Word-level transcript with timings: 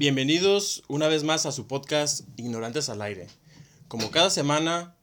Bienvenidos 0.00 0.82
una 0.88 1.08
vez 1.08 1.24
más 1.24 1.44
a 1.44 1.52
su 1.52 1.66
podcast 1.66 2.22
Ignorantes 2.38 2.88
al 2.88 3.02
Aire. 3.02 3.26
Como 3.86 4.10
cada 4.10 4.30
semana, 4.30 4.94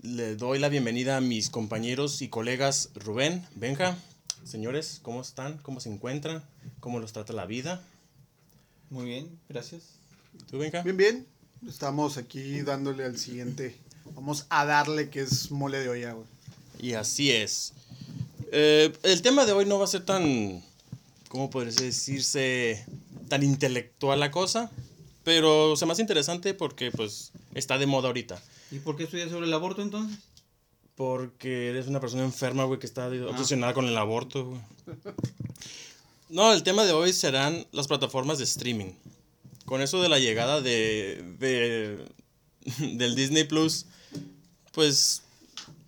le 0.00 0.34
doy 0.34 0.58
la 0.58 0.70
bienvenida 0.70 1.18
a 1.18 1.20
mis 1.20 1.50
compañeros 1.50 2.22
y 2.22 2.28
colegas 2.28 2.88
Rubén, 2.94 3.46
Benja. 3.54 3.98
Señores, 4.44 5.00
¿cómo 5.02 5.20
están? 5.20 5.58
¿Cómo 5.58 5.78
se 5.80 5.90
encuentran? 5.90 6.42
¿Cómo 6.80 7.00
los 7.00 7.12
trata 7.12 7.34
la 7.34 7.44
vida? 7.44 7.82
Muy 8.88 9.04
bien, 9.04 9.28
gracias. 9.50 9.82
¿Tú, 10.50 10.56
Benja? 10.56 10.80
Bien, 10.80 10.96
bien. 10.96 11.26
Estamos 11.68 12.16
aquí 12.16 12.62
dándole 12.62 13.04
al 13.04 13.18
siguiente. 13.18 13.76
Vamos 14.14 14.46
a 14.48 14.64
darle 14.64 15.10
que 15.10 15.20
es 15.20 15.50
mole 15.50 15.80
de 15.80 15.90
olla, 15.90 16.12
güey. 16.14 16.26
Y 16.80 16.94
así 16.94 17.30
es. 17.30 17.74
Eh, 18.52 18.90
el 19.02 19.20
tema 19.20 19.44
de 19.44 19.52
hoy 19.52 19.66
no 19.66 19.78
va 19.78 19.84
a 19.84 19.88
ser 19.88 20.06
tan, 20.06 20.64
¿cómo 21.28 21.50
podría 21.50 21.74
decirse? 21.74 22.86
Tan 23.28 23.42
intelectual 23.42 24.20
la 24.20 24.30
cosa, 24.30 24.70
pero 25.24 25.76
se 25.76 25.86
me 25.86 25.92
hace 25.92 26.02
interesante 26.02 26.54
porque 26.54 26.90
pues 26.90 27.32
está 27.54 27.78
de 27.78 27.86
moda 27.86 28.08
ahorita. 28.08 28.40
¿Y 28.70 28.78
por 28.78 28.96
qué 28.96 29.04
estudias 29.04 29.30
sobre 29.30 29.46
el 29.46 29.54
aborto 29.54 29.82
entonces? 29.82 30.18
Porque 30.94 31.68
eres 31.68 31.88
una 31.88 32.00
persona 32.00 32.24
enferma, 32.24 32.64
güey, 32.64 32.78
que 32.78 32.86
está 32.86 33.08
obsesionada 33.08 33.74
con 33.74 33.86
el 33.86 33.96
aborto, 33.96 34.46
güey. 34.46 34.60
No, 36.28 36.52
el 36.52 36.64
tema 36.64 36.84
de 36.84 36.92
hoy 36.92 37.12
serán 37.12 37.68
las 37.70 37.86
plataformas 37.86 38.38
de 38.38 38.44
streaming. 38.44 38.94
Con 39.64 39.80
eso 39.80 40.02
de 40.02 40.08
la 40.08 40.18
llegada 40.18 40.60
de, 40.60 41.22
de 41.38 42.04
del 42.96 43.14
Disney 43.14 43.44
Plus, 43.44 43.86
pues 44.72 45.22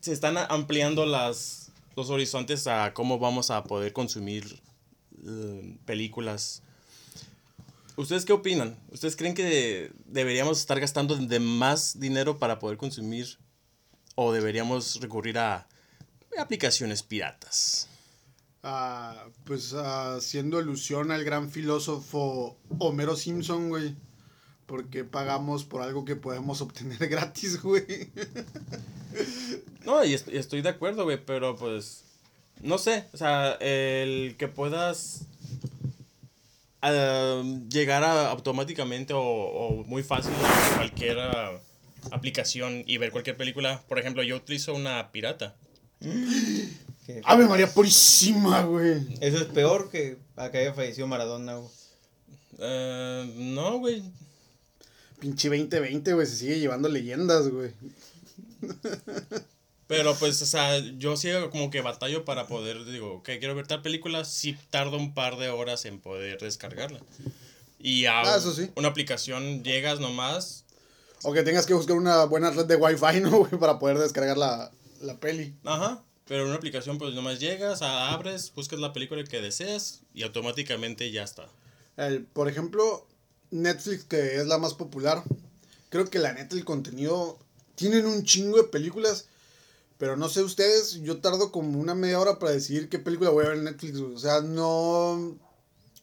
se 0.00 0.12
están 0.12 0.38
ampliando 0.38 1.06
las, 1.06 1.72
los 1.96 2.10
horizontes 2.10 2.66
a 2.66 2.94
cómo 2.94 3.18
vamos 3.18 3.50
a 3.50 3.64
poder 3.64 3.92
consumir 3.92 4.62
eh, 5.26 5.76
películas. 5.84 6.62
¿Ustedes 7.98 8.24
qué 8.24 8.32
opinan? 8.32 8.78
¿Ustedes 8.92 9.16
creen 9.16 9.34
que 9.34 9.90
deberíamos 10.06 10.58
estar 10.60 10.78
gastando 10.78 11.16
de 11.16 11.40
más 11.40 11.98
dinero 11.98 12.38
para 12.38 12.58
poder 12.60 12.78
consumir 12.78 13.38
o 14.14 14.32
deberíamos 14.32 15.00
recurrir 15.00 15.38
a 15.38 15.66
aplicaciones 16.38 17.02
piratas? 17.02 17.88
Ah, 18.62 19.26
pues 19.44 19.72
haciendo 19.74 20.58
alusión 20.58 21.10
al 21.10 21.24
gran 21.24 21.50
filósofo 21.50 22.56
Homero 22.78 23.16
Simpson, 23.16 23.68
güey. 23.68 23.96
Porque 24.66 25.02
pagamos 25.02 25.64
por 25.64 25.82
algo 25.82 26.04
que 26.04 26.14
podemos 26.14 26.60
obtener 26.60 26.98
gratis, 27.08 27.60
güey. 27.62 28.10
No, 29.84 30.04
y 30.04 30.14
est- 30.14 30.28
y 30.28 30.36
estoy 30.36 30.62
de 30.62 30.68
acuerdo, 30.68 31.02
güey, 31.04 31.24
pero 31.24 31.56
pues, 31.56 32.04
no 32.60 32.78
sé, 32.78 33.06
o 33.12 33.16
sea, 33.16 33.52
el 33.60 34.36
que 34.38 34.46
puedas 34.46 35.22
ah, 36.82 37.42
llegar 37.70 38.04
a 38.04 38.30
automáticamente 38.30 39.12
o, 39.14 39.20
o 39.22 39.84
muy 39.84 40.02
fácil 40.02 40.32
a 40.44 40.76
cualquier 40.76 41.18
ah, 41.20 41.58
aplicación 42.10 42.84
y 42.86 42.98
ver 42.98 43.10
cualquier 43.12 43.36
película. 43.36 43.82
Por 43.88 43.98
ejemplo, 43.98 44.22
yo 44.22 44.36
utilizo 44.36 44.74
una 44.74 45.10
pirata. 45.12 45.54
Que- 46.00 47.22
Ave 47.24 47.46
María 47.46 47.72
Purísima, 47.72 48.62
güey. 48.62 49.00
Eso 49.20 49.38
es 49.38 49.44
peor 49.44 49.90
que 49.90 50.18
a 50.36 50.50
que 50.50 50.58
haya 50.58 50.74
fallecido 50.74 51.06
Maradona, 51.06 51.56
güey. 51.56 51.70
Eh, 52.60 53.32
no, 53.36 53.78
güey. 53.78 54.02
Pinche 55.18 55.48
2020, 55.48 56.12
güey. 56.12 56.26
Se 56.26 56.36
sigue 56.36 56.58
llevando 56.60 56.88
leyendas, 56.88 57.48
güey. 57.48 57.72
Pero 59.88 60.14
pues, 60.14 60.40
o 60.42 60.46
sea, 60.46 60.78
yo 60.78 61.16
sí 61.16 61.28
como 61.50 61.70
que 61.70 61.80
batallo 61.80 62.24
para 62.24 62.46
poder, 62.46 62.84
digo, 62.84 63.22
que 63.22 63.38
quiero 63.40 63.54
ver 63.56 63.66
tal 63.66 63.82
película, 63.82 64.24
sí 64.24 64.56
tardo 64.70 64.96
un 64.98 65.14
par 65.14 65.36
de 65.38 65.48
horas 65.48 65.84
en 65.86 65.98
poder 65.98 66.38
descargarla. 66.40 67.00
Y 67.80 68.04
a 68.04 68.20
Ah, 68.20 68.36
eso 68.36 68.52
sí. 68.54 68.70
una 68.76 68.88
aplicación 68.88 69.64
llegas 69.64 69.98
nomás, 69.98 70.64
O 71.22 71.32
que 71.32 71.42
tengas 71.42 71.66
que 71.66 71.74
buscar 71.74 71.96
una 71.96 72.24
buena 72.24 72.50
red 72.50 72.66
de 72.66 72.76
Wi-Fi, 72.76 73.20
¿no? 73.22 73.44
Para 73.58 73.78
poder 73.78 73.98
descargar 73.98 74.36
la, 74.38 74.70
la 75.00 75.18
peli. 75.18 75.54
ajá, 75.64 76.02
pero 76.26 76.42
en 76.42 76.48
una 76.48 76.56
aplicación 76.56 76.98
pues 76.98 77.14
nomás 77.14 77.40
llegas, 77.40 77.80
abres, 77.82 78.52
buscas 78.54 78.78
la 78.78 78.92
película 78.92 79.24
que 79.24 79.40
deseas 79.40 80.02
y 80.12 80.22
automáticamente 80.22 81.10
ya 81.10 81.22
está. 81.24 81.48
El, 81.96 82.24
por 82.24 82.48
ejemplo, 82.48 83.06
Netflix, 83.50 84.04
que 84.04 84.36
es 84.36 84.46
la 84.46 84.58
más 84.58 84.74
popular. 84.74 85.22
Creo 85.88 86.04
que 86.10 86.18
la 86.18 86.34
neta, 86.34 86.54
el 86.54 86.66
contenido. 86.66 87.38
Tienen 87.74 88.04
un 88.06 88.24
chingo 88.24 88.58
de 88.58 88.64
películas. 88.64 89.26
Pero 89.98 90.16
no 90.16 90.28
sé 90.28 90.42
ustedes, 90.42 91.00
yo 91.02 91.20
tardo 91.20 91.50
como 91.50 91.78
una 91.80 91.94
media 91.94 92.20
hora 92.20 92.38
para 92.38 92.52
decidir 92.52 92.88
qué 92.88 93.00
película 93.00 93.30
voy 93.30 93.44
a 93.44 93.48
ver 93.48 93.58
en 93.58 93.64
Netflix. 93.64 93.98
O 93.98 94.18
sea, 94.18 94.40
no. 94.40 95.36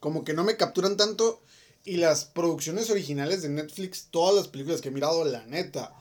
Como 0.02 0.26
que 0.26 0.34
no 0.34 0.44
me 0.44 0.58
capturan 0.58 0.98
tanto. 0.98 1.42
Y 1.86 1.98
las 1.98 2.26
producciones 2.26 2.90
originales 2.90 3.42
de 3.42 3.50
Netflix, 3.50 4.08
todas 4.12 4.36
las 4.36 4.48
películas 4.48 4.82
que 4.82 4.90
he 4.90 4.92
mirado, 4.92 5.24
la 5.24 5.46
neta, 5.46 5.94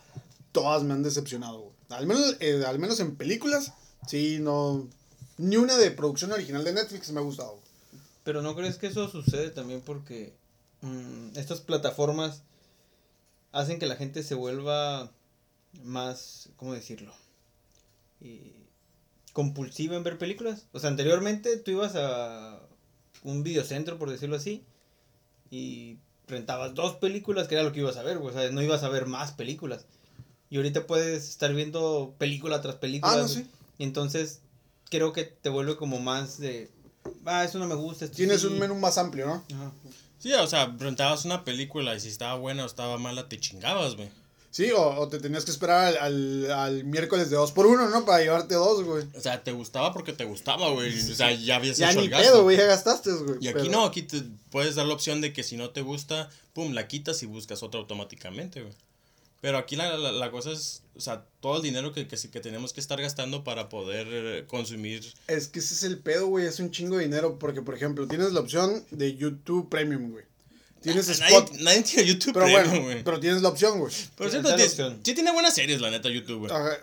todas 0.50 0.82
me 0.82 0.94
han 0.94 1.03
decepcionado. 1.03 1.72
Al 1.91 2.06
menos, 2.06 2.37
eh, 2.41 2.65
al 2.66 2.78
menos 2.78 2.99
en 3.00 3.16
películas, 3.16 3.72
sí, 4.09 4.38
no. 4.41 4.88
Ni 5.37 5.56
una 5.56 5.76
de 5.76 5.91
producción 5.91 6.32
original 6.32 6.65
de 6.65 6.72
Netflix 6.72 7.12
me 7.12 7.21
ha 7.21 7.22
gustado. 7.22 7.61
Pero 8.25 8.41
¿no 8.41 8.56
crees 8.56 8.78
que 8.78 8.87
eso 8.87 9.09
sucede 9.09 9.50
también 9.50 9.82
porque 9.82 10.32
mm, 10.81 11.37
estas 11.37 11.61
plataformas 11.61 12.43
hacen 13.53 13.78
que 13.78 13.87
la 13.87 13.97
gente 13.97 14.22
se 14.22 14.34
vuelva 14.34 15.12
más, 15.82 16.49
¿cómo 16.56 16.72
decirlo? 16.72 17.12
Y 18.25 18.53
compulsiva 19.33 19.97
en 19.97 20.03
ver 20.03 20.19
películas. 20.19 20.67
O 20.73 20.81
sea, 20.81 20.91
anteriormente 20.91 21.57
tú 21.59 21.73
ibas 21.73 21.95
a 21.97 22.61
un 23.23 23.43
videocentro, 23.43 23.99
por 23.99 24.11
decirlo 24.11 24.37
así, 24.37 24.65
y 25.51 25.99
rentabas 26.27 26.75
dos 26.75 26.97
películas, 26.97 27.49
que 27.49 27.55
era 27.55 27.65
lo 27.65 27.73
que 27.73 27.81
ibas 27.81 27.97
a 27.97 28.03
ver, 28.03 28.19
güey, 28.19 28.35
o 28.35 28.39
sea, 28.39 28.51
no 28.51 28.62
ibas 28.62 28.83
a 28.83 28.89
ver 28.89 29.07
más 29.07 29.33
películas. 29.33 29.87
Y 30.51 30.57
ahorita 30.57 30.87
puedes 30.87 31.29
estar 31.29 31.53
viendo 31.55 32.15
película 32.19 32.61
tras 32.61 32.77
película. 32.77 33.12
Ah, 33.12 33.19
no, 33.19 33.29
sí. 33.29 33.47
Y 33.79 33.85
entonces 33.85 34.41
creo 34.91 35.12
que 35.12 35.25
te 35.25 35.49
vuelve 35.49 35.77
como 35.77 35.99
más 36.01 36.39
de, 36.39 36.71
ah, 37.25 37.45
eso 37.45 37.59
no 37.59 37.67
me 37.67 37.75
gusta. 37.75 38.05
esto 38.05 38.17
Tienes 38.17 38.43
sí". 38.43 38.47
un 38.47 38.59
menú 38.59 38.75
más 38.77 38.99
amplio, 38.99 39.27
¿no? 39.27 39.45
Ajá. 39.55 39.73
Sí, 40.19 40.33
o 40.33 40.47
sea, 40.47 40.75
rentabas 40.79 41.25
una 41.25 41.45
película 41.45 41.95
y 41.95 42.01
si 42.01 42.09
estaba 42.09 42.37
buena 42.37 42.62
o 42.62 42.67
estaba 42.67 42.97
mala 42.99 43.29
te 43.29 43.39
chingabas, 43.39 43.97
güey. 43.97 44.11
Sí, 44.54 44.70
o, 44.70 44.81
o 45.00 45.09
te 45.09 45.19
tenías 45.19 45.44
que 45.44 45.50
esperar 45.50 45.97
al, 45.97 45.97
al, 45.98 46.50
al 46.53 46.84
miércoles 46.84 47.28
de 47.28 47.34
dos 47.34 47.50
por 47.50 47.66
uno, 47.66 47.88
¿no? 47.88 48.04
Para 48.04 48.22
llevarte 48.22 48.54
dos, 48.54 48.84
güey. 48.84 49.04
O 49.12 49.20
sea, 49.20 49.42
te 49.42 49.50
gustaba 49.50 49.92
porque 49.92 50.12
te 50.12 50.25
gustaba, 50.25 50.70
güey. 50.70 50.97
O 50.97 51.15
sea, 51.16 51.32
ya 51.32 51.56
habías 51.56 51.76
Ya 51.76 51.91
hecho 51.91 51.98
ni 51.98 52.04
el 52.04 52.10
gasto. 52.12 52.31
pedo, 52.31 52.42
güey, 52.44 52.56
ya 52.56 52.66
gastaste, 52.66 53.10
güey. 53.14 53.38
Y 53.41 53.48
aquí 53.48 53.59
pero- 53.62 53.70
no, 53.72 53.84
aquí 53.84 54.03
te 54.03 54.22
puedes 54.50 54.76
dar 54.76 54.87
la 54.87 54.94
opción 54.94 55.20
de 55.20 55.32
que 55.32 55.43
si 55.43 55.56
no 55.56 55.70
te 55.70 55.81
gusta, 55.81 56.31
pum, 56.53 56.72
la 56.72 56.87
quitas 56.87 57.20
y 57.25 57.26
buscas 57.26 57.64
otra 57.64 57.81
automáticamente, 57.81 58.60
güey. 58.62 58.72
Pero 59.41 59.59
aquí 59.59 59.75
la, 59.75 59.98
la, 59.98 60.12
la 60.12 60.31
cosa 60.31 60.53
es, 60.53 60.82
o 60.94 61.00
sea, 61.00 61.25
todo 61.41 61.56
el 61.56 61.62
dinero 61.62 61.93
que, 61.93 62.06
que, 62.06 62.16
que 62.16 62.41
tenemos 62.41 62.72
que 62.72 62.78
estar 62.81 63.00
gastando 63.03 63.43
para 63.43 63.69
poder 63.69 64.06
eh, 64.09 64.44
consumir. 64.47 65.04
Es 65.26 65.48
que 65.48 65.59
ese 65.59 65.75
es 65.75 65.82
el 65.82 65.98
pedo, 65.98 66.28
güey, 66.28 66.47
es 66.47 66.60
un 66.60 66.70
chingo 66.70 66.97
de 66.97 67.03
dinero. 67.03 67.41
Porque, 67.41 67.60
por 67.60 67.75
ejemplo, 67.75 68.06
tienes 68.06 68.32
la 68.32 68.38
opción 68.38 68.84
de 68.93 69.16
YouTube 69.16 69.69
Premium, 69.69 70.12
güey. 70.12 70.25
Tienes 70.84 71.09
Nadie, 71.21 71.37
Spot. 71.37 71.53
nadie 71.61 71.83
tiene 71.83 72.09
YouTube 72.09 72.33
Pero 72.34 72.45
Premium, 72.47 72.69
bueno, 72.71 72.84
güey. 72.84 73.05
pero 73.05 73.19
tienes 73.21 73.43
la 73.43 73.49
opción, 73.49 73.78
güey. 73.81 73.93
Por 74.17 74.27
Sí, 74.27 74.31
cierto, 74.33 74.49
tiene- 74.55 74.65
opción. 74.65 75.00
sí 75.03 75.15
tiene 75.15 75.33
buenas 75.33 75.55
series, 75.55 75.81
la 75.81 75.91
neta, 75.91 76.09
YouTube, 76.09 76.39
güey. 76.47 76.53
Ajá, 76.53 76.77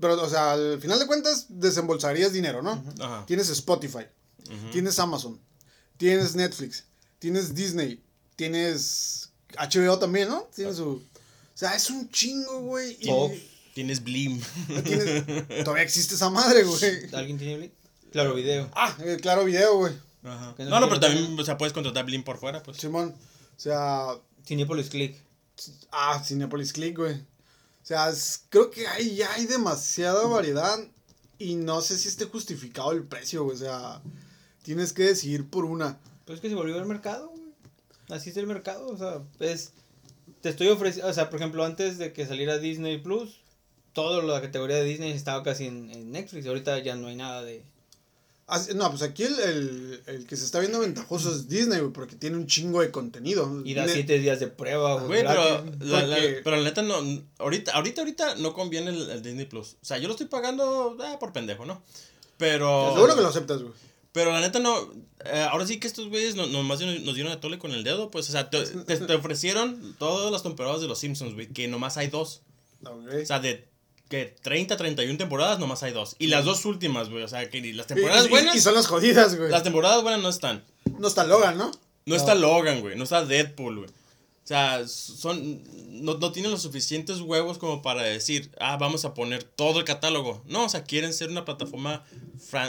Pero, 0.00 0.22
o 0.22 0.28
sea, 0.30 0.52
al 0.52 0.80
final 0.80 0.98
de 0.98 1.06
cuentas, 1.06 1.46
desembolsarías 1.48 2.32
dinero, 2.32 2.62
¿no? 2.62 2.82
Ajá. 3.00 3.24
Tienes 3.26 3.48
Spotify, 3.50 4.04
tienes 4.72 4.98
Amazon, 4.98 5.38
tienes 5.96 6.34
Netflix, 6.34 6.84
tienes 7.18 7.54
Disney, 7.54 8.00
tienes 8.36 9.30
HBO 9.58 9.98
también, 9.98 10.28
¿no? 10.28 10.48
Tienes 10.54 10.76
su... 10.76 10.88
O 10.90 11.58
sea, 11.58 11.74
es 11.74 11.90
un 11.90 12.08
chingo, 12.10 12.60
güey. 12.60 12.96
y. 13.00 13.10
Tienes 13.74 14.02
Blim. 14.04 14.40
tienes- 14.84 15.24
Todavía 15.64 15.82
existe 15.84 16.14
esa 16.14 16.30
madre, 16.30 16.62
güey. 16.64 16.80
¿Alguien 17.12 17.38
tiene 17.38 17.56
Blink? 17.58 17.72
Claro, 18.12 18.34
video. 18.34 18.70
Ah, 18.74 18.96
eh, 19.04 19.18
claro 19.20 19.44
video, 19.44 19.76
güey. 19.78 19.92
Ajá. 20.24 20.54
No 20.58 20.80
No, 20.80 20.88
pero 20.88 21.00
tiene 21.00 21.14
también, 21.16 21.40
o 21.40 21.44
sea, 21.44 21.58
puedes 21.58 21.72
contratar 21.72 22.04
Blim 22.04 22.22
por 22.22 22.38
fuera, 22.38 22.62
pues. 22.62 22.76
Simón. 22.78 23.14
O 23.58 23.60
sea, 23.60 24.06
Cinepolis 24.46 24.88
Click. 24.88 25.20
ah, 25.90 26.22
Cinepolis 26.24 26.72
Click, 26.72 26.96
güey. 26.96 27.14
O 27.14 27.84
sea, 27.88 28.08
es- 28.10 28.44
creo 28.48 28.70
que 28.70 28.86
hay, 28.86 29.16
ya 29.16 29.32
hay 29.34 29.46
demasiada 29.46 30.26
variedad 30.26 30.78
y 31.38 31.56
no 31.56 31.80
sé 31.80 31.98
si 31.98 32.08
esté 32.08 32.26
justificado 32.26 32.92
el 32.92 33.02
precio, 33.04 33.44
güey. 33.44 33.56
O 33.56 33.58
sea, 33.60 34.00
tienes 34.62 34.92
que 34.92 35.02
decidir 35.04 35.48
por 35.50 35.64
una. 35.64 35.98
Pues 36.24 36.36
es 36.36 36.40
que 36.40 36.48
se 36.48 36.54
volvió 36.54 36.76
el 36.78 36.86
mercado, 36.86 37.28
güey. 37.30 37.42
Así 38.10 38.30
es 38.30 38.36
el 38.36 38.46
mercado, 38.46 38.86
o 38.88 38.96
sea, 38.96 39.22
es... 39.40 39.72
Te 40.40 40.50
estoy 40.50 40.68
ofreciendo, 40.68 41.10
o 41.10 41.14
sea, 41.14 41.28
por 41.30 41.40
ejemplo, 41.40 41.64
antes 41.64 41.98
de 41.98 42.12
que 42.12 42.24
saliera 42.26 42.58
Disney 42.58 42.98
Plus, 42.98 43.40
toda 43.92 44.22
la 44.22 44.40
categoría 44.40 44.76
de 44.76 44.84
Disney 44.84 45.10
estaba 45.12 45.42
casi 45.42 45.66
en, 45.66 45.90
en 45.90 46.12
Netflix. 46.12 46.46
Ahorita 46.46 46.78
ya 46.78 46.94
no 46.94 47.08
hay 47.08 47.16
nada 47.16 47.42
de... 47.42 47.64
No, 48.74 48.88
pues 48.90 49.02
aquí 49.02 49.24
el, 49.24 49.38
el, 49.40 50.02
el 50.06 50.26
que 50.26 50.36
se 50.36 50.44
está 50.46 50.58
viendo 50.60 50.80
ventajoso 50.80 51.30
es 51.34 51.48
Disney, 51.48 51.80
güey, 51.80 51.92
porque 51.92 52.16
tiene 52.16 52.36
un 52.38 52.46
chingo 52.46 52.80
de 52.80 52.90
contenido. 52.90 53.60
Y 53.64 53.74
da 53.74 53.86
siete 53.86 54.18
días 54.18 54.40
de 54.40 54.46
prueba, 54.46 54.94
güey. 54.94 55.06
Güey, 55.06 55.20
pero 55.26 55.64
la, 55.80 56.06
la- 56.06 56.16
porque- 56.16 56.40
pero 56.44 56.56
la 56.56 56.62
neta 56.62 56.80
no, 56.82 56.94
ahorita, 57.38 57.72
ahorita, 57.72 58.00
ahorita 58.00 58.34
no 58.36 58.54
conviene 58.54 58.90
el, 58.90 59.10
el 59.10 59.22
Disney 59.22 59.44
Plus. 59.44 59.76
O 59.82 59.84
sea, 59.84 59.98
yo 59.98 60.08
lo 60.08 60.14
estoy 60.14 60.28
pagando 60.28 60.96
ah, 61.00 61.18
por 61.20 61.32
pendejo, 61.34 61.66
¿no? 61.66 61.82
Pero... 62.38 62.92
Seguro 62.94 63.14
que 63.16 63.20
lo 63.22 63.28
aceptas, 63.28 63.60
güey. 63.62 63.74
Pero 64.12 64.32
la 64.32 64.40
neta 64.40 64.58
no. 64.58 64.90
eh, 65.26 65.46
ahora 65.50 65.66
sí 65.66 65.78
que 65.78 65.86
estos 65.86 66.08
güeyes 66.08 66.34
no, 66.34 66.46
nomás 66.46 66.80
nos 66.80 67.00
nos 67.02 67.14
dieron 67.14 67.30
a 67.32 67.40
tole 67.40 67.58
con 67.58 67.72
el 67.72 67.84
dedo, 67.84 68.10
pues. 68.10 68.28
O 68.30 68.32
sea, 68.32 68.48
te, 68.48 68.64
te- 68.64 68.96
te 68.96 69.14
ofrecieron 69.14 69.94
todas 69.98 70.32
las 70.32 70.42
temporadas 70.42 70.80
de 70.80 70.88
los 70.88 70.98
Simpsons, 70.98 71.34
güey, 71.34 71.48
que 71.48 71.68
nomás 71.68 71.98
hay 71.98 72.06
dos. 72.08 72.40
Ok. 72.82 73.08
O 73.22 73.26
sea, 73.26 73.38
de 73.40 73.68
que 74.08 74.34
30, 74.42 74.76
31 74.76 75.18
temporadas 75.18 75.58
nomás 75.58 75.82
hay 75.82 75.92
dos. 75.92 76.16
Y 76.18 76.28
las 76.28 76.44
dos 76.44 76.64
últimas, 76.64 77.10
güey. 77.10 77.22
O 77.22 77.28
sea, 77.28 77.48
que 77.50 77.60
ni 77.60 77.72
las 77.72 77.86
temporadas 77.86 78.26
y, 78.26 78.28
buenas. 78.28 78.56
y 78.56 78.60
son 78.60 78.74
las 78.74 78.86
jodidas, 78.86 79.36
güey. 79.36 79.50
Las 79.50 79.62
temporadas 79.62 80.02
buenas 80.02 80.22
no 80.22 80.28
están. 80.28 80.64
No 80.98 81.08
está 81.08 81.24
Logan, 81.24 81.58
¿no? 81.58 81.70
No, 82.06 82.16
está 82.16 82.34
Logan, 82.34 82.80
güey. 82.80 82.96
No 82.96 83.04
está 83.04 83.24
Deadpool, 83.24 83.76
güey. 83.78 83.88
O 83.88 84.48
sea, 84.48 84.88
son. 84.88 85.62
No, 86.02 86.14
no 86.14 86.32
tienen 86.32 86.50
los 86.50 86.62
suficientes 86.62 87.20
huevos 87.20 87.58
como 87.58 87.82
para 87.82 88.02
decir, 88.02 88.50
ah, 88.58 88.76
vamos 88.78 89.04
a 89.04 89.12
poner 89.12 89.42
todo 89.42 89.80
el 89.80 89.84
catálogo. 89.84 90.42
No, 90.46 90.64
o 90.64 90.68
sea, 90.68 90.84
quieren 90.84 91.12
ser 91.12 91.28
una 91.28 91.44
plataforma 91.44 92.04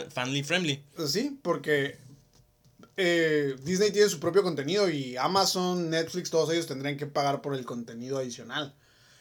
family 0.10 0.44
friendly. 0.44 0.84
Pues 0.96 1.12
sí, 1.14 1.40
porque 1.42 1.98
eh, 2.98 3.56
Disney 3.64 3.92
tiene 3.92 4.10
su 4.10 4.20
propio 4.20 4.44
contenido 4.44 4.90
y 4.90 5.16
Amazon, 5.16 5.90
Netflix, 5.90 6.30
todos 6.30 6.52
ellos 6.52 6.68
tendrían 6.68 6.98
que 6.98 7.06
pagar 7.06 7.42
por 7.42 7.56
el 7.56 7.64
contenido 7.64 8.18
adicional. 8.18 8.76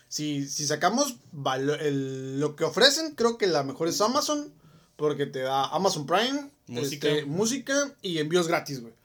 Si, 0.08 0.48
si 0.48 0.66
sacamos 0.66 1.16
valo- 1.32 1.78
el- 1.78 2.40
lo 2.40 2.56
que 2.56 2.64
ofrecen, 2.64 3.14
creo 3.14 3.36
que 3.38 3.46
la 3.46 3.62
mejor 3.62 3.88
es 3.88 4.00
Amazon, 4.00 4.52
porque 4.96 5.26
te 5.26 5.40
da 5.40 5.66
Amazon 5.66 6.06
Prime, 6.06 6.50
Música. 6.66 7.08
este, 7.08 7.24
música 7.26 7.94
y 8.02 8.18
envíos 8.18 8.48
gratis, 8.48 8.80
güey. 8.80 8.92
O 8.92 8.96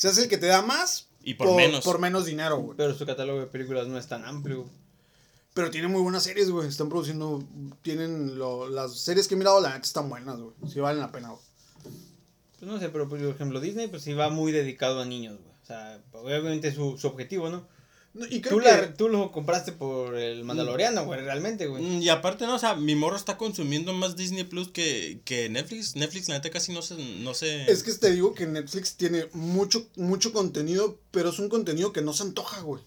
sea, 0.00 0.10
es 0.10 0.18
el 0.18 0.28
que 0.28 0.38
te 0.38 0.46
da 0.46 0.62
más 0.62 1.08
Y 1.22 1.34
por 1.34 1.54
menos. 1.56 1.84
por 1.84 1.98
menos 2.00 2.24
dinero, 2.26 2.58
güey. 2.58 2.76
Pero 2.76 2.94
su 2.94 3.06
catálogo 3.06 3.40
de 3.40 3.46
películas 3.46 3.86
no 3.88 3.98
es 3.98 4.06
tan 4.08 4.24
amplio. 4.24 4.62
güey. 4.62 4.70
Pero 5.54 5.70
tiene 5.70 5.88
muy 5.88 6.02
buenas 6.02 6.22
series, 6.22 6.50
güey. 6.50 6.68
Están 6.68 6.88
produciendo, 6.88 7.42
tienen 7.82 8.38
lo- 8.38 8.68
las 8.68 8.96
series 8.98 9.26
que 9.26 9.34
he 9.34 9.38
mirado, 9.38 9.60
la 9.60 9.70
neta 9.70 9.82
están 9.86 10.08
buenas, 10.08 10.38
güey. 10.38 10.54
Sí 10.72 10.78
valen 10.80 11.00
la 11.00 11.10
pena, 11.10 11.30
güey. 11.30 11.42
Pues 12.58 12.70
no 12.70 12.78
sé, 12.80 12.88
pero 12.88 13.08
por 13.08 13.20
ejemplo 13.22 13.60
Disney 13.60 13.86
pues 13.86 14.02
sí 14.02 14.12
va 14.14 14.30
muy 14.30 14.50
dedicado 14.52 15.00
a 15.00 15.04
niños, 15.04 15.38
güey. 15.40 15.54
O 15.62 15.66
sea, 15.66 16.00
obviamente 16.12 16.74
su, 16.74 16.98
su 16.98 17.06
objetivo, 17.08 17.48
¿no? 17.50 17.66
No, 18.14 18.26
Y 18.26 18.40
creo 18.40 18.56
Tú, 18.56 18.62
que... 18.64 18.68
la- 18.70 18.94
tú 18.94 19.08
lo 19.08 19.30
compraste 19.30 19.70
por 19.72 20.16
el 20.16 20.42
Mandaloriano, 20.44 21.04
güey, 21.04 21.20
realmente, 21.20 21.66
güey. 21.66 21.82
Mm, 21.84 22.02
Y 22.02 22.08
aparte, 22.08 22.46
no, 22.46 22.56
o 22.56 22.58
sea, 22.58 22.74
mi 22.74 22.96
morro 22.96 23.16
está 23.16 23.36
consumiendo 23.36 23.92
más 23.92 24.16
Disney 24.16 24.44
Plus 24.44 24.68
que, 24.68 25.20
que 25.24 25.48
Netflix. 25.48 25.94
Netflix, 25.94 26.28
la 26.28 26.36
neta, 26.36 26.50
casi 26.50 26.72
no 26.72 26.82
se. 26.82 26.94
No 26.96 27.34
se... 27.34 27.70
Es 27.70 27.82
que 27.82 27.92
te 27.92 28.10
digo 28.10 28.34
que 28.34 28.46
Netflix 28.46 28.96
tiene 28.96 29.28
mucho, 29.34 29.86
mucho 29.96 30.32
contenido, 30.32 30.98
pero 31.10 31.30
es 31.30 31.38
un 31.38 31.48
contenido 31.48 31.92
que 31.92 32.02
no 32.02 32.12
se 32.12 32.22
antoja, 32.24 32.60
güey. 32.62 32.82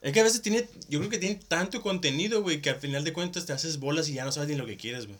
Es 0.00 0.12
que 0.12 0.20
a 0.20 0.24
veces 0.24 0.42
tiene. 0.42 0.68
Yo 0.88 0.98
creo 0.98 1.10
que 1.10 1.18
tiene 1.18 1.40
tanto 1.46 1.80
contenido, 1.82 2.42
güey, 2.42 2.60
que 2.60 2.70
al 2.70 2.80
final 2.80 3.04
de 3.04 3.12
cuentas 3.12 3.46
te 3.46 3.52
haces 3.52 3.78
bolas 3.78 4.08
y 4.08 4.14
ya 4.14 4.24
no 4.24 4.32
sabes 4.32 4.48
ni 4.48 4.56
lo 4.56 4.66
que 4.66 4.76
quieres, 4.76 5.06
güey. 5.06 5.18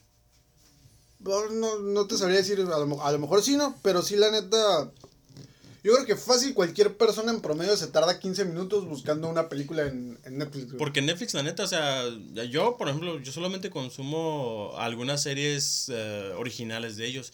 No, 1.21 1.49
no, 1.51 1.79
no 1.79 2.07
te 2.09 2.17
sabría 2.19 2.39
decir, 2.39 2.59
a 2.61 2.79
lo, 2.79 2.87
mo- 2.89 3.05
a 3.05 3.13
lo 3.13 3.19
mejor 3.21 3.43
sí, 3.45 3.57
¿no? 3.57 3.77
Pero 3.83 4.03
sí, 4.03 4.17
la 4.17 4.33
neta... 4.33 4.91
Yo 5.85 5.93
creo 5.95 6.07
que 6.07 6.17
fácil 6.17 6.55
cualquier 6.55 6.97
persona 6.97 7.33
en 7.33 7.41
promedio 7.41 7.77
se 7.77 7.89
tarda 7.89 8.21
15 8.21 8.45
minutos 8.45 8.87
buscando 8.87 9.29
una 9.29 9.49
película 9.49 9.83
en, 9.83 10.19
en 10.25 10.39
Netflix, 10.39 10.67
güey. 10.67 10.79
Porque 10.79 11.03
Netflix, 11.03 11.35
la 11.35 11.43
neta, 11.43 11.65
o 11.65 11.67
sea, 11.67 12.05
yo, 12.49 12.77
por 12.77 12.89
ejemplo, 12.89 13.19
yo 13.19 13.33
solamente 13.33 13.69
consumo 13.69 14.75
algunas 14.79 15.23
series 15.23 15.91
eh, 15.93 16.33
originales 16.37 16.97
de 16.97 17.07
ellos. 17.07 17.33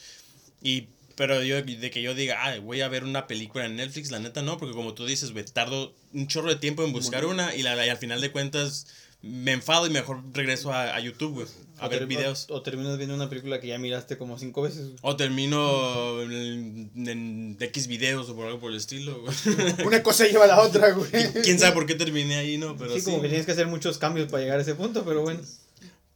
Y, 0.62 0.88
pero 1.14 1.42
yo, 1.42 1.62
de 1.62 1.90
que 1.90 2.00
yo 2.00 2.14
diga, 2.14 2.38
ah, 2.42 2.58
voy 2.60 2.80
a 2.80 2.88
ver 2.88 3.04
una 3.04 3.26
película 3.26 3.66
en 3.66 3.76
Netflix, 3.76 4.10
la 4.10 4.18
neta 4.18 4.40
no, 4.40 4.56
porque 4.56 4.74
como 4.74 4.94
tú 4.94 5.04
dices, 5.04 5.32
güey, 5.32 5.44
tardo 5.44 5.92
un 6.14 6.26
chorro 6.26 6.48
de 6.48 6.56
tiempo 6.56 6.84
en 6.84 6.92
buscar 6.92 7.26
una 7.26 7.54
y, 7.54 7.62
la, 7.62 7.84
y 7.84 7.90
al 7.90 7.98
final 7.98 8.22
de 8.22 8.32
cuentas 8.32 8.86
me 9.20 9.52
enfado 9.52 9.86
y 9.86 9.90
mejor 9.90 10.22
regreso 10.32 10.72
a, 10.72 10.94
a 10.94 11.00
YouTube, 11.00 11.32
güey, 11.34 11.46
a 11.78 11.86
O 11.86 11.88
ver 11.90 12.06
videos. 12.06 12.46
O, 12.50 12.54
o 12.54 12.62
terminas 12.62 12.96
viendo 12.98 13.14
una 13.16 13.28
película 13.28 13.60
que 13.60 13.66
ya 13.66 13.78
miraste 13.78 14.16
como 14.16 14.38
cinco 14.38 14.62
veces. 14.62 14.86
güey. 14.86 14.98
O 15.02 15.16
termino 15.16 16.22
en, 16.22 16.90
en 16.94 17.56
X 17.58 17.88
videos 17.88 18.28
o 18.28 18.36
por 18.36 18.46
algo 18.46 18.60
por 18.60 18.70
el 18.70 18.76
estilo, 18.76 19.20
güey. 19.22 19.34
Una 19.86 20.02
cosa 20.02 20.26
lleva 20.26 20.44
a 20.44 20.48
la 20.48 20.60
otra, 20.60 20.92
güey. 20.92 21.10
Quién 21.42 21.58
sabe 21.58 21.72
por 21.72 21.86
qué 21.86 21.94
terminé 21.96 22.36
ahí, 22.36 22.58
¿no? 22.58 22.76
Pero 22.76 22.94
sí, 22.94 23.00
sí. 23.00 23.06
como 23.06 23.20
que 23.22 23.28
tienes 23.28 23.44
que 23.46 23.52
hacer 23.52 23.66
muchos 23.66 23.98
cambios 23.98 24.28
para 24.30 24.42
llegar 24.42 24.58
a 24.58 24.62
ese 24.62 24.74
punto, 24.76 25.04
pero 25.04 25.22
bueno. 25.22 25.40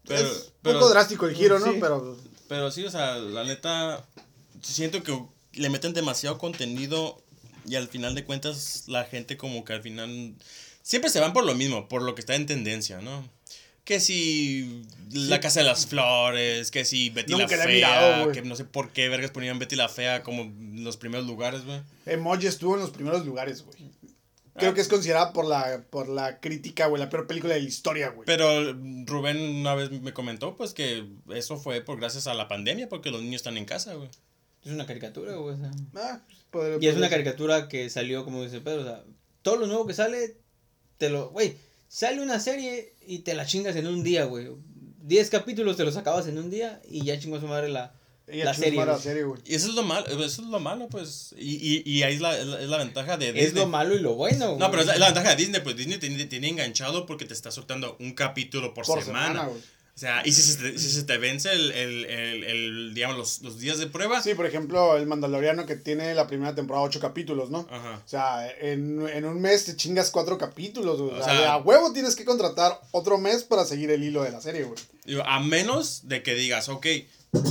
Pero, 0.07 0.21
es 0.29 0.37
un 0.47 0.53
pero- 0.63 0.79
poco 0.79 0.91
drástico 0.91 1.27
el 1.27 1.35
giro, 1.35 1.59
¿no? 1.59 1.73
Sí. 1.73 1.79
Pero... 1.81 2.17
Pero 2.49 2.71
sí, 2.71 2.85
o 2.85 2.91
sea, 2.91 3.17
la 3.17 3.45
neta, 3.45 4.05
siento 4.61 5.03
que 5.03 5.19
le 5.55 5.71
meten 5.71 5.95
demasiado 5.95 6.37
contenido 6.39 7.23
y 7.67 7.77
al 7.77 7.89
final 7.89 8.15
de 8.15 8.25
cuentas 8.25 8.85
la 8.89 9.05
gente 9.05 9.37
como 9.39 9.65
que 9.65 9.73
al 9.73 9.81
final 9.81 10.35
siempre 10.83 11.11
se 11.11 11.21
van 11.21 11.33
por 11.33 11.45
lo 11.45 11.55
mismo, 11.55 11.89
por 11.89 12.03
lo 12.03 12.15
que 12.15 12.21
está 12.21 12.35
en 12.35 12.47
tendencia, 12.47 13.01
¿no? 13.01 13.29
Que 13.85 13.99
si 13.99 14.85
la 15.13 15.41
casa 15.41 15.61
de 15.61 15.67
las 15.67 15.87
flores, 15.87 16.71
que 16.71 16.85
si 16.85 17.11
Betty 17.11 17.33
Nunca 17.33 17.57
la 17.57 17.57
la 17.57 17.65
he 17.65 17.67
fea, 17.67 17.75
mirado, 17.89 18.33
que 18.33 18.43
no 18.43 18.55
sé 18.55 18.65
por 18.65 18.91
qué 18.91 19.09
vergas 19.09 19.33
ponían 19.33 19.59
Betty 19.59 19.75
la 19.75 19.89
fea 19.89 20.23
como 20.23 20.43
en 20.43 20.85
los 20.85 20.97
primeros 20.97 21.27
lugares, 21.27 21.65
güey. 21.65 21.81
Emoji 22.07 22.47
estuvo 22.47 22.75
en 22.77 22.81
los 22.83 22.91
primeros 22.91 23.27
lugares, 23.27 23.65
güey. 23.65 23.91
Creo 24.55 24.71
Ah. 24.71 24.75
que 24.75 24.83
es 24.83 24.89
considerada 24.89 25.33
por 25.33 25.47
la, 25.47 25.83
por 25.91 26.09
la 26.09 26.39
crítica, 26.39 26.87
güey, 26.87 27.01
la 27.03 27.09
peor 27.11 27.27
película 27.27 27.55
de 27.55 27.63
la 27.63 27.67
historia, 27.69 28.11
güey. 28.11 28.27
Pero 28.27 28.73
Rubén 29.07 29.39
una 29.41 29.75
vez 29.75 29.91
me 29.91 30.13
comentó 30.13 30.57
pues 30.57 30.75
que 30.75 31.05
eso 31.35 31.57
fue 31.59 31.81
por 31.81 31.99
gracias 31.99 32.27
a 32.29 32.35
la 32.35 32.47
pandemia 32.49 32.89
porque 32.89 33.11
los 33.11 33.23
niños 33.23 33.37
están 33.41 33.57
en 33.57 33.65
casa, 33.65 33.95
güey. 33.95 34.11
Es 34.65 34.71
una 34.71 34.87
caricatura, 34.87 35.35
güey. 35.35 35.55
o 35.57 35.59
sea. 35.59 35.71
Ah, 35.97 36.21
pues, 36.53 36.81
Y 36.81 36.87
es 36.87 36.97
una 36.97 37.09
caricatura 37.09 37.69
que 37.69 37.91
salió, 37.91 38.25
como 38.25 38.45
dice 38.45 38.61
Pedro, 38.61 38.83
o 38.83 38.85
sea, 38.85 39.03
todo 39.41 39.57
lo 39.57 39.67
nuevo 39.67 39.87
que 39.89 39.95
sale, 39.95 40.37
te 40.99 41.09
lo... 41.11 41.31
Güey, 41.31 41.57
sale 41.89 42.21
una 42.23 42.41
serie 42.41 42.95
y 43.07 43.21
te 43.21 43.35
la 43.35 43.47
chingas 43.47 43.77
en 43.77 43.87
un 43.87 44.03
día, 44.03 44.25
güey. 44.25 44.49
Diez 45.03 45.31
capítulos 45.31 45.77
te 45.77 45.85
los 45.85 45.97
acabas 45.97 46.27
en 46.29 46.39
un 46.39 46.51
día 46.51 46.81
y 46.89 47.05
ya 47.05 47.19
chingó 47.19 47.41
su 47.41 47.47
madre 47.49 47.69
la, 47.69 47.93
la 48.27 48.55
serie. 48.55 48.79
madre 48.79 48.87
la 48.93 48.93
güey. 48.93 49.03
serie, 49.03 49.25
güey. 49.25 49.41
Y 49.45 49.55
eso 49.57 49.69
es 49.69 49.75
lo 49.75 49.83
malo, 49.83 50.07
eso 50.07 50.43
es 50.43 50.49
lo 50.49 50.61
malo 50.61 50.89
pues. 50.89 51.35
Y, 51.37 51.57
y, 51.57 51.83
y 51.91 52.03
ahí 52.05 52.15
es 52.15 52.21
la, 52.21 52.39
es 52.39 52.47
la, 52.47 52.61
es 52.63 52.69
ventaja 52.71 53.17
de 53.17 53.29
Es 53.31 53.35
Disney. 53.35 53.63
lo 53.65 53.69
malo 53.69 53.97
y 53.97 53.99
lo 53.99 54.15
bueno, 54.15 54.47
güey. 54.49 54.59
No, 54.59 54.71
pero 54.71 54.83
es 54.83 54.87
la, 54.87 54.95
es 54.95 55.01
la 55.01 55.07
ventaja 55.07 55.31
de 55.31 55.37
Disney, 55.37 55.61
pues 55.61 55.77
Disney 55.77 55.99
te 55.99 56.07
tiene, 56.09 56.25
tiene 56.27 56.49
enganchado 56.49 57.05
porque 57.05 57.25
te 57.25 57.35
está 57.35 57.51
soltando 57.51 57.97
un 57.99 58.13
capítulo 58.15 58.73
por, 58.75 58.87
Por 58.87 59.03
semana. 59.03 59.27
semana, 59.29 59.49
güey. 59.49 59.61
O 59.95 59.99
sea, 59.99 60.23
y 60.25 60.33
si 60.33 60.43
se 60.43 60.57
te, 60.59 60.79
si 60.79 60.91
se 60.91 61.03
te 61.05 61.19
vence 61.19 61.53
el, 61.53 61.71
el, 61.71 62.05
el, 62.07 62.45
el, 62.45 62.95
digamos, 62.95 63.17
los, 63.19 63.43
los 63.43 63.59
días 63.61 63.79
de 63.79 63.87
prueba. 63.87 64.23
Sí, 64.23 64.35
por 64.35 64.47
ejemplo, 64.47 64.97
el 64.97 65.07
Mandaloriano 65.07 65.67
que 65.67 65.77
tiene 65.77 66.15
la 66.15 66.27
primera 66.27 66.55
temporada 66.55 66.85
ocho 66.87 66.99
capítulos, 66.99 67.51
¿no? 67.51 67.67
Ajá. 67.71 68.03
O 68.05 68.09
sea, 68.09 68.51
en, 68.61 69.07
en 69.07 69.25
un 69.27 69.41
mes 69.41 69.67
te 69.67 69.77
chingas 69.77 70.11
cuatro 70.11 70.39
capítulos, 70.39 71.01
güey. 71.01 71.15
O, 71.15 71.21
O 71.21 71.25
sea, 71.25 71.37
sea- 71.37 71.53
a 71.53 71.57
huevo 71.59 71.93
tienes 71.93 72.17
que 72.17 72.25
contratar 72.25 72.81
otro 72.91 73.19
mes 73.19 73.45
para 73.45 73.65
seguir 73.67 73.91
el 73.91 74.03
hilo 74.03 74.23
de 74.23 74.33
la 74.33 74.41
serie, 74.41 74.65
güey. 74.65 74.79
Digo, 75.05 75.23
a 75.27 75.41
menos 75.41 76.09
de 76.09 76.23
que 76.23 76.35
digas, 76.35 76.69
ok, 76.71 76.87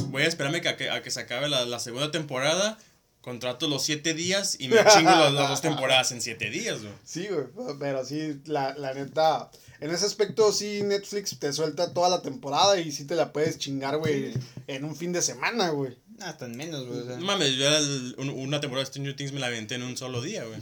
voy 0.07 0.23
a 0.23 0.27
esperarme 0.27 0.61
que, 0.61 0.69
a, 0.69 0.77
que, 0.77 0.89
a 0.89 1.01
que 1.03 1.11
se 1.11 1.19
acabe 1.19 1.47
la, 1.47 1.65
la 1.65 1.79
segunda 1.79 2.09
temporada, 2.11 2.77
contrato 3.21 3.67
los 3.67 3.83
siete 3.83 4.15
días 4.15 4.55
y 4.59 4.67
me 4.67 4.77
chingo 4.91 5.11
las, 5.11 5.31
las 5.31 5.47
dos 5.49 5.61
temporadas 5.61 6.11
en 6.11 6.21
siete 6.23 6.49
días, 6.49 6.81
güey. 6.81 6.93
Sí, 7.05 7.27
güey. 7.27 7.45
Pero 7.79 8.03
sí, 8.03 8.41
la, 8.45 8.73
la 8.75 8.95
neta. 8.95 9.51
En 9.81 9.89
ese 9.91 10.05
aspecto, 10.05 10.51
sí, 10.53 10.81
Netflix 10.83 11.37
te 11.39 11.51
suelta 11.51 11.91
toda 11.93 12.07
la 12.07 12.21
temporada 12.21 12.79
y 12.79 12.91
sí 12.91 13.05
te 13.05 13.15
la 13.15 13.33
puedes 13.33 13.57
chingar, 13.57 13.97
güey, 13.97 14.31
en 14.67 14.85
un 14.85 14.95
fin 14.95 15.11
de 15.11 15.21
semana, 15.21 15.69
güey. 15.71 15.97
Hasta 16.19 16.45
en 16.45 16.55
menos, 16.55 16.85
güey. 16.87 16.99
o 16.99 17.05
sea. 17.05 17.17
No 17.17 17.25
mames, 17.25 17.55
yo 17.55 17.67
el- 17.67 18.15
una 18.19 18.61
temporada 18.61 18.85
de 18.85 18.91
Stranger 18.91 19.15
Things 19.15 19.31
me 19.33 19.39
la 19.39 19.47
aventé 19.47 19.75
en 19.75 19.83
un 19.83 19.97
solo 19.97 20.21
día, 20.21 20.45
güey. 20.45 20.59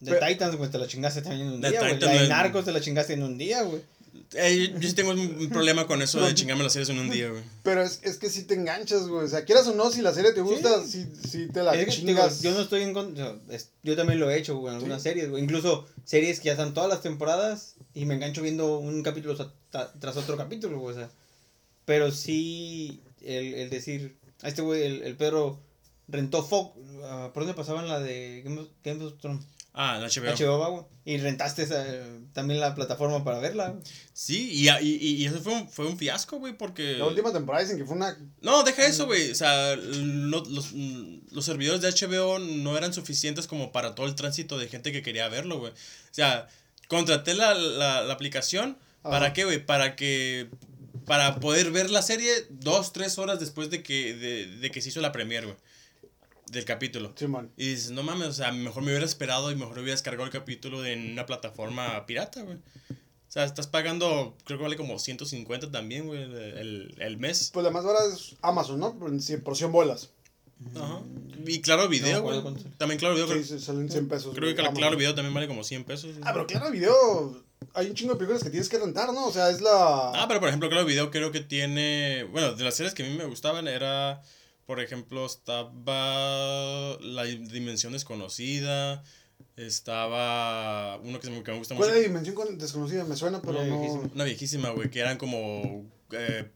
De 0.00 0.12
Pero- 0.12 0.26
Titans, 0.26 0.56
güey, 0.56 0.70
te 0.70 0.78
la 0.78 0.86
chingaste 0.88 1.22
también 1.22 1.46
en 1.46 1.52
un 1.54 1.60
día, 1.60 1.80
güey. 1.80 1.98
De 1.98 2.28
Narcos 2.28 2.64
te 2.64 2.72
la 2.72 2.80
chingaste 2.80 3.12
en 3.14 3.22
un 3.22 3.38
día, 3.38 3.62
güey. 3.62 3.80
Eh, 4.34 4.74
yo 4.78 4.88
sí 4.88 4.94
tengo 4.94 5.12
un 5.12 5.48
problema 5.52 5.86
con 5.86 6.02
eso 6.02 6.20
de 6.20 6.34
chingarme 6.34 6.62
las 6.64 6.72
series 6.72 6.88
en 6.90 6.98
un 6.98 7.10
día, 7.10 7.28
güey. 7.30 7.42
Pero 7.62 7.82
es, 7.82 8.00
es 8.02 8.18
que 8.18 8.28
sí 8.30 8.44
te 8.44 8.54
enganchas, 8.54 9.08
güey. 9.08 9.24
O 9.24 9.28
sea, 9.28 9.44
quieras 9.44 9.66
o 9.68 9.74
no, 9.74 9.90
si 9.90 10.02
la 10.02 10.12
serie 10.14 10.32
te 10.32 10.40
gusta, 10.40 10.84
sí, 10.84 11.06
sí, 11.28 11.48
te 11.52 11.62
la 11.62 11.74
Es 11.74 11.84
que, 11.86 11.90
digo, 12.02 12.06
chingas. 12.20 12.42
yo 12.42 12.52
no 12.52 12.60
estoy 12.60 12.82
en 12.82 12.92
contra. 12.94 13.36
yo 13.82 13.96
también 13.96 14.20
lo 14.20 14.30
he 14.30 14.38
hecho, 14.38 14.56
güey, 14.58 14.72
en 14.72 14.76
algunas 14.76 15.02
series, 15.02 15.30
güey. 15.30 15.42
Incluso 15.42 15.86
series 16.04 16.40
que 16.40 16.46
ya 16.46 16.52
están 16.52 16.74
todas 16.74 16.88
las 16.90 17.02
temporadas 17.02 17.74
y 17.94 18.04
me 18.04 18.14
engancho 18.14 18.42
viendo 18.42 18.78
un 18.78 19.02
capítulo 19.02 19.36
tras 19.70 20.16
otro 20.16 20.36
capítulo, 20.36 20.78
güey. 20.78 20.94
O 20.94 20.98
sea, 20.98 21.10
pero 21.84 22.10
sí, 22.12 23.00
el, 23.22 23.54
el 23.54 23.70
decir, 23.70 24.16
a 24.42 24.48
este 24.48 24.62
güey, 24.62 24.82
el, 24.82 25.02
el 25.02 25.16
Pedro 25.16 25.58
rentó 26.08 26.42
Fox. 26.44 26.78
ah, 27.04 27.30
¿Por 27.32 27.44
dónde 27.44 27.56
pasaban 27.56 27.88
la 27.88 28.00
de 28.00 28.42
Game 28.44 28.60
of, 28.60 28.68
Game 28.84 29.04
of 29.04 29.14
Thrones? 29.20 29.44
Ah, 29.78 29.98
la 30.00 30.08
HBO. 30.08 30.34
HBO, 30.34 30.58
va, 30.58 30.68
güey. 30.70 30.84
Y 31.04 31.18
rentaste 31.18 31.62
esa, 31.62 31.84
también 32.32 32.60
la 32.60 32.74
plataforma 32.74 33.22
para 33.22 33.38
verla. 33.40 33.68
güey. 33.68 33.82
Sí, 34.14 34.48
y, 34.50 34.70
y, 34.70 35.16
y 35.22 35.26
eso 35.26 35.38
fue 35.42 35.52
un, 35.52 35.68
fue 35.68 35.86
un 35.86 35.98
fiasco, 35.98 36.38
güey, 36.38 36.56
porque... 36.56 36.94
La 36.94 37.04
última 37.06 37.30
temporada 37.30 37.62
dicen 37.62 37.76
que 37.76 37.84
fue 37.84 37.94
una. 37.94 38.16
No, 38.40 38.62
deja 38.62 38.86
eso, 38.86 39.04
güey. 39.04 39.30
O 39.30 39.34
sea, 39.34 39.76
no- 39.76 40.42
los, 40.44 40.72
los 40.72 41.44
servidores 41.44 41.82
de 41.82 41.90
HBO 41.90 42.38
no 42.38 42.78
eran 42.78 42.94
suficientes 42.94 43.46
como 43.46 43.70
para 43.70 43.94
todo 43.94 44.06
el 44.06 44.14
tránsito 44.14 44.58
de 44.58 44.68
gente 44.68 44.92
que 44.92 45.02
quería 45.02 45.28
verlo, 45.28 45.58
güey. 45.58 45.72
O 45.72 45.76
sea, 46.14 46.48
contraté 46.88 47.34
la, 47.34 47.52
la, 47.54 48.00
la 48.02 48.14
aplicación. 48.14 48.78
¿Para 49.02 49.32
qué, 49.34 49.44
güey? 49.44 49.64
Para 49.64 49.94
que... 49.94 50.48
Para 51.04 51.38
poder 51.38 51.70
ver 51.70 51.90
la 51.90 52.02
serie 52.02 52.32
dos, 52.50 52.92
tres 52.92 53.18
horas 53.18 53.38
después 53.38 53.70
de 53.70 53.82
que, 53.84 54.14
de, 54.16 54.46
de 54.56 54.70
que 54.72 54.80
se 54.80 54.88
hizo 54.88 55.00
la 55.00 55.12
premier, 55.12 55.44
güey. 55.44 55.56
Del 56.50 56.64
capítulo. 56.64 57.12
Simón. 57.16 57.50
Y 57.56 57.70
dices, 57.70 57.90
no 57.90 58.02
mames, 58.02 58.28
o 58.28 58.32
sea, 58.32 58.52
mejor 58.52 58.82
me 58.82 58.90
hubiera 58.90 59.04
esperado 59.04 59.50
y 59.50 59.56
mejor 59.56 59.78
hubiera 59.78 59.92
descargado 59.92 60.24
el 60.24 60.32
capítulo 60.32 60.84
en 60.84 61.12
una 61.12 61.26
plataforma 61.26 62.06
pirata, 62.06 62.42
güey. 62.42 62.58
O 62.58 63.32
sea, 63.36 63.44
estás 63.44 63.66
pagando, 63.66 64.36
creo 64.44 64.58
que 64.58 64.62
vale 64.62 64.76
como 64.76 64.98
150 64.98 65.72
también, 65.72 66.06
güey, 66.06 66.22
el, 66.22 66.94
el 66.98 67.16
mes. 67.18 67.50
Pues 67.52 67.64
la 67.64 67.70
más 67.70 67.84
barata 67.84 68.14
es 68.14 68.36
Amazon, 68.42 68.78
¿no? 68.78 68.96
Por, 68.96 69.10
en 69.10 69.42
porción 69.42 69.72
bolas. 69.72 70.10
Ajá. 70.74 71.02
Y 71.44 71.60
claro 71.60 71.88
video, 71.88 72.22
güey. 72.22 72.42
también 72.78 72.98
claro 72.98 73.14
video. 73.14 73.26
Sí, 73.26 73.46
creo, 73.46 73.60
salen 73.60 73.90
100 73.90 74.08
pesos. 74.08 74.34
creo 74.34 74.48
que 74.54 74.54
claro, 74.72 74.96
video 74.96 75.14
también 75.14 75.34
vale 75.34 75.48
como 75.48 75.64
100 75.64 75.84
pesos. 75.84 76.12
güey. 76.12 76.22
Ah, 76.24 76.32
pero 76.32 76.46
claro, 76.46 76.70
video. 76.70 77.44
Hay 77.74 77.88
un 77.88 77.94
chingo 77.94 78.12
de 78.14 78.18
películas 78.18 78.42
que 78.42 78.50
tienes 78.50 78.68
que 78.68 78.78
rentar, 78.78 79.12
¿no? 79.12 79.26
O 79.26 79.32
sea, 79.32 79.50
es 79.50 79.60
la. 79.60 80.12
Ah, 80.14 80.24
pero 80.28 80.40
por 80.40 80.48
ejemplo, 80.48 80.68
Claro 80.68 80.86
Video 80.86 81.10
creo 81.10 81.30
que 81.30 81.40
tiene. 81.40 82.24
Bueno, 82.30 82.54
de 82.54 82.64
las 82.64 82.74
series 82.74 82.94
que 82.94 83.04
a 83.04 83.06
mí 83.06 83.16
me 83.16 83.24
gustaban 83.24 83.68
era. 83.68 84.22
Por 84.66 84.80
ejemplo, 84.80 85.24
estaba. 85.26 86.98
La 87.00 87.24
Dimensión 87.24 87.92
Desconocida. 87.92 89.02
Estaba. 89.56 90.98
Uno 91.02 91.18
que, 91.20 91.26
se 91.26 91.32
me, 91.32 91.42
que 91.42 91.52
me 91.52 91.58
gusta 91.58 91.74
mucho. 91.74 91.86
¿Cuál 91.86 91.96
es 91.96 92.02
la 92.02 92.08
dimensión 92.08 92.34
con- 92.34 92.58
desconocida? 92.58 93.04
Me 93.04 93.16
suena, 93.16 93.40
pero 93.40 93.58
Una 93.60 93.66
no. 93.68 93.78
viejísima. 93.80 94.10
Una 94.14 94.24
viejísima, 94.24 94.70
güey, 94.70 94.90
que 94.90 95.00
eran 95.00 95.18
como. 95.18 95.84
eh, 96.12 96.50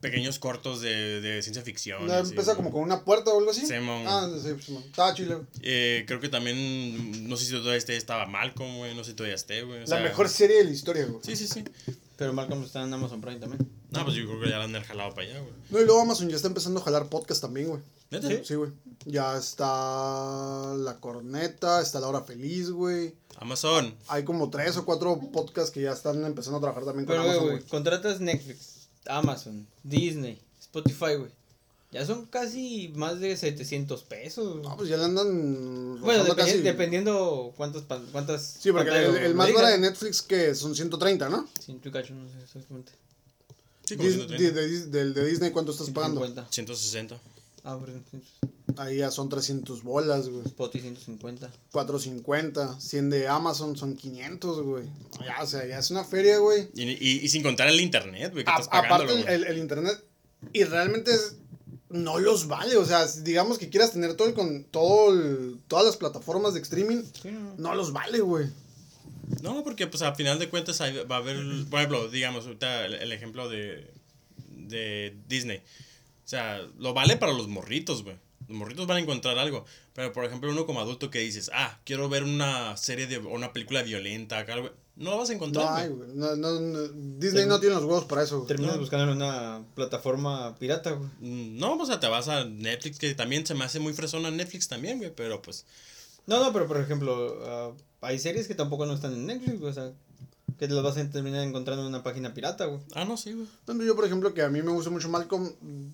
pequeños 0.00 0.38
cortos 0.38 0.80
de, 0.80 1.20
de 1.20 1.42
ciencia 1.42 1.62
ficción. 1.62 2.10
Así, 2.10 2.30
empieza 2.30 2.52
güey. 2.54 2.56
como 2.56 2.70
con 2.72 2.82
una 2.82 3.04
puerta 3.04 3.30
o 3.32 3.38
algo 3.38 3.50
así. 3.50 3.66
Simón. 3.66 4.04
Ah, 4.06 4.28
sí, 4.42 4.48
Simón. 4.64 4.82
Estaba 4.84 5.12
chile. 5.14 5.36
Eh, 5.62 6.04
creo 6.06 6.20
que 6.20 6.28
también. 6.28 7.28
No 7.28 7.36
sé 7.36 7.44
si 7.46 7.52
todavía 7.52 7.76
esté, 7.76 7.96
estaba 7.96 8.26
Malcolm, 8.26 8.78
güey. 8.78 8.94
No 8.94 9.02
sé 9.04 9.10
si 9.10 9.16
todavía 9.16 9.34
esté, 9.36 9.62
güey. 9.62 9.78
o 9.78 9.80
La 9.82 9.86
sea, 9.86 10.00
mejor 10.00 10.28
serie 10.28 10.58
de 10.58 10.64
la 10.64 10.70
historia, 10.70 11.04
güey. 11.06 11.20
Sí, 11.24 11.36
sí, 11.36 11.46
sí. 11.48 11.64
Pero 12.16 12.32
Malcolm 12.32 12.62
está 12.64 12.82
en 12.82 12.92
Amazon 12.92 13.20
Prime 13.20 13.40
también. 13.40 13.68
No, 13.90 14.04
pues 14.04 14.16
yo 14.16 14.26
creo 14.26 14.40
que 14.40 14.48
ya 14.50 14.58
la 14.58 14.64
han 14.64 14.82
jalado 14.84 15.14
para 15.14 15.26
allá, 15.28 15.40
güey. 15.40 15.52
No, 15.70 15.80
y 15.80 15.84
luego 15.84 16.00
Amazon 16.00 16.28
ya 16.28 16.36
está 16.36 16.48
empezando 16.48 16.80
a 16.80 16.84
jalar 16.84 17.08
podcast 17.08 17.40
también, 17.42 17.68
güey. 17.68 17.80
¿Neta? 18.10 18.28
Sí, 18.44 18.54
güey. 18.54 18.70
Ya 19.06 19.36
está 19.36 20.74
La 20.76 20.98
Corneta, 21.00 21.80
está 21.80 22.00
La 22.00 22.08
Hora 22.08 22.22
Feliz, 22.22 22.70
güey. 22.70 23.14
Amazon. 23.38 23.94
Hay 24.08 24.24
como 24.24 24.50
tres 24.50 24.76
o 24.76 24.84
cuatro 24.84 25.18
podcasts 25.32 25.70
que 25.70 25.80
ya 25.82 25.92
están 25.92 26.24
empezando 26.24 26.58
a 26.58 26.60
trabajar 26.60 26.84
también 26.84 27.06
con 27.06 27.14
Pero, 27.14 27.22
güey, 27.22 27.30
Amazon, 27.30 27.48
güey, 27.48 27.58
güey. 27.60 27.70
contratas 27.70 28.20
Netflix, 28.20 28.88
Amazon, 29.06 29.66
Disney, 29.82 30.40
Spotify, 30.60 31.14
güey. 31.18 31.30
Ya 31.92 32.06
son 32.06 32.26
casi 32.26 32.92
más 32.94 33.18
de 33.18 33.36
700 33.36 34.04
pesos. 34.04 34.62
No, 34.62 34.76
pues 34.76 34.88
ya 34.88 34.96
le 34.96 35.04
andan. 35.06 36.00
bueno, 36.00 36.24
dependi- 36.24 36.36
casi- 36.36 36.58
dependiendo 36.60 37.52
cuántas, 37.56 37.82
cuántas. 38.12 38.56
Sí, 38.60 38.70
porque 38.70 38.90
el, 38.90 39.16
el 39.16 39.34
más 39.34 39.52
barato 39.52 39.72
de 39.72 39.78
Netflix 39.78 40.22
que 40.22 40.54
son 40.54 40.76
130, 40.76 41.28
¿no? 41.28 41.48
Ciento 41.60 41.88
y 41.88 41.92
cacho, 41.92 42.14
no 42.14 42.28
sé 42.28 42.36
exactamente. 42.44 42.92
Sí, 43.90 43.96
como 43.96 44.08
Dis- 44.08 44.14
130. 44.14 44.60
de, 44.60 44.68
de- 44.68 44.86
del 44.86 45.14
de 45.14 45.26
Disney, 45.26 45.50
¿cuánto 45.50 45.72
estás 45.72 45.90
pagando? 45.90 46.20
150. 46.20 46.52
160. 46.52 47.20
Ah, 47.64 47.78
perdón. 47.78 48.04
Ahí 48.76 48.98
ya 48.98 49.10
son 49.10 49.28
300 49.28 49.82
bolas, 49.82 50.28
güey. 50.28 50.44
Spotify 50.46 50.82
150. 50.94 51.50
450. 51.72 52.80
100 52.80 53.10
de 53.10 53.28
Amazon 53.28 53.76
son 53.76 53.96
500, 53.96 54.62
güey. 54.62 54.84
Ya, 55.26 55.42
o 55.42 55.46
sea, 55.46 55.66
ya 55.66 55.78
es 55.78 55.90
una 55.90 56.04
feria, 56.04 56.38
güey. 56.38 56.68
Y, 56.74 56.84
y, 56.84 57.20
y 57.22 57.28
sin 57.28 57.42
contar 57.42 57.68
el 57.68 57.80
internet, 57.80 58.32
güey, 58.32 58.44
que 58.44 58.50
A- 58.50 58.54
estás 58.54 58.68
pagándolo, 58.68 59.10
aparte, 59.12 59.14
el, 59.14 59.22
güey. 59.24 59.34
el, 59.34 59.44
el 59.44 59.58
internet. 59.58 60.04
Y 60.52 60.64
realmente 60.64 61.12
es- 61.12 61.34
no 61.90 62.20
los 62.20 62.46
vale. 62.46 62.76
O 62.76 62.86
sea, 62.86 63.08
si 63.08 63.22
digamos 63.22 63.58
que 63.58 63.68
quieras 63.68 63.90
tener 63.92 64.14
todo 64.14 64.28
el, 64.28 64.34
con 64.34 64.62
todo 64.64 65.12
el- 65.12 65.58
todas 65.66 65.84
las 65.84 65.96
plataformas 65.96 66.54
de 66.54 66.60
streaming, 66.60 67.02
Sí, 67.20 67.30
no, 67.32 67.40
no. 67.40 67.54
no 67.58 67.74
los 67.74 67.92
vale, 67.92 68.20
güey. 68.20 68.46
No, 69.42 69.62
porque 69.64 69.86
pues 69.86 70.02
a 70.02 70.14
final 70.14 70.38
de 70.38 70.48
cuentas 70.48 70.80
ahí 70.80 70.94
va 71.10 71.16
a 71.16 71.18
haber, 71.18 71.36
por 71.70 71.78
ejemplo, 71.80 72.08
digamos, 72.08 72.44
ahorita 72.46 72.86
el, 72.86 72.94
el 72.94 73.12
ejemplo 73.12 73.48
de, 73.48 73.90
de 74.48 75.16
Disney. 75.28 75.58
O 75.58 76.28
sea, 76.30 76.60
lo 76.78 76.94
vale 76.94 77.16
para 77.16 77.32
los 77.32 77.48
morritos, 77.48 78.02
güey. 78.04 78.16
Los 78.48 78.56
morritos 78.56 78.86
van 78.86 78.96
a 78.98 79.00
encontrar 79.00 79.38
algo. 79.38 79.64
Pero, 79.94 80.12
por 80.12 80.24
ejemplo, 80.24 80.50
uno 80.50 80.66
como 80.66 80.80
adulto 80.80 81.10
que 81.10 81.20
dices, 81.20 81.50
ah, 81.54 81.78
quiero 81.84 82.08
ver 82.08 82.24
una 82.24 82.76
serie 82.76 83.06
de, 83.06 83.18
o 83.18 83.30
una 83.30 83.52
película 83.52 83.82
violenta, 83.82 84.38
acá, 84.38 84.56
güey. 84.58 84.72
No 84.96 85.10
lo 85.12 85.18
vas 85.18 85.30
a 85.30 85.32
No 85.32 85.36
encontrar, 85.36 85.76
hay, 85.80 85.88
güey. 85.88 86.10
No, 86.14 86.36
no, 86.36 86.60
no. 86.60 86.88
Disney 87.18 87.46
no 87.46 87.58
tiene 87.58 87.74
los 87.76 87.84
huevos 87.84 88.04
para 88.04 88.22
eso, 88.22 88.36
güey. 88.38 88.48
Terminas 88.48 88.74
No. 88.74 88.80
buscando 88.80 89.10
en 89.10 89.16
una 89.16 89.62
plataforma 89.74 90.56
pirata, 90.58 90.92
güey. 90.92 91.08
Mm, 91.20 91.58
No, 91.58 91.76
o 91.76 91.86
sea, 91.86 92.00
te 92.00 92.06
vas 92.08 92.28
a 92.28 92.44
Netflix, 92.44 92.98
que 92.98 93.14
también 93.14 93.46
se 93.46 93.54
me 93.54 93.64
hace 93.64 93.80
muy 93.80 93.92
fresona 93.92 94.30
Netflix 94.30 94.68
también, 94.68 94.98
güey. 94.98 95.12
Pero 95.14 95.40
pues, 95.42 95.64
No, 96.26 96.42
no, 96.44 96.52
pero 96.52 96.66
por 96.66 96.80
ejemplo, 96.80 97.38
ah, 97.46 97.72
hay 98.02 98.18
series 98.18 98.46
que 98.48 98.54
tampoco 98.54 98.86
no 98.86 98.94
están 98.94 99.12
en 99.12 99.26
Netflix, 99.26 99.58
güey. 99.60 99.70
O 99.70 99.74
sea, 99.74 99.92
que 100.58 100.68
te 100.68 100.74
las 100.74 100.82
vas 100.84 100.96
a 100.96 101.10
terminar 101.10 101.42
encontrando 101.42 101.82
en 101.82 101.88
una 101.88 102.02
página 102.02 102.34
pirata, 102.34 102.66
güey. 102.66 102.80
ah, 102.94 103.04
no, 103.04 103.16
sí, 103.16 103.32
güey. 103.32 103.86
Yo, 103.86 103.96
por 103.96 104.04
ejemplo, 104.04 104.34
que 104.34 104.42
a 104.42 104.48
mí 104.48 104.60
me 104.62 104.72
gusta 104.72 104.90
mucho 104.90 105.08
Malcolm, 105.08 105.50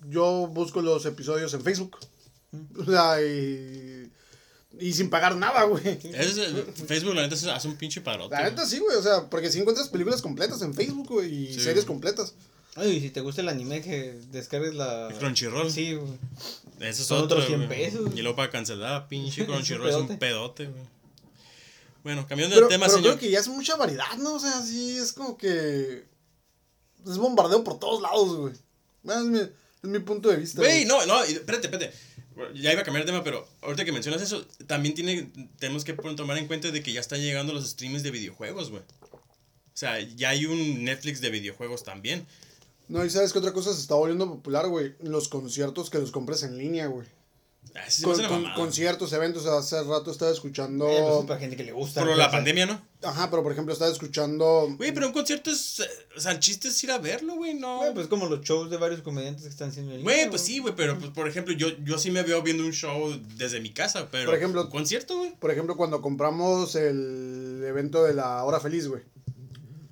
yo 0.09 0.47
busco 0.47 0.81
los 0.81 1.05
episodios 1.05 1.53
en 1.53 1.61
Facebook. 1.61 1.97
O 2.77 2.85
sea, 2.85 3.21
y, 3.21 4.09
y 4.79 4.93
sin 4.93 5.09
pagar 5.09 5.35
nada, 5.35 5.63
güey. 5.63 5.83
Es, 6.13 6.39
Facebook, 6.85 7.13
la 7.15 7.21
neta, 7.27 7.35
hace 7.55 7.67
un 7.67 7.75
pinche 7.75 8.01
parote. 8.01 8.35
La 8.35 8.43
neta 8.49 8.65
sí, 8.65 8.79
güey. 8.79 8.95
O 8.97 9.01
sea, 9.01 9.29
porque 9.29 9.51
si 9.51 9.59
encuentras 9.59 9.89
películas 9.89 10.21
completas 10.21 10.61
en 10.61 10.73
Facebook, 10.73 11.07
güey, 11.07 11.33
y 11.33 11.47
Sí, 11.53 11.59
series 11.59 11.85
güey. 11.85 11.87
completas. 11.87 12.33
Ay, 12.75 12.91
y 12.91 13.01
si 13.01 13.09
te 13.09 13.21
gusta 13.21 13.41
el 13.41 13.49
anime, 13.49 13.81
que 13.81 14.19
descargues 14.31 14.75
la. 14.75 15.07
El 15.09 15.15
Crunchyroll. 15.17 15.71
Sí, 15.71 15.95
güey. 15.95 16.11
Eso 16.79 17.01
es 17.01 17.07
Son 17.07 17.23
otro, 17.23 17.37
otros 17.37 17.47
100 17.47 17.65
güey. 17.65 17.69
pesos. 17.69 18.11
Y 18.15 18.21
luego 18.21 18.35
para 18.35 18.49
cancelar, 18.51 19.07
pinche 19.07 19.45
Crunchyroll 19.47 19.89
es 19.89 19.95
un 19.95 20.17
pedote. 20.19 20.65
güey. 20.65 20.83
Bueno, 22.03 22.25
cambiando 22.27 22.55
Pero, 22.55 22.67
de 22.67 22.73
tema, 22.73 22.85
pero 22.85 22.97
señor. 22.97 23.11
creo 23.17 23.19
que 23.19 23.31
ya 23.31 23.39
es 23.39 23.47
mucha 23.47 23.75
variedad, 23.75 24.15
¿no? 24.17 24.35
O 24.35 24.39
sea, 24.39 24.61
sí, 24.61 24.97
es 24.97 25.11
como 25.13 25.37
que. 25.37 26.05
Es 27.05 27.17
bombardeo 27.17 27.63
por 27.63 27.79
todos 27.79 28.01
lados, 28.01 28.35
güey. 28.35 28.53
Es, 28.53 29.23
mi, 29.25 29.39
es 29.39 29.49
mi 29.83 29.99
punto 29.99 30.29
de 30.29 30.37
vista. 30.37 30.59
Güey, 30.61 30.85
no, 30.85 31.05
no, 31.05 31.23
espérate, 31.23 31.67
espérate. 31.67 31.93
Ya 32.53 32.71
iba 32.71 32.81
a 32.81 32.83
cambiar 32.85 33.03
de 33.05 33.11
tema, 33.11 33.23
pero 33.23 33.47
ahorita 33.61 33.83
que 33.83 33.91
mencionas 33.91 34.21
eso, 34.21 34.45
también 34.67 34.93
tiene, 34.93 35.31
tenemos 35.57 35.83
que 35.83 35.93
tomar 35.93 36.37
en 36.37 36.45
cuenta 36.45 36.69
de 36.69 36.83
que 36.83 36.93
ya 36.93 36.99
están 36.99 37.19
llegando 37.19 37.51
los 37.51 37.67
streams 37.67 38.03
de 38.03 38.11
videojuegos, 38.11 38.69
güey. 38.69 38.83
O 38.83 39.79
sea, 39.79 39.99
ya 39.99 40.29
hay 40.29 40.45
un 40.45 40.83
Netflix 40.83 41.19
de 41.19 41.29
videojuegos 41.31 41.83
también. 41.83 42.27
No, 42.87 43.03
y 43.03 43.09
sabes 43.09 43.33
que 43.33 43.39
otra 43.39 43.53
cosa 43.53 43.73
se 43.73 43.81
está 43.81 43.95
volviendo 43.95 44.27
popular, 44.29 44.67
güey. 44.67 44.95
Los 45.01 45.27
conciertos 45.27 45.89
que 45.89 45.99
los 45.99 46.11
compres 46.11 46.43
en 46.43 46.57
línea, 46.57 46.87
güey. 46.87 47.07
Ah, 47.75 47.89
sí 47.89 48.01
Con, 48.01 48.15
con- 48.23 48.45
conciertos, 48.55 49.11
eventos. 49.11 49.45
Hace 49.45 49.83
rato 49.83 50.09
estaba 50.09 50.31
escuchando. 50.31 50.87
Eh, 50.89 50.99
pues 51.01 51.19
es 51.19 51.25
para 51.25 51.39
gente 51.39 51.57
que 51.57 51.65
le 51.65 51.73
gusta. 51.73 51.99
Por 51.99 52.07
güey, 52.09 52.17
la 52.17 52.31
pandemia, 52.31 52.65
¿no? 52.65 52.81
Ajá, 53.03 53.29
pero 53.29 53.43
por 53.43 53.51
ejemplo, 53.51 53.73
estaba 53.73 53.91
escuchando. 53.91 54.67
Güey, 54.77 54.93
pero 54.93 55.07
un 55.07 55.13
concierto 55.13 55.51
es. 55.51 55.81
eh, 55.81 55.83
O 56.15 56.19
sea, 56.21 56.31
el 56.31 56.39
chiste 56.39 56.69
es 56.69 56.83
ir 56.85 56.91
a 56.91 56.97
verlo, 56.97 57.35
güey, 57.35 57.53
no. 57.55 57.79
Güey, 57.79 57.93
pues 57.93 58.07
como 58.07 58.25
los 58.27 58.39
shows 58.41 58.71
de 58.71 58.77
varios 58.77 59.01
comediantes 59.01 59.43
que 59.43 59.49
están 59.49 59.69
haciendo 59.69 59.93
en 59.93 60.01
Güey, 60.01 60.29
pues 60.29 60.41
sí, 60.41 60.59
güey, 60.59 60.73
pero 60.75 60.97
pues, 60.97 61.11
por 61.11 61.27
ejemplo, 61.27 61.53
yo, 61.53 61.67
yo 61.83 61.99
sí 61.99 62.09
me 62.09 62.23
veo 62.23 62.41
viendo 62.41 62.63
un 62.63 62.71
show 62.71 63.13
desde 63.35 63.59
mi 63.59 63.71
casa, 63.73 64.07
pero. 64.09 64.25
Por 64.27 64.35
ejemplo- 64.35 64.61
un 64.63 64.69
concierto, 64.71 65.17
güey. 65.17 65.35
Por 65.37 65.51
ejemplo, 65.51 65.75
cuando 65.75 66.01
compramos 66.01 66.73
el 66.75 67.61
evento 67.67 68.03
de 68.05 68.13
la 68.13 68.43
hora 68.45 68.59
feliz, 68.61 68.87
güey. 68.87 69.03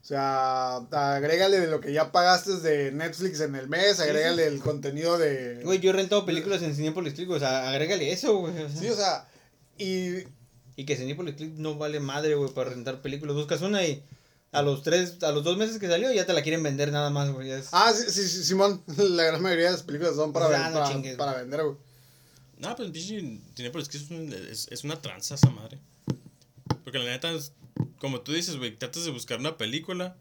O 0.06 0.08
sea, 0.08 0.76
agrégale 1.16 1.60
de 1.60 1.66
lo 1.66 1.82
que 1.82 1.92
ya 1.92 2.12
pagaste 2.12 2.58
de 2.60 2.92
Netflix 2.92 3.40
en 3.40 3.56
el 3.56 3.68
mes, 3.68 4.00
agrégale 4.00 4.46
el 4.46 4.60
contenido 4.60 5.18
de... 5.18 5.62
Güey, 5.64 5.80
yo 5.80 5.90
he 5.90 5.94
rentado 5.94 6.28
películas 6.28 6.62
en 6.62 6.76
Cinepolis 6.76 7.16
Click, 7.16 7.28
o 7.32 7.40
sea, 7.40 7.72
agrégale 7.72 8.12
eso, 8.12 8.38
güey. 8.38 8.54
o 8.62 8.70
sea. 8.70 8.80
Sí, 8.82 8.88
o 8.90 8.96
sea, 8.96 9.28
y... 9.80 10.28
Y 10.76 10.86
que 10.86 10.96
Cinepolis 10.96 11.34
Click 11.34 11.56
no 11.56 11.80
vale 11.80 12.00
madre, 12.00 12.36
güey, 12.36 12.52
para 12.54 12.70
rentar 12.70 13.02
películas. 13.02 13.36
Buscas 13.36 13.62
una 13.64 13.84
y 13.84 14.04
a 14.52 14.62
los 14.62 14.84
tres, 14.84 15.24
a 15.24 15.32
los 15.32 15.44
dos 15.44 15.58
meses 15.58 15.80
que 15.80 15.88
salió 15.88 16.12
ya 16.14 16.28
te 16.28 16.34
la 16.34 16.44
quieren 16.44 16.62
vender 16.62 16.92
nada 16.92 17.10
más, 17.10 17.32
güey. 17.32 17.50
es- 17.50 17.70
Ah, 17.72 17.92
sí, 17.92 18.04
sí, 18.12 18.28
sí, 18.30 18.44
Simón, 18.44 18.84
la 18.98 19.24
gran 19.24 19.42
mayoría 19.42 19.66
de 19.66 19.72
las 19.72 19.82
películas 19.84 20.16
son 20.16 20.32
para, 20.34 20.46
O 20.46 20.50
sea, 20.50 20.60
ven- 20.66 20.74
no 20.74 20.80
para, 20.82 20.92
chingues, 20.94 21.16
para 21.16 21.34
vender, 21.34 21.64
güey. 21.64 21.78
No, 22.60 22.76
pues 22.76 22.92
pinche 22.92 23.18
es 23.18 23.90
que 23.90 23.98
es, 23.98 24.12
un- 24.12 24.32
es, 24.52 24.68
es 24.70 24.84
una 24.84 25.02
tranza 25.02 25.34
esa 25.34 25.50
madre. 25.50 25.80
Porque 26.84 27.00
la 27.00 27.06
neta, 27.06 27.32
es- 27.32 27.54
como 28.00 28.22
tú 28.22 28.34
dices, 28.34 28.58
güey, 28.58 28.75
tratas 28.75 29.05
de 29.05 29.12
buscar 29.12 29.39
una 29.39 29.58
película 29.58 30.15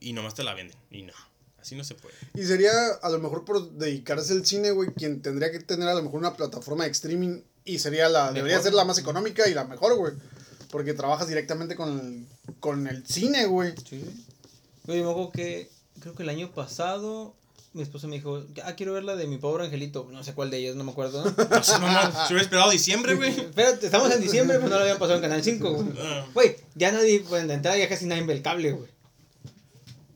y 0.00 0.12
nomás 0.12 0.34
te 0.34 0.42
la 0.42 0.54
venden. 0.54 0.76
Y 0.90 1.02
no, 1.02 1.12
así 1.60 1.74
no 1.74 1.84
se 1.84 1.94
puede. 1.94 2.14
Y 2.34 2.44
sería 2.44 2.72
a 3.02 3.10
lo 3.10 3.18
mejor 3.18 3.44
por 3.44 3.72
dedicarse 3.72 4.32
al 4.32 4.44
cine, 4.44 4.70
güey, 4.70 4.90
quien 4.90 5.22
tendría 5.22 5.50
que 5.50 5.60
tener 5.60 5.88
a 5.88 5.94
lo 5.94 6.02
mejor 6.02 6.20
una 6.20 6.34
plataforma 6.34 6.84
de 6.84 6.90
streaming 6.90 7.42
y 7.64 7.78
sería 7.78 8.08
la, 8.08 8.32
debería 8.32 8.60
ser 8.62 8.74
la 8.74 8.84
más 8.84 8.98
económica 8.98 9.48
y 9.48 9.54
la 9.54 9.64
mejor, 9.64 9.96
güey. 9.96 10.14
Porque 10.70 10.94
trabajas 10.94 11.28
directamente 11.28 11.76
con 11.76 11.98
el, 11.98 12.26
con 12.60 12.86
el 12.86 13.06
cine, 13.06 13.46
güey. 13.46 13.74
Sí. 13.88 14.04
Güey, 14.84 14.98
yo 14.98 15.04
me 15.04 15.10
acuerdo 15.10 15.32
que 15.32 15.70
creo 16.00 16.14
que 16.14 16.22
el 16.22 16.28
año 16.28 16.52
pasado 16.52 17.34
mi 17.74 17.82
esposa 17.82 18.06
me 18.08 18.16
dijo, 18.16 18.42
ah, 18.64 18.74
quiero 18.74 18.94
ver 18.94 19.04
la 19.04 19.14
de 19.14 19.26
mi 19.26 19.36
pobre 19.36 19.64
angelito. 19.64 20.08
No 20.10 20.24
sé 20.24 20.32
cuál 20.34 20.50
de 20.50 20.58
ellas, 20.58 20.74
no 20.76 20.84
me 20.84 20.90
acuerdo, 20.92 21.24
¿no? 21.24 21.30
No 21.50 21.62
sé, 21.62 21.72
mamá, 21.78 22.10
si 22.26 22.32
hubiera 22.32 22.42
esperado 22.42 22.70
diciembre, 22.70 23.14
güey. 23.14 23.30
Espérate, 23.30 23.86
estamos 23.86 24.10
en 24.12 24.20
diciembre, 24.20 24.58
pues 24.58 24.70
no 24.70 24.76
lo 24.76 24.82
habían 24.82 24.98
pasado 24.98 25.16
en 25.16 25.22
Canal 25.22 25.42
5, 25.44 25.70
güey. 25.72 25.88
Ah, 26.00 26.26
Güey, 26.34 26.56
ya 26.74 26.92
nadie, 26.92 27.20
pues 27.28 27.46
de 27.46 27.54
entrada 27.54 27.76
ya 27.76 27.88
casi 27.88 28.06
nadie 28.06 28.22
ve 28.24 28.32
el 28.34 28.42
cable, 28.42 28.72
güey. 28.72 28.90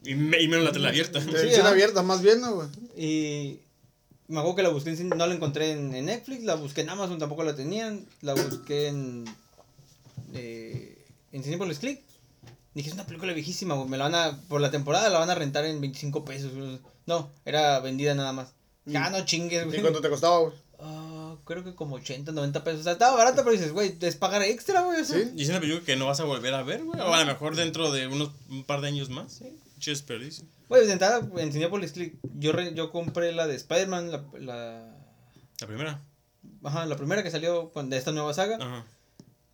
y, 0.05 0.15
me- 0.15 0.41
y 0.41 0.49
menos 0.49 0.65
la 0.65 0.73
tele 0.73 0.89
abierta. 0.89 1.21
Televisión 1.21 1.67
ah. 1.67 1.71
abierta, 1.71 2.03
más 2.03 2.23
bien, 2.23 2.41
¿no, 2.41 2.55
güey? 2.55 2.69
Y 2.97 3.61
me 4.29 4.39
acuerdo 4.39 4.57
que 4.57 4.63
la 4.63 4.69
busqué 4.71 4.91
en 4.91 5.09
no 5.11 5.27
la 5.27 5.35
encontré 5.35 5.73
en, 5.73 5.95
en 5.95 6.07
Netflix, 6.07 6.43
la 6.45 6.55
busqué 6.55 6.81
en 6.81 6.91
Amazon, 6.91 7.19
tampoco 7.19 7.45
la 7.45 7.55
tenían, 7.55 8.07
la 8.23 8.35
busqué 8.35 8.89
en 8.89 9.25
eh, 10.35 11.05
en 11.33 11.43
Cinepolis 11.45 11.79
Click. 11.79 12.01
Dije, 12.75 12.89
es 12.89 12.95
una 12.95 13.05
película 13.07 13.35
viejísima, 13.35 13.75
güey, 13.75 13.89
me 13.89 13.99
la 13.99 14.05
van 14.09 14.15
a, 14.15 14.41
por 14.49 14.61
la 14.63 14.71
temporada 14.71 15.11
la 15.11 15.19
van 15.19 15.29
a 15.29 15.35
rentar 15.35 15.67
en 15.67 15.81
25 15.81 16.25
pesos. 16.25 16.53
güey. 16.55 16.79
No, 17.07 17.31
era 17.45 17.81
vendida 17.81 18.15
nada 18.15 18.33
más. 18.33 18.53
Ya 18.85 19.11
no 19.11 19.25
chingues, 19.25 19.63
¿Y 19.63 19.69
güey. 19.69 19.81
cuánto 19.81 20.01
te 20.01 20.09
costaba, 20.09 20.39
güey? 20.39 20.55
Ah, 20.81 21.37
creo 21.45 21.63
que 21.63 21.75
como 21.75 21.97
80, 21.97 22.33
90 22.33 22.65
pesos. 22.65 22.81
O 22.81 22.83
sea, 22.85 22.93
estaba 22.95 23.17
barata, 23.17 23.43
pero 23.45 23.53
dices, 23.53 23.73
güey, 23.73 23.97
es 24.01 24.17
pagar 24.17 24.43
extra, 24.43 24.83
güey. 24.83 25.05
Sí. 25.05 25.33
Y 25.37 25.43
es 25.43 25.49
una 25.49 25.61
película 25.61 25.85
que 25.85 25.95
no 25.97 26.07
vas 26.07 26.19
a 26.21 26.25
volver 26.25 26.53
a 26.55 26.63
ver, 26.63 26.83
güey. 26.85 27.01
O 27.01 27.15
a 27.15 27.21
lo 27.21 27.27
mejor 27.27 27.55
dentro 27.57 27.93
de 27.93 28.09
unos 28.09 28.31
un 28.51 28.65
par 28.65 28.81
de 28.81 28.89
años 28.89 29.09
más. 29.09 29.33
Sí. 29.35 29.57
Che 29.79 29.91
desperdicio. 29.93 30.45
Güey, 30.69 30.87
de 30.87 30.93
entrada, 30.93 31.21
en 31.37 31.53
Cinepolis 31.53 31.93
Click, 31.93 32.17
yo, 32.39 32.53
re- 32.53 32.75
yo 32.75 32.91
compré 32.91 33.33
la 33.33 33.47
de 33.47 33.55
Spider-Man, 33.57 34.11
la, 34.11 34.25
la... 34.41 34.97
La 35.61 35.67
primera. 35.67 36.01
Ajá, 36.65 36.87
la 36.87 36.97
primera 36.97 37.23
que 37.23 37.31
salió 37.31 37.73
con- 37.73 37.91
de 37.91 37.97
esta 37.99 38.11
nueva 38.13 38.33
saga. 38.35 38.57
Ajá. 38.57 38.87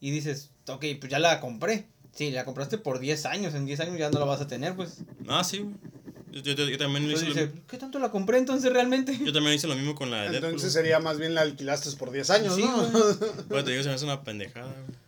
Y 0.01 0.11
dices, 0.11 0.51
ok, 0.69 0.85
pues 1.01 1.11
ya 1.11 1.19
la 1.19 1.41
compré. 1.41 1.87
Sí, 2.13 2.31
la 2.31 2.45
compraste 2.45 2.79
por 2.79 2.99
10 3.01 3.27
años. 3.27 3.55
En 3.55 3.67
10 3.67 3.81
años 3.81 3.99
ya 3.99 4.11
no 4.11 4.19
la 4.19 4.25
vas 4.25 4.41
a 4.41 4.47
tener, 4.49 4.75
pues. 4.77 4.99
Ah, 5.29 5.45
sí, 5.45 5.59
güey. 5.59 5.75
Yo, 6.33 6.41
yo- 6.53 6.79
también 6.79 7.11
hice 7.11 7.27
lo, 7.27 7.35
dice, 7.35 7.51
¿qué 7.69 7.79
tanto 7.79 7.99
la 7.99 8.11
compré 8.11 8.39
entonces 8.39 8.73
realmente? 8.73 9.19
yo 9.25 9.33
también 9.33 9.55
hice 9.55 9.67
lo 9.67 9.75
mismo 9.77 9.95
con 9.95 10.11
la 10.11 10.23
de 10.23 10.31
Deadpool. 10.31 10.51
Entonces 10.51 10.73
sería 10.73 10.99
más 11.01 11.19
bien 11.19 11.35
la 11.35 11.41
alquilaste 11.43 11.91
por 11.97 12.11
10 12.11 12.31
años, 12.31 12.55
Sí, 12.57 12.63
¿no? 12.63 12.89
Pero 13.49 13.65
te 13.65 13.71
digo, 13.71 13.83
se 13.83 13.89
me 13.89 13.95
hace 13.95 14.05
una 14.05 14.23
pendejada, 14.23 14.67
güey. 14.73 14.99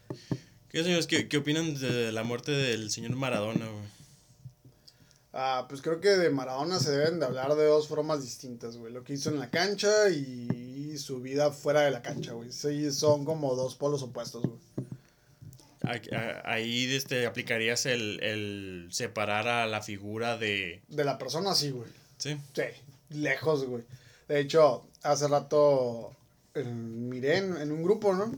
¿Qué, 0.71 0.85
señores, 0.85 1.07
qué, 1.07 1.29
qué 1.29 1.39
opinan 1.39 1.75
de 1.75 2.13
la 2.13 2.23
muerte 2.23 2.53
del 2.53 2.91
señor 2.91 3.17
Maradona, 3.17 3.67
güey? 3.67 3.85
Ah, 5.33 5.67
pues 5.69 5.81
creo 5.83 6.01
que 6.01 6.09
de 6.09 6.31
Maradona 6.31 6.81
se 6.81 6.91
deben 6.91 7.21
de 7.21 7.27
hablar 7.27 7.55
de 7.55 7.65
dos 7.67 7.87
formas 7.87 8.23
distintas, 8.23 8.77
güey. 8.77 8.93
Lo 8.93 9.05
que 9.05 9.15
hizo 9.15 9.31
en 9.31 9.39
la 9.39 9.51
cancha 9.51 10.09
y 10.11 10.97
su 10.99 11.21
vida 11.21 11.51
fuera 11.53 11.83
de 11.83 11.91
la 11.93 12.03
cancha, 12.03 12.33
güey. 12.33 12.51
Sí, 12.51 12.91
son 12.93 13.25
como 13.25 13.55
dos 13.55 13.77
polos 13.77 14.03
opuestos, 14.03 14.43
güey. 14.43 14.59
Ahí 15.83 16.95
este, 16.95 17.27
aplicarías 17.27 17.87
el, 17.87 18.23
el 18.23 18.89
separar 18.91 19.49
a 19.49 19.67
la 19.67 19.83
figura 19.83 20.37
de... 20.37 20.83
De 20.89 21.05
la 21.05 21.17
persona, 21.17 21.55
sí, 21.55 21.71
güey. 21.71 21.89
Sí. 22.19 22.37
Sí, 22.55 22.63
lejos, 23.09 23.65
güey. 23.65 23.85
De 24.29 24.41
hecho, 24.41 24.87
hace 25.03 25.27
rato 25.27 26.15
eh, 26.55 26.65
miré 26.65 27.39
en, 27.39 27.57
en 27.57 27.73
un 27.73 27.83
grupo, 27.83 28.15
¿no? 28.15 28.33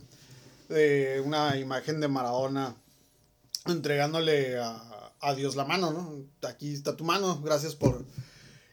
De 0.69 1.21
una 1.25 1.57
imagen 1.59 2.01
de 2.01 2.09
Maradona 2.09 2.77
entregándole 3.67 4.59
a, 4.59 5.13
a 5.21 5.35
Dios 5.35 5.57
la 5.57 5.65
mano, 5.65 5.93
¿no? 5.93 6.49
Aquí 6.49 6.73
está 6.73 6.97
tu 6.97 7.05
mano, 7.05 7.41
gracias 7.43 7.75
por... 7.75 8.05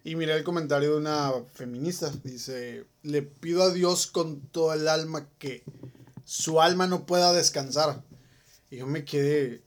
Y 0.04 0.16
miré 0.16 0.36
el 0.36 0.44
comentario 0.44 0.92
de 0.92 0.98
una 0.98 1.34
feminista. 1.54 2.10
Dice, 2.24 2.86
le 3.04 3.22
pido 3.22 3.64
a 3.64 3.72
Dios 3.72 4.08
con 4.08 4.40
todo 4.40 4.74
el 4.74 4.88
alma 4.88 5.28
que 5.40 5.64
su 6.24 6.62
alma 6.62 6.88
no 6.88 7.06
pueda 7.06 7.34
descansar. 7.34 8.02
Y 8.72 8.78
yo 8.78 8.88
me 8.88 9.06
quedé... 9.06 9.62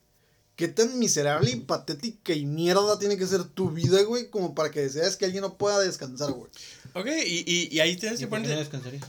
¿Qué 0.55 0.67
tan 0.67 0.99
miserable 0.99 1.49
y 1.49 1.55
patética 1.55 2.33
y 2.33 2.45
mierda 2.45 2.99
tiene 2.99 3.17
que 3.17 3.25
ser 3.25 3.43
tu 3.43 3.71
vida, 3.71 4.03
güey? 4.03 4.29
Como 4.29 4.53
para 4.53 4.69
que 4.69 4.81
desees 4.81 5.17
que 5.17 5.25
alguien 5.25 5.41
no 5.41 5.57
pueda 5.57 5.79
descansar, 5.79 6.31
güey. 6.31 6.51
Ok, 6.93 7.07
y, 7.25 7.43
y, 7.51 7.75
y 7.75 7.79
ahí 7.79 7.97
tienes 7.97 8.19
¿Y 8.19 8.23
que 8.23 8.27
por 8.27 8.37
qué 8.37 8.43
no 8.43 8.49
poner... 8.49 8.59
descansaría? 8.59 8.99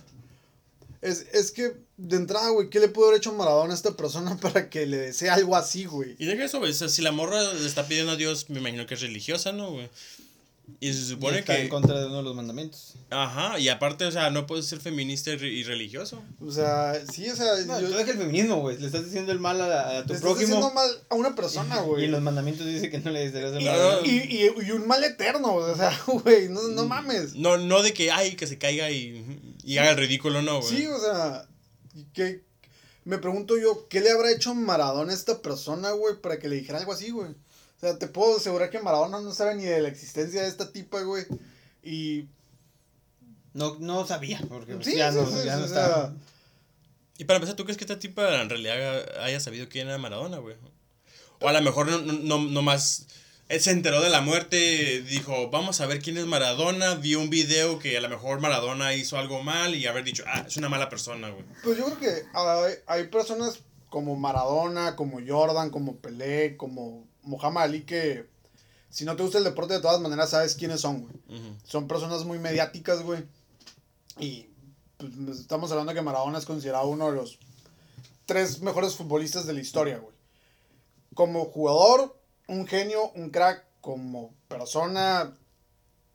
Es, 1.03 1.27
es 1.35 1.51
que, 1.53 1.77
de 1.99 2.17
entrada, 2.17 2.49
güey, 2.49 2.71
¿qué 2.71 2.81
le 2.81 2.89
pudo 2.89 3.09
haber 3.09 3.19
hecho 3.19 3.35
Maradona 3.35 3.75
a 3.75 3.77
esta 3.77 3.95
persona 3.95 4.37
para 4.41 4.71
que 4.71 4.87
le 4.87 4.97
desee 4.97 5.29
algo 5.29 5.55
así, 5.55 5.85
güey? 5.85 6.17
Y 6.19 6.25
deja 6.25 6.47
eso, 6.47 6.61
güey. 6.61 6.71
o 6.71 6.75
sea, 6.75 6.89
si 6.89 7.03
la 7.03 7.13
morra 7.13 7.53
le 7.53 7.67
está 7.67 7.87
pidiendo 7.87 8.13
a 8.13 8.17
Dios, 8.17 8.49
me 8.49 8.61
imagino 8.61 8.87
que 8.87 8.95
es 8.95 9.03
religiosa, 9.03 9.53
¿no, 9.53 9.71
güey? 9.71 9.91
Y 10.81 10.93
se 10.93 11.01
Y 11.01 11.05
supone 11.09 11.39
está 11.41 11.57
que... 11.57 11.63
en 11.63 11.69
contra 11.69 11.99
de 12.01 12.07
uno 12.07 12.17
de 12.19 12.23
los 12.23 12.35
mandamientos. 12.35 12.95
Ajá, 13.11 13.59
y 13.59 13.69
aparte, 13.69 14.07
o 14.07 14.11
sea, 14.11 14.31
no 14.31 14.47
puedes 14.47 14.67
ser 14.67 14.81
feminista 14.81 15.31
y, 15.31 15.37
re- 15.37 15.49
y 15.53 15.63
religioso. 15.63 16.23
O 16.41 16.51
sea, 16.51 16.95
sí, 17.13 17.29
o 17.29 17.37
sea, 17.37 17.55
No, 17.67 17.81
yo- 17.81 17.89
tú 17.91 17.95
deja 17.97 18.11
el 18.13 18.19
feminismo, 18.19 18.61
güey. 18.61 18.79
Le 18.79 18.87
estás 18.87 19.05
diciendo 19.05 19.31
el 19.33 19.39
mal 19.39 19.61
a, 19.61 19.99
a 19.99 20.03
tu 20.05 20.13
le 20.13 20.19
estás 20.19 20.33
haciendo 20.33 20.57
prójimo. 20.61 20.75
mal 20.75 20.91
a 21.11 21.15
una 21.15 21.35
persona, 21.35 21.77
Y 21.83 21.87
güey. 21.87 22.05
en 22.07 22.13
los 22.13 22.23
mandamientos 22.23 22.67
dice 22.67 22.91
que 22.91 22.99
no 22.99 23.11
le 23.11 23.21
desearías 23.31 23.53
el 23.55 23.63
Y, 23.63 23.65
mal. 23.67 24.01
Y, 24.07 24.11
y- 24.11 24.67
y 24.67 24.71
un 24.73 24.87
mal 24.87 25.05
eterno, 25.05 25.55
o 25.55 25.77
sea, 25.77 25.99
güey, 26.07 26.49
no, 26.49 26.63
no 26.69 26.87
mames. 26.87 27.35
No, 27.35 27.57
no 27.59 27.83
de 27.83 27.93
que, 27.93 28.11
ay, 28.11 28.35
que 28.37 28.47
se 28.47 28.59
caiga 28.59 28.91
y, 28.91 29.25
y 29.65 29.79
haga 29.79 29.91
el 29.91 29.97
ridículo, 29.99 30.41
no, 30.43 30.61
güey. 30.63 30.77
Sí, 30.77 30.87
o 30.87 30.99
sea, 30.99 31.47
que 32.15 32.43
me 33.05 33.19
pregunto 33.19 33.59
yo, 33.59 33.87
¿qué 33.89 34.01
le 34.01 34.11
habrá 34.11 34.33
hecho 34.33 34.55
Maradona 34.55 35.13
a 35.13 35.15
esta 35.15 35.43
persona, 35.43 35.91
güey, 35.91 36.17
para 36.23 36.39
que 36.39 36.49
le 36.49 36.57
dijera 36.57 36.79
algo 36.79 36.93
así, 36.95 37.11
güey? 37.11 37.33
O 37.85 37.87
sea, 37.87 37.99
te 37.99 38.09
puedo 38.09 38.39
asegurar 38.39 38.71
que 38.71 38.81
Maradona 38.81 39.21
no 39.21 39.31
sabe 39.35 39.57
ni 39.57 39.65
de 39.65 39.83
la 39.83 39.89
existencia 39.89 40.41
de 40.41 40.49
esta 40.49 40.73
tipa, 40.73 41.03
güey. 41.03 41.27
Y 41.83 42.29
No, 43.53 43.77
no 43.79 44.07
sabía, 44.07 44.41
porque 44.49 44.75
pues, 44.75 44.87
sí, 44.87 44.97
ya 44.97 45.13
sí, 45.13 45.19
no, 45.19 45.27
sí, 45.27 45.45
ya 45.45 45.57
sí, 45.57 45.61
no 45.61 45.69
sea, 45.69 46.15
Y 47.19 47.25
para 47.25 47.37
empezar, 47.37 47.57
¿tú 47.57 47.65
crees 47.65 47.77
que 47.77 47.85
esta 47.85 47.99
tipa 47.99 48.41
en 48.41 48.49
realidad 48.49 49.21
haya 49.21 49.39
sabido 49.39 49.69
quién 49.69 49.89
era 49.89 49.99
Maradona, 49.99 50.39
güey? 50.39 50.57
O 51.41 51.49
a 51.49 51.53
lo 51.53 51.61
mejor 51.61 51.89
no, 51.89 52.01
no, 52.01 52.39
no 52.39 52.63
más 52.63 53.07
él 53.51 53.61
se 53.61 53.73
enteró 53.73 54.01
de 54.01 54.09
la 54.09 54.23
muerte, 54.23 55.03
dijo, 55.03 55.51
vamos 55.51 55.83
a 55.83 55.87
ver 55.87 56.01
quién 56.01 56.17
es 56.17 56.25
Maradona, 56.25 56.95
vio 56.95 57.21
un 57.21 57.29
video 57.29 57.79
que 57.79 57.99
a 57.99 58.01
lo 58.01 58.09
mejor 58.09 58.41
Maradona 58.41 58.95
hizo 58.95 59.19
algo 59.19 59.43
mal 59.43 59.75
y 59.75 59.87
haber 59.87 60.05
dicho, 60.05 60.25
ah, 60.27 60.45
es 60.47 60.57
una 60.57 60.71
mala 60.71 60.89
persona, 60.89 61.29
güey. 61.29 61.45
Pues 61.63 61.77
yo 61.77 61.85
creo 61.85 61.99
que 61.99 62.27
hay, 62.33 62.75
hay 62.87 63.09
personas 63.09 63.59
como 63.91 64.17
Maradona, 64.17 64.97
como 64.97 65.21
Jordan, 65.25 65.69
como 65.69 65.97
Pelé, 65.97 66.57
como 66.57 67.07
Muhammad 67.25 67.65
Ali 67.65 67.83
que 67.83 68.27
si 68.91 69.05
no 69.05 69.17
te 69.17 69.23
gusta 69.23 69.39
el 69.39 69.45
deporte 69.45 69.75
de 69.75 69.81
todas 69.81 70.01
maneras 70.01 70.31
sabes 70.31 70.55
quiénes 70.55 70.81
son, 70.81 71.03
güey. 71.03 71.15
Son 71.65 71.89
personas 71.89 72.25
muy 72.25 72.39
mediáticas, 72.39 73.03
güey. 73.03 73.25
Y 74.19 74.49
pues, 74.99 75.41
estamos 75.41 75.71
hablando 75.73 75.93
que 75.93 76.03
Maradona 76.03 76.39
es 76.39 76.45
considerado 76.45 76.87
uno 76.87 77.11
de 77.11 77.17
los 77.17 77.39
tres 78.27 78.61
mejores 78.61 78.95
futbolistas 78.95 79.47
de 79.47 79.53
la 79.53 79.61
historia, 79.61 79.99
güey. 79.99 80.15
Como 81.15 81.47
jugador, 81.47 82.17
un 82.47 82.67
genio, 82.67 83.11
un 83.17 83.31
crack. 83.31 83.65
Como 83.81 84.33
persona, 84.49 85.37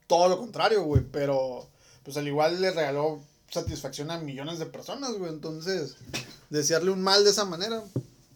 todo 0.08 0.28
lo 0.28 0.40
contrario, 0.40 0.84
güey. 0.84 1.04
Pero, 1.12 1.70
pues 2.04 2.18
al 2.18 2.28
igual 2.28 2.62
le 2.62 2.72
regaló 2.72 3.22
satisfacción 3.50 4.10
a 4.10 4.18
millones 4.18 4.58
de 4.58 4.66
personas, 4.66 5.14
güey. 5.14 5.32
Entonces, 5.32 5.98
desearle 6.50 6.90
un 6.92 7.02
mal 7.02 7.24
de 7.24 7.30
esa 7.30 7.46
manera. 7.46 7.84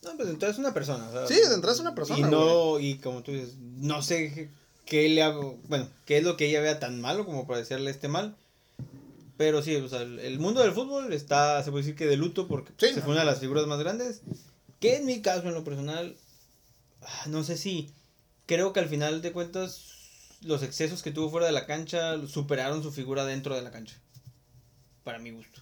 No, 0.04 0.18
pues 0.18 0.30
entonces 0.30 0.56
es 0.56 0.60
una 0.60 0.74
persona. 0.74 1.10
Sí, 1.28 1.36
de 1.36 1.54
entrada 1.54 1.74
es 1.74 1.80
una 1.80 1.96
persona, 1.96 2.20
Y 2.20 2.30
no, 2.30 2.80
y 2.80 2.96
como 2.98 3.24
tú 3.24 3.32
dices, 3.32 3.56
no 3.60 4.02
sé 4.02 4.50
qué- 4.86 5.10
le 5.10 5.24
hago, 5.24 5.58
bueno, 5.70 5.88
qué 6.06 6.18
es 6.18 6.24
lo 6.24 6.36
que 6.38 6.48
ella 6.50 6.60
vea 6.62 6.80
tan 6.80 7.00
malo 7.00 7.26
como 7.26 7.48
para 7.48 7.60
decirle 7.60 7.90
este 7.90 8.08
mal. 8.10 8.36
Pero 9.38 9.64
sí, 9.64 9.76
o 9.76 9.88
sea, 9.90 10.02
el, 10.02 10.40
mundo 10.40 10.62
del 10.62 10.74
fútbol 10.74 11.12
está, 11.12 11.64
se 11.64 11.72
puede 11.72 11.84
decir 11.84 11.96
que 11.98 12.06
de 12.06 12.18
luto 12.18 12.48
porque 12.48 12.72
Sí, 12.78 12.94
se 12.94 12.98
no. 13.00 13.02
fue 13.04 13.12
una 13.14 13.22
de 13.22 13.26
las 13.26 13.40
figuras 13.40 13.66
más 13.66 13.80
grandes. 13.80 14.22
Que 14.80 14.98
en 14.98 15.06
mi 15.06 15.22
caso, 15.22 15.48
en 15.48 15.54
lo 15.56 15.64
personal, 15.64 16.16
ah, 17.02 17.24
no 17.28 17.44
sé 17.44 17.58
si, 17.58 17.90
creo 18.46 18.74
que 18.74 18.80
al 18.82 18.90
final 18.90 19.22
de 19.22 19.32
cuentas, 19.32 19.86
los 20.42 20.62
excesos 20.62 21.02
que 21.02 21.12
tuvo 21.12 21.30
fuera 21.32 21.48
de 21.48 21.54
la 21.54 21.66
cancha 21.66 22.16
superaron 22.28 22.84
su 22.84 22.92
figura 22.92 23.26
dentro 23.26 23.56
de 23.56 23.62
la 23.64 23.72
cancha. 23.72 23.96
Para 25.04 25.18
mi 25.20 25.32
gusto. 25.32 25.62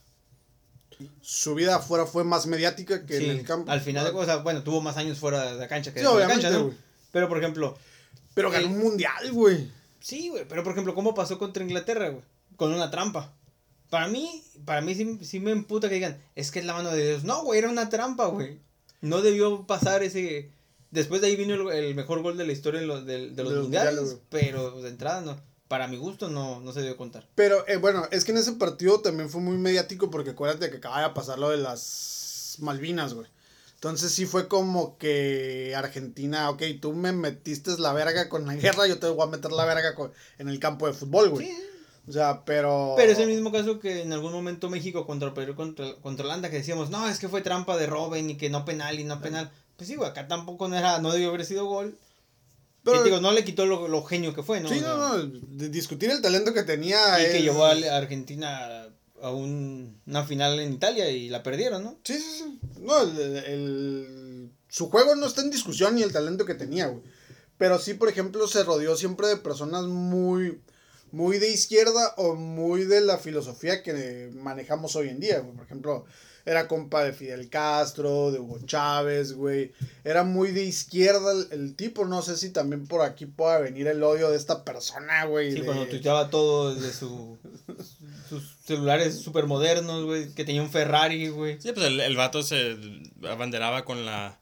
Su 1.22 1.56
vida 1.56 1.76
afuera 1.78 2.06
fue 2.06 2.24
más 2.24 2.48
mediática 2.48 3.06
que 3.06 3.18
Sí, 3.18 3.26
en 3.26 3.32
el 3.32 3.46
campo. 3.46 3.72
Al 3.72 3.82
final 3.82 4.06
de 4.06 4.12
cosas, 4.12 4.44
bueno, 4.44 4.64
tuvo 4.64 4.82
más 4.82 4.98
años 4.98 5.18
fuera 5.20 5.52
de 5.54 5.58
la 5.60 5.68
cancha 5.68 5.94
que 5.94 6.00
Sí, 6.02 6.06
de 6.06 6.20
la 6.20 6.28
cancha, 6.28 6.50
¿no? 6.50 6.72
Pero 7.12 7.28
por 7.30 7.38
ejemplo, 7.38 7.78
Pero 8.34 8.50
ganó 8.52 8.68
el- 8.68 8.72
un 8.74 8.80
mundial, 8.80 9.32
güey. 9.32 9.70
Sí, 10.00 10.30
güey, 10.30 10.46
pero 10.48 10.64
por 10.64 10.72
ejemplo, 10.74 10.96
¿cómo 10.96 11.14
pasó 11.14 11.38
contra 11.38 11.64
Inglaterra, 11.64 12.10
güey? 12.10 12.24
Con 12.56 12.74
una 12.74 12.90
trampa. 12.92 13.34
Para 13.90 14.08
mí, 14.08 14.44
para 14.66 14.82
mí 14.82 14.96
sí, 14.96 15.20
sí 15.22 15.40
me 15.40 15.52
emputa 15.52 15.90
que 15.90 15.96
digan, 15.96 16.18
es 16.36 16.50
que 16.52 16.60
es 16.60 16.66
la 16.66 16.74
mano 16.74 16.92
de 16.92 17.08
Dios. 17.10 17.24
No, 17.24 17.44
güey, 17.44 17.60
era 17.60 17.70
una 17.70 17.90
trampa, 17.90 18.28
güey. 18.28 18.60
No 19.02 19.22
debió 19.22 19.66
pasar 19.68 20.04
ese... 20.04 20.50
Después 20.92 21.22
de 21.22 21.28
ahí 21.28 21.36
vino 21.36 21.54
el, 21.72 21.86
el 21.86 21.96
mejor 21.96 22.22
gol 22.22 22.38
de 22.38 22.46
la 22.46 22.52
historia 22.52 22.80
de 22.82 22.86
los, 22.88 23.06
de, 23.06 23.30
de 23.30 23.44
los 23.44 23.54
mundiales, 23.54 23.96
mundiales, 23.96 24.22
pero 24.30 24.82
de 24.82 24.90
entrada 24.90 25.22
no. 25.22 25.38
Para 25.72 25.88
mi 25.88 25.96
gusto 25.96 26.28
no, 26.28 26.60
no 26.60 26.74
se 26.74 26.82
debió 26.82 26.98
contar. 26.98 27.26
Pero 27.34 27.66
eh, 27.66 27.78
bueno, 27.78 28.06
es 28.12 28.26
que 28.26 28.34
en 28.34 28.40
ese 28.40 28.52
partido 28.52 29.00
también 29.00 29.30
fue 29.30 29.40
muy 29.40 29.56
mediático 29.58 30.12
porque 30.12 30.32
acuérdate 30.32 30.70
que 30.70 30.76
acaba 30.76 31.02
de 31.02 31.10
pasar 31.12 31.40
lo 31.40 31.50
de 31.50 31.56
las 31.56 32.58
Malvinas, 32.60 33.14
güey. 33.14 33.28
Entonces 33.76 34.12
sí 34.12 34.26
fue 34.26 34.50
como 34.50 34.98
que 34.98 35.74
Argentina, 35.78 36.50
ok, 36.50 36.62
tú 36.82 36.92
me 36.92 37.14
metiste 37.14 37.72
la 37.78 37.94
verga 37.94 38.28
con 38.28 38.46
la 38.46 38.56
guerra, 38.56 38.86
yo 38.86 39.00
te 39.00 39.08
voy 39.08 39.26
a 39.26 39.32
meter 39.32 39.54
la 39.54 39.64
verga 39.64 39.96
con- 39.96 40.12
en 40.40 40.50
el 40.50 40.60
campo 40.60 40.88
de 40.88 40.94
fútbol, 40.94 41.30
güey. 41.30 41.48
Sí, 41.48 41.58
O 42.06 42.12
sea, 42.12 42.44
pero... 42.44 42.96
pero 42.98 43.14
es 43.14 43.20
el 43.20 43.30
mismo 43.30 43.50
caso 43.54 43.80
que 43.80 44.02
en 44.02 44.12
algún 44.12 44.34
momento 44.34 44.70
México 44.70 45.08
contra 45.08 45.34
Perú, 45.34 45.56
contra, 45.56 45.96
contra 46.02 46.26
Holanda, 46.26 46.50
que 46.50 46.58
decíamos, 46.58 46.90
no, 46.90 47.08
es 47.08 47.18
que 47.18 47.30
fue 47.30 47.42
trampa 47.42 47.78
de 47.78 47.88
Robin 47.88 48.30
y 48.30 48.36
que 48.36 48.50
no 48.50 48.66
penal 48.66 49.00
y 49.00 49.06
no 49.06 49.22
penal. 49.22 49.50
Pues 49.78 49.88
sí, 49.88 49.96
güey, 49.96 50.10
acá 50.10 50.28
tampoco 50.28 50.68
no 50.68 50.78
era, 50.78 51.00
no 51.00 51.14
debió 51.14 51.30
haber 51.30 51.46
sido 51.46 51.66
gol. 51.66 51.98
Pero- 52.84 53.04
digo, 53.04 53.22
no 53.22 53.32
le 53.32 53.44
quitó 53.44 53.66
lo, 53.66 53.88
lo 53.88 54.04
genio 54.04 54.34
que 54.34 54.44
fue, 54.44 54.60
¿no? 54.60 54.70
Sí, 54.70 54.80
no, 54.82 54.98
no, 55.18 55.24
de 55.28 55.70
discutir 55.70 56.10
el 56.10 56.22
talento 56.22 56.54
que 56.54 56.64
tenía. 56.64 57.22
Y 57.22 57.32
que 57.32 57.42
llevó 57.44 57.66
a 57.66 57.72
a 57.74 57.98
Argentina 57.98 58.88
a 59.22 59.30
un- 59.32 60.02
una 60.08 60.24
final 60.26 60.60
en 60.60 60.74
Italia 60.74 61.10
y 61.12 61.30
la 61.30 61.44
perdieron, 61.44 61.84
¿no? 61.84 62.00
Sí, 62.04 62.16
sí, 62.18 62.44
sí. 62.44 62.60
No, 62.80 63.02
el, 63.04 63.20
el- 63.38 64.52
su 64.68 64.90
juego 64.90 65.16
no 65.16 65.28
está 65.28 65.42
en 65.42 65.52
discusión 65.52 65.96
ni 65.96 66.02
el 66.02 66.12
talento 66.12 66.46
que 66.46 66.56
tenía, 66.56 66.88
güey. 66.88 67.04
Pero 67.58 67.78
sí, 67.78 67.94
por 67.94 68.10
ejemplo, 68.10 68.48
se 68.48 68.64
rodeó 68.64 68.96
siempre 68.96 69.28
de 69.28 69.38
personas 69.38 69.84
muy, 69.86 70.60
muy 71.12 71.38
de 71.38 71.52
izquierda 71.52 72.16
o 72.18 72.34
muy 72.36 72.86
de 72.86 73.02
la 73.02 73.20
filosofía 73.20 73.84
que 73.84 74.32
manejamos 74.34 74.96
hoy 74.96 75.10
en 75.10 75.20
día, 75.20 75.40
güey. 75.42 75.56
Por 75.56 75.66
ejemplo, 75.66 76.06
era 76.46 76.68
compa 76.68 77.04
de 77.04 77.14
Fidel 77.14 77.50
Castro, 77.50 78.32
de 78.32 78.40
Hugo 78.40 78.60
Chávez, 78.66 79.34
güey. 79.34 79.72
Era 80.04 80.24
muy 80.24 80.52
de 80.52 80.64
izquierda 80.64 81.32
el, 81.32 81.48
el 81.52 81.76
tipo. 81.76 82.06
No 82.06 82.22
sé 82.22 82.38
si 82.38 82.50
también 82.50 82.88
por 82.88 83.02
aquí 83.02 83.26
pueda 83.26 83.60
venir 83.60 83.88
el 83.88 84.02
odio 84.04 84.30
de 84.30 84.38
esta 84.38 84.64
persona, 84.66 85.26
güey. 85.26 85.52
Sí, 85.52 85.60
de- 85.60 85.66
cuando 85.66 85.86
tuiteaba 85.88 86.30
todo 86.30 86.74
desde 86.76 86.92
su, 86.94 87.38
sus 88.30 88.56
celulares 88.66 89.20
super 89.20 89.46
modernos, 89.46 90.04
güey, 90.06 90.34
que 90.34 90.44
tenía 90.46 90.62
un 90.62 90.70
Ferrari, 90.70 91.30
güey. 91.30 91.62
Sí, 91.62 91.72
pues 91.74 91.86
el, 91.88 92.00
el 92.00 92.16
vato 92.18 92.44
se 92.44 92.78
abanderaba 93.30 93.86
con 93.86 94.06
la, 94.06 94.40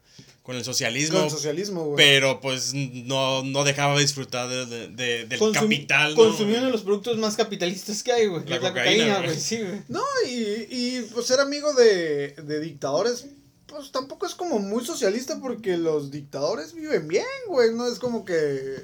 con 0.50 0.56
el 0.58 0.64
socialismo. 0.64 1.16
Con 1.18 1.24
el 1.26 1.30
socialismo, 1.30 1.84
güey. 1.84 1.96
Pero 1.96 2.40
pues 2.40 2.74
no, 2.74 3.44
no 3.44 3.62
dejaba 3.62 3.94
de 3.94 4.02
disfrutar 4.02 4.48
de, 4.48 4.66
de- 4.66 4.88
de- 4.88 5.24
del 5.26 5.38
Consumi- 5.38 5.52
capital. 5.52 6.14
¿no? 6.16 6.32
De 6.36 6.60
los 6.70 6.82
productos 6.82 7.16
más 7.18 7.36
capitalistas 7.36 8.02
que 8.02 8.10
hay, 8.12 8.26
güey. 8.26 8.44
que 8.44 8.50
La 8.50 8.58
la 8.58 8.68
cocaína, 8.70 9.18
güey. 9.22 9.38
Sí, 9.38 9.58
güey. 9.62 9.82
No, 9.88 10.02
y, 10.28 10.66
y 10.68 11.08
pues 11.14 11.26
ser 11.26 11.38
amigo 11.38 11.72
de, 11.74 12.32
de 12.32 12.60
dictadores, 12.60 13.26
pues 13.66 13.92
tampoco 13.92 14.26
es 14.26 14.34
como 14.34 14.58
muy 14.58 14.84
socialista 14.84 15.38
porque 15.40 15.76
los 15.76 16.10
dictadores 16.10 16.74
viven 16.74 17.06
bien, 17.06 17.24
güey. 17.46 17.72
No 17.72 17.86
es 17.86 18.00
como 18.00 18.24
que, 18.24 18.82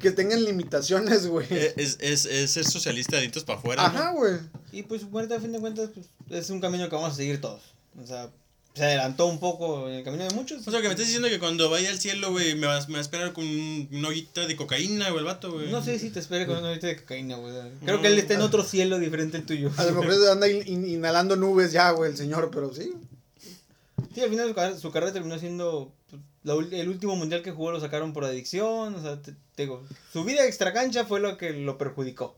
que 0.00 0.10
tengan 0.12 0.42
limitaciones, 0.44 1.26
güey. 1.26 1.46
Eh, 1.50 1.74
Es, 1.76 1.98
es, 2.00 2.24
es 2.24 2.50
ser 2.50 2.64
socialista 2.64 3.16
de 3.16 3.22
dientes 3.22 3.44
para 3.44 3.58
afuera. 3.58 3.84
Ajá, 3.84 4.12
güey. 4.12 4.36
Y 4.72 4.84
pues, 4.84 5.02
muerte 5.04 5.34
a 5.34 5.40
fin 5.40 5.52
de 5.52 5.60
cuentas, 5.60 5.90
pues, 5.92 6.06
es 6.30 6.48
un 6.48 6.60
camino 6.60 6.88
que 6.88 6.94
vamos 6.96 7.12
a 7.12 7.16
seguir 7.16 7.40
todos. 7.42 7.60
O 8.02 8.06
sea, 8.06 8.30
se 8.78 8.84
adelantó 8.84 9.26
un 9.26 9.38
poco 9.38 9.88
en 9.88 9.96
el 9.96 10.04
camino 10.04 10.24
de 10.24 10.34
muchos. 10.34 10.66
O 10.66 10.70
sea, 10.70 10.80
que 10.80 10.86
me 10.88 10.94
estás 10.94 11.06
diciendo 11.06 11.28
que 11.28 11.38
cuando 11.38 11.68
vaya 11.68 11.90
al 11.90 11.98
cielo, 12.00 12.30
güey, 12.30 12.54
me 12.54 12.66
vas, 12.66 12.88
me 12.88 12.94
va 12.94 12.98
a 13.00 13.02
esperar 13.02 13.34
con 13.34 13.44
un- 13.44 13.88
una 13.92 14.08
ollita 14.08 14.46
de 14.46 14.56
cocaína, 14.56 15.06
güey, 15.10 15.18
el 15.18 15.24
vato, 15.26 15.52
güey. 15.52 15.70
No 15.70 15.82
sé 15.84 15.98
si 15.98 16.08
te 16.10 16.20
espere 16.20 16.46
con 16.46 16.56
una 16.56 16.68
ahorita 16.68 16.86
de 16.86 16.96
cocaína, 16.96 17.36
güey. 17.36 17.52
Creo 17.84 17.96
No. 17.96 18.02
que 18.02 18.08
él 18.08 18.18
está 18.18 18.32
en 18.34 18.40
otro 18.40 18.62
cielo 18.64 18.98
diferente 18.98 19.36
al 19.36 19.44
tuyo. 19.44 19.70
A 19.76 19.84
lo 19.84 19.92
mejor 20.00 20.28
anda 20.30 20.48
in- 20.48 20.62
in- 20.66 20.88
inhalando 20.88 21.36
nubes 21.36 21.72
ya, 21.72 21.90
güey, 21.90 22.10
el 22.12 22.16
señor, 22.16 22.50
pero 22.50 22.72
sí. 22.72 22.94
Sí, 24.14 24.20
al 24.22 24.30
final 24.30 24.48
su 24.48 24.54
carrera, 24.54 24.78
su 24.78 24.90
carrera 24.90 25.12
terminó 25.12 25.38
siendo. 25.38 25.92
pues, 26.10 26.22
la 26.44 26.54
el 26.54 26.88
último 26.88 27.14
mundial 27.16 27.42
que 27.42 27.50
jugó 27.50 27.72
lo 27.72 27.80
sacaron 27.80 28.12
por 28.12 28.24
adicción. 28.24 28.94
O 28.94 29.02
sea, 29.02 29.20
te, 29.20 29.32
te 29.54 29.62
digo, 29.64 29.82
su 30.12 30.24
vida 30.24 30.46
extra 30.46 30.72
cancha 30.72 31.04
fue 31.04 31.20
lo 31.20 31.36
que 31.36 31.50
lo 31.52 31.76
perjudicó. 31.76 32.36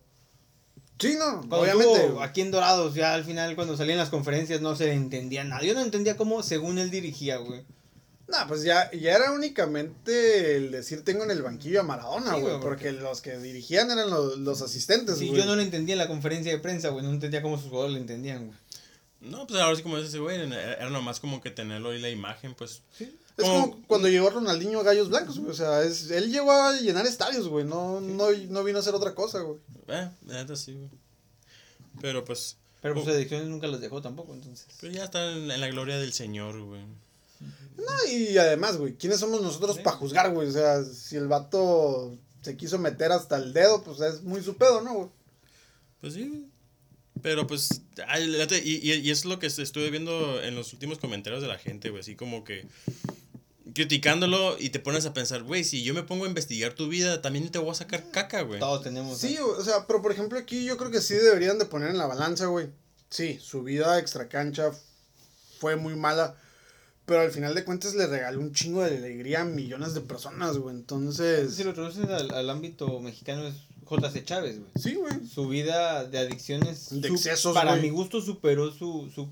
Sí, 1.00 1.14
no, 1.18 1.38
Cuando 1.38 1.60
obviamente. 1.60 1.94
estuvo 2.02 2.20
aquí 2.22 2.40
en 2.42 2.50
Dorados, 2.50 2.94
ya 2.94 3.14
al 3.14 3.24
final, 3.24 3.54
cuando 3.56 3.76
salían 3.76 3.98
las 3.98 4.10
conferencias, 4.10 4.60
no 4.60 4.76
se 4.76 4.86
le 4.86 4.92
entendía 4.92 5.42
nada. 5.44 5.62
Yo 5.62 5.74
no 5.74 5.80
entendía 5.80 6.16
cómo, 6.16 6.42
según 6.42 6.78
él 6.78 6.90
dirigía, 6.90 7.38
güey. 7.38 7.62
Nah, 8.28 8.46
pues 8.46 8.62
ya, 8.62 8.88
ya 8.92 9.16
era 9.16 9.32
únicamente 9.32 10.56
el 10.56 10.70
decir 10.70 11.02
tengo 11.04 11.24
en 11.24 11.32
el 11.32 11.42
banquillo 11.42 11.80
a 11.80 11.82
Maradona, 11.82 12.36
Sí, 12.36 12.40
güey. 12.42 12.60
porque 12.60 12.92
los 12.92 13.20
que 13.22 13.36
dirigían 13.38 13.90
eran 13.90 14.08
los, 14.10 14.38
los 14.38 14.62
asistentes, 14.62 15.18
Sí, 15.18 15.28
güey. 15.28 15.40
yo 15.40 15.46
no 15.46 15.56
lo 15.56 15.62
entendía 15.62 15.94
en 15.94 15.98
la 15.98 16.06
conferencia 16.06 16.52
de 16.52 16.58
prensa, 16.58 16.90
güey. 16.90 17.04
No 17.04 17.10
entendía 17.10 17.42
cómo 17.42 17.56
sus 17.58 17.70
jugadores 17.70 17.94
lo 17.94 18.00
entendían, 18.00 18.46
güey. 18.46 18.58
No, 19.20 19.46
pues 19.46 19.60
ahora 19.60 19.74
sí, 19.76 19.82
como 19.82 19.96
dice 19.96 20.08
ese 20.10 20.18
güey, 20.18 20.36
era 20.40 20.74
era 20.74 20.90
nomás 20.90 21.18
como 21.20 21.40
que 21.40 21.50
tenerlo 21.50 21.90
ahí 21.90 22.00
la 22.00 22.08
imagen, 22.08 22.54
pues. 22.54 22.82
Sí. 22.96 23.18
Es 23.40 23.46
Como- 23.48 23.70
como 23.72 23.86
cuando 23.86 24.08
llegó 24.08 24.30
Ronaldinho 24.30 24.80
a 24.80 24.82
Gallos 24.82 25.08
Blancos, 25.08 25.38
güey. 25.38 25.50
O 25.50 25.54
sea, 25.54 25.82
es, 25.82 26.10
él 26.10 26.30
llegó 26.30 26.52
a 26.52 26.72
llenar 26.80 27.06
estadios, 27.06 27.48
güey. 27.48 27.64
No, 27.64 28.00
no, 28.00 28.30
no 28.30 28.64
vino 28.64 28.78
a 28.78 28.80
hacer 28.80 28.94
otra 28.94 29.14
cosa, 29.14 29.40
güey. 29.40 29.58
Eh, 29.88 30.08
neta 30.26 30.56
sí, 30.56 30.74
güey. 30.74 30.88
Pero 32.00 32.24
pues, 32.24 32.56
Pero 32.82 32.94
pues 32.94 33.06
sus 33.06 33.14
adicciones 33.14 33.48
nunca 33.48 33.66
las 33.66 33.80
dejó 33.80 34.00
tampoco, 34.00 34.32
entonces. 34.34 34.66
pues 34.80 34.92
ya 34.92 35.04
está 35.04 35.32
en, 35.32 35.50
en 35.50 35.60
la 35.60 35.68
gloria 35.68 35.98
del 35.98 36.12
Señor, 36.12 36.60
güey. 36.62 36.82
No, 37.76 38.12
y 38.12 38.36
además, 38.38 38.76
güey, 38.76 38.94
¿quiénes 38.94 39.18
somos 39.20 39.40
nosotros 39.42 39.76
Sí. 39.76 39.82
para 39.82 39.96
juzgar, 39.96 40.32
güey? 40.32 40.48
O 40.48 40.52
sea, 40.52 40.84
si 40.84 41.16
el 41.16 41.26
vato 41.28 42.14
se 42.42 42.56
quiso 42.56 42.78
meter 42.78 43.12
hasta 43.12 43.36
el 43.36 43.52
dedo, 43.52 43.82
pues 43.82 44.00
es 44.00 44.22
muy 44.22 44.42
su 44.42 44.56
pedo, 44.56 44.80
¿no, 44.82 44.94
güey? 44.94 45.08
Pues 46.00 46.14
sí, 46.14 46.28
güey. 46.28 46.44
Pero 47.22 47.46
pues, 47.46 47.82
y, 48.64 48.70
y, 48.70 48.92
y 48.94 49.10
es 49.10 49.24
lo 49.26 49.38
que 49.38 49.46
estuve 49.46 49.90
viendo 49.90 50.40
en 50.42 50.54
los 50.54 50.72
últimos 50.72 50.98
comentarios 50.98 51.42
de 51.42 51.48
la 51.48 51.58
gente, 51.58 51.90
güey, 51.90 52.00
así 52.00 52.14
como 52.16 52.44
que 52.44 52.66
criticándolo 53.74 54.56
y 54.58 54.70
te 54.70 54.80
pones 54.80 55.06
a 55.06 55.12
pensar, 55.12 55.42
güey, 55.42 55.64
si 55.64 55.82
yo 55.82 55.94
me 55.94 56.02
pongo 56.02 56.24
a 56.24 56.28
investigar 56.28 56.72
tu 56.74 56.88
vida, 56.88 57.22
también 57.22 57.48
te 57.50 57.58
voy 57.58 57.70
a 57.70 57.74
sacar 57.74 58.10
caca, 58.10 58.42
güey. 58.42 58.60
Todos 58.60 58.82
tenemos. 58.82 59.18
Sí, 59.18 59.36
o 59.38 59.62
sea, 59.64 59.86
pero 59.86 60.02
por 60.02 60.12
ejemplo 60.12 60.38
aquí 60.38 60.64
yo 60.64 60.76
creo 60.76 60.90
que 60.90 61.00
sí 61.00 61.14
deberían 61.14 61.58
de 61.58 61.64
poner 61.66 61.90
en 61.90 61.98
la 61.98 62.06
balanza, 62.06 62.46
güey. 62.46 62.68
Sí, 63.08 63.38
su 63.42 63.62
vida 63.62 63.98
extra 63.98 64.28
cancha 64.28 64.70
fue 65.58 65.76
muy 65.76 65.94
mala, 65.96 66.36
pero 67.06 67.20
al 67.22 67.30
final 67.32 67.54
de 67.54 67.64
cuentas 67.64 67.94
le 67.94 68.06
regaló 68.06 68.40
un 68.40 68.52
chingo 68.52 68.82
de 68.84 68.96
alegría 68.96 69.40
a 69.42 69.44
millones 69.44 69.94
de 69.94 70.00
personas, 70.00 70.56
güey. 70.58 70.76
Entonces, 70.76 71.54
Si 71.54 71.64
lo 71.64 71.74
traduces 71.74 72.08
al, 72.08 72.32
al 72.32 72.48
ámbito 72.50 73.00
mexicano 73.00 73.46
es 73.46 73.54
J.C. 73.84 74.24
Chávez, 74.24 74.58
güey. 74.60 74.70
sí, 74.80 74.94
güey. 74.94 75.26
Su 75.26 75.48
vida 75.48 76.04
de 76.04 76.18
adicciones. 76.18 76.88
De 76.90 77.08
su- 77.08 77.14
excesos, 77.14 77.52
Para 77.54 77.72
güey. 77.72 77.82
mi 77.82 77.90
gusto 77.90 78.20
superó 78.20 78.70
su, 78.70 79.10
su, 79.12 79.28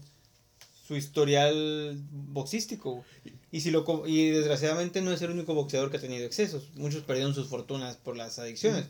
su 0.88 0.96
historial 0.96 2.00
boxístico. 2.10 3.04
Y, 3.52 3.60
si 3.60 3.70
lo, 3.70 3.84
y 4.06 4.30
desgraciadamente 4.30 5.02
no 5.02 5.12
es 5.12 5.20
el 5.20 5.30
único 5.30 5.52
boxeador 5.54 5.90
que 5.90 5.98
ha 5.98 6.00
tenido 6.00 6.24
excesos. 6.24 6.70
Muchos 6.76 7.02
perdieron 7.02 7.34
sus 7.34 7.48
fortunas 7.48 7.96
por 7.96 8.16
las 8.16 8.38
adicciones. 8.38 8.86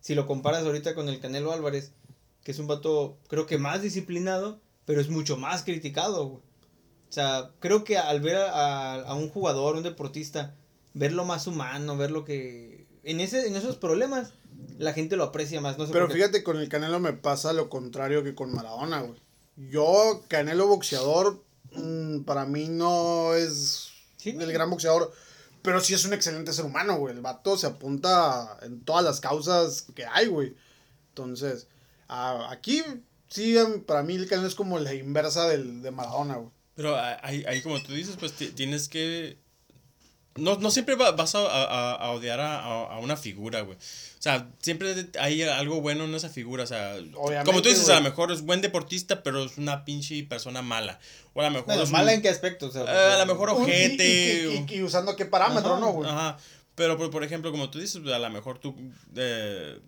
Si 0.00 0.16
lo 0.16 0.26
comparas 0.26 0.64
ahorita 0.64 0.96
con 0.96 1.08
el 1.08 1.20
Canelo 1.20 1.52
Álvarez, 1.52 1.92
que 2.42 2.50
es 2.50 2.58
un 2.58 2.66
vato, 2.66 3.18
creo 3.28 3.46
que 3.46 3.56
más 3.56 3.82
disciplinado, 3.82 4.58
pero 4.84 5.00
es 5.00 5.10
mucho 5.10 5.36
más 5.36 5.62
criticado, 5.62 6.26
güey. 6.26 6.42
O 7.08 7.12
sea, 7.12 7.52
creo 7.60 7.84
que 7.84 7.98
al 7.98 8.20
ver 8.20 8.36
a, 8.38 8.94
a- 8.94 9.14
un 9.14 9.28
jugador, 9.28 9.76
un 9.76 9.84
deportista, 9.84 10.56
verlo 10.92 11.24
más 11.24 11.46
humano, 11.46 11.96
verlo 11.96 12.24
que... 12.24 12.84
En, 13.04 13.20
ese, 13.20 13.46
en 13.46 13.54
esos 13.54 13.76
problemas, 13.76 14.32
la 14.78 14.92
gente 14.92 15.14
lo 15.16 15.22
aprecia 15.22 15.60
más. 15.60 15.78
No 15.78 15.86
sé 15.86 15.92
Pero 15.92 16.08
fíjate, 16.10 16.42
con 16.42 16.56
el 16.56 16.68
Canelo 16.68 16.98
me 16.98 17.12
pasa 17.12 17.52
lo 17.52 17.68
contrario 17.68 18.24
que 18.24 18.34
con 18.34 18.52
Maradona, 18.52 19.02
güey. 19.02 19.20
Yo, 19.56 20.22
Canelo 20.28 20.66
boxeador, 20.66 21.42
mm, 21.72 22.20
para 22.22 22.44
mí 22.46 22.68
no 22.68 23.34
es 23.34 23.88
Sí, 24.16 24.30
el 24.30 24.52
gran 24.52 24.70
boxeador, 24.70 25.12
pero 25.62 25.80
sí 25.80 25.94
es 25.94 26.04
un 26.04 26.12
excelente 26.12 26.52
ser 26.52 26.64
humano, 26.64 26.96
güey. 26.96 27.14
El 27.14 27.20
vato 27.22 27.58
se 27.58 27.66
apunta 27.66 28.56
en 28.62 28.80
todas 28.84 29.04
las 29.04 29.20
causas 29.20 29.82
que 29.94 30.04
hay, 30.06 30.26
güey. 30.28 30.54
Entonces, 31.08 31.66
a- 32.08 32.50
aquí 32.52 32.82
sí, 33.28 33.56
em, 33.58 33.82
para 33.82 34.02
mí 34.04 34.14
el 34.14 34.28
Canelo 34.28 34.46
es 34.48 34.54
como 34.54 34.78
la 34.78 34.94
inversa 34.94 35.48
del, 35.48 35.82
de 35.82 35.90
Maradona, 35.90 36.36
güey. 36.36 36.50
Pero 36.76 36.96
ahí, 36.96 37.44
ahí 37.46 37.62
como 37.62 37.82
tú 37.82 37.92
dices, 37.92 38.16
pues 38.18 38.32
ti- 38.32 38.48
tienes 38.52 38.88
que... 38.88 39.38
No, 40.36 40.56
no 40.56 40.70
siempre 40.70 40.94
va- 40.94 41.12
vas 41.12 41.34
a, 41.34 41.40
a- 41.40 41.92
a 41.94 42.10
odiar 42.12 42.40
a, 42.40 42.60
a- 42.86 42.98
una 43.00 43.16
figura, 43.18 43.60
güey. 43.60 43.76
O 43.76 44.22
sea, 44.22 44.48
siempre 44.62 44.94
hay 45.20 45.42
algo 45.42 45.80
bueno 45.82 46.04
en 46.04 46.14
esa 46.14 46.28
figura. 46.30 46.64
O 46.64 46.66
sea, 46.66 46.94
Obviamente, 47.16 47.44
como 47.44 47.60
tú 47.60 47.68
dices, 47.68 47.84
güey. 47.84 47.96
a 47.96 48.00
lo 48.00 48.08
mejor 48.08 48.32
es 48.32 48.40
buen 48.42 48.60
deportista, 48.62 49.22
pero 49.22 49.44
es 49.44 49.58
una 49.58 49.84
pinche 49.84 50.22
persona 50.24 50.62
mala. 50.62 50.98
O 51.34 51.40
a 51.42 51.44
lo 51.44 51.50
mejor 51.50 51.74
es 51.74 51.86
un- 51.86 51.92
¿mala 51.92 52.14
en 52.14 52.22
qué 52.22 52.28
aspecto? 52.30 52.66
O 52.66 52.70
sea, 52.70 52.82
Eh, 52.84 53.14
a 53.14 53.18
lo 53.18 53.26
mejor 53.26 53.50
y- 53.50 53.52
ojete. 53.62 54.44
Y, 54.68 54.72
y- 54.72 54.76
y 54.78 54.82
usando 54.82 55.16
qué 55.16 55.26
parámetro, 55.26 55.72
Ajá, 55.72 55.80
¿no, 55.80 55.92
güey? 55.92 56.08
Ajá. 56.08 56.38
Pero, 56.74 56.96
por, 56.96 57.10
por 57.10 57.24
ejemplo, 57.24 57.50
como 57.50 57.68
tú 57.68 57.78
dices, 57.78 58.00
a 58.06 58.18
lo 58.18 58.30
mejor 58.30 58.58
tú 58.58 58.74
eh, 59.14 59.78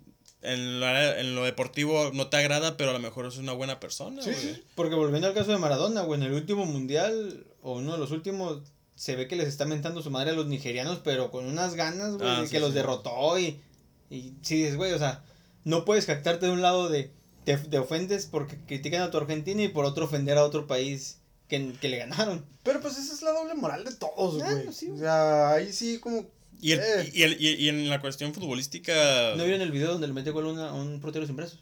en, 0.42 0.78
lo, 0.80 0.86
en 0.86 1.34
lo 1.34 1.44
deportivo 1.44 2.10
no 2.12 2.26
te 2.28 2.36
agrada, 2.36 2.76
pero 2.76 2.90
a 2.90 2.92
lo 2.92 2.98
mejor 2.98 3.24
es 3.24 3.38
una 3.38 3.52
buena 3.54 3.80
persona, 3.80 4.20
Sí, 4.20 4.34
sí. 4.34 4.62
Porque 4.74 4.94
volviendo 4.94 5.26
al 5.26 5.32
caso 5.32 5.50
de 5.52 5.56
Maradona, 5.58 6.02
güey, 6.02 6.20
en 6.20 6.26
el 6.26 6.34
último 6.34 6.66
mundial, 6.66 7.46
o 7.62 7.76
uno 7.78 7.92
de 7.92 7.98
los 7.98 8.10
últimos, 8.10 8.60
se 9.04 9.16
ve 9.16 9.28
que 9.28 9.36
les 9.36 9.48
está 9.48 9.66
mentando 9.66 10.00
su 10.00 10.10
madre 10.10 10.30
a 10.30 10.34
los 10.34 10.46
nigerianos, 10.46 11.00
pero 11.04 11.30
con 11.30 11.44
unas 11.44 11.74
ganas, 11.74 12.14
güey, 12.16 12.26
Ah, 12.26 12.40
sí, 12.46 12.50
que 12.52 12.58
los 12.60 12.72
derrotó 12.72 13.38
y, 13.38 13.60
y 14.08 14.32
sí 14.40 14.56
dices, 14.62 14.76
güey, 14.76 14.92
o 14.92 14.98
sea, 14.98 15.22
no 15.64 15.84
puedes 15.84 16.06
jactarte 16.06 16.46
de 16.46 16.52
un 16.52 16.62
lado 16.62 16.88
de, 16.88 17.10
te, 17.44 17.54
te 17.58 17.78
ofendes 17.78 18.24
porque 18.24 18.56
critican 18.66 19.02
a 19.02 19.10
tu 19.10 19.18
Argentina 19.18 19.62
y 19.62 19.68
por 19.68 19.84
otro 19.84 20.06
ofender 20.06 20.38
a 20.38 20.44
otro 20.44 20.66
país 20.66 21.18
que, 21.48 21.72
que 21.82 21.88
le 21.90 21.98
ganaron. 21.98 22.46
Pero 22.62 22.80
pues 22.80 22.96
esa 22.96 23.12
es 23.12 23.20
la 23.20 23.32
doble 23.32 23.54
moral 23.54 23.84
de 23.84 23.92
todos, 23.94 24.42
Ah, 24.42 24.50
güey. 24.54 24.72
sí, 24.72 24.88
o 24.88 24.96
sea, 24.98 25.50
ahí 25.52 25.70
sí 25.72 25.98
como... 25.98 26.24
Y, 26.62 26.72
el- 26.72 26.80
Eh. 26.80 27.10
y, 27.12 27.22
el- 27.24 27.36
y, 27.42 27.48
y 27.56 27.68
en 27.68 27.90
la 27.90 28.00
cuestión 28.00 28.32
futbolística... 28.32 29.34
¿No 29.36 29.44
vieron 29.44 29.60
el 29.60 29.70
video 29.70 29.88
donde 29.92 30.06
le 30.06 30.14
metió 30.14 30.32
gol 30.32 30.58
a 30.58 30.72
un 30.72 30.98
portero 31.00 31.26
sin 31.26 31.36
brazos? 31.36 31.58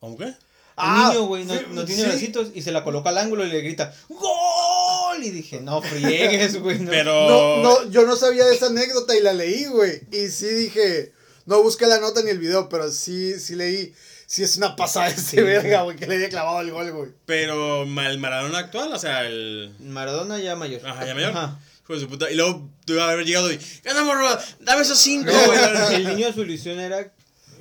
¿Aunque? 0.00 0.24
Un 0.26 0.34
Ah, 0.82 1.10
niño, 1.12 1.26
güey, 1.26 1.44
no, 1.44 1.54
sí, 1.54 1.60
no 1.70 1.84
tiene 1.84 2.02
sí. 2.02 2.08
bracitos 2.08 2.48
y 2.54 2.62
se 2.62 2.72
la 2.72 2.84
coloca 2.84 3.10
al 3.10 3.18
ángulo 3.18 3.44
y 3.46 3.50
le 3.50 3.60
grita 3.60 3.94
¡Gol! 4.08 5.22
Y 5.22 5.30
dije, 5.30 5.60
no 5.60 5.82
friegues, 5.82 6.60
güey. 6.60 6.78
No. 6.78 6.90
Pero... 6.90 7.28
No, 7.28 7.62
no, 7.62 7.90
yo 7.90 8.06
no 8.06 8.16
sabía 8.16 8.44
de 8.46 8.54
esa 8.54 8.66
anécdota 8.66 9.16
y 9.16 9.20
la 9.20 9.32
leí, 9.32 9.66
güey. 9.66 10.00
Y 10.12 10.28
sí 10.28 10.46
dije, 10.46 11.12
no 11.46 11.62
busqué 11.62 11.86
la 11.86 11.98
nota 11.98 12.22
ni 12.22 12.30
el 12.30 12.38
video, 12.38 12.68
pero 12.68 12.90
sí, 12.90 13.38
sí 13.38 13.54
leí. 13.54 13.92
Sí 14.26 14.44
es 14.44 14.56
una 14.56 14.76
pasada 14.76 15.08
ese 15.08 15.22
Sí. 15.22 15.40
verga, 15.40 15.82
güey, 15.82 15.96
que 15.96 16.06
le 16.06 16.16
haya 16.16 16.28
clavado 16.28 16.60
el 16.60 16.70
gol, 16.70 16.92
güey. 16.92 17.10
Pero 17.26 17.82
el 17.82 18.18
Maradona 18.18 18.58
actual, 18.58 18.92
o 18.92 18.98
sea, 18.98 19.26
el... 19.26 19.74
Maradona 19.80 20.38
ya 20.38 20.54
mayor. 20.54 20.86
Ajá, 20.86 21.04
ya 21.04 21.14
mayor. 21.14 21.36
Ajá. 21.36 21.58
De 21.98 22.06
puta. 22.06 22.30
Y 22.30 22.36
luego 22.36 22.68
tuve 22.84 23.02
haber 23.02 23.26
llegado 23.26 23.52
y... 23.52 23.58
¡Gana, 23.82 24.04
morro! 24.04 24.28
¡Dame 24.60 24.82
esos 24.82 24.98
cinco, 24.98 25.32
güey! 25.46 25.58
el 25.96 26.06
niño 26.06 26.32
su 26.32 26.42
ilusión 26.42 26.78
era 26.78 27.12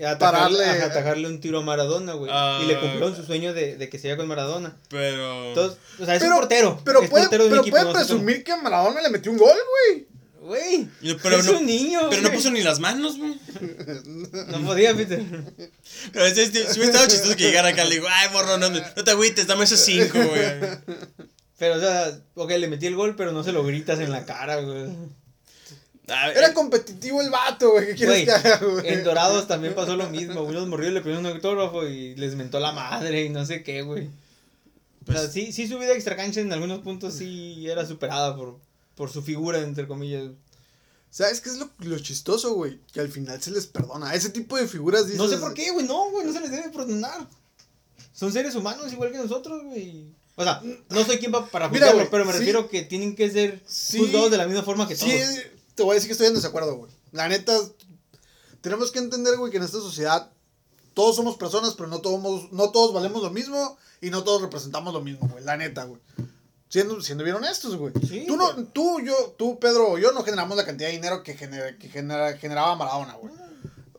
atacarle, 0.05 0.57
Pararle. 0.57 0.65
ajá, 0.65 0.85
atajarle 0.85 1.27
un 1.27 1.39
tiro 1.39 1.59
a 1.59 1.61
Maradona, 1.63 2.13
güey. 2.13 2.31
Ah. 2.33 2.59
y 2.63 2.67
le 2.67 2.79
cumplió 2.79 3.15
su 3.15 3.23
sueño 3.25 3.53
de, 3.53 3.75
de 3.77 3.89
que 3.89 3.99
se 3.99 4.07
iba 4.07 4.17
con 4.17 4.27
Maradona. 4.27 4.75
Pero... 4.89 5.49
Entonces, 5.49 5.77
o 5.99 6.05
sea, 6.05 6.15
es 6.15 6.21
Pero, 6.21 6.33
un 6.35 6.39
portero. 6.39 6.81
pero 6.85 7.01
es 7.03 7.09
puede, 7.09 7.23
portero 7.25 7.43
de 7.43 7.47
un 7.49 7.51
pero 7.51 7.61
equipo, 7.61 7.75
puede 7.77 7.85
no 7.87 7.93
presumir 7.93 8.43
que 8.43 8.55
Maradona 8.57 9.01
le 9.01 9.09
metió 9.09 9.31
un 9.31 9.37
gol, 9.37 9.57
güey. 9.87 10.07
Güey, 10.41 10.89
es 11.03 11.45
no- 11.45 11.59
un 11.59 11.65
niño. 11.65 12.09
Pero 12.09 12.21
no 12.23 12.31
puso 12.31 12.49
ni 12.49 12.63
las 12.63 12.79
manos, 12.79 13.17
güey. 13.17 13.35
No 14.47 14.65
podía, 14.65 14.95
Peter. 14.95 15.21
Pero 16.13 16.25
si 16.33 16.45
si 16.45 16.59
hubiera 16.61 16.85
estado 16.85 17.07
chistoso 17.07 17.35
que 17.35 17.43
llegara 17.43 17.69
acá 17.69 17.83
y 17.85 17.89
le 17.89 17.95
digo, 17.95 18.07
ay, 18.09 18.29
morro, 18.31 18.57
no, 18.57 18.69
no 18.69 19.03
te 19.03 19.11
agüites, 19.11 19.45
dame 19.47 19.65
esos 19.65 19.79
cinco, 19.81 20.17
güey. 20.17 20.59
Pero, 21.59 21.75
o 21.75 21.79
sea, 21.79 22.17
ok, 22.35 22.51
le 22.51 22.67
metí 22.69 22.87
el 22.87 22.95
gol, 22.95 23.15
pero 23.17 23.31
no 23.33 23.43
se 23.43 23.51
lo 23.51 23.63
gritas 23.65 23.99
en 23.99 24.11
la 24.11 24.25
cara, 24.25 24.61
güey. 24.61 24.85
Ah, 26.11 26.31
Era 26.31 26.47
eh, 26.49 26.53
competitivo 26.53 27.21
el 27.21 27.29
vato, 27.29 27.71
güey. 27.71 27.87
¿Qué 27.87 27.95
quieres 27.95 28.25
que 28.25 28.31
haga, 28.31 28.57
güey? 28.57 28.87
en 28.87 29.03
Dorados 29.03 29.47
también 29.47 29.75
pasó 29.75 29.95
lo 29.95 30.09
mismo. 30.09 30.41
Unos 30.43 30.67
morrillos 30.67 30.93
le 30.93 31.01
pidieron 31.01 31.25
un 31.25 31.31
autógrafo 31.33 31.85
y 31.87 32.15
les 32.15 32.35
mentó 32.35 32.59
la 32.59 32.71
madre 32.71 33.25
y 33.25 33.29
no 33.29 33.45
sé 33.45 33.63
qué, 33.63 33.81
güey. 33.81 34.07
o 35.07 35.11
sea, 35.11 35.21
Pues- 35.21 35.31
sí, 35.33 35.51
sí 35.51 35.67
su 35.67 35.77
vida 35.79 35.93
extra 35.93 36.15
cancha 36.15 36.39
en 36.41 36.51
algunos 36.53 36.79
puntos 36.79 37.13
sí 37.15 37.67
era 37.67 37.85
superada 37.85 38.35
por, 38.35 38.59
por 38.95 39.11
su 39.11 39.21
figura, 39.21 39.59
entre 39.59 39.87
comillas. 39.87 40.25
¿Sabes 41.11 41.41
qué 41.41 41.49
es 41.49 41.57
lo, 41.57 41.69
lo 41.79 41.97
chistoso, 41.99 42.53
güey? 42.53 42.79
Que 42.93 42.99
al 42.99 43.09
final 43.09 43.41
se 43.41 43.49
les 43.51 43.65
perdona. 43.65 44.13
Ese 44.13 44.29
tipo 44.29 44.57
de 44.57 44.67
figuras 44.67 45.05
dices... 45.05 45.17
No 45.19 45.27
sé 45.27 45.37
por 45.37 45.53
qué, 45.55 45.71
güey, 45.71 45.87
no, 45.87 46.11
güey, 46.11 46.25
no 46.27 46.33
se 46.33 46.39
les 46.41 46.51
debe 46.51 46.69
perdonar. 46.69 47.27
Son 48.13 48.31
seres 48.31 48.53
humanos 48.53 48.91
igual 48.93 49.11
que 49.11 49.17
nosotros, 49.17 49.63
güey. 49.63 50.13
O 50.35 50.43
sea, 50.43 50.61
no 50.89 51.03
soy 51.03 51.17
quien 51.17 51.33
va 51.33 51.47
para 51.47 51.67
Mira, 51.67 51.87
juzgarlo, 51.87 52.09
pero 52.11 52.25
me 52.25 52.31
sí. 52.31 52.37
refiero 52.39 52.69
que 52.69 52.83
tienen 52.83 53.15
que 53.15 53.29
ser 53.31 53.59
Sí. 53.67 53.97
juzgados 53.97 54.29
de 54.31 54.37
la 54.37 54.45
misma 54.45 54.63
forma 54.63 54.87
que 54.87 54.95
Sí, 54.95 55.09
todos. 55.19 55.39
Te 55.79 55.83
voy 55.83 55.93
a 55.93 55.95
decir 55.95 56.09
que 56.09 56.11
estoy 56.13 56.27
en 56.27 56.33
desacuerdo, 56.35 56.75
güey. 56.75 56.91
La 57.13 57.27
neta, 57.29 57.57
tenemos 58.61 58.91
que 58.91 58.99
entender, 58.99 59.37
güey, 59.37 59.51
que 59.51 59.57
en 59.57 59.63
esta 59.63 59.79
sociedad 59.79 60.29
todos 60.93 61.15
somos 61.15 61.37
personas, 61.37 61.73
pero 61.75 61.87
no 61.87 61.99
todos, 61.99 62.51
no 62.51 62.69
todos 62.71 62.93
valemos 62.93 63.23
lo 63.23 63.29
mismo 63.29 63.77
y 64.01 64.09
no 64.09 64.23
todos 64.23 64.41
representamos 64.41 64.93
lo 64.93 65.01
mismo, 65.01 65.27
güey. 65.29 65.43
La 65.43 65.55
neta, 65.57 65.85
güey. 65.85 66.01
Siendo, 66.67 67.01
siendo 67.01 67.23
bien 67.23 67.37
honestos, 67.37 67.77
güey. 67.77 67.93
Sí, 68.07 68.25
tú, 68.27 68.35
no, 68.37 68.53
güey. 68.53 68.65
tú, 68.73 68.99
yo, 68.99 69.33
tú, 69.37 69.57
Pedro 69.59 69.91
o 69.93 69.97
yo 69.97 70.11
no 70.11 70.23
generamos 70.23 70.55
la 70.57 70.65
cantidad 70.65 70.89
de 70.89 70.95
dinero 70.95 71.23
que, 71.23 71.35
genera, 71.35 71.77
que 71.77 71.89
genera, 71.89 72.37
generaba 72.37 72.75
Maradona, 72.75 73.13
güey. 73.15 73.33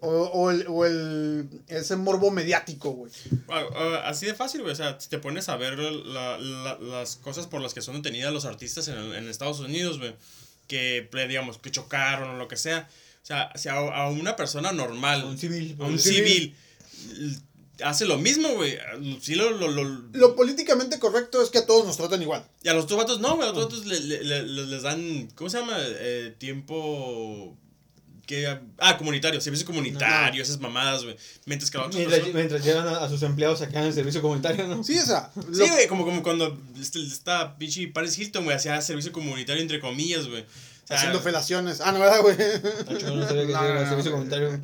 O, 0.02 0.08
o, 0.08 0.50
el, 0.50 0.66
o 0.68 0.84
el, 0.86 1.48
ese 1.68 1.96
morbo 1.96 2.30
mediático, 2.30 2.90
güey. 2.92 3.12
Ah, 3.48 3.62
ah, 3.74 4.02
así 4.06 4.26
de 4.26 4.34
fácil, 4.34 4.60
güey. 4.62 4.72
O 4.72 4.76
sea, 4.76 4.98
si 5.00 5.08
te 5.08 5.18
pones 5.18 5.48
a 5.48 5.56
ver 5.56 5.78
la- 5.78 6.38
la- 6.38 6.78
las 6.78 7.16
cosas 7.16 7.46
por 7.46 7.60
las 7.60 7.74
que 7.74 7.82
son 7.82 7.96
detenidas 7.96 8.32
los 8.32 8.44
artistas 8.44 8.88
en, 8.88 8.96
en 8.96 9.28
Estados 9.28 9.60
Unidos, 9.60 9.98
güey. 9.98 10.14
Que, 10.70 11.08
pues, 11.10 11.26
digamos, 11.28 11.58
que 11.58 11.70
chocaron 11.72 12.30
o 12.30 12.36
lo 12.38 12.46
que 12.46 12.56
sea. 12.56 12.88
O 13.22 13.26
sea, 13.26 13.50
si 13.56 13.68
a, 13.68 13.74
a 13.74 14.08
una 14.08 14.36
persona 14.36 14.70
normal, 14.72 15.22
A 15.22 15.26
un 15.26 15.36
civil. 15.36 15.76
a 15.80 15.84
un 15.84 15.92
un 15.94 15.98
civil, 15.98 16.54
hace 17.84 18.04
lo 18.06 18.18
mismo, 18.18 18.50
güey. 18.54 18.78
Sí, 19.20 19.34
lo, 19.34 19.50
lo, 19.50 19.68
lo- 19.68 19.84
Lo 20.12 20.36
políticamente 20.36 20.98
correcto 20.98 21.42
es 21.42 21.50
que 21.50 21.58
a 21.58 21.66
todos 21.66 21.86
nos 21.86 21.96
tratan 21.96 22.22
igual. 22.22 22.44
Y 22.62 22.68
a 22.68 22.74
los 22.74 22.84
otros 22.84 22.98
vatos 22.98 23.20
no, 23.20 23.36
güey. 23.36 23.48
A 23.48 23.52
los 23.52 23.64
otros 23.64 23.84
vatos 23.84 23.86
le- 23.86 24.22
le- 24.24 24.66
les 24.66 24.82
dan, 24.82 25.28
¿cómo 25.34 25.50
se 25.50 25.58
llama? 25.58 25.76
Eh, 25.78 26.34
tiempo... 26.38 27.56
Que, 28.30 28.46
ah, 28.78 28.96
comunitario, 28.96 29.40
servicio 29.40 29.66
comunitario, 29.66 30.40
esas 30.40 30.60
mamadas, 30.60 31.02
güey. 31.02 31.16
Mientras 31.46 31.68
que 31.68 31.78
a 31.78 31.80
los 31.80 31.88
otros 31.88 31.98
Mientras, 31.98 32.20
personas- 32.20 32.34
mientras 32.36 32.64
llevan 32.64 32.86
a, 32.86 32.98
a 33.04 33.08
sus 33.08 33.20
empleados 33.24 33.60
acá 33.60 33.80
en 33.80 33.86
el 33.86 33.92
servicio 33.92 34.22
comunitario, 34.22 34.68
¿no? 34.68 34.84
Sí, 34.84 34.96
o 35.00 35.04
sea. 35.04 35.32
Sí, 35.34 35.58
lo- 35.58 35.66
güey, 35.66 35.88
como, 35.88 36.04
como 36.04 36.22
cuando 36.22 36.56
esta 36.80 37.58
pinche 37.58 37.88
Paris 37.88 38.16
Hilton, 38.16 38.44
güey, 38.44 38.56
hacía 38.56 38.80
servicio 38.82 39.10
comunitario 39.10 39.60
entre 39.60 39.80
comillas, 39.80 40.28
güey. 40.28 40.42
O 40.42 40.86
sea, 40.86 40.98
haciendo 40.98 41.18
felaciones. 41.20 41.80
Ah, 41.80 41.90
no, 41.90 41.98
¿verdad, 41.98 42.20
güey? 42.22 42.36
Yo 43.00 43.16
no 43.16 43.26
sabía 43.26 43.46
que 43.48 43.52
No, 43.52 43.62
no, 43.62 43.80
no. 43.82 43.88
servicio 43.88 44.12
comunitario. 44.12 44.60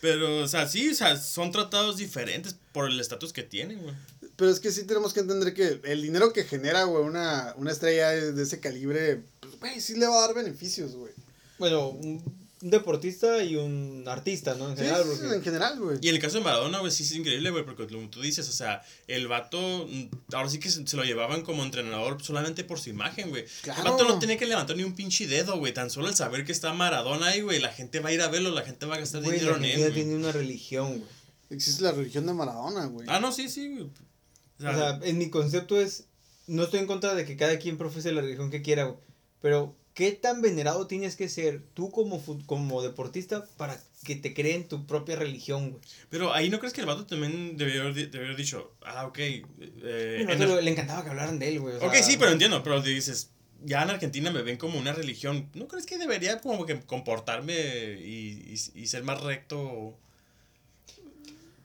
Pero, 0.00 0.38
o 0.44 0.46
sea, 0.48 0.68
sí, 0.68 0.88
o 0.90 0.94
sea, 0.94 1.16
son 1.16 1.50
tratados 1.50 1.96
diferentes 1.96 2.54
por 2.72 2.88
el 2.88 2.98
estatus 3.00 3.32
que 3.32 3.42
tienen, 3.42 3.82
güey. 3.82 3.94
Pero 4.36 4.50
es 4.52 4.60
que 4.60 4.70
sí 4.70 4.84
tenemos 4.84 5.12
que 5.12 5.18
entender 5.20 5.52
que 5.52 5.80
el 5.84 6.00
dinero 6.00 6.32
que 6.32 6.44
genera, 6.44 6.84
güey, 6.84 7.04
una, 7.04 7.54
una 7.56 7.72
estrella 7.72 8.10
de 8.10 8.32
de 8.32 8.42
ese 8.44 8.60
calibre, 8.60 9.20
pues, 9.40 9.58
güey, 9.58 9.80
sí 9.80 9.96
le 9.96 10.06
va 10.06 10.16
a 10.16 10.26
dar 10.28 10.34
beneficios, 10.36 10.92
güey. 10.94 11.12
Bueno, 11.60 11.88
un, 11.90 12.40
un 12.62 12.70
deportista 12.70 13.42
y 13.44 13.54
un 13.56 14.02
artista, 14.08 14.54
¿no? 14.56 14.68
En 14.70 14.76
general, 14.76 15.04
sí, 15.04 15.08
porque- 15.20 15.36
en 15.36 15.42
general, 15.42 15.78
güey. 15.80 15.98
Y 16.02 16.08
en 16.08 16.16
el 16.16 16.20
caso 16.20 16.38
de 16.38 16.44
Maradona, 16.44 16.80
güey, 16.80 16.90
sí 16.90 17.04
es 17.04 17.12
increíble, 17.12 17.50
güey, 17.50 17.64
porque 17.64 17.86
como 17.86 18.10
tú 18.10 18.20
dices, 18.20 18.48
o 18.48 18.52
sea, 18.52 18.82
el 19.06 19.28
vato, 19.28 19.86
mm, 19.88 20.34
ahora 20.34 20.50
sí 20.50 20.58
que 20.58 20.68
se 20.70 20.96
lo 20.96 21.04
llevaban 21.04 21.42
como 21.42 21.62
entrenador 21.62 22.22
solamente 22.22 22.64
por 22.64 22.80
su 22.80 22.90
imagen, 22.90 23.30
güey. 23.30 23.44
Claro. 23.62 23.82
El 23.84 23.90
vato 23.92 24.04
no 24.08 24.18
tenía 24.18 24.36
que 24.36 24.46
levantar 24.46 24.76
ni 24.76 24.82
un 24.82 24.94
pinche 24.94 25.26
dedo, 25.28 25.56
güey. 25.58 25.72
Tan 25.72 25.88
solo 25.90 26.08
el 26.08 26.16
saber 26.16 26.44
que 26.44 26.52
está 26.52 26.72
Maradona 26.74 27.28
ahí, 27.28 27.40
güey, 27.42 27.60
la 27.60 27.72
gente 27.72 28.00
va 28.00 28.08
a 28.08 28.12
ir 28.12 28.20
a 28.20 28.28
verlo, 28.28 28.50
la 28.50 28.62
gente 28.62 28.84
va 28.86 28.96
a 28.96 28.98
gastar 28.98 29.22
Güey, 29.22 29.38
dinero 29.38 29.56
la 29.58 29.66
en 29.68 29.80
él, 29.80 29.94
tiene 29.94 30.16
una 30.16 30.32
religión, 30.32 30.98
güey. 30.98 31.10
Existe 31.50 31.82
la 31.82 31.92
religión 31.92 32.26
de 32.26 32.32
Maradona, 32.34 32.86
güey. 32.86 33.06
Ah, 33.08 33.20
no, 33.20 33.32
sí, 33.32 33.48
sí, 33.48 33.68
güey. 33.68 33.84
O 33.84 34.62
sea, 34.62 34.70
O 34.70 34.74
sea, 34.74 35.00
en 35.02 35.16
mi 35.18 35.30
concepto 35.30 35.80
es, 35.80 36.04
no 36.46 36.62
estoy 36.64 36.80
en 36.80 36.86
contra 36.86 37.14
de 37.14 37.24
que 37.24 37.36
cada 37.36 37.58
quien 37.58 37.78
profese 37.78 38.12
la 38.12 38.20
religión 38.20 38.50
que 38.50 38.60
quiera, 38.62 38.84
güey, 38.84 38.98
pero 39.40 39.74
¿qué 39.94 40.12
tan 40.12 40.40
venerado 40.42 40.86
tienes 40.86 41.16
que 41.16 41.28
ser 41.28 41.62
tú 41.74 41.90
como, 41.90 42.22
como 42.46 42.82
deportista 42.82 43.44
para 43.56 43.78
que 44.04 44.16
te 44.16 44.32
creen 44.34 44.66
tu 44.68 44.86
propia 44.86 45.16
religión, 45.16 45.70
güey? 45.72 45.82
pero 46.08 46.32
ahí 46.32 46.48
no 46.48 46.58
crees 46.58 46.72
que 46.72 46.80
el 46.80 46.86
vato 46.86 47.06
también 47.06 47.56
debió 47.56 47.82
haber, 47.82 47.94
debió 47.94 48.26
haber 48.26 48.36
dicho, 48.36 48.72
ah, 48.82 49.06
ok. 49.06 49.18
eh, 49.18 50.26
Ar- 50.28 50.62
le 50.62 50.70
encantaba 50.70 51.02
que 51.04 51.10
hablaran 51.10 51.38
de 51.38 51.48
él, 51.48 51.60
güey. 51.60 51.76
ok, 51.76 51.92
sea, 51.92 52.02
sí, 52.02 52.16
pero 52.18 52.30
entiendo, 52.32 52.62
pero 52.62 52.80
dices, 52.80 53.30
ya 53.64 53.82
en 53.82 53.90
Argentina 53.90 54.30
me 54.30 54.42
ven 54.42 54.56
como 54.56 54.78
una 54.78 54.92
religión. 54.92 55.50
¿No 55.54 55.68
crees 55.68 55.84
que 55.84 55.98
debería 55.98 56.40
como 56.40 56.64
que 56.64 56.80
comportarme 56.80 57.54
y, 58.00 58.54
y, 58.74 58.80
y 58.82 58.86
ser 58.86 59.02
más 59.04 59.20
recto? 59.22 59.98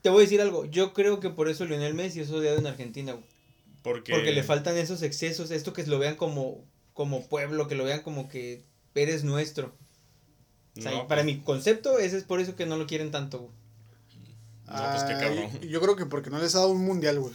Te 0.02 0.10
voy 0.10 0.18
a 0.20 0.22
decir 0.22 0.40
algo, 0.40 0.66
yo 0.66 0.92
creo 0.92 1.20
que 1.20 1.30
por 1.30 1.48
eso 1.48 1.64
Lionel 1.64 1.94
Messi 1.94 2.20
es 2.20 2.30
odiado 2.30 2.58
en 2.58 2.66
Argentina, 2.66 3.12
güey. 3.12 3.24
Porque, 3.82 4.12
Porque 4.12 4.32
le 4.32 4.42
faltan 4.42 4.76
esos 4.76 5.02
excesos, 5.02 5.50
esto 5.50 5.72
que 5.72 5.84
lo 5.86 5.98
vean 5.98 6.16
como, 6.16 6.64
como 6.96 7.28
pueblo, 7.28 7.68
que 7.68 7.74
lo 7.76 7.84
vean 7.84 8.02
como 8.02 8.28
que 8.28 8.64
eres 8.94 9.22
nuestro. 9.22 9.76
O 10.76 10.80
sea, 10.82 10.90
No, 10.90 11.06
para 11.08 11.22
pues, 11.22 11.36
mi 11.36 11.42
concepto, 11.42 11.98
ese 11.98 12.16
es 12.18 12.24
por 12.24 12.40
eso 12.40 12.56
que 12.56 12.66
no 12.66 12.76
lo 12.76 12.86
quieren 12.86 13.10
tanto, 13.10 13.38
güey. 13.38 13.50
No, 14.66 14.72
pues 14.90 15.04
qué 15.04 15.12
Ah, 15.12 15.18
cabrón. 15.20 15.50
y- 15.62 15.68
Yo 15.68 15.80
creo 15.80 15.94
que 15.94 16.06
porque 16.06 16.30
no 16.30 16.38
les 16.40 16.54
ha 16.54 16.58
dado 16.60 16.70
un 16.72 16.84
mundial, 16.84 17.20
güey. 17.20 17.32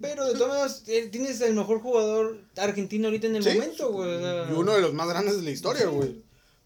Pero 0.00 0.26
de 0.26 0.34
todas 0.34 0.48
maneras, 0.50 0.82
eh, 0.86 1.08
tienes 1.10 1.40
el 1.40 1.54
mejor 1.54 1.80
jugador 1.80 2.38
argentino 2.56 3.08
ahorita 3.08 3.26
en 3.26 3.36
el 3.36 3.42
Sí, 3.42 3.54
momento, 3.54 3.90
güey. 3.90 4.14
o 4.14 4.20
sea, 4.20 4.48
Y 4.50 4.52
uno 4.54 4.72
de 4.74 4.80
los 4.82 4.94
más 4.94 5.08
grandes 5.08 5.36
de 5.36 5.42
la 5.42 5.50
historia, 5.50 5.82
Sí. 5.82 5.88
güey. 5.88 6.22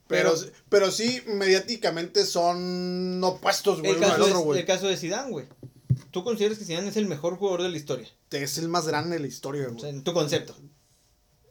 Pero, 0.08 0.34
Pero- 0.34 0.52
pero 0.68 0.90
sí, 0.90 1.22
mediáticamente 1.26 2.26
son 2.26 3.22
opuestos, 3.24 3.78
güey, 3.80 3.92
el, 3.92 3.96
uno 3.98 4.08
caso 4.08 4.22
otro, 4.24 4.38
de, 4.38 4.44
güey. 4.44 4.60
el 4.60 4.66
caso 4.66 4.86
de 4.88 4.96
Zidane, 4.98 5.30
güey. 5.30 5.46
¿Tú 6.10 6.22
consideras 6.24 6.58
que 6.58 6.66
Zidane 6.66 6.88
es 6.88 6.96
el 6.96 7.06
mejor 7.06 7.36
jugador 7.38 7.62
de 7.62 7.70
la 7.70 7.76
historia? 7.78 8.06
Es 8.30 8.58
el 8.58 8.68
más 8.68 8.86
grande 8.86 9.16
de 9.16 9.20
la 9.20 9.28
historia, 9.28 9.62
O 9.62 9.70
sea, 9.70 9.78
güey. 9.78 9.90
en 9.90 10.04
tu 10.04 10.12
concepto. 10.12 10.54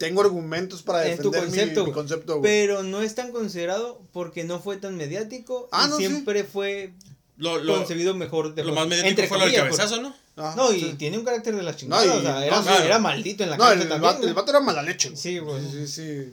Tengo 0.06 0.20
argumentos 0.22 0.82
para 0.82 1.06
en 1.08 1.18
tu 1.18 1.30
defender 1.30 1.68
mi- 1.68 1.74
concepto, 1.74 1.80
mi, 1.80 1.84
güey. 1.86 1.94
concepto, 1.94 2.38
güey. 2.38 2.42
Pero 2.50 2.82
no 2.82 3.02
es 3.02 3.14
tan 3.14 3.30
considerado 3.32 4.00
porque 4.12 4.44
no 4.44 4.60
fue 4.60 4.76
tan 4.76 4.96
mediático 4.96 5.68
Ah, 5.72 5.84
y 5.86 5.90
no, 5.90 5.96
sí. 5.96 6.06
siempre 6.06 6.44
fue 6.44 6.92
lo, 7.36 7.58
lo, 7.58 7.76
concebido 7.76 8.14
mejor. 8.14 8.54
De 8.54 8.64
lo 8.64 8.72
más 8.74 8.86
mediático 8.88 9.28
fue 9.28 9.38
lo 9.38 9.44
del 9.44 9.54
pues. 9.54 9.76
cabezazo, 9.76 10.02
¿no? 10.02 10.14
Ah, 10.36 10.54
No, 10.56 10.72
y 10.72 10.80
sí. 10.80 10.94
tiene 10.98 11.18
un 11.18 11.24
carácter 11.24 11.54
de 11.54 11.62
la 11.62 11.76
chingada. 11.76 12.04
No, 12.04 12.14
y- 12.14 12.18
o 12.18 12.22
sea, 12.22 12.44
era, 12.46 12.56
no, 12.56 12.62
claro. 12.62 12.84
era 12.84 12.98
maldito 12.98 13.44
en 13.44 13.50
la 13.50 13.56
No, 13.56 13.64
cancha 13.64 13.82
el, 13.82 13.88
también. 13.88 14.12
vato, 14.12 14.26
el 14.26 14.34
vato 14.34 14.50
era 14.50 14.60
mala 14.60 14.82
leche, 14.82 15.08
güey. 15.10 15.20
Sí, 15.20 15.38
güey. 15.38 15.60
Sí, 15.62 15.70
sí, 15.70 15.86
sí. 15.86 16.32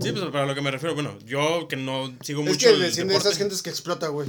Sí, 0.00 0.12
pues 0.12 0.24
para 0.30 0.46
lo 0.46 0.54
que 0.54 0.60
me 0.60 0.70
refiero, 0.70 0.94
bueno, 0.94 1.18
yo 1.26 1.66
que 1.68 1.74
no 1.76 2.14
sigo 2.22 2.42
Es 2.42 2.48
mucho 2.48 2.68
que 2.68 2.74
el 2.74 2.80
de 3.08 3.14
esas 3.16 3.36
gentes 3.36 3.62
que 3.62 3.70
explota, 3.70 4.08
güey. 4.08 4.28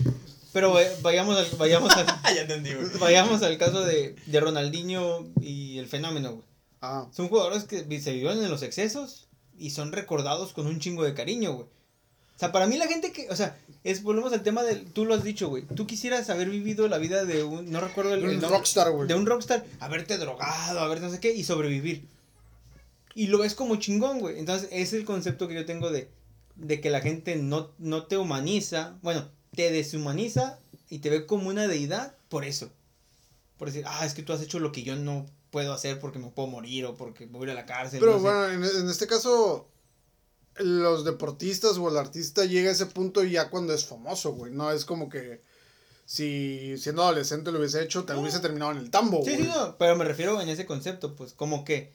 Pero 0.51 0.75
vayamos 1.03 1.37
al, 1.37 1.47
vayamos 1.57 1.91
al, 1.95 2.07
Ah, 2.09 2.31
ya 2.35 2.41
entendí, 2.41 2.73
güey. 2.73 2.87
vayamos 2.99 3.43
al 3.43 3.55
caso 3.59 3.81
de, 3.85 4.15
de 4.25 4.39
Ronaldinho 4.39 5.27
y 5.39 5.77
el 5.77 5.85
fenómeno, 5.87 6.31
güey. 6.33 6.48
Ah, 6.81 7.07
Son 7.11 7.27
jugadores 7.27 7.65
que 7.65 7.79
se 7.99 8.13
vivieron 8.13 8.43
en 8.43 8.49
los 8.49 8.63
excesos 8.63 9.27
y 9.57 9.71
son 9.71 9.91
recordados 9.91 10.53
con 10.53 10.67
un 10.67 10.79
chingo 10.79 11.03
de 11.03 11.13
cariño, 11.13 11.53
güey. 11.53 11.67
O 12.35 12.39
sea, 12.39 12.53
para 12.53 12.67
mí 12.67 12.77
la 12.77 12.87
gente 12.87 13.11
que, 13.11 13.29
o 13.29 13.35
sea, 13.35 13.59
es, 13.83 14.01
volvemos 14.01 14.31
al 14.31 14.43
tema 14.43 14.63
del, 14.63 14.85
tú 14.93 15.03
lo 15.03 15.13
has 15.13 15.25
dicho, 15.25 15.49
güey. 15.49 15.63
Tú 15.75 15.85
quisieras 15.85 16.29
haber 16.29 16.49
vivido 16.49 16.87
la 16.87 16.97
vida 16.97 17.25
de 17.25 17.43
un, 17.43 17.69
no 17.69 17.81
recuerdo 17.81 18.13
el, 18.13 18.19
el 18.19 18.25
un 18.29 18.31
nombre, 18.39 18.49
rockstar, 18.49 18.91
güey. 18.91 19.09
de 19.09 19.15
un 19.15 19.25
rockstar, 19.25 19.65
haberte 19.81 20.17
drogado, 20.17 20.79
haber 20.79 21.01
no 21.01 21.09
sé 21.09 21.19
qué 21.19 21.33
y 21.33 21.43
sobrevivir. 21.43 22.07
Y 23.13 23.27
lo 23.27 23.39
ves 23.39 23.55
como 23.55 23.75
chingón, 23.75 24.19
güey. 24.19 24.39
Entonces, 24.39 24.69
es 24.71 24.93
el 24.93 25.03
concepto 25.03 25.49
que 25.49 25.55
yo 25.55 25.65
tengo 25.65 25.91
de, 25.91 26.09
de 26.55 26.79
que 26.79 26.89
la 26.89 27.01
gente 27.01 27.35
no, 27.35 27.71
no 27.77 28.05
te 28.05 28.17
humaniza, 28.17 28.97
bueno, 29.01 29.27
te 29.53 29.69
deshumaniza 29.69 30.59
y 30.89 30.99
te 30.99 31.09
ve 31.09 31.25
como 31.25 31.49
una 31.49 31.67
deidad 31.67 32.15
por 32.29 32.45
eso. 32.45 32.71
Por 33.57 33.67
decir, 33.67 33.83
ah, 33.85 34.05
es 34.05 34.13
que 34.13 34.23
tú 34.23 34.31
has 34.31 34.41
hecho 34.41 34.59
lo 34.59 34.71
que 34.71 34.83
yo 34.83 34.95
no 34.95 35.25
puedo 35.51 35.73
hacer 35.73 35.99
porque 35.99 36.19
me 36.19 36.29
puedo 36.29 36.47
morir 36.47 36.85
o 36.85 36.95
porque 36.95 37.25
me 37.25 37.37
voy 37.37 37.49
a 37.49 37.51
ir 37.53 37.57
a 37.57 37.61
la 37.61 37.65
cárcel. 37.65 37.99
Pero 37.99 38.13
no 38.13 38.17
sé. 38.19 38.23
bueno, 38.23 38.47
en, 38.49 38.63
en 38.63 38.89
este 38.89 39.07
caso, 39.07 39.67
los 40.57 41.05
deportistas 41.05 41.77
o 41.77 41.89
el 41.89 41.97
artista 41.97 42.45
llega 42.45 42.69
a 42.69 42.73
ese 42.73 42.85
punto 42.85 43.23
ya 43.23 43.49
cuando 43.49 43.73
es 43.73 43.85
famoso, 43.85 44.33
güey. 44.33 44.51
No 44.51 44.71
es 44.71 44.85
como 44.85 45.09
que 45.09 45.41
si 46.05 46.75
siendo 46.77 47.03
adolescente 47.03 47.51
lo 47.51 47.59
hubiese 47.59 47.83
hecho, 47.83 48.03
te 48.03 48.13
hubiese 48.15 48.39
terminado 48.39 48.71
en 48.71 48.79
el 48.79 48.89
tambo, 48.89 49.23
Sí, 49.23 49.31
güey. 49.35 49.43
sí, 49.43 49.47
no, 49.47 49.77
pero 49.77 49.95
me 49.95 50.05
refiero 50.05 50.41
en 50.41 50.49
ese 50.49 50.65
concepto, 50.65 51.15
pues 51.15 51.33
como 51.33 51.63
que 51.63 51.93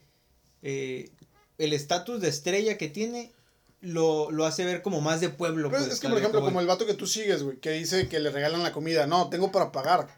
eh, 0.61 1.11
el 1.57 1.73
estatus 1.73 2.21
de 2.21 2.29
estrella 2.29 2.77
que 2.77 2.87
tiene 2.87 3.33
lo, 3.81 4.31
lo 4.31 4.45
hace 4.45 4.65
ver 4.65 4.81
como 4.81 5.01
más 5.01 5.21
de 5.21 5.29
pueblo. 5.29 5.69
Pero 5.69 5.83
pues, 5.83 5.93
es 5.93 5.99
que, 5.99 6.07
por 6.07 6.13
lo 6.13 6.19
ejemplo, 6.19 6.41
como 6.41 6.59
el 6.61 6.65
vato 6.67 6.85
que 6.85 6.93
tú 6.95 7.05
sigues, 7.05 7.43
güey, 7.43 7.57
que 7.57 7.71
dice 7.71 8.07
que 8.07 8.19
le 8.19 8.31
regalan 8.31 8.63
la 8.63 8.71
comida. 8.71 9.05
No, 9.05 9.29
tengo 9.29 9.51
para 9.51 9.71
pagar. 9.71 10.17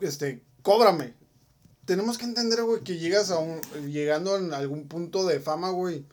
Este, 0.00 0.42
cóbrame. 0.62 1.14
Tenemos 1.84 2.16
que 2.18 2.24
entender, 2.24 2.62
güey, 2.62 2.82
que 2.82 2.98
llegas 2.98 3.30
a 3.30 3.38
un. 3.38 3.60
Llegando 3.90 4.36
en 4.36 4.54
algún 4.54 4.86
punto 4.86 5.26
de 5.26 5.40
fama, 5.40 5.70
güey. 5.70 6.04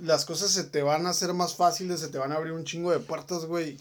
Las 0.00 0.24
cosas 0.24 0.50
se 0.50 0.64
te 0.64 0.82
van 0.82 1.06
a 1.06 1.10
hacer 1.10 1.32
más 1.34 1.54
fáciles, 1.56 2.00
se 2.00 2.08
te 2.08 2.18
van 2.18 2.32
a 2.32 2.36
abrir 2.36 2.52
un 2.52 2.64
chingo 2.64 2.90
de 2.92 2.98
puertas, 3.00 3.44
güey. 3.46 3.76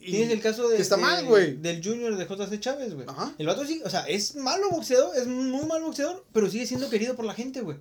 Tienes 0.00 0.30
el 0.30 0.40
caso 0.40 0.68
de, 0.68 0.76
que 0.76 0.82
está 0.82 0.94
de- 0.96 1.02
mal, 1.02 1.24
güey. 1.24 1.56
del 1.56 1.82
Junior 1.82 2.16
de 2.16 2.24
JC 2.26 2.60
Chávez, 2.60 2.94
güey. 2.94 3.06
El 3.38 3.46
vato 3.46 3.66
sí, 3.66 3.82
o 3.84 3.90
sea, 3.90 4.02
es 4.02 4.36
malo 4.36 4.70
boxeador, 4.70 5.16
es 5.16 5.26
muy 5.26 5.66
mal 5.66 5.82
boxeador, 5.82 6.24
pero 6.32 6.48
sigue 6.48 6.66
siendo 6.66 6.88
querido 6.88 7.16
por 7.16 7.24
la 7.24 7.34
gente, 7.34 7.60
güey. 7.62 7.78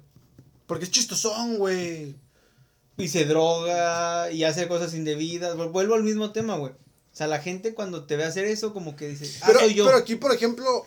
Porque 0.65 0.85
es 0.85 0.91
chistosón, 0.91 1.57
güey. 1.59 2.15
Y 2.97 3.07
se 3.09 3.25
droga 3.25 4.31
y 4.31 4.43
hace 4.43 4.67
cosas 4.67 4.93
indebidas. 4.95 5.55
Vu- 5.55 5.69
Vuelvo 5.71 5.93
al 5.95 6.03
mismo 6.03 6.31
tema, 6.31 6.55
güey. 6.57 6.71
O 6.71 7.15
sea, 7.17 7.27
la 7.27 7.39
gente 7.39 7.73
cuando 7.75 8.05
te 8.05 8.15
ve 8.17 8.23
hacer 8.23 8.45
eso, 8.45 8.73
como 8.73 8.95
que 8.95 9.07
dice, 9.09 9.31
ah, 9.41 9.45
Pero, 9.47 9.59
soy 9.59 9.73
yo. 9.75 9.85
pero 9.85 9.97
aquí, 9.97 10.15
por 10.15 10.33
ejemplo, 10.33 10.85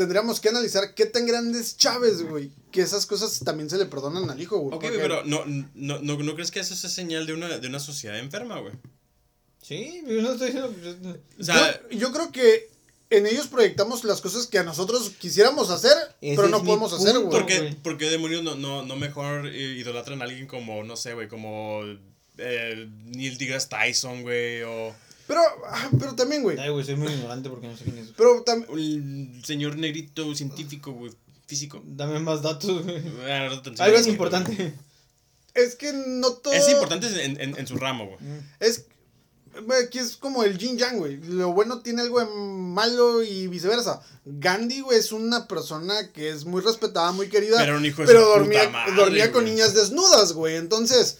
tendríamos 0.00 0.40
que 0.40 0.48
analizar 0.48 0.94
qué 0.94 1.04
tan 1.04 1.26
grande 1.26 1.60
es 1.60 1.76
Chávez, 1.76 2.22
güey. 2.22 2.50
Que 2.72 2.80
esas 2.80 3.04
cosas 3.04 3.40
también 3.44 3.68
se 3.68 3.76
le 3.76 3.84
perdonan 3.84 4.30
al 4.30 4.40
hijo, 4.40 4.56
güey. 4.58 4.74
Ok, 4.74 4.82
porque- 4.84 4.98
pero 4.98 5.24
no, 5.26 5.44
no, 5.74 5.98
no, 6.00 6.16
¿no 6.16 6.34
crees 6.34 6.50
que 6.50 6.58
eso 6.60 6.72
es 6.72 6.80
señal 6.80 7.26
de 7.26 7.34
una, 7.34 7.58
de 7.58 7.68
una 7.68 7.78
sociedad 7.80 8.18
enferma, 8.18 8.58
güey? 8.60 8.72
Sí, 9.62 10.02
yo 10.08 10.22
no 10.22 10.32
estoy 10.32 10.52
diciendo. 10.52 11.18
O 11.38 11.44
sea, 11.44 11.82
yo, 11.90 11.98
yo 11.98 12.12
creo 12.12 12.32
que 12.32 12.70
en 13.10 13.26
ellos 13.26 13.46
proyectamos 13.48 14.02
las 14.04 14.22
cosas 14.22 14.46
que 14.46 14.56
a 14.58 14.62
nosotros 14.62 15.10
quisiéramos 15.18 15.68
hacer, 15.68 15.92
Ese 16.22 16.34
pero 16.36 16.48
no 16.48 16.64
podemos 16.64 16.94
hacer, 16.94 17.12
punto, 17.16 17.28
güey. 17.28 17.38
¿por 17.40 17.46
qué, 17.46 17.58
güey. 17.60 17.74
por 17.74 17.98
qué 17.98 18.08
demonios 18.08 18.42
no, 18.42 18.54
no, 18.54 18.82
no 18.86 18.96
mejor 18.96 19.48
idolatran 19.54 20.22
a 20.22 20.24
alguien 20.24 20.46
como, 20.46 20.82
no 20.82 20.96
sé, 20.96 21.12
güey, 21.12 21.28
como 21.28 21.82
eh, 22.38 22.88
Neil 23.04 23.36
deGrasse 23.36 23.68
Tyson, 23.68 24.22
güey, 24.22 24.62
o 24.62 24.94
Pero, 25.30 25.40
ah, 25.68 25.88
pero 25.98 26.14
también, 26.16 26.42
güey. 26.42 26.58
Ay, 26.58 26.70
güey, 26.70 26.84
soy 26.84 26.96
muy 26.96 27.12
ignorante 27.12 27.48
porque 27.48 27.68
no 27.68 27.76
sé 27.76 27.84
quién 27.84 27.98
es. 27.98 28.08
Pero 28.16 28.42
también. 28.42 29.32
el 29.36 29.44
señor 29.44 29.76
negrito 29.76 30.34
científico, 30.34 30.90
güey, 30.92 31.12
físico? 31.46 31.80
Dame 31.86 32.18
más 32.18 32.42
datos, 32.42 32.82
güey. 32.84 33.00
Ah, 33.28 33.48
Algo 33.78 33.96
es 33.96 34.06
importante. 34.08 34.74
Es 35.54 35.76
que 35.76 35.92
no 35.92 36.32
todo. 36.32 36.52
Es 36.52 36.68
importante 36.68 37.06
en, 37.24 37.40
en, 37.40 37.56
en 37.58 37.66
su 37.66 37.76
ramo, 37.76 38.06
güey. 38.06 38.18
Es. 38.60 38.86
güey, 39.66 39.84
Aquí 39.84 39.98
es 39.98 40.16
como 40.16 40.42
el 40.42 40.58
yin 40.58 40.76
yang, 40.78 40.98
güey. 40.98 41.18
Lo 41.22 41.52
bueno 41.52 41.80
tiene 41.80 42.02
algo 42.02 42.18
de 42.20 42.26
malo 42.26 43.22
y 43.22 43.46
viceversa. 43.46 44.00
Gandhi, 44.24 44.80
güey, 44.80 44.98
es 44.98 45.12
una 45.12 45.46
persona 45.48 46.10
que 46.12 46.30
es 46.30 46.44
muy 46.44 46.60
respetada, 46.62 47.12
muy 47.12 47.28
querida. 47.28 47.58
Pero 47.58 47.76
un 47.76 47.84
hijo 47.84 48.02
de 48.02 48.06
pero 48.08 48.20
su 48.22 48.28
dormía, 48.30 48.60
puta 48.66 48.70
madre, 48.72 48.94
dormía 48.94 49.32
con 49.32 49.42
güey. 49.42 49.54
niñas 49.54 49.74
desnudas, 49.74 50.32
güey. 50.34 50.56
Entonces. 50.56 51.18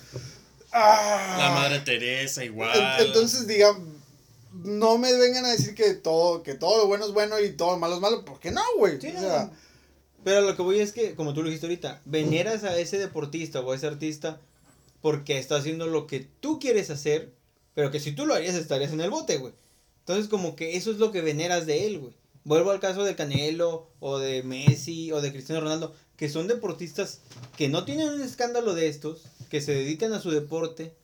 ah, 0.73 1.37
La 1.39 1.51
madre 1.51 1.81
Teresa 1.81 2.45
igual. 2.45 2.71
en- 3.01 3.07
Entonces, 3.07 3.47
diga, 3.47 3.77
no 4.65 4.99
me 4.99 5.13
vengan 5.17 5.45
a 5.45 5.51
decir 5.51 5.75
que 5.75 5.95
todo, 5.95 6.43
que 6.43 6.55
todo 6.55 6.79
lo 6.79 6.87
bueno 6.87 7.07
es 7.07 7.13
bueno 7.13 7.41
y 7.41 7.53
todo 7.53 7.73
lo 7.73 7.79
malo 7.79 7.95
es 7.97 8.01
malo, 8.01 8.25
porque 8.25 8.51
no, 8.51 8.63
güey. 8.79 9.01
Sí, 9.01 9.09
o 9.09 9.15
no. 9.15 9.21
sea, 9.21 9.51
Pero 10.25 10.43
lo 10.43 10.57
que 10.57 10.63
voy 10.63 10.81
es 10.81 10.93
que, 10.93 11.15
como 11.15 11.35
tú 11.35 11.43
lo 11.43 11.49
dijiste 11.49 11.67
ahorita, 11.67 12.03
veneras 12.05 12.65
a 12.65 12.79
ese 12.79 12.99
deportista 12.99 13.61
o 13.61 13.73
a 13.73 13.77
ese 13.77 13.87
artista 13.87 14.41
porque 15.01 15.39
está 15.39 15.57
haciendo 15.57 15.87
lo 15.87 16.07
que 16.07 16.29
tú 16.41 16.59
quieres 16.59 16.91
hacer, 16.91 17.33
pero 17.75 17.91
que 17.91 18.01
si 18.01 18.13
tú 18.13 18.27
lo 18.27 18.35
harías 18.35 18.55
estarías 18.55 18.93
en 18.93 19.01
el 19.01 19.11
bote, 19.11 19.39
güey. 19.39 19.55
Entonces, 20.01 20.29
como 20.29 20.57
que 20.57 20.77
eso 20.77 20.91
es 20.91 20.99
lo 20.99 21.13
que 21.13 21.21
veneras 21.21 21.67
de 21.67 21.87
él, 21.87 21.99
güey. 21.99 22.13
Vuelvo 22.45 22.71
al 22.71 22.81
caso 22.81 23.05
de 23.05 23.15
Canelo 23.15 23.89
o 24.01 24.19
de 24.19 24.43
Messi 24.43 25.13
o 25.13 25.21
de 25.21 25.31
Cristiano 25.33 25.61
Ronaldo, 25.61 25.95
que 26.17 26.29
son 26.29 26.49
deportistas 26.49 27.21
que 27.57 27.69
no 27.69 27.85
tienen 27.85 28.09
un 28.09 28.23
escándalo 28.23 28.75
de 28.75 28.89
estos, 28.89 29.23
que 29.51 29.61
se 29.61 29.73
dedican 29.73 30.13
a 30.13 30.21
su 30.21 30.31
deporte 30.31 30.95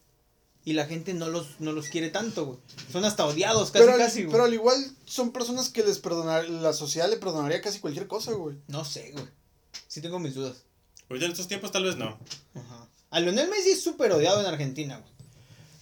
y 0.67 0.73
la 0.75 0.85
gente 0.85 1.15
no 1.15 1.29
los, 1.29 1.59
no 1.61 1.73
los 1.73 1.87
quiere 1.89 2.11
tanto, 2.11 2.45
güey. 2.45 2.59
Son 2.93 3.05
hasta 3.07 3.25
odiados 3.25 3.71
casi, 3.71 3.83
pero, 3.85 3.93
al- 3.95 3.99
casi, 3.99 4.23
güey. 4.25 4.33
pero 4.33 4.45
al 4.45 4.53
igual 4.53 4.77
son 5.07 5.31
personas 5.33 5.71
que 5.71 5.83
les 5.85 5.99
perdonar, 6.01 6.47
la 6.51 6.73
sociedad 6.75 7.09
le 7.09 7.17
perdonaría 7.17 7.63
casi 7.63 7.79
cualquier 7.81 8.07
cosa, 8.09 8.33
güey. 8.33 8.57
No 8.67 8.85
sé, 8.85 9.13
güey. 9.13 9.25
Sí 9.87 10.01
tengo 10.03 10.19
mis 10.19 10.35
dudas. 10.35 10.65
Ahorita 11.09 11.27
en 11.27 11.33
estos 11.33 11.47
tiempos 11.49 11.71
tal 11.73 11.85
vez 11.85 11.97
no. 11.97 12.19
Ajá. 12.55 12.89
A 13.11 13.21
Lionel 13.21 13.49
Messi 13.49 13.71
es 13.71 13.83
súper 13.83 14.11
odiado 14.13 14.41
en 14.41 14.47
Argentina, 14.47 14.99
güey. 14.99 15.13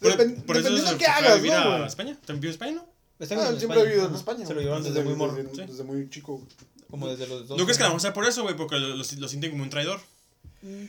Por, 0.01 0.13
Depen- 0.13 0.45
por 0.45 0.57
eso 0.59 0.65
dependiendo 0.69 0.91
se 0.93 0.99
qué 0.99 1.07
a 1.07 1.17
hagas, 1.17 1.43
¿no, 1.43 1.53
a 1.55 1.77
güey? 1.79 1.87
España. 1.89 2.19
¿También 2.27 2.41
vive 2.43 2.49
en 2.49 2.55
España, 2.55 2.73
no? 2.73 2.95
Está 3.19 3.35
Ah, 3.37 3.47
en 3.49 3.55
él 3.55 3.59
siempre 3.59 3.81
ha 3.81 3.85
vivido 3.85 4.07
en. 4.09 4.15
España. 4.15 4.45
Se 4.47 4.53
lo 4.55 4.61
llevaron 4.61 4.83
desde, 4.83 5.03
muy 5.03 5.15
morro. 5.15 5.35
Desde, 5.35 5.51
Sí. 5.55 5.63
desde 5.67 5.83
muy 5.85 6.11
chico, 6.11 6.35
güey. 6.35 6.47
Como 6.91 7.09
desde 7.09 7.27
los 7.27 7.49
dos. 7.49 7.59
¿No 7.59 7.65
crees 7.65 7.79
que 7.79 7.85
a 7.85 7.87
lo 7.87 7.93
mejor 7.93 8.01
sea 8.03 8.13
por 8.13 8.27
eso, 8.27 8.43
güey? 8.43 8.55
Porque 8.55 8.77
lo, 8.77 8.89
lo, 8.89 8.97
lo 8.97 9.29
sienten 9.29 9.51
como 9.51 9.63
un 9.63 9.71
traidor. 9.71 10.01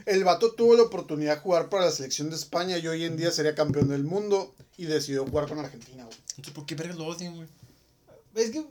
El 0.05 0.23
vato 0.23 0.53
tuvo 0.53 0.75
la 0.75 0.83
oportunidad 0.83 1.35
de 1.35 1.41
jugar 1.41 1.69
para 1.69 1.85
la 1.85 1.91
selección 1.91 2.29
de 2.29 2.35
España 2.37 2.77
y 2.77 2.87
hoy 2.87 3.03
en 3.03 3.17
día 3.17 3.31
sería 3.31 3.55
campeón 3.55 3.89
del 3.89 4.03
mundo 4.03 4.53
y 4.77 4.85
decidió 4.85 5.25
jugar 5.25 5.47
con 5.49 5.59
Argentina, 5.59 6.05
güey. 6.05 6.17
Entonces, 6.31 6.53
¿por 6.53 6.65
qué 6.65 6.75
vergas 6.75 6.97
lo 6.97 7.05
odian, 7.07 7.35
güey? 7.35 7.47
Es 8.35 8.51
que. 8.51 8.63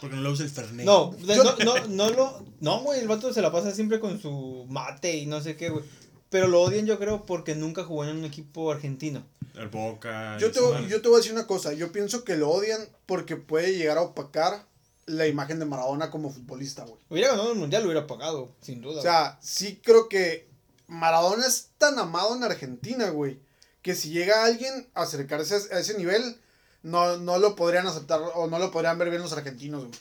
Porque 0.00 0.16
no 0.16 0.22
lo 0.22 0.32
usa 0.32 0.44
el 0.44 0.50
Fernet. 0.50 0.84
No, 0.84 1.10
de- 1.26 1.36
Yo- 1.36 1.44
no, 1.44 1.56
no, 1.64 1.86
no 1.88 2.10
lo. 2.10 2.44
No, 2.60 2.80
güey, 2.82 3.00
el 3.00 3.08
vato 3.08 3.32
se 3.32 3.40
la 3.40 3.50
pasa 3.52 3.72
siempre 3.74 4.00
con 4.00 4.20
su 4.20 4.66
mate 4.68 5.16
y 5.16 5.26
no 5.26 5.40
sé 5.40 5.56
qué, 5.56 5.70
güey. 5.70 5.84
Pero 6.28 6.46
lo 6.46 6.60
odian, 6.62 6.86
yo 6.86 6.98
creo, 6.98 7.26
porque 7.26 7.54
nunca 7.54 7.82
jugó 7.84 8.04
en 8.04 8.16
un 8.16 8.24
equipo 8.24 8.70
argentino. 8.70 9.24
El 9.54 9.68
Boca. 9.68 10.38
Yo 10.38 10.52
te, 10.52 10.60
yo 10.88 11.02
te 11.02 11.08
voy 11.08 11.16
a 11.16 11.18
decir 11.18 11.32
una 11.32 11.46
cosa, 11.46 11.72
yo 11.72 11.90
pienso 11.90 12.22
que 12.22 12.36
lo 12.36 12.50
odian 12.50 12.80
porque 13.06 13.36
puede 13.36 13.76
llegar 13.76 13.98
a 13.98 14.02
opacar 14.02 14.64
la 15.10 15.26
imagen 15.26 15.58
de 15.58 15.64
Maradona 15.64 16.10
como 16.10 16.30
futbolista, 16.30 16.84
güey. 16.84 16.96
Hubiera 17.10 17.30
ganado 17.30 17.52
el 17.52 17.58
mundial, 17.58 17.82
lo 17.82 17.88
hubiera 17.90 18.06
pagado, 18.06 18.52
sin 18.60 18.80
duda. 18.80 18.98
O 19.00 19.02
sea, 19.02 19.38
sí 19.42 19.80
creo 19.82 20.08
que 20.08 20.48
Maradona 20.86 21.46
es 21.46 21.68
tan 21.78 21.98
amado 21.98 22.34
en 22.36 22.44
Argentina, 22.44 23.10
güey, 23.10 23.38
que 23.82 23.94
si 23.94 24.10
llega 24.10 24.44
alguien 24.44 24.88
a 24.94 25.02
acercarse 25.02 25.54
a 25.72 25.78
ese 25.80 25.96
nivel, 25.98 26.36
no, 26.82 27.16
no 27.18 27.38
lo 27.38 27.56
podrían 27.56 27.86
aceptar 27.86 28.20
o 28.34 28.46
no 28.46 28.58
lo 28.58 28.70
podrían 28.70 28.98
ver 28.98 29.10
bien 29.10 29.22
los 29.22 29.32
argentinos, 29.32 29.82
güey. 29.86 29.98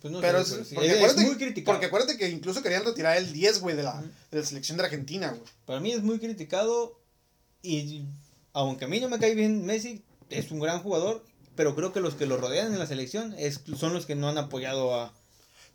Pues 0.00 0.12
no 0.12 0.20
Pero 0.20 0.44
sé, 0.44 0.60
es, 0.60 0.68
sí. 0.68 0.74
porque, 0.74 0.88
Es- 0.90 0.94
es 0.96 1.02
acuérdate, 1.02 1.26
muy 1.26 1.36
criticado. 1.36 1.74
porque 1.74 1.86
acuérdate 1.86 2.18
que 2.18 2.28
incluso 2.28 2.62
querían 2.62 2.84
retirar 2.84 3.16
el 3.16 3.32
10, 3.32 3.60
güey, 3.60 3.76
de 3.76 3.82
la, 3.82 4.02
de 4.30 4.38
la 4.40 4.44
selección 4.44 4.76
de 4.76 4.84
Argentina, 4.84 5.28
güey. 5.30 5.42
Para 5.66 5.80
mí 5.80 5.92
es 5.92 6.02
muy 6.02 6.18
criticado 6.18 6.98
y 7.62 8.04
aunque 8.52 8.84
a 8.84 8.88
mí 8.88 9.00
no 9.00 9.08
me 9.08 9.18
cae 9.18 9.34
bien 9.34 9.64
Messi, 9.64 10.02
es 10.30 10.50
un 10.50 10.60
gran 10.60 10.82
jugador, 10.82 11.24
pero 11.56 11.74
creo 11.74 11.92
que 11.92 12.00
los 12.00 12.14
que 12.14 12.26
lo 12.26 12.36
rodean 12.36 12.72
en 12.72 12.78
la 12.78 12.86
selección 12.86 13.34
es, 13.38 13.60
son 13.76 13.92
los 13.94 14.06
que 14.06 14.14
no 14.14 14.28
han 14.28 14.38
apoyado 14.38 14.94
a, 14.94 15.12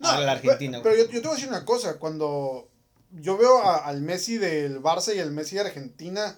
a 0.00 0.20
la 0.20 0.32
Argentina. 0.32 0.80
Pero, 0.82 0.94
güey. 0.94 1.06
yo, 1.06 1.12
yo 1.12 1.20
te 1.22 1.26
voy 1.28 1.32
a 1.32 1.36
decir 1.36 1.48
una 1.48 1.64
cosa, 1.64 1.98
cuando 1.98 2.68
yo 3.12 3.36
veo 3.38 3.58
a- 3.62 3.86
al 3.86 4.00
Messi 4.02 4.38
del 4.38 4.80
Barça 4.82 5.14
y 5.14 5.18
el 5.18 5.30
Messi 5.32 5.54
de 5.56 5.62
Argentina, 5.62 6.36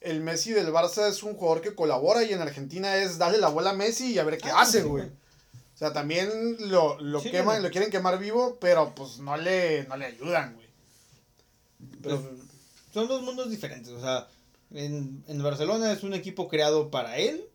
el 0.00 0.20
Messi 0.20 0.52
del 0.52 0.68
Barça 0.72 1.08
es 1.08 1.22
un 1.22 1.34
jugador 1.34 1.60
que 1.62 1.74
colabora 1.74 2.22
y 2.24 2.32
en 2.32 2.40
Argentina 2.40 2.96
es 2.96 3.18
darle 3.18 3.38
la 3.38 3.48
bola 3.48 3.70
a 3.70 3.74
Messi 3.74 4.12
y 4.12 4.18
a 4.18 4.24
ver 4.24 4.38
qué 4.38 4.50
Ah, 4.50 4.60
hace, 4.62 4.82
güey. 4.82 5.04
O 5.06 5.78
sea, 5.80 5.92
también 5.92 6.30
lo, 6.70 7.00
lo 7.00 7.20
Sí, 7.20 7.30
queman, 7.30 7.56
güey. 7.56 7.62
lo 7.62 7.70
quieren 7.70 7.90
quemar 7.90 8.18
vivo, 8.18 8.58
pero 8.60 8.94
pues 8.94 9.18
no 9.18 9.36
le, 9.36 9.84
no 9.88 9.96
le 9.96 10.04
ayudan, 10.06 10.54
güey. 10.54 10.66
Pero, 12.02 12.20
Pues, 12.20 12.34
son 12.92 13.08
dos 13.08 13.22
mundos 13.22 13.48
diferentes. 13.50 13.90
O 13.92 14.00
sea, 14.00 14.28
en, 14.72 15.24
en 15.26 15.42
Barcelona 15.42 15.90
es 15.92 16.02
un 16.02 16.12
equipo 16.14 16.48
creado 16.48 16.90
para 16.90 17.16
él 17.18 17.46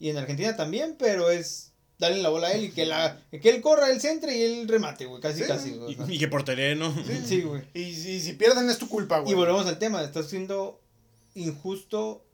y 0.00 0.08
en 0.10 0.16
Argentina 0.18 0.56
también, 0.56 0.96
pero 0.98 1.30
es 1.30 1.68
darle 1.98 2.22
la 2.22 2.30
bola 2.30 2.48
a 2.48 2.52
él 2.52 2.64
y 2.64 2.70
que, 2.70 2.86
la, 2.86 3.20
que 3.30 3.50
él 3.50 3.60
corra 3.60 3.90
el 3.90 4.00
centro 4.00 4.32
y 4.32 4.40
él 4.42 4.66
remate, 4.66 5.04
güey. 5.04 5.20
Casi, 5.20 5.42
Sí, 5.42 5.46
casi. 5.46 5.70
güey. 5.72 5.96
Y, 6.08 6.14
y 6.14 6.18
que 6.18 6.26
portería, 6.28 6.74
¿no? 6.74 6.92
Sí, 7.26 7.42
güey. 7.42 7.62
y, 7.74 7.94
si- 7.94 8.20
si 8.20 8.32
pierden 8.32 8.68
es 8.70 8.78
tu 8.78 8.88
culpa, 8.88 9.18
güey. 9.20 9.32
Y 9.32 9.34
volvemos 9.36 9.66
al 9.66 9.78
tema, 9.78 10.02
está 10.02 10.22
siendo 10.22 10.80
injusto 11.34 12.24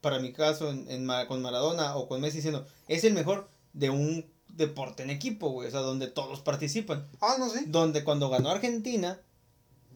para 0.00 0.18
mi 0.20 0.32
caso 0.32 0.70
en, 0.70 1.08
con 1.26 1.42
Maradona 1.42 1.96
o 1.96 2.06
con 2.08 2.20
Messi 2.20 2.36
diciendo, 2.36 2.66
es 2.88 3.02
el 3.04 3.12
mejor 3.14 3.48
de 3.72 3.90
un 3.90 4.26
deporte 4.48 5.02
en 5.02 5.10
equipo, 5.10 5.50
güey, 5.50 5.68
o 5.68 5.70
sea, 5.70 5.80
donde 5.80 6.06
todos 6.06 6.40
participan. 6.40 7.06
Ah, 7.20 7.36
no 7.38 7.48
sé. 7.50 7.64
Donde 7.66 8.04
cuando 8.04 8.30
ganó 8.30 8.50
Argentina, 8.50 9.18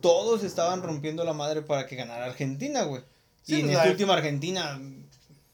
todos 0.00 0.42
estaban 0.44 0.82
rompiendo 0.82 1.24
la 1.24 1.32
madre 1.32 1.62
para 1.62 1.86
que 1.86 1.96
ganara 1.96 2.24
Argentina, 2.26 2.82
güey. 2.84 3.02
Sí, 3.42 3.56
y 3.56 3.60
en 3.60 3.66
pues, 3.66 3.76
esta 3.78 3.90
última 3.90 4.14
Argentina, 4.14 4.80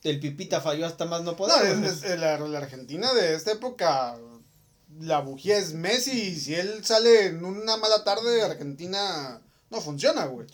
el 0.02 0.20
Pipita 0.20 0.60
falló 0.60 0.86
hasta 0.86 1.04
más 1.04 1.22
no 1.22 1.32
No, 1.32 1.36
poder. 1.36 1.66
es- 1.72 1.78
güey. 2.02 2.12
es- 2.12 2.18
la, 2.20 2.38
la 2.38 2.58
Argentina 2.58 3.12
de 3.14 3.34
esta 3.34 3.52
época, 3.52 4.16
la 5.00 5.20
bujía 5.20 5.58
es 5.58 5.72
Messi 5.74 6.10
y 6.12 6.36
si 6.36 6.54
él 6.54 6.84
sale 6.84 7.26
en 7.26 7.44
una 7.44 7.76
mala 7.76 8.04
tarde, 8.04 8.42
Argentina 8.42 9.40
no 9.70 9.80
funciona, 9.80 10.26
güey. 10.26 10.46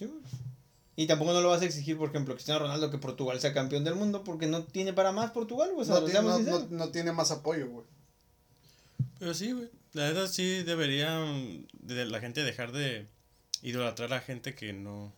Y 0.97 1.07
tampoco 1.07 1.33
no 1.33 1.41
lo 1.41 1.49
vas 1.49 1.63
a 1.63 1.65
exigir, 1.65 1.97
por 1.97 2.11
ejemplo, 2.11 2.35
Cristiano 2.35 2.61
Ronaldo 2.61 2.91
que 2.91 2.99
Portugal 2.99 3.41
sea 3.41 3.55
campeón 3.55 3.83
del 3.85 3.95
mundo 3.95 4.25
porque 4.25 4.47
no 4.47 4.65
tiene 4.65 4.93
para 4.93 5.11
más 5.13 5.31
Portugal, 5.31 5.71
güey. 5.73 5.83
O 5.83 5.85
sea, 5.85 6.01
No, 6.01 6.05
tiene- 6.07 6.21
no- 6.23 6.39
no- 6.71 6.87
no 7.05 7.13
más 7.15 7.31
apoyo, 7.31 7.69
güey. 7.69 7.87
Pero 9.19 9.33
sí, 9.35 9.53
güey. 9.53 9.71
La 9.95 10.05
verdad 10.05 10.27
sí 10.27 10.63
debería 10.63 11.19
mm, 11.21 11.67
de 11.83 12.05
la 12.07 12.21
gente 12.21 12.43
dejar 12.43 12.73
de 12.73 13.07
idolatrar 13.63 14.13
a 14.15 14.21
gente 14.21 14.55
que 14.55 14.73
no... 14.73 15.13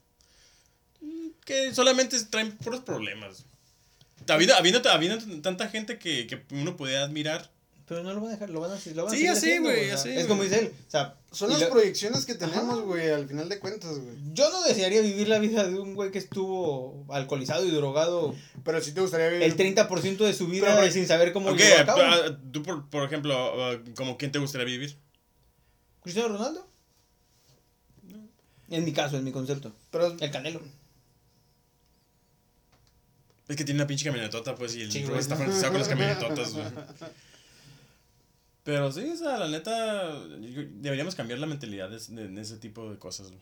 Que 1.44 1.74
solamente 1.74 2.22
traen 2.24 2.56
puros 2.56 2.80
problemas. 2.80 3.44
Habiendo, 4.28 4.54
habiendo, 4.56 4.90
habiendo 4.90 5.40
tanta 5.42 5.68
gente 5.68 5.98
que, 5.98 6.26
que 6.26 6.42
uno 6.54 6.76
podía 6.76 7.02
admirar. 7.02 7.50
Pero 7.86 8.02
no 8.02 8.14
lo 8.14 8.20
van 8.22 8.30
a 8.30 8.32
dejar, 8.32 8.48
lo 8.48 8.60
van 8.60 8.70
a, 8.70 8.74
lo 8.94 9.04
van 9.04 9.08
a 9.08 9.10
Sí, 9.10 9.16
seguir 9.18 9.30
así, 9.32 9.38
haciendo, 9.50 9.68
güey, 9.68 9.90
así, 9.90 10.08
Es 10.08 10.26
como 10.26 10.42
dice 10.42 10.58
él, 10.60 10.72
o 10.88 10.90
sea, 10.90 11.16
Son 11.32 11.50
las 11.50 11.60
lo- 11.60 11.68
proyecciones 11.68 12.24
que 12.24 12.34
tenemos, 12.34 12.80
güey, 12.80 13.10
al 13.10 13.28
final 13.28 13.46
de 13.50 13.58
cuentas, 13.58 13.98
güey. 13.98 14.16
yo 14.32 14.48
no 14.50 14.62
desearía 14.62 15.02
vivir 15.02 15.28
la 15.28 15.38
vida 15.38 15.68
de 15.68 15.78
un 15.78 15.94
güey 15.94 16.10
que 16.10 16.16
estuvo 16.16 17.04
alcoholizado 17.10 17.66
y 17.66 17.70
drogado 17.70 18.34
Pero 18.64 18.80
sí 18.80 18.92
te 18.92 19.02
gustaría 19.02 19.28
vivir. 19.28 19.42
el 19.42 19.54
30% 19.54 20.16
de 20.16 20.32
su 20.32 20.46
vida 20.46 20.74
Pero, 20.74 20.90
sin 20.90 21.06
saber 21.06 21.34
cómo 21.34 21.50
Ok, 21.50 21.58
llevó 21.58 21.80
a 21.80 21.84
cabo. 21.84 22.00
ah, 22.02 22.38
tú 22.50 22.62
por, 22.62 22.88
por 22.88 23.02
ejemplo, 23.04 23.34
ah, 23.62 23.78
como 23.94 24.16
quién 24.16 24.32
te 24.32 24.38
gustaría 24.38 24.66
vivir. 24.66 24.96
¿Cristiano 26.02 26.30
Ronaldo? 26.38 26.66
En 28.70 28.84
mi 28.84 28.92
caso, 28.94 29.18
en 29.18 29.24
mi 29.24 29.30
concepto. 29.32 29.72
Pero 29.90 30.16
El 30.18 30.30
Canelo. 30.30 30.62
Es 33.48 33.56
que 33.56 33.64
tiene 33.64 33.80
una 33.80 33.86
pinche 33.86 34.04
camionetota, 34.06 34.54
pues, 34.54 34.74
y 34.74 34.82
el 34.82 35.06
güey. 35.06 35.18
está 35.20 35.36
fanatizado 35.36 35.72
con 35.72 35.80
las 35.80 35.88
camionetotas, 35.88 36.52
güey. 36.54 36.64
Pero 38.62 38.90
sí, 38.90 39.04
o 39.10 39.16
sea, 39.16 39.36
la 39.38 39.48
neta, 39.48 40.18
deberíamos 40.26 41.14
cambiar 41.14 41.38
la 41.38 41.46
mentalidad 41.46 41.90
de, 41.90 41.98
de- 41.98 42.28
de 42.28 42.40
ese 42.40 42.56
tipo 42.56 42.90
de 42.90 42.98
cosas, 42.98 43.28
güey. 43.28 43.40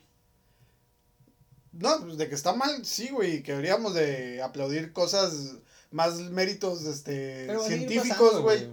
no, 1.73 2.01
pues 2.01 2.19
de 2.19 2.29
que 2.29 2.35
está 2.35 2.53
mal, 2.55 2.85
sí, 2.85 3.09
güey, 3.11 3.43
que 3.45 3.53
deberíamos 3.53 3.95
de 3.95 4.43
aplaudir 4.43 4.93
cosas, 4.93 5.55
más 5.93 6.19
méritos 6.19 6.85
este, 6.85 7.45
Pero 7.47 7.63
científicos, 7.63 8.41
güey. 8.41 8.67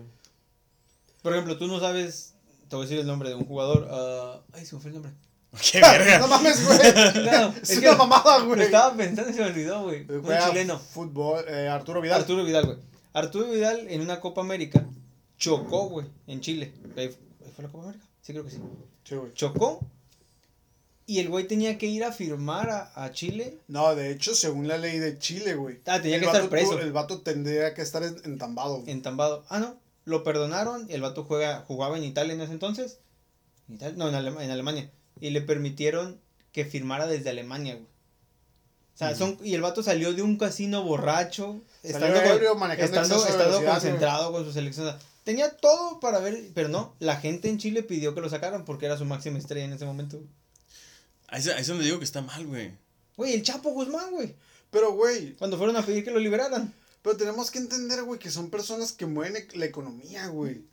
Por 1.21 1.33
ejemplo, 1.33 1.57
tú 1.57 1.67
no 1.67 1.79
sabes 1.79 2.33
te 2.69 2.75
voy 2.75 2.85
a 2.85 2.87
decir 2.87 2.99
el 3.01 3.07
nombre 3.07 3.29
de 3.29 3.35
un 3.35 3.45
jugador. 3.45 3.87
ah, 3.91 4.41
ay, 4.53 4.65
se 4.65 4.75
me 4.75 4.81
fue 4.81 4.89
el 4.89 4.95
nombre. 4.95 5.11
Qué 5.71 5.81
verga. 5.81 6.19
No 6.19 6.27
mames, 6.27 6.65
güey. 6.65 6.79
No, 7.25 7.53
es, 7.61 7.69
es 7.71 7.77
una 7.79 7.95
mamada, 7.95 8.39
Lo 8.39 8.47
güey. 8.47 8.61
estaba 8.61 8.95
pensando 8.95 9.31
y 9.31 9.33
se 9.33 9.41
me 9.41 9.47
olvidó, 9.47 9.83
güey. 9.83 10.05
Un 10.09 10.23
chileno. 10.47 10.79
Fútbol, 10.79 11.43
eh, 11.47 11.67
Arturo 11.67 12.01
Vidal. 12.01 12.21
Arturo 12.21 12.43
Vidal, 12.43 12.65
güey. 12.65 12.77
Arturo 13.13 13.49
Vidal 13.49 13.87
en 13.89 14.01
una 14.01 14.19
Copa 14.19 14.41
América 14.41 14.85
chocó, 15.37 15.89
güey, 15.89 16.05
en 16.27 16.41
Chile. 16.41 16.73
Ahí 16.95 17.09
fue 17.55 17.63
la 17.63 17.69
Copa 17.71 17.85
América. 17.85 18.05
Sí, 18.21 18.33
creo 18.33 18.45
que 18.45 18.51
sí. 18.51 18.59
Sí, 19.03 19.15
güey. 19.15 19.33
Chocó. 19.33 19.79
Y 21.07 21.17
el 21.17 21.29
güey 21.29 21.47
tenía 21.47 21.79
que 21.79 21.87
ir 21.87 22.03
a 22.03 22.11
firmar 22.11 22.69
a, 22.69 22.91
a 23.03 23.11
Chile. 23.11 23.57
No, 23.67 23.95
de 23.95 24.11
hecho, 24.11 24.35
según 24.35 24.67
la 24.67 24.77
ley 24.77 24.99
de 24.99 25.17
Chile, 25.17 25.55
güey. 25.55 25.79
Ah, 25.87 25.99
tenía 25.99 26.17
el 26.17 26.21
que 26.21 26.27
estar 26.27 26.41
vato 26.41 26.51
preso. 26.51 26.71
tuvo- 26.73 26.81
el 26.81 26.91
vato 26.91 27.21
tendría 27.21 27.73
que 27.73 27.81
estar 27.81 28.03
en- 28.03 28.21
entambado. 28.25 28.81
güey. 28.81 28.91
Entambado. 28.91 29.43
Ah, 29.49 29.57
no. 29.59 29.75
Lo 30.05 30.23
perdonaron. 30.23 30.85
El 30.89 31.01
vato 31.01 31.23
juega, 31.23 31.63
jugaba 31.67 31.97
en 31.97 32.03
Italia 32.03 32.33
en 32.33 32.41
ese 32.41 32.51
entonces. 32.53 32.99
¿En 33.67 33.75
Italia? 33.75 33.95
No, 33.97 34.07
en, 34.09 34.13
Alema- 34.15 34.43
en 34.43 34.51
Alemania. 34.51 34.91
Y 35.19 35.29
le 35.31 35.41
permitieron 35.41 36.19
que 36.51 36.65
firmara 36.65 37.07
desde 37.07 37.29
Alemania, 37.29 37.75
güey. 37.75 37.85
O 37.85 38.97
sea, 38.99 39.15
son, 39.15 39.37
y 39.41 39.53
el 39.53 39.61
vato 39.61 39.81
salió 39.81 40.13
de 40.13 40.21
un 40.21 40.37
casino 40.37 40.83
borracho. 40.83 41.61
Estando, 41.83 42.19
ebrio, 42.21 42.57
estando, 42.77 43.23
concentrado 43.65 44.31
con 44.33 44.43
su 44.43 44.51
selección. 44.51 44.87
O 44.87 44.89
sea, 44.89 44.99
tenía 45.23 45.55
todo 45.55 46.01
para 46.01 46.19
ver, 46.19 46.49
pero 46.53 46.67
no. 46.67 46.95
La 46.99 47.15
gente 47.15 47.47
en 47.47 47.59
Chile 47.59 47.81
pidió 47.81 48.13
que 48.13 48.19
lo 48.19 48.29
sacaran 48.29 48.65
porque 48.65 48.87
era 48.87 48.97
su 48.97 49.05
máxima 49.05 49.37
estrella 49.37 49.63
en 49.63 49.71
ese 49.71 49.85
momento. 49.85 50.19
Ahí 51.29 51.39
es, 51.39 51.67
donde 51.67 51.85
digo 51.85 51.99
que 51.99 52.05
está 52.05 52.21
mal, 52.21 52.45
güey. 52.45 52.73
Güey, 53.15 53.35
el 53.35 53.43
Chapo 53.43 53.69
Guzmán, 53.69 54.11
güey. 54.11 54.35
Pero, 54.71 54.91
güey, 54.93 55.33
Cuando 55.35 55.57
fueron 55.57 55.77
a 55.77 55.85
pedir 55.85 56.03
que 56.03 56.11
lo 56.11 56.19
liberaran. 56.19 56.73
pero 57.01 57.15
tenemos 57.15 57.51
que 57.51 57.59
entender, 57.59 58.03
güey, 58.03 58.19
que 58.19 58.31
son 58.31 58.49
personas 58.49 58.91
que 58.91 59.05
mueven 59.05 59.37
e- 59.37 59.57
la 59.57 59.65
economía, 59.65 60.27
güey. 60.27 60.63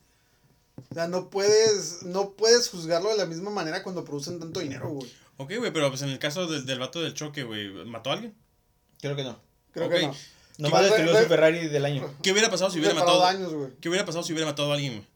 O 0.91 0.95
sea, 0.95 1.09
no 1.09 1.31
puedes, 1.31 2.03
no 2.03 2.33
puedes 2.33 2.69
juzgarlo 2.69 3.11
de 3.11 3.17
la 3.17 3.27
misma 3.27 3.51
manera 3.51 3.83
cuando 3.83 4.05
producen 4.05 4.39
tanto 4.39 4.61
dinero, 4.61 4.91
güey. 4.91 5.11
Ok, 5.39 5.53
güey, 5.59 5.73
pero 5.73 5.89
pues 5.91 6.03
en 6.03 6.11
el 6.11 6.19
caso 6.19 6.47
del, 6.47 6.65
del 6.67 6.79
vato 6.79 7.01
del 7.03 7.15
choque, 7.15 7.45
güey, 7.45 7.69
¿mató 7.87 8.11
a 8.11 8.15
alguien? 8.15 8.35
Creo 9.01 9.17
que 9.17 9.25
no. 9.25 9.39
Creo 9.73 9.89
que 9.89 10.07
no. 10.07 10.15
Nomás 10.59 10.85
destruyó 10.85 11.19
su 11.21 11.29
Ferrari 11.29 11.69
del 11.69 11.85
año. 11.85 12.11
¿Qué 12.23 12.33
hubiera 12.33 12.51
pasado 12.51 12.71
si 12.71 12.79
hubiera 12.79 12.95
matado? 12.95 13.23
¿Qué 13.81 13.89
hubiera 13.89 14.07
pasado 14.07 14.25
si 14.25 14.33
hubiera 14.33 14.51
matado 14.51 14.71
a 14.71 14.75
alguien, 14.75 14.95
güey? 14.95 15.07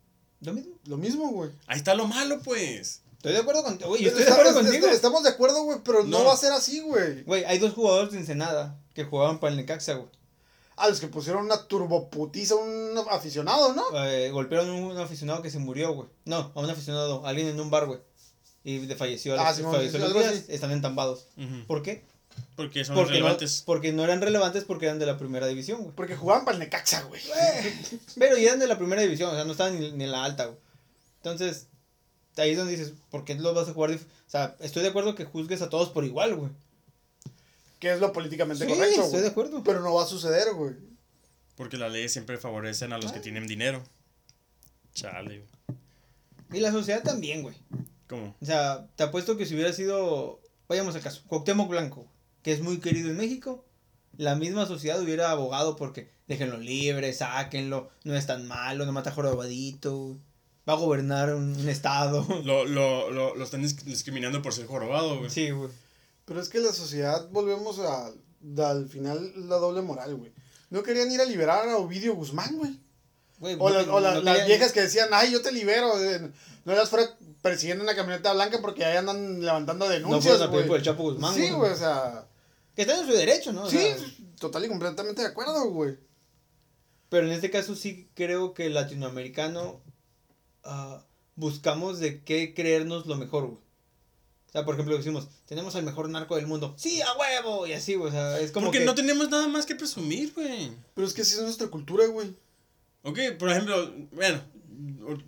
Lo 0.42 0.52
mismo. 0.52 0.74
Lo 0.86 0.96
mismo, 0.96 1.30
güey. 1.30 1.50
Ahí 1.66 1.78
está 1.78 1.94
lo 1.94 2.06
malo, 2.06 2.40
pues. 2.42 3.02
Estoy 3.16 3.32
de 3.32 3.38
acuerdo 3.38 3.62
contigo. 3.62 3.90
Güey, 3.90 4.06
estoy 4.06 4.22
de 4.22 4.28
Está- 4.30 4.40
acuerdo 4.40 4.60
contigo. 4.62 4.86
es- 4.86 4.94
Estamos 4.94 5.22
de 5.22 5.28
acuerdo, 5.28 5.62
güey, 5.64 5.78
pero 5.84 6.04
no. 6.04 6.18
No. 6.20 6.24
va 6.24 6.32
a 6.34 6.36
ser 6.38 6.52
así, 6.52 6.80
güey. 6.80 7.22
Güey, 7.24 7.44
hay 7.44 7.58
dos 7.58 7.74
jugadores 7.74 8.12
de 8.12 8.18
Ensenada 8.18 8.78
que 8.94 9.04
jugaban 9.04 9.38
para 9.40 9.50
el 9.52 9.58
Necaxa, 9.58 9.94
güey. 9.94 10.08
A 10.80 10.88
los 10.88 10.98
que 11.00 11.08
pusieron 11.08 11.44
una 11.44 11.66
turboputiza 11.68 12.54
a 12.54 12.58
un 12.58 12.94
aficionado, 13.10 13.74
¿no? 13.74 13.84
Eh, 14.04 14.30
golpearon 14.30 14.70
a 14.70 14.72
un 14.74 14.98
aficionado 14.98 15.42
que 15.42 15.50
se 15.50 15.58
murió, 15.58 15.92
güey. 15.92 16.08
No, 16.24 16.50
a 16.54 16.60
un 16.60 16.70
aficionado, 16.70 17.26
alguien 17.26 17.48
en 17.48 17.60
un 17.60 17.70
bar, 17.70 17.86
güey. 17.86 18.00
Y 18.64 18.78
de 18.78 18.96
falleció, 18.96 19.34
a 19.38 19.42
Ah, 19.42 19.48
los- 19.50 19.56
sí, 19.58 19.62
falleció 19.62 19.98
sí, 19.98 20.04
a 20.04 20.08
los 20.08 20.14
días, 20.14 20.44
están 20.48 20.70
entambados. 20.72 21.26
¿Por 21.66 21.82
qué? 21.82 22.04
Porque 22.56 22.84
son 22.84 22.94
Porque 22.94 23.12
no, 23.12 23.16
relevantes. 23.18 23.62
porque 23.66 23.92
no 23.92 24.04
eran 24.04 24.20
relevantes 24.20 24.64
porque 24.64 24.86
eran 24.86 24.98
de 24.98 25.06
la 25.06 25.18
primera 25.18 25.46
división, 25.46 25.82
güey. 25.82 25.94
Porque 25.94 26.16
jugaban 26.16 26.44
para 26.44 26.54
el 26.56 26.60
Necaxa, 26.60 27.02
güey. 27.02 27.20
Pero 28.18 28.36
ya 28.36 28.48
eran 28.48 28.58
de 28.60 28.66
la 28.68 28.78
primera 28.78 29.02
división, 29.02 29.30
o 29.30 29.34
sea, 29.34 29.44
no 29.44 29.52
estaban 29.52 29.78
ni, 29.78 29.92
ni 29.92 30.04
en 30.04 30.12
la 30.12 30.24
alta, 30.24 30.46
güey. 30.46 30.58
Entonces, 31.16 31.66
ahí 32.36 32.52
es 32.52 32.56
donde 32.56 32.76
dices, 32.76 32.94
¿por 33.10 33.24
qué 33.24 33.34
los 33.34 33.54
vas 33.54 33.68
a 33.68 33.74
jugar? 33.74 33.90
O 33.92 33.98
sea, 34.26 34.56
estoy 34.60 34.82
de 34.82 34.88
acuerdo 34.88 35.14
que 35.14 35.24
juzgues 35.24 35.60
a 35.62 35.68
todos 35.68 35.90
por 35.90 36.04
igual, 36.04 36.34
güey. 36.36 36.50
Que 37.80 37.92
es 37.92 37.98
lo 38.00 38.12
políticamente 38.12 38.64
Sí, 38.66 38.72
correcto, 38.72 39.02
estoy 39.02 39.20
de 39.22 39.28
acuerdo. 39.28 39.62
Pero 39.64 39.80
no 39.80 39.94
va 39.94 40.04
a 40.04 40.06
suceder, 40.06 40.54
güey. 40.54 40.74
Porque 41.56 41.76
las 41.76 41.90
leyes 41.90 42.12
siempre 42.12 42.38
favorecen 42.38 42.92
a 42.92 42.98
los 42.98 43.10
que 43.10 43.20
tienen 43.20 43.46
dinero. 43.48 43.82
Chale, 44.94 45.38
güey. 45.40 45.78
Y 46.52 46.60
la 46.60 46.72
sociedad 46.72 47.02
también, 47.02 47.42
güey. 47.42 47.54
¿Cómo? 48.08 48.34
O 48.40 48.44
sea, 48.44 48.86
te 48.96 49.02
apuesto 49.04 49.36
que 49.36 49.46
si 49.46 49.54
hubiera 49.54 49.72
sido, 49.72 50.40
vayamos 50.68 50.94
al 50.94 51.00
caso, 51.02 51.22
Cuauhtémoc 51.28 51.68
Blanco, 51.68 52.06
que 52.42 52.52
es 52.52 52.60
muy 52.60 52.78
querido 52.80 53.08
en 53.10 53.16
México, 53.16 53.64
la 54.16 54.34
misma 54.34 54.66
sociedad 54.66 55.00
hubiera 55.00 55.30
abogado 55.30 55.76
porque 55.76 56.10
déjenlo 56.26 56.58
libre, 56.58 57.12
sáquenlo, 57.12 57.88
no 58.04 58.16
es 58.16 58.26
tan 58.26 58.46
malo, 58.48 58.84
no 58.84 58.92
mata 58.92 59.12
jorobadito, 59.12 59.96
güey. 59.96 60.18
va 60.68 60.72
a 60.72 60.76
gobernar 60.76 61.34
un, 61.34 61.54
un 61.56 61.68
estado. 61.68 62.26
Lo, 62.44 62.64
lo, 62.64 63.10
lo, 63.10 63.36
lo 63.36 63.44
están 63.44 63.62
dis- 63.62 63.82
discriminando 63.84 64.42
por 64.42 64.52
ser 64.52 64.66
jorobado, 64.66 65.18
güey. 65.18 65.30
Sí, 65.30 65.50
güey. 65.50 65.70
Pero 66.30 66.40
es 66.40 66.48
que 66.48 66.60
la 66.60 66.72
sociedad, 66.72 67.28
volvemos 67.32 67.80
a, 67.80 68.12
al 68.64 68.88
final, 68.88 69.32
la 69.48 69.56
doble 69.56 69.82
moral, 69.82 70.14
güey. 70.14 70.32
No 70.70 70.84
querían 70.84 71.10
ir 71.10 71.20
a 71.20 71.24
liberar 71.24 71.68
a 71.68 71.76
Ovidio 71.78 72.14
Guzmán, 72.14 72.56
güey. 72.56 72.78
O, 73.58 73.68
no- 73.68 73.74
las- 73.74 73.88
o 73.88 73.98
la- 73.98 74.14
no 74.14 74.20
las 74.20 74.34
querían- 74.34 74.46
viejas 74.46 74.70
que 74.70 74.82
decían, 74.82 75.08
ay, 75.10 75.32
yo 75.32 75.42
te 75.42 75.50
libero. 75.50 75.92
No 76.64 76.72
las 76.76 76.88
fuera 76.88 77.04
persiguiendo 77.42 77.82
una 77.82 77.96
camioneta 77.96 78.32
blanca 78.32 78.60
porque 78.60 78.84
ahí 78.84 78.96
andan 78.96 79.40
levantando 79.40 79.86
No 79.86 79.90
denuncias, 79.90 80.36
fueron 80.36 80.52
güey. 80.52 80.66
por 80.68 80.76
el 80.76 80.84
Chapo 80.84 81.02
Guzmán, 81.02 81.34
Sí, 81.34 81.50
güey, 81.50 81.72
o 81.72 81.76
sea... 81.76 82.28
Que 82.76 82.82
está 82.82 82.96
en 83.00 83.06
su 83.08 83.12
derecho, 83.12 83.52
¿no? 83.52 83.64
O 83.64 83.68
sí, 83.70 83.78
sea, 83.78 83.96
total 84.38 84.64
y 84.66 84.68
completamente 84.68 85.22
de 85.22 85.28
acuerdo, 85.28 85.68
güey. 85.70 85.98
pero 87.08 87.26
en 87.26 87.32
este 87.32 87.50
caso 87.50 87.74
sí 87.74 88.08
creo 88.14 88.54
que 88.54 88.66
el 88.66 88.74
latinoamericano 88.74 89.80
ah, 90.62 91.02
buscamos 91.34 91.98
de 91.98 92.22
qué 92.22 92.54
creernos 92.54 93.06
lo 93.06 93.16
mejor, 93.16 93.46
güey. 93.48 93.58
O 94.50 94.52
sea, 94.52 94.64
por 94.64 94.74
ejemplo, 94.74 94.96
decimos, 94.96 95.28
tenemos 95.46 95.76
al 95.76 95.84
mejor 95.84 96.08
narco 96.08 96.34
del 96.34 96.48
mundo. 96.48 96.74
Sí, 96.76 97.00
a 97.02 97.12
huevo, 97.16 97.68
y 97.68 97.72
así, 97.72 97.94
güey. 97.94 98.08
O 98.08 98.12
sea, 98.12 98.40
es 98.40 98.50
como 98.50 98.66
Porque 98.66 98.80
que... 98.80 98.84
no 98.84 98.96
tenemos 98.96 99.30
nada 99.30 99.46
más 99.46 99.64
que 99.64 99.76
presumir, 99.76 100.32
güey. 100.34 100.72
Pero 100.92 101.06
es 101.06 101.14
que 101.14 101.22
así 101.22 101.36
es 101.36 101.40
nuestra 101.42 101.68
cultura, 101.68 102.04
güey. 102.06 102.34
Ok, 103.04 103.18
por 103.38 103.48
ejemplo, 103.48 103.94
bueno, 104.10 104.42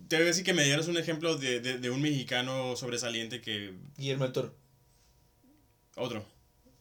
te 0.08 0.16
voy 0.16 0.24
a 0.24 0.26
decir 0.26 0.44
que 0.44 0.52
me 0.52 0.64
dieras 0.64 0.88
un 0.88 0.96
ejemplo 0.96 1.36
de, 1.36 1.60
de, 1.60 1.78
de 1.78 1.90
un 1.90 2.02
mexicano 2.02 2.74
sobresaliente 2.74 3.40
que... 3.40 3.72
Guillermo 3.96 4.24
del 4.24 4.32
Toro. 4.32 4.54
Otro. 5.94 6.24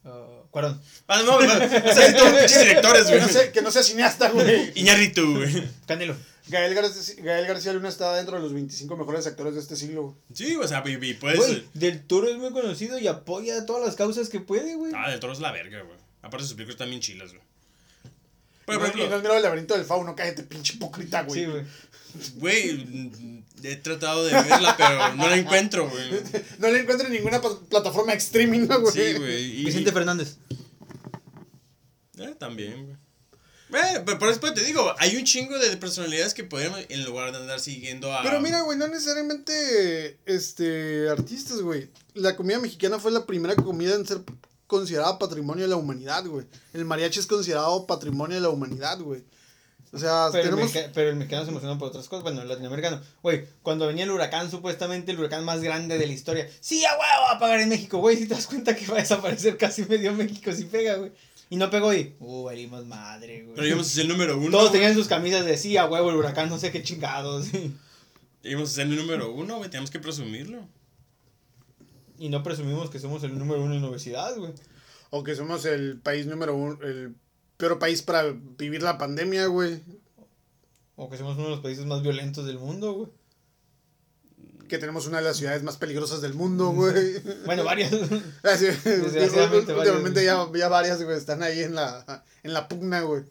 ah, 0.04 0.42
Cuarón. 0.50 0.82
Ah, 1.08 1.22
no, 1.24 1.39
no, 1.42 1.60
directores, 1.60 3.06
Que 3.06 3.18
no, 3.18 3.20
güey. 3.22 3.30
sea, 3.30 3.52
que 3.52 3.62
no 3.62 3.72
sea 3.72 3.84
cineasta, 3.84 4.30
güey. 4.32 4.72
Iñárritu, 4.80 5.36
güey. 5.36 5.70
Canelo. 5.86 6.16
Gael, 6.52 6.76
García, 6.76 7.16
Gael 7.24 7.47
García 7.47 7.74
Luna 7.74 7.89
está 7.89 8.14
dentro 8.16 8.36
de 8.36 8.41
los 8.43 8.54
25 8.54 8.97
mejores 8.97 9.26
actores 9.26 9.54
de 9.56 9.62
este 9.62 9.76
siglo. 9.76 10.02
güey. 10.04 10.16
Sí, 10.34 10.56
o 10.58 10.68
sea, 10.68 10.84
y, 10.86 11.14
puedes... 11.14 11.38
Güey, 11.39 11.66
Del 11.74 12.04
Toro 12.06 12.28
es 12.30 12.38
muy 12.38 12.52
conocido 12.52 12.99
y 12.99 13.08
apoya 13.08 13.66
todas 13.66 13.86
las 13.86 13.95
causas 13.95 14.28
que 14.30 14.39
puede, 14.41 14.76
güey. 14.76 14.91
Ah, 14.95 15.10
del 15.10 15.20
toro 15.22 15.32
es 15.34 15.39
la 15.39 15.52
verga, 15.52 15.82
güey. 15.82 15.97
Aparte 16.22 16.45
sus 16.45 16.54
películas 16.56 16.76
están 16.76 16.89
bien 16.89 17.02
chilas, 17.02 17.30
güey. 17.32 17.41
Por 18.66 18.76
Y 18.76 18.78
no- 18.78 18.84
y 18.84 18.88
no 18.89 18.93
ejemplo, 18.95 19.16
has 19.16 19.22
mirado 19.22 19.38
el 19.38 19.43
laberinto 19.43 19.74
del 19.76 19.86
fauno, 19.86 20.16
cállate, 20.16 20.43
pinche 20.43 20.74
hipócrita, 20.76 21.24
güey. 21.24 21.39
Sí, 21.39 21.45
güey. 21.49 21.64
güey, 22.36 23.12
he 23.64 23.76
tratado 23.78 24.26
de 24.26 24.34
verla, 24.34 24.76
pero 24.78 25.16
no 25.16 25.30
la 25.30 25.38
encuentro, 25.38 25.89
güey. 25.89 26.10
No 26.60 26.68
le 26.70 26.82
encuentro 26.82 27.08
en 27.08 27.14
ninguna 27.14 27.41
plataforma 27.41 28.12
de 28.12 28.18
streaming, 28.20 28.68
¿no, 28.68 28.80
güey. 28.82 28.93
Sí, 28.93 29.14
güey. 29.18 29.62
y- 29.62 29.66
Vicente 29.66 29.91
Fernández. 29.91 30.36
Eh, 32.18 32.36
también, 32.38 32.86
güey. 32.86 32.97
Eh, 33.74 34.01
pero 34.05 34.19
por 34.19 34.30
eso 34.30 34.39
te 34.53 34.63
digo, 34.63 34.93
hay 34.97 35.15
un 35.15 35.24
chingo 35.24 35.57
de 35.57 35.76
personalidades 35.78 36.34
que 36.34 36.43
podríamos, 36.43 36.80
en 36.89 37.03
lugar 37.05 37.32
de 37.32 37.38
andar 37.38 37.59
siguiendo 37.59 38.13
a... 38.13 38.24
Pero 38.24 38.41
mira, 38.41 38.61
güey, 38.61 38.78
no 38.78 38.88
necesariamente 38.88 40.19
este 40.26 41.09
artistas, 41.09 41.61
güey. 41.61 41.89
La 42.13 42.36
comida 42.36 42.59
mexicana 42.59 42.99
fue 42.99 43.11
la 43.11 43.26
primera 43.26 43.55
comida 43.55 43.95
en 43.95 44.05
ser 44.05 44.22
considerada 44.67 45.19
patrimonio 45.19 45.63
de 45.63 45.69
la 45.69 45.76
humanidad, 45.76 46.26
güey. 46.26 46.45
El 46.74 46.86
mariachi 46.86 47.19
es 47.19 47.28
considerado 47.28 47.86
patrimonio 47.86 48.36
de 48.36 48.41
la 48.41 48.49
humanidad, 48.49 48.99
güey. 48.99 49.24
O 49.93 49.99
sea, 49.99 50.30
Pero, 50.32 50.51
tenemos 50.51 50.74
el 50.74 50.89
pero 50.91 51.09
el 51.09 51.17
mexicano 51.17 51.43
se 51.43 51.51
emocionó 51.51 51.78
por 51.78 51.89
otras 51.89 52.07
cosas. 52.07 52.24
Bueno, 52.24 52.41
el 52.41 52.47
latinoamericano. 52.47 53.01
Güey, 53.22 53.45
cuando 53.61 53.88
venía 53.88 54.05
el 54.05 54.11
huracán, 54.11 54.49
supuestamente 54.49 55.11
el 55.11 55.19
huracán 55.19 55.43
más 55.43 55.61
grande 55.61 55.97
de 55.97 56.07
la 56.07 56.13
historia. 56.13 56.49
Sí, 56.61 56.86
a 56.86 56.91
huevo, 56.91 57.28
a 57.30 57.39
pagar 57.39 57.59
en 57.59 57.67
México, 57.67 57.97
güey. 57.97 58.15
Si 58.15 58.28
te 58.28 58.36
das 58.36 58.47
cuenta 58.47 58.74
que 58.74 58.88
va 58.88 58.97
a 58.97 59.01
desaparecer 59.01 59.57
casi 59.57 59.84
medio 59.84 60.13
México 60.13 60.53
si 60.53 60.63
pega, 60.63 60.95
güey. 60.95 61.11
Y 61.52 61.58
no 61.58 61.70
pegó 61.70 61.93
y. 61.93 62.16
Uh, 62.20 62.43
valimos 62.45 62.86
madre, 62.86 63.43
güey. 63.43 63.56
Pero 63.56 63.68
íbamos 63.68 63.88
a 63.88 63.89
ser 63.89 64.04
el 64.04 64.08
número 64.08 64.38
uno. 64.38 64.52
Todos 64.52 64.70
güey. 64.70 64.80
tenían 64.80 64.95
sus 64.95 65.10
camisas 65.10 65.45
de 65.45 65.58
sí, 65.58 65.76
a 65.76 65.86
huevo, 65.86 66.10
el 66.10 66.16
huracán, 66.16 66.47
no 66.47 66.58
sé 66.58 66.72
qué 66.72 66.82
chingados. 66.82 67.47
Íbamos 68.43 68.70
a 68.70 68.74
ser 68.74 68.88
el 68.88 68.95
número 68.95 69.34
uno, 69.34 69.58
güey. 69.58 69.70
Tenemos 69.70 69.91
que 69.91 69.99
presumirlo. 69.99 70.66
y 72.18 72.30
no 72.30 72.41
presumimos 72.41 72.89
que 72.89 72.99
somos 72.99 73.22
el 73.26 73.38
número 73.38 73.62
uno 73.62 73.76
en 73.76 73.84
obesidad, 73.84 74.34
güey. 74.38 74.54
o 75.10 75.24
que 75.26 75.36
somos 75.36 75.66
el 75.66 75.99
país 75.99 76.26
número 76.26 76.56
uno, 76.56 76.80
el 76.84 77.16
peor 77.58 77.80
país 77.80 78.02
para 78.02 78.34
vivir 78.58 78.82
la 78.82 78.97
pandemia, 78.97 79.47
güey. 79.47 79.82
O 80.95 81.10
que 81.10 81.18
somos 81.18 81.36
uno 81.36 81.47
de 81.47 81.52
los 81.52 81.60
países 81.60 81.86
más 81.86 82.02
violentos 82.02 82.45
del 82.45 82.60
mundo, 82.60 82.93
güey. 82.93 83.10
Que 84.72 84.78
tenemos 84.78 85.05
una 85.05 85.17
de 85.17 85.26
las 85.26 85.36
ciudades 85.36 85.63
más 85.63 85.76
peligrosas 85.76 86.22
del 86.22 86.34
mundo, 86.34 86.69
güey. 86.69 87.19
Bueno, 87.45 87.65
varias. 87.65 87.91
Así, 88.43 88.67
Desgraciadamente, 88.67 89.74
últimamente 89.74 90.24
ya, 90.24 90.36
varias. 90.38 90.59
ya 90.59 90.69
varias, 90.69 91.03
güey, 91.03 91.17
están 91.17 91.43
ahí 91.43 91.59
en 91.59 91.76
la, 91.76 92.24
en 92.41 92.53
la 92.53 92.69
pugna, 92.69 93.01
güey. 93.01 93.24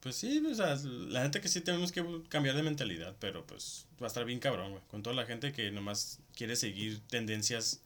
Pues 0.00 0.16
sí, 0.16 0.44
o 0.46 0.54
sea, 0.54 0.76
la 0.84 1.22
gente 1.22 1.40
que 1.40 1.48
sí 1.48 1.62
tenemos 1.62 1.90
que 1.90 2.04
cambiar 2.28 2.54
de 2.54 2.62
mentalidad, 2.62 3.16
pero 3.18 3.46
pues 3.46 3.86
va 4.00 4.06
a 4.06 4.08
estar 4.08 4.26
bien 4.26 4.40
cabrón, 4.40 4.72
güey. 4.72 4.82
Con 4.90 5.02
toda 5.02 5.16
la 5.16 5.24
gente 5.24 5.52
que 5.52 5.70
nomás 5.70 6.18
quiere 6.36 6.54
seguir 6.56 7.00
tendencias, 7.08 7.80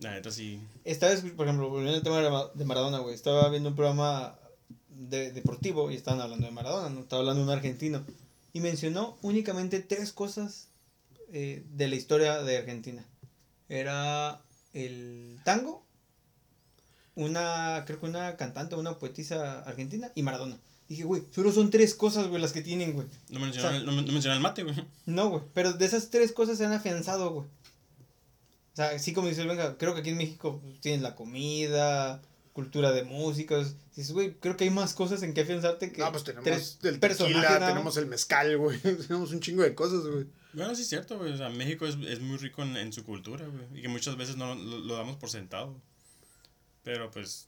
la 0.00 0.12
neta 0.12 0.30
sí. 0.30 0.60
Esta 0.84 1.08
vez, 1.08 1.22
por 1.22 1.46
ejemplo, 1.46 1.70
volviendo 1.70 1.96
al 1.96 2.02
tema 2.02 2.20
de 2.20 2.28
Ma- 2.28 2.50
de 2.52 2.64
Maradona, 2.66 2.98
güey. 2.98 3.14
Estaba 3.14 3.48
viendo 3.48 3.70
un 3.70 3.76
programa 3.76 4.38
de, 4.90 5.32
deportivo 5.32 5.90
y 5.90 5.94
estaban 5.94 6.20
hablando 6.20 6.44
de 6.46 6.52
Maradona, 6.52 6.90
¿no? 6.90 7.00
Estaba 7.00 7.20
hablando 7.20 7.40
de 7.40 7.46
un 7.50 7.56
argentino. 7.56 8.04
Y 8.52 8.60
mencionó 8.60 9.16
únicamente 9.22 9.80
tres 9.80 10.12
cosas 10.12 10.67
eh, 11.32 11.64
de 11.70 11.88
la 11.88 11.96
historia 11.96 12.42
de 12.42 12.58
Argentina. 12.58 13.04
Era 13.68 14.40
el 14.72 15.38
tango, 15.44 15.84
una, 17.14 17.82
creo 17.86 18.00
que 18.00 18.06
una 18.06 18.36
cantante, 18.36 18.76
una 18.76 18.98
poetisa 18.98 19.60
argentina 19.60 20.10
y 20.14 20.22
Maradona. 20.22 20.58
Dije, 20.88 21.04
güey, 21.04 21.22
solo 21.30 21.52
son 21.52 21.70
tres 21.70 21.94
cosas, 21.94 22.28
güey, 22.28 22.40
las 22.40 22.52
que 22.52 22.62
tienen, 22.62 22.94
güey. 22.94 23.06
No 23.28 23.40
mencionó, 23.40 23.68
O 23.68 23.70
sea, 23.70 23.78
el, 23.78 23.84
no, 23.84 23.92
no 23.92 24.32
el 24.32 24.40
mate, 24.40 24.62
güey. 24.62 24.76
No, 25.04 25.28
güey, 25.28 25.42
pero 25.52 25.72
de 25.74 25.84
esas 25.84 26.10
tres 26.10 26.32
cosas 26.32 26.56
se 26.56 26.64
han 26.64 26.72
afianzado, 26.72 27.30
güey. 27.32 27.46
O 27.46 28.76
sea, 28.76 28.90
así 28.90 29.12
como 29.12 29.28
dices, 29.28 29.46
venga, 29.46 29.76
creo 29.76 29.92
que 29.94 30.00
aquí 30.00 30.10
en 30.10 30.16
México 30.16 30.60
pues, 30.62 30.80
tienes 30.80 31.02
la 31.02 31.14
comida, 31.16 32.22
cultura 32.58 32.90
de 32.90 33.04
músicos. 33.04 33.76
Dices, 33.94 34.10
güey, 34.10 34.34
creo 34.40 34.56
que 34.56 34.64
hay 34.64 34.70
más 34.70 34.92
cosas 34.92 35.22
en 35.22 35.32
que 35.32 35.42
afianzarte 35.42 35.92
que 35.92 36.02
Ah, 36.02 36.10
pues 36.10 36.24
tenemos 36.24 36.44
tres 36.44 36.76
el 36.82 36.98
tequila, 36.98 37.60
tenemos 37.68 37.96
el 37.96 38.06
mezcal, 38.06 38.58
güey. 38.58 38.78
tenemos 39.06 39.30
un 39.30 39.38
chingo 39.38 39.62
de 39.62 39.76
cosas, 39.76 40.04
güey. 40.04 40.26
Bueno, 40.54 40.74
sí 40.74 40.82
es 40.82 40.88
cierto, 40.88 41.16
güey. 41.18 41.32
O 41.32 41.36
sea, 41.36 41.50
México 41.50 41.86
es, 41.86 41.96
es 42.08 42.18
muy 42.18 42.36
rico 42.36 42.62
en, 42.62 42.76
en 42.76 42.92
su 42.92 43.04
cultura, 43.04 43.46
güey. 43.46 43.78
Y 43.78 43.82
que 43.82 43.88
muchas 43.88 44.16
veces 44.16 44.36
no 44.36 44.56
lo, 44.56 44.78
lo 44.78 44.94
damos 44.96 45.16
por 45.18 45.30
sentado. 45.30 45.80
Pero 46.82 47.12
pues, 47.12 47.46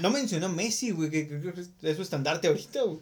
No 0.00 0.10
mencionó 0.10 0.48
Messi, 0.48 0.92
güey, 0.92 1.10
que 1.10 1.26
que- 1.26 1.40
que 1.40 1.90
es 1.90 1.96
su 1.96 2.02
estandarte 2.02 2.46
ahorita, 2.46 2.82
güey. 2.82 3.00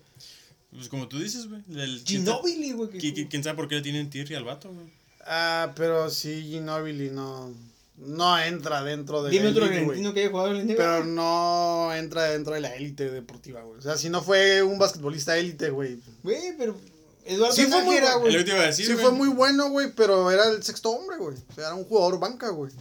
pues 0.71 0.89
como 0.89 1.09
tú 1.09 1.19
dices, 1.19 1.47
güey. 1.47 1.61
el- 1.79 2.03
Ginóbili, 2.07 2.73
güey. 2.73 2.89
que- 2.89 2.99
¿Qui- 3.01 3.15
qui- 3.15 3.29
¿Quién 3.29 3.45
sabe 3.45 3.57
por 3.57 3.69
qué 3.69 3.75
le 3.75 3.83
tienen 3.83 4.09
tirria 4.09 4.39
al 4.39 4.45
vato, 4.45 4.73
güey? 4.73 4.87
Ah, 5.27 5.73
pero 5.77 6.09
sí, 6.09 6.43
Ginobili 6.51 7.11
no, 7.11 7.53
no 7.97 8.39
entra 8.39 8.83
dentro 8.83 9.23
de 9.23 9.31
Dime 9.31 9.45
la 9.45 9.51
otro 9.51 9.65
elite, 9.67 9.81
argentino 9.81 10.15
que 10.15 10.21
haya 10.21 10.31
jugado 10.31 10.49
en 10.51 10.59
la 10.59 10.65
NBA. 10.65 10.77
Pero 10.77 11.05
no 11.05 11.95
entra 11.95 12.25
dentro 12.25 12.55
de 12.55 12.61
la 12.61 12.75
élite 12.75 13.11
deportiva, 13.11 13.63
güey. 13.63 13.79
O 13.79 13.83
sea, 13.83 13.97
si 13.97 14.11
no 14.11 14.23
fue 14.23 14.63
un 14.63 14.79
basquetbolista 14.79 15.37
élite, 15.37 15.71
güey. 15.71 16.01
Güey, 16.23 16.57
pero 16.57 16.77
Eduardo 17.25 17.55
Sí 17.55 17.67
fue 17.67 17.83
muy 17.83 18.01
güey. 18.01 18.29
Es 18.29 18.33
lo 18.33 18.39
que 18.39 18.45
te 18.45 18.51
iba 18.51 18.61
a 18.61 18.67
decir, 18.67 18.87
Sí 18.87 18.93
güey. 18.93 19.05
fue 19.05 19.15
muy 19.15 19.29
bueno, 19.29 19.71
güey, 19.71 19.93
pero 19.95 20.31
era 20.31 20.49
el 20.49 20.63
sexto 20.63 20.91
hombre, 20.91 21.17
güey. 21.19 21.37
O 21.37 21.55
sea, 21.55 21.67
era 21.67 21.75
un 21.75 21.85
jugador 21.85 22.19
banca, 22.19 22.49
güey. 22.51 22.73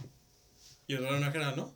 Y 0.86 0.94
Eduardo 0.94 1.20
Nájera, 1.20 1.54
¿no? 1.54 1.72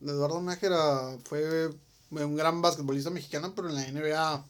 Eduardo 0.00 0.40
Nájera 0.40 1.18
fue 1.24 1.70
un 2.10 2.36
gran 2.36 2.62
basquetbolista 2.62 3.10
mexicano, 3.10 3.54
pero 3.54 3.68
en 3.68 3.74
la 3.74 3.86
NBA 3.86 4.44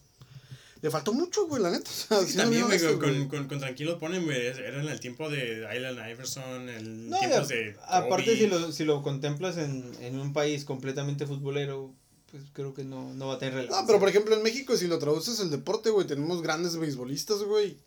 le 0.85 0.91
faltó 0.91 1.14
mucho, 1.14 1.47
güey, 1.49 1.62
la 1.62 1.70
neta. 1.70 1.89
O 1.91 1.93
sea, 1.95 2.20
Sí, 2.26 2.37
también, 2.37 2.66
güey, 2.66 2.78
con, 2.78 2.99
güey. 2.99 3.26
con, 3.28 3.49
con 3.49 3.59
Tranquilo 3.59 3.99
ponen, 3.99 4.24
güey. 4.24 4.37
Era 4.49 4.82
en 4.82 4.89
el 4.89 5.01
tiempo 5.01 5.30
de 5.30 5.66
Island 5.74 5.99
Iverson, 6.11 6.68
el 6.68 7.09
No, 7.09 7.16
a- 7.16 7.41
de. 7.47 7.74
aparte 7.89 8.37
si 8.37 8.47
lo, 8.47 8.70
si 8.70 8.85
lo 8.85 9.03
contemplas 9.03 9.57
en, 9.57 9.91
en 10.01 10.18
un 10.20 10.35
país 10.35 10.66
completamente 10.66 11.26
futbolero, 11.26 11.95
pues 12.30 12.43
creo 12.53 12.74
que 12.74 12.85
no, 12.85 13.14
no 13.14 13.28
va 13.28 13.35
a 13.35 13.39
tener 13.39 13.55
relevancia. 13.55 13.80
No, 13.80 13.87
pero 13.87 13.99
por 13.99 14.11
ejemplo 14.11 14.35
en 14.37 14.43
México, 14.43 14.76
si 14.76 14.87
lo 14.87 14.99
traduces 14.99 15.41
el 15.41 15.49
deporte, 15.51 15.89
güey, 15.89 16.07
tenemos 16.07 16.43
grandes 16.43 16.76
beisbolistas, 16.76 17.39
güey. 17.45 17.78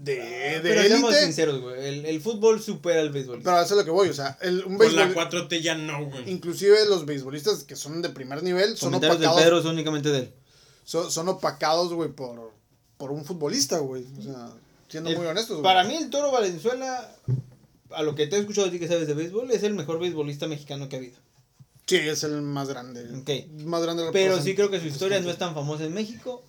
De, 0.00 0.14
de 0.16 0.60
Pero 0.62 0.82
seamos 0.82 1.10
élite. 1.12 1.26
sinceros, 1.26 1.60
güey, 1.60 1.86
el, 1.86 2.06
el 2.06 2.20
fútbol 2.20 2.60
supera 2.60 3.00
al 3.00 3.10
béisbol. 3.10 3.40
Pero 3.44 3.56
a 3.56 3.62
eso 3.64 3.74
es 3.74 3.78
lo 3.78 3.84
que 3.84 3.90
voy, 3.92 4.08
o 4.08 4.14
sea, 4.14 4.36
el, 4.40 4.64
un 4.64 4.76
Con 4.76 4.96
la 4.96 5.04
béisbol, 5.04 5.28
4T 5.30 5.60
ya 5.60 5.76
no, 5.76 6.06
güey. 6.06 6.28
inclusive 6.30 6.86
los 6.88 7.04
beisbolistas 7.06 7.62
que 7.64 7.76
son 7.76 8.00
de 8.02 8.08
primer 8.08 8.42
nivel 8.42 8.76
son 8.76 8.88
Comentarios 8.88 9.20
de 9.20 9.26
opacados, 9.26 9.42
Pedro 9.44 9.62
son 9.62 9.74
únicamente 9.74 10.08
de 10.08 10.18
él. 10.20 10.34
Son, 10.84 11.10
son 11.10 11.28
opacados, 11.28 11.92
güey, 11.92 12.10
por, 12.10 12.52
por 12.96 13.10
un 13.10 13.24
futbolista, 13.24 13.78
güey. 13.78 14.04
O 14.18 14.22
sea, 14.22 14.50
siendo 14.88 15.10
El- 15.10 15.16
muy 15.18 15.26
honestos. 15.26 15.56
güey. 15.58 15.62
Para 15.62 15.84
mí 15.84 15.96
el 15.96 16.10
Toro 16.10 16.30
Valenzuela, 16.30 17.10
a 17.90 18.02
lo 18.02 18.14
que 18.14 18.26
te 18.26 18.36
he 18.36 18.40
escuchado 18.40 18.68
a 18.68 18.70
ti 18.70 18.78
que 18.78 18.88
sabes 18.88 19.06
de 19.06 19.14
béisbol, 19.14 19.50
es 19.50 19.62
el 19.62 19.74
mejor 19.74 19.98
beisbolista 19.98 20.46
mexicano 20.46 20.88
que 20.88 20.96
ha 20.96 20.98
habido. 21.00 21.16
Sí, 21.86 21.96
es 21.96 22.22
el 22.24 22.40
más 22.42 22.68
grande. 22.68 23.02
Ok. 23.18 23.50
Más 23.66 23.82
grande 23.82 24.04
Pero 24.12 24.40
sí 24.40 24.54
creo 24.54 24.70
que 24.70 24.80
su 24.80 24.86
historia 24.86 25.20
no 25.20 25.28
es 25.30 25.36
tan 25.36 25.54
famosa 25.54 25.84
en 25.84 25.92
México. 25.92 26.42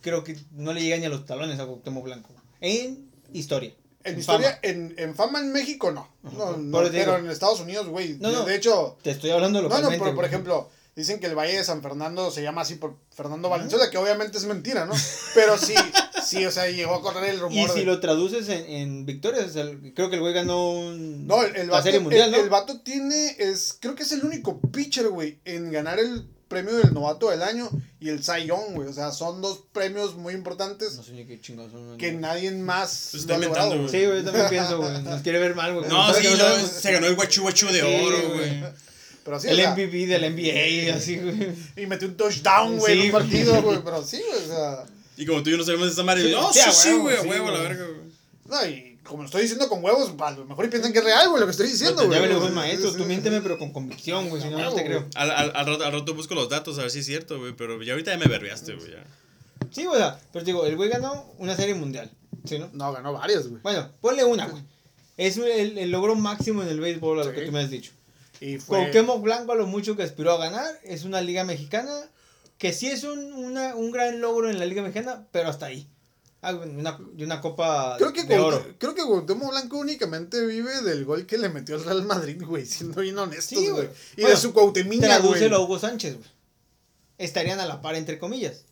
Creo 0.00 0.22
que 0.22 0.38
no 0.52 0.72
le 0.72 0.80
llega 0.82 0.96
ni 0.98 1.06
a 1.06 1.08
los 1.08 1.24
talones 1.26 1.58
a 1.58 1.66
Cuauhtémoc 1.66 2.04
Blanco. 2.04 2.30
En 2.60 3.10
historia. 3.32 3.74
En 4.04 4.14
en 4.14 4.20
historia, 4.20 4.48
fama. 4.50 4.58
en, 4.62 4.94
en 4.98 5.14
fama 5.14 5.40
en 5.40 5.50
México 5.50 5.90
no. 5.90 6.06
No, 6.22 6.56
no, 6.58 6.78
pero 6.90 7.16
en 7.16 7.30
Estados 7.30 7.58
Unidos, 7.60 7.88
güey. 7.88 8.18
No, 8.20 8.28
de, 8.28 8.34
no. 8.36 8.44
de 8.44 8.54
hecho, 8.54 8.96
Te 9.02 9.10
estoy 9.12 9.30
hablando 9.30 9.60
no, 9.62 9.68
no, 9.68 9.74
localmente. 9.74 10.04
pero, 10.04 10.14
por 10.14 10.24
ejemplo, 10.26 10.68
dicen 10.96 11.18
que 11.20 11.26
el 11.26 11.34
Valle 11.34 11.56
de 11.56 11.64
San 11.64 11.82
Fernando 11.82 12.30
se 12.30 12.42
llama 12.42 12.62
así 12.62 12.76
por 12.76 12.96
Fernando 13.14 13.48
Valenzuela, 13.48 13.90
que 13.90 13.98
obviamente 13.98 14.38
es 14.38 14.44
mentira, 14.44 14.86
¿no? 14.86 14.94
Pero 15.34 15.58
sí, 15.58 15.74
sí, 16.24 16.44
o 16.46 16.50
sea, 16.50 16.68
llegó 16.70 16.94
a 16.94 17.02
correr 17.02 17.30
el 17.30 17.40
rumor. 17.40 17.68
Y 17.68 17.72
si 17.72 17.80
de- 17.80 17.86
lo 17.86 18.00
traduces 18.00 18.48
en, 18.48 18.64
en 18.70 19.06
victorias, 19.06 19.46
o 19.46 19.52
sea, 19.52 19.66
creo 19.94 20.08
que 20.10 20.16
el 20.16 20.20
güey 20.22 20.32
ganó 20.34 20.70
un, 20.70 21.26
No, 21.26 21.42
el, 21.42 21.54
el 21.56 21.66
la 21.66 21.72
vato, 21.74 21.84
serie 21.84 22.00
mundial, 22.00 22.26
el, 22.28 22.32
¿no? 22.32 22.42
el 22.44 22.48
vato 22.50 22.80
tiene, 22.80 23.36
es, 23.38 23.76
creo 23.80 23.94
que 23.94 24.04
es 24.04 24.12
el 24.12 24.24
único 24.24 24.60
pitcher, 24.60 25.08
güey, 25.08 25.38
en 25.44 25.70
ganar 25.72 25.98
el 25.98 26.26
premio 26.46 26.74
del 26.76 26.92
novato 26.94 27.30
del 27.30 27.42
año 27.42 27.68
y 27.98 28.10
el 28.10 28.22
Cy 28.22 28.46
Young, 28.46 28.74
güey. 28.74 28.86
O 28.88 28.92
sea, 28.92 29.10
son 29.10 29.40
dos 29.42 29.64
premios 29.72 30.14
muy 30.14 30.34
importantes 30.34 30.94
No 30.94 31.02
sé 31.02 31.12
ni 31.12 31.24
qué 31.24 31.40
chingados 31.40 31.72
son. 31.72 31.96
que 31.98 32.12
nadie 32.12 32.52
más 32.52 33.08
Pues 33.10 33.24
lo 33.26 33.34
ha 33.34 33.36
está 33.38 33.46
logrado, 33.48 33.74
inventando, 33.74 33.88
güey. 33.90 34.00
Sí, 34.02 34.06
güey, 34.06 34.18
yo 34.18 34.24
también 34.24 34.48
pienso, 34.50 34.78
güey. 34.78 35.02
Nos 35.02 35.22
quiere 35.22 35.38
ver 35.40 35.54
mal, 35.56 35.74
güey. 35.74 35.88
No, 35.88 36.14
sí, 36.14 36.28
no 36.38 36.68
se 36.68 36.92
ganó 36.92 37.06
el 37.08 37.16
guachu 37.16 37.42
guachu 37.42 37.66
de 37.68 37.80
Sí, 37.80 38.04
oro, 38.06 38.16
güey. 38.34 38.60
güey. 38.60 38.72
Pero 39.24 39.40
sí, 39.40 39.48
el 39.48 39.54
o 39.54 39.56
sea, 39.62 39.72
MVP 39.72 40.06
del 40.06 40.22
NBA, 40.34 40.94
así, 40.96 41.16
güey. 41.18 41.48
y 41.76 41.86
metió 41.86 42.06
un 42.08 42.16
touchdown, 42.16 42.78
güey, 42.78 42.94
Sí, 42.94 43.00
en 43.00 43.06
un 43.06 43.12
partido, 43.12 43.62
güey. 43.62 43.78
Pero 43.84 44.02
sí, 44.04 44.22
güey, 44.28 44.44
o 44.44 44.46
sea. 44.46 44.84
Y 45.16 45.24
como 45.26 45.42
tú 45.42 45.48
y 45.48 45.52
yo 45.52 45.58
no 45.58 45.64
sabemos 45.64 45.86
de 45.86 45.92
esa 45.92 46.02
madre, 46.02 46.24
Sí, 46.24 46.30
no, 46.32 46.52
sí, 46.52 46.60
sí, 46.60 46.68
a 46.68 46.72
sí, 46.72 46.88
huevo, 46.90 47.02
güey, 47.24 47.30
huevo, 47.40 47.50
la 47.50 47.60
verga, 47.60 47.86
güey. 47.86 48.04
No, 48.46 48.66
y 48.68 48.98
como 49.04 49.22
lo 49.22 49.26
estoy 49.26 49.42
diciendo 49.42 49.68
con 49.68 49.82
huevos, 49.84 50.12
a 50.18 50.30
lo 50.32 50.44
mejor 50.44 50.64
y 50.64 50.68
piensan 50.68 50.92
que 50.92 50.98
es 50.98 51.04
real, 51.04 51.28
güey, 51.28 51.40
lo 51.40 51.46
que 51.46 51.52
estoy 51.52 51.68
diciendo, 51.68 52.02
No, 52.02 52.08
güey. 52.08 52.18
ya 52.18 52.22
me 52.22 52.28
lo 52.28 52.34
dijo 52.36 52.46
el 52.48 52.54
maestro, 52.54 52.92
tú 52.92 53.04
miénteme, 53.04 53.40
pero 53.40 53.58
con 53.58 53.72
convicción, 53.72 54.28
güey, 54.28 54.42
si 54.42 54.48
no, 54.48 54.58
no 54.58 54.72
te 54.74 54.84
creo. 54.84 55.06
Al, 55.14 55.30
al, 55.30 55.52
al, 55.54 55.66
rato, 55.66 55.84
al 55.84 55.92
rato 55.92 56.14
busco 56.14 56.34
los 56.34 56.48
datos 56.48 56.78
a 56.78 56.82
ver 56.82 56.90
si 56.90 56.98
es 57.00 57.06
cierto, 57.06 57.38
güey. 57.38 57.54
Pero 57.56 57.82
ya 57.82 57.92
ahorita 57.92 58.10
ya 58.12 58.18
me 58.18 58.26
verbiaste, 58.26 58.74
güey. 58.74 58.90
ya. 58.90 59.04
Sí, 59.70 59.84
güey, 59.84 59.96
o 59.96 59.98
sea, 60.04 60.18
pero 60.32 60.44
te 60.44 60.50
digo, 60.50 60.66
el 60.66 60.76
güey 60.76 60.90
ganó 60.90 61.32
una 61.38 61.56
serie 61.56 61.74
mundial, 61.74 62.10
¿sí, 62.44 62.58
no? 62.58 62.68
No, 62.74 62.92
ganó 62.92 63.12
varias, 63.14 63.46
güey. 63.48 63.62
Bueno, 63.62 63.88
ponle 64.00 64.24
una, 64.24 64.46
güey. 64.46 64.62
Es 65.16 65.36
el, 65.36 65.78
el 65.78 65.90
logro 65.90 66.16
máximo 66.16 66.62
en 66.62 66.68
el 66.68 66.80
béisbol, 66.80 67.20
a 67.20 67.24
lo 67.24 67.30
Sí. 67.30 67.36
que 67.36 67.46
tú 67.46 67.52
me 67.52 67.60
has 67.60 67.70
dicho. 67.70 67.92
Y 68.40 68.58
fue. 68.58 68.78
Cuauhtémoc 68.78 69.22
Blanco 69.22 69.52
a 69.52 69.56
lo 69.56 69.66
mucho 69.66 69.96
que 69.96 70.02
aspiró 70.02 70.32
a 70.32 70.38
ganar, 70.38 70.80
es 70.82 71.04
una 71.04 71.20
liga 71.20 71.44
mexicana 71.44 71.92
que 72.58 72.72
sí 72.72 72.86
es 72.88 73.04
un, 73.04 73.32
una, 73.32 73.74
un 73.74 73.90
gran 73.90 74.20
logro 74.20 74.48
en 74.50 74.58
la 74.58 74.66
liga 74.66 74.82
mexicana, 74.82 75.26
pero 75.32 75.48
hasta 75.48 75.66
ahí. 75.66 75.88
Ah, 76.40 76.52
una, 76.54 76.98
de 77.14 77.24
una 77.24 77.40
copa 77.40 77.96
Creo 77.96 78.12
que, 78.12 78.24
de 78.24 78.38
oro. 78.38 78.62
creo 78.78 78.94
que 78.94 79.02
Cuauhtémoc 79.02 79.50
Blanco 79.50 79.78
únicamente 79.78 80.44
vive 80.46 80.82
del 80.82 81.04
gol 81.06 81.24
que 81.26 81.38
le 81.38 81.48
metió 81.48 81.74
el 81.76 81.84
Real 81.84 82.02
Madrid, 82.04 82.42
güey, 82.44 82.66
siendo 82.66 83.00
bien 83.00 83.18
honestos, 83.18 83.58
Sí, 83.58 83.68
güey. 83.68 83.86
güey. 83.86 83.88
Y 84.16 84.20
Bueno, 84.22 84.36
de 84.36 84.42
su 84.42 84.52
Cuauhtemiña, 84.52 85.06
güey. 85.08 85.20
Tradúcelo 85.20 85.56
a 85.56 85.60
Hugo 85.60 85.78
Sánchez, 85.78 86.16
güey. 86.18 86.28
Estarían 87.16 87.60
a 87.60 87.66
la 87.66 87.80
par, 87.80 87.94
entre 87.94 88.18
comillas. 88.18 88.64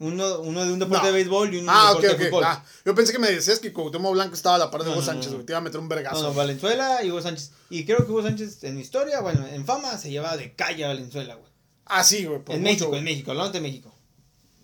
Uno, 0.00 0.40
uno 0.40 0.64
de 0.64 0.72
un 0.72 0.78
deporte 0.78 1.02
No. 1.02 1.06
de 1.08 1.12
béisbol 1.12 1.54
y 1.54 1.58
uno 1.58 1.70
Ah, 1.72 1.90
de 1.90 1.96
ok, 1.96 2.00
deporte 2.00 2.08
ok. 2.14 2.18
de 2.18 2.30
fútbol. 2.30 2.44
Ah, 2.46 2.64
yo 2.86 2.94
pensé 2.94 3.12
que 3.12 3.18
me 3.18 3.30
decías 3.30 3.58
que 3.58 3.72
Cuauhtémoc 3.72 4.12
Blanco 4.14 4.34
estaba 4.34 4.56
a 4.56 4.58
la 4.58 4.70
par 4.70 4.80
de 4.80 4.86
No, 4.86 4.92
Hugo 4.92 5.00
no, 5.02 5.06
Sánchez, 5.06 5.32
güey. 5.34 5.44
Te 5.44 5.52
iba 5.52 5.58
a 5.58 5.62
meter 5.62 5.78
un 5.78 5.88
vergazo. 5.88 6.22
No, 6.22 6.28
no, 6.28 6.34
Valenzuela 6.34 7.04
y 7.04 7.10
Hugo 7.10 7.20
Sánchez. 7.20 7.52
Y 7.68 7.84
creo 7.84 7.98
que 8.06 8.10
Hugo 8.10 8.22
Sánchez 8.22 8.64
en 8.64 8.78
historia, 8.80 9.20
bueno, 9.20 9.46
en 9.46 9.64
fama 9.66 9.96
se 9.98 10.10
lleva 10.10 10.36
de 10.38 10.54
calle 10.54 10.84
a 10.86 10.88
Valenzuela, 10.88 11.34
güey. 11.34 11.50
Ah, 11.84 12.02
sí, 12.02 12.24
güey. 12.24 12.38
En 12.48 12.62
mucho, 12.62 12.62
México, 12.62 12.96
en 12.96 13.04
México, 13.04 13.30
hablando 13.32 13.52
de 13.52 13.60
México. 13.60 13.94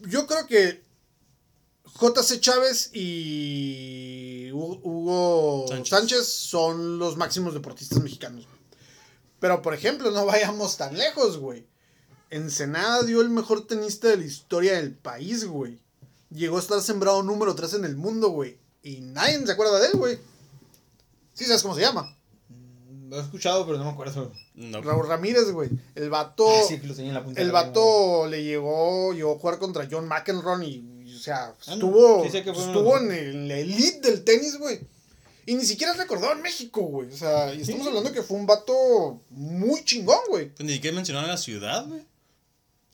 Yo 0.09 0.27
creo 0.27 0.47
que 0.47 0.83
JC 2.01 2.41
Chávez 2.41 2.91
y 2.95 4.49
Hu- 4.53 4.81
Hugo 4.83 5.67
Sánchez. 5.69 5.89
Sánchez. 5.91 6.27
son 6.29 6.99
los 6.99 7.17
máximos 7.17 7.55
deportistas 7.55 8.01
mexicanos. 8.03 8.47
Pero, 9.39 9.61
por 9.61 9.75
ejemplo, 9.75 10.11
no 10.11 10.25
vayamos 10.25 10.77
tan 10.79 10.97
lejos, 10.97 11.37
güey. 11.39 11.67
Ensenada 12.31 13.03
dio 13.05 13.21
el 13.21 13.31
mejor 13.31 13.67
tenista 13.67 14.09
de 14.09 14.17
la 14.19 14.25
historia 14.25 14.75
del 14.77 14.93
país, 14.95 15.45
güey. 15.47 15.79
Llegó 16.31 16.57
a 16.57 16.61
estar 16.61 16.81
sembrado 16.83 17.23
número 17.23 17.55
3 17.55 17.75
en 17.75 17.85
el 17.85 17.97
mundo, 17.97 18.31
güey. 18.31 18.59
Y 18.83 19.01
nadie 19.01 19.45
se 19.47 19.53
acuerda 19.53 19.79
de 19.79 19.87
él, 19.89 19.93
güey. 19.97 20.19
Sí, 21.35 21.45
¿sabes 21.45 21.63
cómo 21.63 21.75
se 21.75 21.83
llama? 21.83 22.17
Mm, 22.49 23.11
Lo 23.11 23.17
he 23.19 23.21
escuchado, 23.21 23.65
pero 23.67 23.79
no 23.79 23.85
me 23.85 23.91
acuerdo. 23.91 24.33
No. 24.55 24.81
Raúl 24.83 25.07
Ramírez, 25.07 25.51
güey. 25.53 25.71
El 25.95 26.11
vato... 26.11 26.49
Ah, 26.49 26.63
sí, 26.67 26.81
que 26.81 26.87
lo 26.87 26.95
tenía 26.95 27.11
en 27.11 27.15
la 27.15 27.25
punta 27.25 27.41
El 27.41 27.49
de 27.49 27.53
la 27.53 27.63
lengua, 27.63 27.81
vato 27.83 28.27
le 28.27 28.43
llegó, 28.43 29.13
llegó 29.13 29.35
a 29.35 29.39
jugar 29.39 29.59
contra 29.59 29.87
John 29.91 30.09
McEnroe 30.09 30.65
y, 30.67 31.03
y, 31.05 31.15
o 31.15 31.19
sea, 31.19 31.47
Ah, 31.49 31.55
no. 31.69 31.73
estuvo, 31.75 32.25
Sí 32.25 32.31
sé 32.31 32.43
que 32.43 32.53
fue 32.55 32.63
uno 32.65 32.73
estuvo 32.73 32.99
en, 32.99 33.13
el- 33.13 33.35
en 33.37 33.49
la 33.49 33.59
elite 33.59 34.11
del 34.11 34.25
tenis, 34.25 34.59
güey. 34.59 34.81
Y 35.49 35.55
ni 35.55 35.65
siquiera 35.65 35.93
es 35.93 35.99
recordado 35.99 36.33
en 36.33 36.43
México, 36.43 36.81
güey. 36.83 37.13
O 37.13 37.17
sea, 37.17 37.55
y 37.55 37.61
estamos 37.61 37.83
Sí. 37.83 37.89
hablando 37.89 38.13
que 38.13 38.23
fue 38.23 38.37
un 38.37 38.47
vato 38.47 39.21
muy 39.31 39.85
chingón, 39.85 40.19
güey. 40.29 40.49
Pues 40.49 40.67
ni 40.67 40.73
siquiera 40.75 40.97
mencionaron 40.97 41.31
la 41.31 41.37
ciudad, 41.37 41.87
güey. 41.87 42.03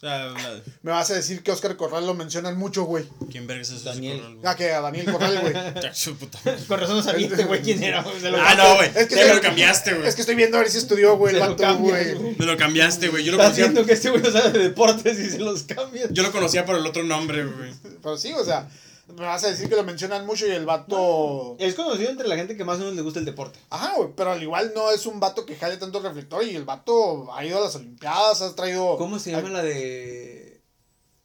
O 0.03 0.05
sea, 0.05 0.25
la- 0.27 0.61
Me 0.83 0.91
vas 0.91 1.09
a 1.13 1.15
decir 1.15 1.45
que 1.45 1.53
Oscar 1.53 1.77
Corral 1.77 2.05
lo 2.05 2.15
mencionan 2.15 2.59
mucho, 2.59 2.83
güey. 2.83 3.05
¿quién 3.31 3.47
verga 3.47 3.63
es 3.63 3.71
ese 3.71 3.85
Daniel. 3.85 4.17
Corral, 4.19 4.35
güey? 4.35 4.47
Ah, 4.53 4.57
que 4.57 4.73
a 4.73 4.81
Daniel 4.81 5.13
Corral, 5.13 5.39
güey. 5.41 5.53
Ya, 5.83 5.95
su 5.95 6.17
puta 6.17 6.41
madre. 6.45 6.59
Con 6.67 6.81
razón 6.81 6.97
no 6.97 7.03
sabía 7.05 7.29
este 7.29 7.45
güey 7.45 7.63
quién 7.63 7.81
era. 7.85 8.03
güey, 8.03 8.21
se 8.21 8.31
lo- 8.31 8.39
Ah, 8.41 8.55
no, 8.57 8.75
güey. 8.75 8.91
Es 8.97 9.07
que 9.07 9.15
Ya 9.15 9.27
me 9.27 9.35
lo 9.35 9.41
cambiaste, 9.41 9.95
güey. 9.95 10.09
Es 10.09 10.17
que 10.17 10.23
estoy 10.23 10.35
viendo 10.35 10.57
a 10.57 10.61
ver 10.61 10.71
si 10.71 10.79
estudió, 10.79 11.17
güey, 11.17 11.37
el 11.37 11.41
Se 11.41 11.47
lo 11.47 11.51
vato, 11.53 11.63
cambias, 11.63 12.05
güey. 12.07 12.15
güey. 12.17 12.37
Me 12.37 12.47
lo 12.47 12.57
cambiaste, 12.57 13.09
güey. 13.11 13.23
Yo 13.25 13.31
lo 13.31 13.39
Estás 13.39 13.51
conocía. 13.55 13.65
viendo 13.67 13.87
que 13.87 13.93
este 13.93 14.11
güey 14.11 14.23
no 14.23 14.31
sabe 14.33 14.51
de 14.51 14.59
deportes 14.59 15.19
y 15.21 15.31
se 15.31 15.39
los 15.39 15.63
cambia. 15.63 16.09
Yo 16.11 16.23
lo 16.25 16.33
conocía 16.33 16.65
por 16.65 16.75
el 16.77 16.85
otro 16.85 17.05
nombre, 17.05 17.45
güey. 17.45 17.71
Pero 18.03 18.19
sí, 18.19 18.33
o 18.33 18.45
sea, 18.45 18.69
me 19.17 19.25
vas 19.27 19.45
a 19.45 19.49
decir 19.51 19.69
que 19.69 19.77
lo 19.77 19.85
mencionan 19.85 20.27
mucho 20.27 20.47
y 20.47 20.51
el 20.51 20.65
vato... 20.67 21.57
Es 21.59 21.75
conocido 21.75 22.11
entre 22.11 22.29
la 22.29 22.37
gente 22.37 22.57
que 22.57 22.65
más 22.65 22.77
o 22.77 22.81
menos 22.81 22.95
le 22.95 23.03
gusta 23.03 23.19
el 23.19 23.25
deporte. 23.25 23.59
Ajá, 23.71 23.95
güey, 23.97 24.11
pero 24.17 24.33
al 24.33 24.43
igual 24.43 24.73
no 24.75 24.91
es 24.91 25.07
un 25.07 25.21
vato 25.21 25.45
que 25.47 25.57
jale 25.57 25.77
tanto 25.77 26.01
reflector 26.01 26.45
y 26.45 26.55
el 26.57 26.65
vato 26.65 27.33
ha 27.35 27.45
ido 27.45 27.59
a 27.59 27.61
las 27.63 27.75
Olimpiadas, 27.77 28.43
ha 28.43 28.55
traído 28.55 28.97
¿Cómo 28.97 29.19
se 29.19 29.31
llama 29.33 29.49
la 29.51 29.63
de 29.63 30.61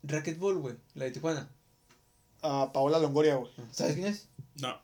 racquetball, 0.04 0.58
güey? 0.58 0.76
La 0.96 1.06
de 1.06 1.12
Tijuana. 1.12 1.50
a 2.42 2.72
Paola 2.74 3.00
Longoria, 3.00 3.36
güey. 3.36 3.52
¿Sabes 3.72 3.96
quién 3.96 4.08
es? 4.08 4.28
No. 4.62 4.78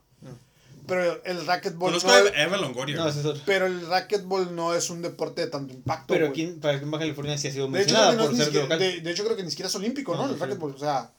Pero 0.86 1.24
el 1.24 1.46
racquetball 1.46 1.92
Conozco 1.92 2.10
no 2.10 2.14
a 2.16 2.20
es, 2.20 2.26
Eva- 2.28 2.42
Eva 2.44 2.58
Longoria. 2.58 2.96
No, 2.98 3.08
es 3.08 3.16
otro. 3.24 3.42
pero 3.46 3.68
el 3.68 3.88
racquetball 3.88 4.54
no 4.54 4.74
es 4.76 4.90
un 4.90 5.02
deporte 5.02 5.40
de 5.42 5.48
tanto 5.48 5.74
impacto. 5.74 6.14
Pero 6.14 6.28
güey. 6.30 6.46
aquí, 6.48 6.60
para 6.60 6.78
Baja 6.78 7.00
California 7.00 7.38
sí 7.38 7.48
ha 7.48 7.52
sido 7.54 7.68
de 7.70 7.82
hecho, 7.84 7.94
mencionada 7.94 8.12
no 8.16 8.22
es 8.24 8.28
por 8.30 8.38
ni 8.38 8.44
ser 8.44 8.54
local. 8.56 8.80
de, 8.80 9.00
de 9.00 9.12
hecho, 9.12 9.24
creo 9.24 9.38
que 9.38 9.44
ni 9.44 9.50
siquiera 9.50 9.70
es 9.70 9.76
olímpico, 9.76 10.14
¿no? 10.14 10.28
No, 10.28 10.34
El 10.34 10.40
racquetball. 10.40 10.74
O 10.76 10.78
sea, 10.78 11.10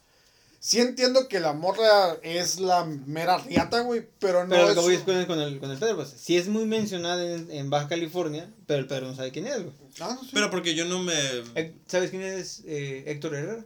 sí 0.65 0.79
entiendo 0.79 1.27
que 1.27 1.39
la 1.39 1.53
morra 1.53 2.17
es 2.23 2.59
la 2.59 2.85
mera 2.85 3.37
riata, 3.37 3.81
güey, 3.81 4.07
pero 4.17 4.43
no 4.45 4.49
Pero 4.49 4.63
lo 4.63 4.69
es. 4.69 4.75
que 4.75 4.81
voy 4.81 4.95
es 4.95 5.01
con 5.01 5.15
el, 5.15 5.27
con 5.27 5.39
el, 5.39 5.59
con 5.59 5.69
el 5.69 5.77
Pedro, 5.77 5.97
pues, 5.97 6.09
sí 6.17 6.37
es 6.37 6.47
muy 6.47 6.65
mencionada 6.65 7.23
en, 7.23 7.51
en 7.51 7.69
Baja 7.69 7.87
California, 7.87 8.49
pero 8.65 8.79
el 8.79 8.87
Pedro 8.87 9.07
no 9.07 9.15
sabe 9.15 9.31
quién 9.31 9.45
es, 9.45 9.61
güey. 9.61 9.75
Ah, 9.99 10.15
no, 10.15 10.23
sí. 10.23 10.31
Pero 10.33 10.49
porque 10.49 10.73
yo 10.73 10.85
no 10.85 11.03
me. 11.03 11.13
¿Sabes 11.85 12.09
quién 12.09 12.23
es 12.23 12.63
eh, 12.65 13.03
Héctor 13.05 13.35
Herrera? 13.35 13.65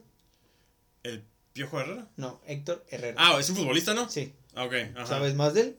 ¿El 1.03 1.23
Piojo 1.53 1.79
Herrera? 1.79 2.09
No, 2.17 2.41
Héctor 2.45 2.85
Herrera. 2.89 3.15
Ah, 3.17 3.37
es 3.39 3.49
un 3.49 3.55
futbolista, 3.55 3.93
¿no? 3.93 4.09
Sí. 4.09 4.33
Ah, 4.53 4.65
ok. 4.65 4.73
Ajá. 4.95 5.05
¿Sabes 5.07 5.35
más 5.35 5.53
de 5.53 5.61
él? 5.61 5.77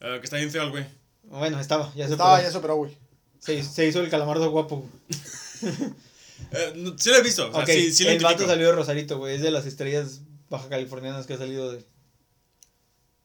Ah, 0.00 0.18
que 0.20 0.24
está 0.24 0.36
bien 0.36 0.50
feo 0.52 0.62
el 0.62 0.70
güey. 0.70 0.86
Bueno, 1.24 1.58
estaba, 1.60 1.92
ya 1.96 2.06
se 2.06 2.12
Estaba, 2.12 2.40
ya 2.40 2.50
se 2.50 2.56
operó, 2.58 2.76
güey. 2.76 2.96
Se, 3.40 3.62
se 3.64 3.86
hizo 3.88 4.00
el 4.00 4.08
calamardo 4.08 4.48
guapo. 4.50 4.86
güey. 5.62 5.90
Eh, 6.52 6.72
no- 6.74 6.96
sí 6.98 7.10
lo 7.10 7.16
he 7.16 7.22
visto. 7.22 7.48
O 7.48 7.52
sea, 7.52 7.62
Ok, 7.62 7.68
sí, 7.68 7.92
sí 7.92 8.04
lo 8.04 8.10
el 8.10 8.22
vato 8.22 8.46
salió 8.46 8.68
de 8.68 8.72
Rosarito, 8.72 9.18
güey. 9.18 9.36
Es 9.36 9.42
de 9.42 9.50
las 9.50 9.66
estrellas 9.66 10.20
baja 10.50 10.68
californianas 10.68 11.26
que 11.26 11.34
ha 11.34 11.38
salido 11.38 11.72
de. 11.72 11.84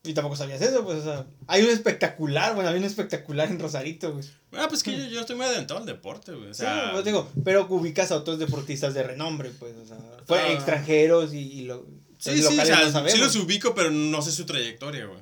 Y 0.03 0.13
tampoco 0.13 0.35
sabías 0.35 0.61
eso, 0.61 0.83
pues, 0.85 0.99
o 0.99 1.03
sea. 1.03 1.25
Hay 1.47 1.63
un 1.63 1.69
espectacular, 1.69 2.53
bueno, 2.53 2.69
hay 2.69 2.77
un 2.77 2.83
espectacular 2.83 3.49
en 3.49 3.59
Rosarito, 3.59 4.13
güey. 4.13 4.23
Ah, 4.53 4.67
pues 4.69 4.83
que 4.83 4.95
yo, 4.95 5.05
yo 5.07 5.19
estoy 5.21 5.35
muy 5.35 5.45
adelantado 5.47 5.79
al 5.79 5.85
deporte, 5.87 6.31
güey. 6.31 6.51
O 6.51 6.53
Sí, 6.53 6.61
sea, 6.61 6.91
pues 6.93 7.03
digo, 7.05 7.27
pero 7.43 7.65
ubicas 7.67 8.11
a 8.11 8.17
otros 8.17 8.37
deportistas 8.37 8.93
de 8.93 9.01
renombre, 9.03 9.49
pues, 9.49 9.75
o 9.75 9.85
sea. 9.85 9.97
Fue 10.27 10.39
Ah. 10.39 10.51
extranjeros 10.53 11.33
y, 11.33 11.39
y 11.39 11.61
lo, 11.63 11.87
sí, 12.19 12.37
sí, 12.37 12.59
o 12.59 12.65
sea, 12.65 12.87
no 12.89 13.09
sí 13.09 13.17
los 13.17 13.35
ubico, 13.35 13.73
pero 13.73 13.89
no 13.89 14.21
sé 14.21 14.31
su 14.31 14.45
trayectoria, 14.45 15.07
güey. 15.07 15.19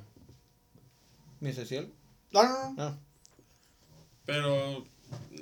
¿Mi 1.40 1.54
social? 1.54 1.90
No, 2.32 2.44
no, 2.44 2.74
no. 2.74 2.84
Ah. 2.84 2.98
Pero 4.26 4.86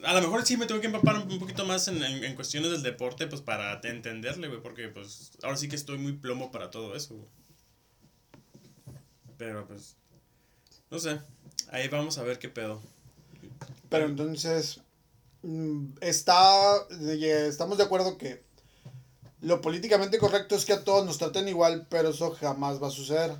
a 0.03 0.13
lo 0.13 0.21
mejor 0.21 0.45
sí 0.45 0.57
me 0.57 0.65
tengo 0.65 0.81
que 0.81 0.87
empapar 0.87 1.17
un 1.17 1.39
poquito 1.39 1.65
más 1.65 1.87
en, 1.87 2.01
en, 2.03 2.23
en 2.23 2.35
cuestiones 2.35 2.71
del 2.71 2.83
deporte, 2.83 3.27
pues 3.27 3.41
para 3.41 3.79
entenderle, 3.83 4.47
güey, 4.47 4.61
porque 4.61 4.87
pues 4.87 5.31
ahora 5.43 5.57
sí 5.57 5.69
que 5.69 5.75
estoy 5.75 5.97
muy 5.97 6.13
plomo 6.13 6.51
para 6.51 6.71
todo 6.71 6.95
eso, 6.95 7.15
güey. 7.15 7.29
Pero 9.37 9.67
pues, 9.67 9.95
no 10.89 10.99
sé, 10.99 11.19
ahí 11.71 11.87
vamos 11.87 12.17
a 12.17 12.23
ver 12.23 12.37
qué 12.37 12.49
pedo. 12.49 12.81
Pero 13.89 14.05
entonces, 14.05 14.79
mm, 15.41 15.93
está, 16.01 16.75
estamos 16.89 17.77
de 17.77 17.83
acuerdo 17.83 18.17
que 18.17 18.43
lo 19.41 19.61
políticamente 19.61 20.19
correcto 20.19 20.55
es 20.55 20.65
que 20.65 20.73
a 20.73 20.83
todos 20.83 21.05
nos 21.05 21.17
traten 21.17 21.47
igual, 21.47 21.87
pero 21.89 22.09
eso 22.09 22.31
jamás 22.31 22.81
va 22.81 22.87
a 22.87 22.91
suceder. 22.91 23.31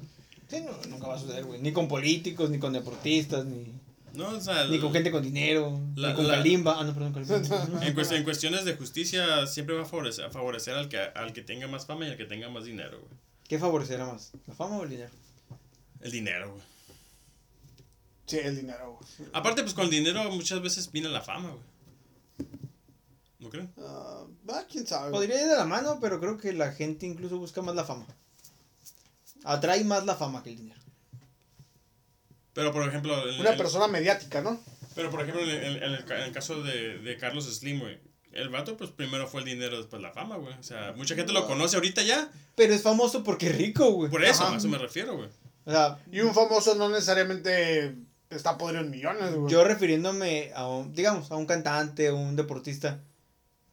Sí, 0.50 0.62
no, 0.62 0.72
nunca 0.90 1.08
va 1.08 1.16
a 1.16 1.20
suceder, 1.20 1.46
güey. 1.46 1.62
Ni 1.62 1.72
con 1.72 1.88
políticos, 1.88 2.50
ni 2.50 2.58
con 2.58 2.74
deportistas, 2.74 3.46
ni, 3.46 3.72
No, 4.14 4.30
o 4.30 4.42
sea, 4.42 4.66
ni 4.68 4.80
con 4.80 4.92
gente 4.92 5.10
con 5.12 5.24
dinero, 5.24 5.80
La- 5.96 6.10
ni 6.10 6.16
con 6.16 6.28
la- 6.28 6.36
Kalimba. 6.36 6.80
Ah, 6.80 6.84
no, 6.84 6.94
perdón, 6.94 7.14
Kalimba. 7.14 7.36
en, 7.86 7.96
cuest- 7.96 8.12
en 8.16 8.24
cuestiones 8.24 8.66
de 8.66 8.76
justicia 8.76 9.48
siempre 9.48 9.76
va 9.76 9.84
a 9.84 9.86
favorecer, 9.86 10.26
a 10.26 10.30
favorecer 10.32 10.74
al, 10.76 10.90
que, 10.90 10.98
al 11.00 11.32
que 11.34 11.42
tenga 11.42 11.68
más 11.68 11.86
fama 11.86 12.06
y 12.08 12.12
al 12.12 12.18
que 12.18 12.26
tenga 12.26 12.50
más 12.50 12.66
dinero, 12.66 13.00
güey. 13.00 13.12
¿Qué 13.48 13.58
favorecerá 13.60 14.06
más? 14.06 14.32
¿La 14.48 14.54
fama 14.56 14.78
o 14.78 14.84
el 14.84 14.90
dinero? 14.90 15.12
El 16.02 16.12
dinero, 16.12 16.52
güey. 16.52 16.64
Sí, 18.26 18.38
el 18.38 18.56
dinero. 18.56 18.98
güey. 19.18 19.30
Aparte, 19.34 19.62
pues 19.62 19.74
con 19.74 19.86
el 19.86 19.92
dinero 19.92 20.30
muchas 20.32 20.62
veces 20.62 20.92
viene 20.92 21.10
la 21.10 21.22
fama, 21.22 21.50
güey. 21.50 22.50
¿No 23.40 23.50
creen? 23.50 23.74
Ah, 23.80 24.24
quién 24.72 24.86
sabe. 24.86 25.12
Podría 25.12 25.42
ir 25.42 25.48
de 25.48 25.56
la 25.58 25.66
mano, 25.66 25.98
pero 26.00 26.20
creo 26.20 26.38
que 26.38 26.54
la 26.54 26.72
gente 26.72 27.06
incluso 27.06 27.38
busca 27.40 27.62
más 27.62 27.76
la 27.76 27.84
fama. 27.84 28.06
Atrae 29.44 29.84
más 29.84 30.06
la 30.06 30.16
fama 30.16 30.44
que 30.44 30.52
el 30.52 30.58
dinero. 30.58 30.80
Pero 32.54 32.72
por 32.72 32.88
ejemplo, 32.88 33.24
el- 33.28 33.40
Una 33.40 33.52
el- 33.52 33.58
persona 33.58 33.88
mediática, 33.88 34.42
¿no? 34.42 34.60
Pero 34.96 35.10
por 35.10 35.22
ejemplo, 35.22 35.42
en 35.44 35.50
el, 35.50 35.78
en 35.84 35.94
el 35.94 36.12
el 36.12 36.32
caso 36.34 36.62
de, 36.64 36.98
de 37.00 37.18
Carlos 37.18 37.46
Slim, 37.46 37.80
güey. 37.80 37.98
El 38.34 38.50
vato, 38.50 38.78
pues 38.78 38.90
primero 38.92 39.28
fue 39.28 39.42
el 39.42 39.46
dinero, 39.46 39.78
después 39.78 40.02
la 40.02 40.12
fama, 40.12 40.38
güey. 40.38 40.54
O 40.58 40.64
sea, 40.64 40.94
mucha 40.96 41.16
gente 41.16 41.34
lo 41.34 41.46
conoce 41.48 41.76
ahorita 41.76 42.02
ya. 42.04 42.30
Pero 42.56 42.74
es 42.74 42.82
famoso 42.82 43.24
porque 43.24 43.48
es 43.48 43.58
rico, 43.58 43.92
güey. 43.92 44.10
Por 44.10 44.24
eso, 44.24 44.44
Ajá. 44.44 44.54
a 44.54 44.58
eso 44.58 44.68
me 44.70 44.78
refiero, 44.78 45.16
güey. 45.18 45.30
O 45.66 45.72
sea, 45.72 46.00
Y 46.12 46.22
un 46.22 46.34
famoso 46.34 46.76
no 46.76 46.88
necesariamente 46.90 47.96
está 48.30 48.58
podrido 48.58 48.84
en 48.84 48.90
millones, 48.90 49.36
güey. 49.36 49.52
yo 49.52 49.64
refiriéndome 49.66 50.52
a 50.56 50.68
un, 50.68 50.94
digamos, 50.94 51.30
a 51.32 51.36
un 51.36 51.46
cantante 51.46 52.12
un 52.12 52.36
deportista, 52.38 53.02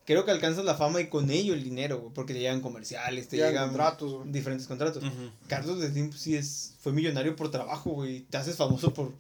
creo 0.08 0.24
que 0.24 0.30
alcanzas 0.30 0.64
la 0.64 0.74
fama 0.74 1.02
y 1.02 1.08
con 1.08 1.30
ello 1.30 1.52
el 1.52 1.62
dinero, 1.62 1.98
güey, 1.98 2.14
porque 2.14 2.32
te 2.32 2.40
llegan 2.40 2.62
comerciales, 2.62 3.28
te 3.28 3.36
Llegan 3.36 3.50
llegan 3.52 3.68
contratos, 3.68 4.14
güey. 4.14 4.32
diferentes 4.32 4.66
contratos. 4.66 5.04
Ujú. 5.04 5.30
Carlos 5.48 5.84
Slim 5.84 6.14
sí 6.14 6.34
es, 6.34 6.72
fue 6.80 6.92
millonario 6.92 7.36
por 7.36 7.50
trabajo, 7.50 7.90
güey. 7.90 8.20
Te 8.22 8.38
haces 8.38 8.56
famoso 8.56 8.94
por, 8.94 9.12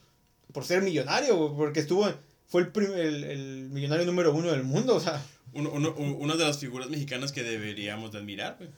por 0.54 0.64
ser 0.64 0.80
millonario, 0.80 1.36
güey, 1.36 1.56
porque 1.58 1.80
estuvo, 1.80 2.10
fue 2.46 2.62
el, 2.62 2.68
prim- 2.68 2.94
el, 2.94 3.22
el 3.24 3.68
millonario 3.70 4.06
número 4.06 4.32
uno 4.34 4.50
del 4.50 4.62
mundo, 4.64 4.96
o 4.96 5.00
sea. 5.00 5.22
Uno, 5.52 5.70
uno- 5.72 5.94
u- 5.96 6.16
una 6.24 6.36
de 6.36 6.44
las 6.44 6.58
figuras 6.58 6.88
mexicanas 6.88 7.32
que 7.32 7.42
deberíamos 7.42 8.10
de 8.12 8.18
admirar, 8.18 8.56
güey. 8.58 8.70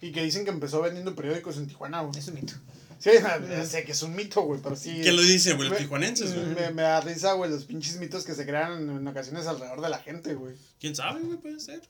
Y 0.00 0.10
que 0.12 0.22
dicen 0.22 0.44
que 0.44 0.50
empezó 0.50 0.80
vendiendo 0.80 1.14
periódicos 1.14 1.58
en 1.58 1.66
Tijuana, 1.66 2.00
güey. 2.00 2.18
Es 2.18 2.28
un 2.28 2.34
mito. 2.34 2.54
Sí, 2.98 3.10
sé 3.68 3.84
que 3.84 3.92
es 3.92 4.02
un 4.02 4.14
mito, 4.14 4.42
güey, 4.42 4.60
pero 4.62 4.76
sí. 4.76 5.00
¿Quién 5.02 5.16
lo 5.16 5.22
dice, 5.22 5.54
güey? 5.54 5.68
Los 5.68 5.78
tijuanenses, 5.78 6.34
güey. 6.34 6.46
Me, 6.46 6.70
me 6.70 6.82
da 6.82 7.00
risa, 7.00 7.32
güey, 7.32 7.50
los 7.50 7.64
pinches 7.64 7.96
mitos 7.98 8.24
que 8.24 8.34
se 8.34 8.46
crean 8.46 8.88
en, 8.88 9.06
ocasiones 9.06 9.46
alrededor 9.46 9.80
de 9.80 9.88
la 9.88 9.98
gente, 9.98 10.34
güey. 10.34 10.54
¿Quién 10.80 10.94
sabe, 10.94 11.20
güey? 11.20 11.38
Puede 11.38 11.60
ser. 11.60 11.82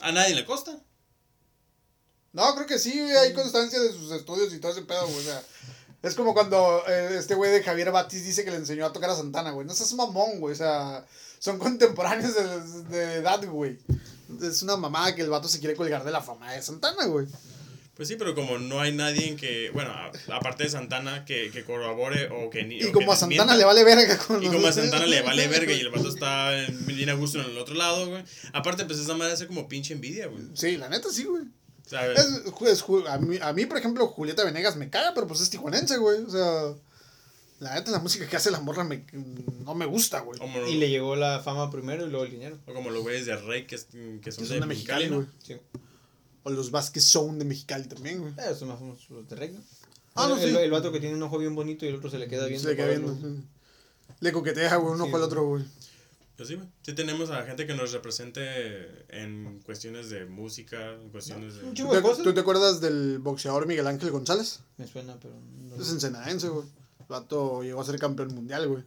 A 0.00 0.12
nadie 0.12 0.34
le 0.34 0.44
costa. 0.44 0.78
No, 2.32 2.54
creo 2.54 2.66
que 2.66 2.78
sí, 2.78 3.00
güey, 3.00 3.16
hay 3.16 3.32
constancia 3.32 3.80
de 3.80 3.92
sus 3.92 4.12
estudios 4.12 4.52
y 4.52 4.60
todo 4.60 4.72
ese 4.72 4.82
pedo, 4.82 5.06
güey. 5.06 5.18
O 5.18 5.22
sea, 5.22 5.42
es 6.02 6.14
como 6.14 6.34
cuando 6.34 6.82
eh, 6.86 7.16
este 7.18 7.34
güey 7.34 7.50
de 7.50 7.62
Javier 7.62 7.90
Batis 7.90 8.24
dice 8.24 8.44
que 8.44 8.50
le 8.50 8.58
enseñó 8.58 8.86
a 8.86 8.92
tocar 8.92 9.10
a 9.10 9.16
Santana, 9.16 9.50
güey. 9.50 9.66
No 9.66 9.74
seas 9.74 9.92
mamón, 9.94 10.38
güey. 10.38 10.52
O 10.52 10.56
sea, 10.56 11.04
son 11.38 11.58
contemporáneos 11.58 12.34
de, 12.34 12.96
de 12.96 13.14
edad, 13.16 13.44
güey. 13.46 13.78
Es 14.42 14.62
una 14.62 14.76
mamada 14.76 15.14
que 15.14 15.22
el 15.22 15.30
vato 15.30 15.48
se 15.48 15.58
quiere 15.58 15.74
colgar 15.74 16.04
de 16.04 16.10
la 16.10 16.22
fama 16.22 16.52
de 16.52 16.62
Santana, 16.62 17.06
güey. 17.06 17.26
Pues 17.98 18.06
sí, 18.06 18.14
pero 18.14 18.32
como 18.36 18.58
no 18.58 18.80
hay 18.80 18.92
nadie 18.92 19.26
en 19.26 19.36
que, 19.36 19.70
bueno, 19.70 19.92
aparte 20.32 20.62
de 20.62 20.70
Santana, 20.70 21.24
que, 21.24 21.50
que 21.50 21.64
corrobore 21.64 22.28
o 22.30 22.48
que 22.48 22.62
ni. 22.62 22.76
Y 22.76 22.92
como 22.92 23.10
a 23.10 23.16
Santana 23.16 23.56
le 23.56 23.64
vale 23.64 23.82
verga 23.82 24.16
con 24.18 24.40
Y 24.40 24.46
como 24.46 24.68
a 24.68 24.72
Santana 24.72 25.04
le 25.04 25.20
vale 25.20 25.48
verga 25.48 25.72
y 25.72 25.80
el 25.80 25.90
vato 25.90 26.08
está 26.14 26.64
en- 26.64 26.86
bien 26.86 27.10
a 27.10 27.14
gusto 27.14 27.40
en 27.40 27.50
el 27.50 27.58
otro 27.58 27.74
lado, 27.74 28.08
güey. 28.08 28.22
Aparte, 28.52 28.84
pues 28.84 29.00
esa 29.00 29.16
madre 29.16 29.32
hace 29.32 29.48
como 29.48 29.68
pinche 29.68 29.94
envidia, 29.94 30.28
güey. 30.28 30.44
Sí, 30.54 30.76
la 30.76 30.88
neta 30.88 31.10
sí, 31.10 31.24
güey. 31.24 31.42
Es, 31.90 32.52
es 32.68 32.84
a, 33.08 33.18
mí, 33.18 33.36
a 33.42 33.52
mí, 33.52 33.66
por 33.66 33.78
ejemplo, 33.78 34.06
Julieta 34.06 34.44
Venegas 34.44 34.76
me 34.76 34.90
caga, 34.90 35.12
pero 35.12 35.26
pues 35.26 35.40
es 35.40 35.50
tijuanense, 35.50 35.96
güey. 35.96 36.22
O 36.22 36.30
sea, 36.30 36.74
la 37.58 37.74
neta, 37.74 37.90
la 37.90 37.98
música 37.98 38.28
que 38.28 38.36
hace 38.36 38.52
la 38.52 38.60
morra 38.60 38.84
me, 38.84 39.06
no 39.64 39.74
me 39.74 39.86
gusta, 39.86 40.20
güey. 40.20 40.38
Y 40.70 40.76
le 40.76 40.88
llegó 40.88 41.16
la 41.16 41.40
fama 41.40 41.68
primero 41.68 42.06
y 42.06 42.10
luego 42.10 42.26
el 42.26 42.30
dinero. 42.30 42.58
o 42.64 42.74
como 42.74 42.90
los 42.90 43.02
güeyes 43.02 43.26
de 43.26 43.34
Rey 43.34 43.66
que, 43.66 43.76
que 44.22 44.30
son 44.30 44.48
de, 44.48 44.66
Mexicali, 44.66 45.10
¿no? 45.10 45.16
güey. 45.16 45.28
Sí. 45.42 45.56
O 46.44 46.50
los 46.50 46.70
Vázquez 46.70 47.04
Sound 47.04 47.38
de 47.38 47.44
Mexicali 47.44 47.84
también, 47.88 48.20
güey. 48.20 48.32
Pero 48.36 48.54
son 48.54 48.68
más 48.68 48.78
famosos 48.78 49.08
los 49.10 49.28
de 49.28 49.36
Reino. 49.36 49.60
Ah, 50.14 50.26
no, 50.28 50.36
el, 50.38 50.50
sí. 50.50 50.56
el 50.56 50.70
vato 50.70 50.90
que 50.92 51.00
tiene 51.00 51.14
un 51.16 51.22
ojo 51.22 51.38
bien 51.38 51.54
bonito 51.54 51.84
y 51.84 51.88
el 51.88 51.96
otro 51.96 52.10
se 52.10 52.18
le 52.18 52.26
queda 52.28 52.46
viendo. 52.46 52.62
Se 52.62 52.70
le 52.70 52.76
queda 52.76 52.88
viendo. 52.88 53.14
sí. 53.14 53.44
Le 54.20 54.32
coquetea, 54.32 54.76
güey, 54.76 54.92
un 54.92 54.96
Sí, 54.98 55.02
ojo 55.02 55.06
al 55.16 55.20
güey. 55.20 55.22
otro, 55.24 55.46
güey. 55.46 55.64
Pues 56.36 56.48
sí, 56.48 56.54
güey. 56.54 56.68
Sí 56.82 56.92
tenemos 56.94 57.30
a 57.30 57.42
gente 57.44 57.66
que 57.66 57.74
nos 57.74 57.92
represente 57.92 58.40
en 59.08 59.60
cuestiones 59.64 60.08
de 60.10 60.24
música, 60.26 60.94
en 60.94 61.10
cuestiones 61.10 61.56
de... 61.56 61.60
¿Tú 61.72 61.88
te, 61.90 62.00
cosas. 62.02 62.24
tú 62.24 62.32
te 62.32 62.40
acuerdas 62.40 62.80
del 62.80 63.18
boxeador 63.18 63.66
Miguel 63.66 63.86
Ángel 63.86 64.10
González? 64.10 64.60
Me 64.76 64.86
suena, 64.86 65.16
pero. 65.20 65.34
no- 65.68 65.76
Es 65.82 65.90
ensenadense, 65.90 66.48
güey. 66.48 66.66
El 67.00 67.06
vato 67.08 67.62
llegó 67.62 67.80
a 67.80 67.84
ser 67.84 67.98
campeón 67.98 68.34
mundial, 68.34 68.66
güey. 68.68 68.84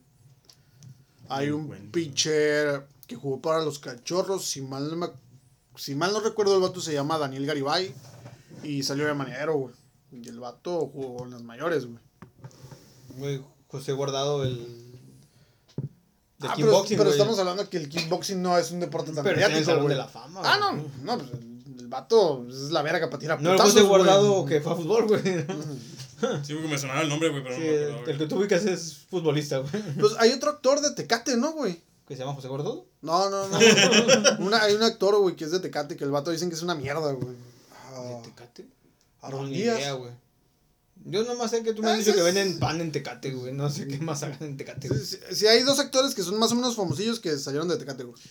Hay 1.30 1.50
un 1.50 1.68
bueno. 1.68 1.90
pitcher 1.92 2.88
que 3.08 3.16
jugó 3.16 3.42
para 3.42 3.64
los 3.64 3.80
cachorros. 3.80 4.46
Si 4.46 4.62
mal 4.62 4.90
no, 4.90 4.96
me, 4.98 5.08
si 5.76 5.96
mal 5.96 6.12
no 6.14 6.20
recuerdo, 6.20 6.56
el 6.56 6.62
vato 6.62 6.82
se 6.82 6.94
llama 6.94 7.18
Daniel 7.18 7.46
Garibay. 7.46 7.94
Y 8.64 8.84
salió 8.84 9.06
de 9.08 9.14
manero, 9.14 9.54
güey. 9.56 9.76
Y 10.12 10.28
el 10.28 10.40
vato 10.40 10.88
jugó 10.94 11.24
en 11.26 11.32
las 11.32 11.42
mayores, 11.44 11.86
güey. 11.86 12.00
Güey, 13.18 13.42
José 13.68 13.94
Guardado, 13.94 14.44
el. 14.44 14.58
Del 16.40 16.50
Ah, 16.50 16.54
pero, 16.56 16.68
kickboxing, 16.70 16.98
pero 16.98 17.10
estamos 17.12 17.38
hablando 17.40 17.70
que 17.70 17.78
el 17.78 17.88
kickboxing 17.90 18.42
no 18.42 18.58
es 18.58 18.72
un 18.72 18.80
deporte 18.80 19.12
tan 19.12 19.24
Pero 19.24 19.36
mediático, 19.36 19.64
Salón 19.66 19.84
güey. 19.84 19.94
de 19.96 20.02
la 20.02 20.08
Fama, 20.08 20.42
Ah, 20.44 20.72
güey. 20.74 20.86
no, 21.04 21.16
no, 21.16 21.18
pues 21.24 21.32
el, 21.34 21.80
el 21.80 21.88
vato 21.88 22.46
es 22.50 22.72
la 22.72 22.82
verga 22.82 23.10
para 23.12 23.20
tirar 23.20 23.42
No 23.42 23.52
el 23.52 23.56
putazos, 23.58 23.74
José. 23.76 23.86
Guardado 23.88 24.46
que 24.46 24.60
fue 24.62 24.74
a 24.74 24.76
fútbol, 24.76 25.08
güey. 25.08 25.22
Sí, 26.44 26.54
porque 26.54 26.68
me 26.68 26.78
sonaba 26.78 27.02
el 27.02 27.10
nombre, 27.10 27.30
güey, 27.30 27.42
pero 27.44 27.56
Sí, 27.56 27.62
no 27.62 27.68
me 27.68 27.84
acuerdo, 27.94 28.12
el 28.12 28.18
que 28.20 28.26
tú 28.28 28.36
ubicas 28.38 28.64
es 28.66 28.96
futbolista, 29.10 29.58
güey. 29.58 29.72
Pues 30.00 30.14
hay 30.20 30.32
otro 30.32 30.52
actor 30.52 30.80
de 30.80 30.92
Tecate, 30.94 31.36
¿no, 31.36 31.54
güey? 31.54 31.82
¿Que 32.12 32.18
se 32.18 32.24
llama 32.24 32.34
José 32.36 32.50
Guardado? 32.50 32.86
No, 33.02 33.30
no, 33.30 33.48
no. 33.48 33.58
Una- 34.46 34.62
hay 34.64 34.74
un 34.76 34.84
actor, 34.84 35.18
güey, 35.20 35.38
que 35.38 35.46
es 35.46 35.52
de 35.52 35.62
Tecate, 35.62 35.96
que 35.96 36.04
el 36.04 36.12
vato 36.12 36.30
dicen 36.30 36.50
que 36.50 36.56
es 36.56 36.62
una 36.62 36.76
mierda, 36.76 37.10
güey. 37.14 37.38
Ah, 37.94 38.20
¿De 38.22 38.30
Tecate? 38.30 38.68
Aaron 39.22 39.44
No, 39.44 39.48
ni 39.48 39.56
Díaz. 39.62 39.80
idea, 39.80 39.94
güey. 39.94 40.12
Yo 41.06 41.24
nomás 41.24 41.52
sé 41.52 41.64
que 41.64 41.74
tú 41.74 41.82
me 41.82 41.88
Ah, 41.90 41.94
has 41.94 42.00
dicho 42.00 42.14
que 42.14 42.22
venden 42.22 42.60
pan 42.60 42.82
en 42.82 42.92
Tecate, 42.92 43.32
güey. 43.32 43.54
No 43.54 43.70
sé 43.70 43.88
qué 43.88 43.98
más 44.00 44.22
hagan 44.24 44.44
en 44.44 44.58
Tecate. 44.58 44.90
güey. 44.90 45.00
Sí, 45.00 45.18
sí, 45.30 45.36
sí, 45.38 45.48
hay 45.48 45.64
dos 45.64 45.80
actores 45.80 46.14
que 46.14 46.22
son 46.22 46.38
más 46.38 46.52
o 46.52 46.56
menos 46.56 46.76
famosillos 46.76 47.22
que 47.22 47.38
salieron 47.38 47.70
de 47.70 47.78
Tecate, 47.78 48.04
güey. 48.04 48.22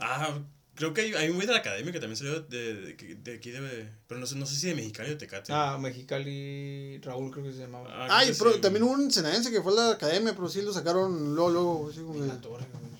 Ah, 0.00 0.38
Creo 0.76 0.92
que 0.92 1.02
hay, 1.02 1.14
hay 1.14 1.28
un 1.28 1.36
güey 1.36 1.46
de 1.46 1.52
la 1.52 1.60
academia 1.60 1.92
que 1.92 2.00
también 2.00 2.16
salió 2.16 2.40
de, 2.40 2.74
de, 2.74 3.14
de- 3.16 3.34
aquí 3.34 3.50
de. 3.52 3.88
Pero 4.08 4.18
no 4.20 4.26
sé, 4.26 4.34
no 4.36 4.44
sé 4.44 4.56
si 4.56 4.66
de 4.68 4.74
Mexicali 4.74 5.08
o 5.08 5.12
de 5.12 5.18
Tecate. 5.18 5.52
Ah, 5.52 5.76
Mexicali, 5.80 6.98
Raúl 6.98 7.30
creo 7.30 7.44
que 7.44 7.52
se 7.52 7.58
llamaba. 7.60 7.88
Ah, 7.90 8.08
Ay, 8.18 8.32
pero 8.38 8.52
sí, 8.54 8.60
también 8.60 8.84
güey. 8.84 8.94
hubo 8.96 9.04
un 9.04 9.10
senadense 9.10 9.52
que 9.52 9.62
fue 9.62 9.72
a 9.72 9.76
la 9.76 9.90
academia, 9.92 10.34
pero 10.34 10.48
sí 10.48 10.62
lo 10.62 10.72
sacaron 10.72 11.34
luego, 11.36 11.50
luego. 11.50 11.88
Así 11.90 12.00
como 12.00 12.24
La 12.24 12.40
torre, 12.40 12.66
güey. 12.72 12.93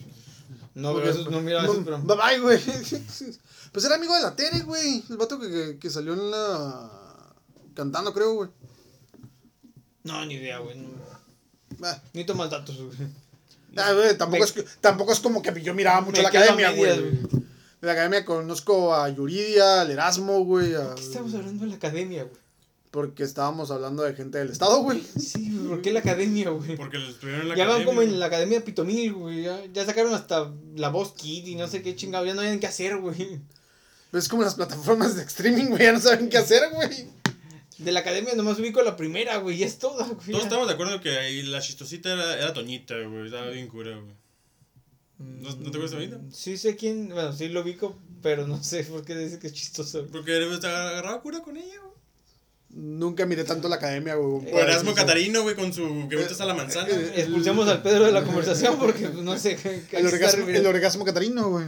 No, 0.74 0.94
pero 0.94 1.10
eso, 1.10 1.30
no 1.30 1.40
miraba 1.40 1.64
eso, 1.64 1.82
pero. 1.84 1.98
Bye 2.00 2.16
bye, 2.16 2.38
güey. 2.40 2.60
Pues 3.72 3.84
era 3.86 3.96
amigo 3.96 4.14
de 4.14 4.22
la 4.22 4.36
Tere, 4.36 4.60
güey. 4.60 5.02
El 5.10 5.16
vato 5.16 5.38
que, 5.40 5.48
que, 5.50 5.78
que 5.80 5.90
salió 5.90 6.12
en 6.12 6.30
la. 6.30 6.90
cantando, 7.74 8.12
creo, 8.14 8.34
güey. 8.34 8.50
No, 10.04 10.24
ni 10.26 10.34
idea, 10.34 10.58
güey. 10.58 10.78
no. 10.78 10.88
Ah, 11.82 12.00
Ni 12.12 12.24
tomas 12.24 12.50
datos, 12.50 12.76
güey. 12.80 12.96
ah, 13.76 13.92
güey, 13.92 14.16
tampoco, 14.16 14.44
Me- 14.44 14.62
es, 14.62 14.78
tampoco 14.80 15.12
es 15.12 15.18
como 15.20 15.42
que 15.42 15.60
yo 15.60 15.74
miraba 15.74 16.00
mucho 16.02 16.18
Me 16.18 16.22
la 16.22 16.28
academia, 16.28 16.70
medias, 16.70 17.00
güey. 17.00 17.12
De 17.80 17.86
la 17.88 17.92
academia 17.92 18.24
conozco 18.24 18.94
a 18.94 19.08
Yuridia, 19.08 19.80
al 19.80 19.90
Erasmo, 19.90 20.44
güey. 20.44 20.74
a- 20.74 20.86
¿Por 20.86 20.94
qué 20.94 21.02
estamos 21.02 21.34
hablando 21.34 21.64
de 21.64 21.70
la 21.70 21.76
academia, 21.76 22.22
güey? 22.24 22.43
Porque 22.94 23.24
estábamos 23.24 23.72
hablando 23.72 24.04
de 24.04 24.14
gente 24.14 24.38
del 24.38 24.50
estado, 24.50 24.80
güey. 24.82 25.02
Sí, 25.18 25.50
¿por 25.68 25.82
qué 25.82 25.92
la 25.92 25.98
academia, 25.98 26.50
güey? 26.50 26.76
Porque 26.76 26.98
lo 26.98 27.08
estuvieron 27.08 27.42
en 27.42 27.48
la 27.48 27.56
Ya 27.56 27.64
van 27.64 27.70
academia. 27.82 27.86
como 27.86 28.02
en 28.02 28.20
la 28.20 28.26
academia 28.26 28.64
Pitomil, 28.64 29.12
güey. 29.14 29.42
Ya, 29.42 29.60
ya 29.72 29.84
sacaron 29.84 30.14
hasta 30.14 30.52
la 30.76 30.90
voz 30.90 31.12
Kid 31.14 31.44
y 31.44 31.56
no 31.56 31.66
sé 31.66 31.82
qué 31.82 31.96
chingado. 31.96 32.24
Ya 32.24 32.34
no 32.34 32.42
hayan 32.42 32.60
qué 32.60 32.68
hacer, 32.68 32.96
güey. 32.98 33.40
Pues 34.12 34.24
es 34.24 34.28
como 34.30 34.44
las 34.44 34.54
plataformas 34.54 35.16
de 35.16 35.22
streaming, 35.24 35.70
güey. 35.70 35.82
Ya 35.82 35.90
no 35.92 35.98
saben 35.98 36.28
qué 36.28 36.38
hacer, 36.38 36.70
güey. 36.72 37.08
De 37.78 37.90
la 37.90 37.98
academia 37.98 38.32
nomás 38.36 38.60
ubico 38.60 38.80
la 38.82 38.94
primera, 38.96 39.38
güey. 39.38 39.56
Y 39.58 39.64
es 39.64 39.80
toda, 39.80 40.06
güey. 40.06 40.30
Todos 40.30 40.44
estamos 40.44 40.68
de 40.68 40.74
acuerdo 40.74 41.00
que 41.00 41.18
ahí 41.18 41.42
la 41.42 41.60
chistosita 41.60 42.12
era, 42.12 42.36
era 42.38 42.52
Toñita, 42.52 42.94
güey. 43.00 43.24
Estaba 43.26 43.48
bien 43.48 43.66
cura, 43.66 43.96
güey. 43.98 44.14
¿No- 45.18 45.48
no 45.50 45.56
te 45.56 45.68
acuerdas 45.78 45.90
de 45.90 45.96
Toñita? 45.96 46.18
Mm, 46.18 46.30
Sí 46.32 46.56
sé 46.56 46.76
quién, 46.76 47.08
bueno, 47.08 47.32
sí 47.32 47.48
lo 47.48 47.62
ubico, 47.62 47.98
pero 48.22 48.46
no 48.46 48.62
sé 48.62 48.84
por 48.84 49.04
qué 49.04 49.16
dice 49.16 49.40
que 49.40 49.48
es 49.48 49.52
chistoso. 49.52 49.98
güey. 50.00 50.12
Porque 50.12 50.32
agarraba 50.36 51.20
cura 51.20 51.40
con 51.42 51.56
ella, 51.56 51.80
güey. 51.82 51.93
Nunca 52.76 53.24
miré 53.24 53.44
tanto 53.44 53.68
la 53.68 53.76
academia, 53.76 54.16
güey. 54.16 54.52
O 54.52 54.58
Erasmo 54.58 54.94
Catarino, 54.94 55.42
güey, 55.42 55.54
con 55.54 55.72
su 55.72 56.08
que 56.08 56.16
metes 56.16 56.40
a 56.40 56.44
la 56.44 56.54
manzana. 56.54 56.88
eh. 56.90 57.12
Expulsemos 57.16 57.68
al 57.68 57.82
Pedro 57.82 58.04
de 58.06 58.12
la 58.12 58.24
conversación 58.24 58.78
porque 58.78 59.08
pues, 59.08 59.22
no 59.24 59.38
sé 59.38 59.56
qué 59.56 59.84
El 59.92 60.06
orgasmo, 60.06 60.48
el 60.48 60.66
orgasmo 60.66 61.04
catarino, 61.04 61.50
güey. 61.50 61.66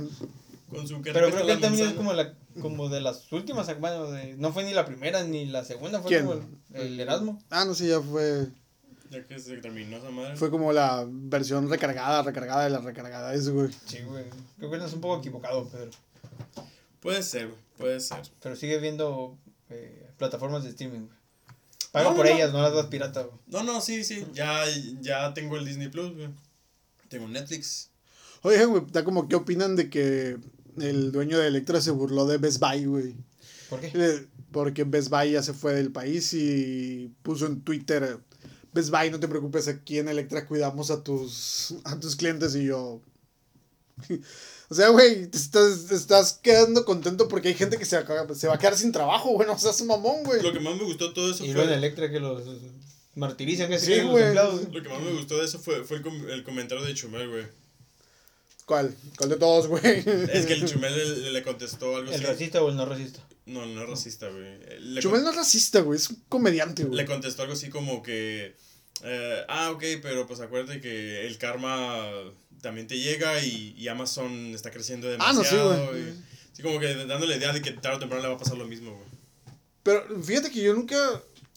Con 0.68 0.88
su 0.88 1.00
que 1.02 1.12
Pero 1.12 1.30
creo 1.30 1.46
que 1.46 1.52
él 1.52 1.60
también 1.60 1.88
es 1.88 1.94
como, 1.94 2.12
la, 2.12 2.34
como 2.60 2.88
de 2.88 3.00
las 3.00 3.30
últimas, 3.32 3.68
bueno, 3.78 4.10
de, 4.10 4.34
no 4.36 4.52
fue 4.52 4.64
ni 4.64 4.74
la 4.74 4.84
primera 4.84 5.22
ni 5.22 5.46
la 5.46 5.64
segunda, 5.64 6.00
fue 6.00 6.08
¿Quién? 6.08 6.26
como 6.26 6.40
el, 6.74 6.80
el 6.80 6.98
Erasmo. 7.00 7.40
Ah, 7.50 7.64
no 7.64 7.72
sé, 7.74 7.86
ya 7.86 8.00
fue. 8.00 8.48
Ya 9.08 9.22
que 9.22 9.38
se 9.38 9.58
terminó 9.58 9.98
esa 9.98 10.10
madre. 10.10 10.36
Fue 10.36 10.50
como 10.50 10.72
la 10.72 11.06
versión 11.08 11.70
recargada, 11.70 12.22
recargada 12.24 12.64
de 12.64 12.70
la 12.70 12.78
recargada, 12.80 13.32
eso, 13.32 13.54
güey. 13.54 13.68
Sí, 13.86 14.00
güey. 14.04 14.24
Creo 14.58 14.72
que 14.72 14.78
no 14.78 14.86
es 14.86 14.92
un 14.92 15.00
poco 15.00 15.20
equivocado, 15.20 15.68
Pedro. 15.68 15.90
Puede 17.00 17.22
ser, 17.22 17.46
güey. 17.46 17.58
Puede 17.78 18.00
ser. 18.00 18.22
Pero 18.42 18.56
sigue 18.56 18.78
viendo 18.78 19.38
eh, 19.70 20.10
plataformas 20.16 20.64
de 20.64 20.70
streaming, 20.70 21.08
No, 21.94 22.14
por 22.14 22.26
no, 22.26 22.32
ellas, 22.32 22.52
no 22.52 22.62
las 22.62 22.74
das 22.74 22.86
pirata, 22.86 23.22
güey. 23.22 23.38
No, 23.46 23.62
no, 23.62 23.80
sí, 23.80 24.04
sí. 24.04 24.26
Ya, 24.32 24.64
ya 25.00 25.32
tengo 25.34 25.56
el 25.56 25.64
Disney 25.64 25.88
Plus, 25.88 26.14
güey. 26.14 26.28
Tengo 27.08 27.28
Netflix. 27.28 27.90
Oye, 28.42 28.64
güey, 28.64 28.84
da 28.92 29.04
como 29.04 29.28
qué 29.28 29.36
opinan 29.36 29.76
de 29.76 29.90
que 29.90 30.38
el 30.78 31.12
dueño 31.12 31.38
de 31.38 31.48
Electra 31.48 31.80
se 31.80 31.90
burló 31.90 32.26
de 32.26 32.38
Best 32.38 32.60
Buy, 32.60 32.84
güey. 32.84 33.16
¿Por 33.68 33.80
qué? 33.80 33.90
Eh, 33.94 34.26
Porque 34.52 34.84
Best 34.84 35.08
Buy 35.10 35.32
ya 35.32 35.42
se 35.42 35.52
fue 35.52 35.74
del 35.74 35.90
país 35.90 36.32
y 36.34 37.12
puso 37.22 37.46
en 37.46 37.62
Twitter, 37.62 38.20
Best 38.72 38.90
Buy, 38.90 39.10
no 39.10 39.18
te 39.18 39.28
preocupes, 39.28 39.68
aquí 39.68 39.98
en 39.98 40.08
Electra 40.08 40.46
cuidamos 40.46 40.90
a 40.90 41.02
tus, 41.02 41.74
a 41.84 41.98
tus 41.98 42.14
clientes 42.14 42.54
y 42.54 42.66
yo... 42.66 43.00
O 44.68 44.74
sea, 44.74 44.88
güey, 44.88 45.26
te 45.28 45.38
estás, 45.38 45.86
te 45.86 45.94
estás 45.94 46.32
quedando 46.42 46.84
contento 46.84 47.28
porque 47.28 47.48
hay 47.48 47.54
gente 47.54 47.78
que 47.78 47.84
se, 47.84 48.02
va- 48.02 48.34
se 48.34 48.48
va 48.48 48.54
a 48.54 48.58
quedar 48.58 48.76
sin 48.76 48.90
trabajo, 48.92 49.30
güey, 49.30 49.46
no 49.46 49.56
seas 49.58 49.80
mamón, 49.82 50.24
güey. 50.24 50.42
Lo 50.42 50.52
que 50.52 50.60
más 50.60 50.74
me 50.76 50.82
gustó 50.84 51.08
de 51.08 51.14
todo 51.14 51.30
eso 51.30 51.44
Y 51.44 51.48
fue. 51.48 51.54
luego 51.54 51.70
en 51.70 51.78
Electra 51.78 52.10
que 52.10 52.18
los 52.20 52.42
martirizan, 53.14 53.68
que 53.70 53.78
se 53.78 53.86
Sí, 53.86 54.00
los 54.02 54.10
güey. 54.10 54.24
empleados. 54.24 54.62
Lo 54.72 54.82
que 54.82 54.88
más 54.88 55.00
me 55.00 55.12
gustó 55.12 55.38
de 55.38 55.44
eso 55.44 55.58
fue, 55.60 55.84
fue 55.84 55.98
el, 55.98 56.02
com- 56.02 56.28
el 56.28 56.42
comentario 56.42 56.84
de 56.84 56.94
Chumel, 56.94 57.28
güey. 57.28 57.44
¿Cuál? 58.64 58.92
¿Cuál 59.16 59.30
de 59.30 59.36
todos, 59.36 59.68
güey? 59.68 59.82
Es 60.32 60.46
que 60.46 60.54
el 60.54 60.66
Chumel 60.66 61.22
le, 61.22 61.30
le 61.30 61.42
contestó 61.44 61.94
algo 61.96 62.10
¿El 62.10 62.16
así. 62.16 62.24
racista 62.24 62.62
o 62.62 62.68
el 62.68 62.76
no 62.76 62.84
racista? 62.84 63.20
No, 63.46 63.64
no 63.64 63.82
es 63.82 63.88
racista, 63.88 64.28
güey. 64.28 64.58
Le, 64.80 65.00
Chumel 65.00 65.22
no 65.22 65.30
es 65.30 65.36
racista, 65.36 65.80
güey, 65.82 65.98
es 66.00 66.10
un 66.10 66.20
comediante, 66.28 66.82
le 66.82 66.88
güey. 66.88 67.06
contestó 67.06 67.42
algo 67.42 67.54
así 67.54 67.68
como 67.68 68.02
que. 68.02 68.56
eh, 69.04 69.42
ah, 69.48 69.70
ok, 69.70 69.84
pero 70.02 70.26
pues 70.26 70.40
acuérdate 70.40 70.80
que 70.80 71.24
el 71.28 71.38
karma 71.38 72.08
también 72.62 72.86
te 72.86 72.98
llega 72.98 73.40
y, 73.44 73.74
y 73.78 73.88
Amazon 73.88 74.54
está 74.54 74.70
creciendo 74.70 75.08
Ah, 75.18 75.32
no, 75.32 75.44
sí, 75.44 75.54
demasiado. 75.56 75.86
güey. 75.92 76.02
y- 76.02 76.22
sí, 76.52 76.62
como 76.62 76.78
que 76.80 76.94
dándole 76.94 77.26
la 77.28 77.36
idea 77.36 77.52
de 77.52 77.62
que 77.62 77.72
tarde 77.72 77.96
o 77.96 78.00
temprano 78.00 78.22
le 78.22 78.28
va 78.28 78.34
a 78.34 78.38
pasar 78.38 78.56
lo 78.56 78.66
mismo, 78.66 78.92
güey. 78.92 79.06
Pero 79.82 80.22
fíjate 80.22 80.50
que 80.50 80.62
yo 80.62 80.74
nunca... 80.74 80.96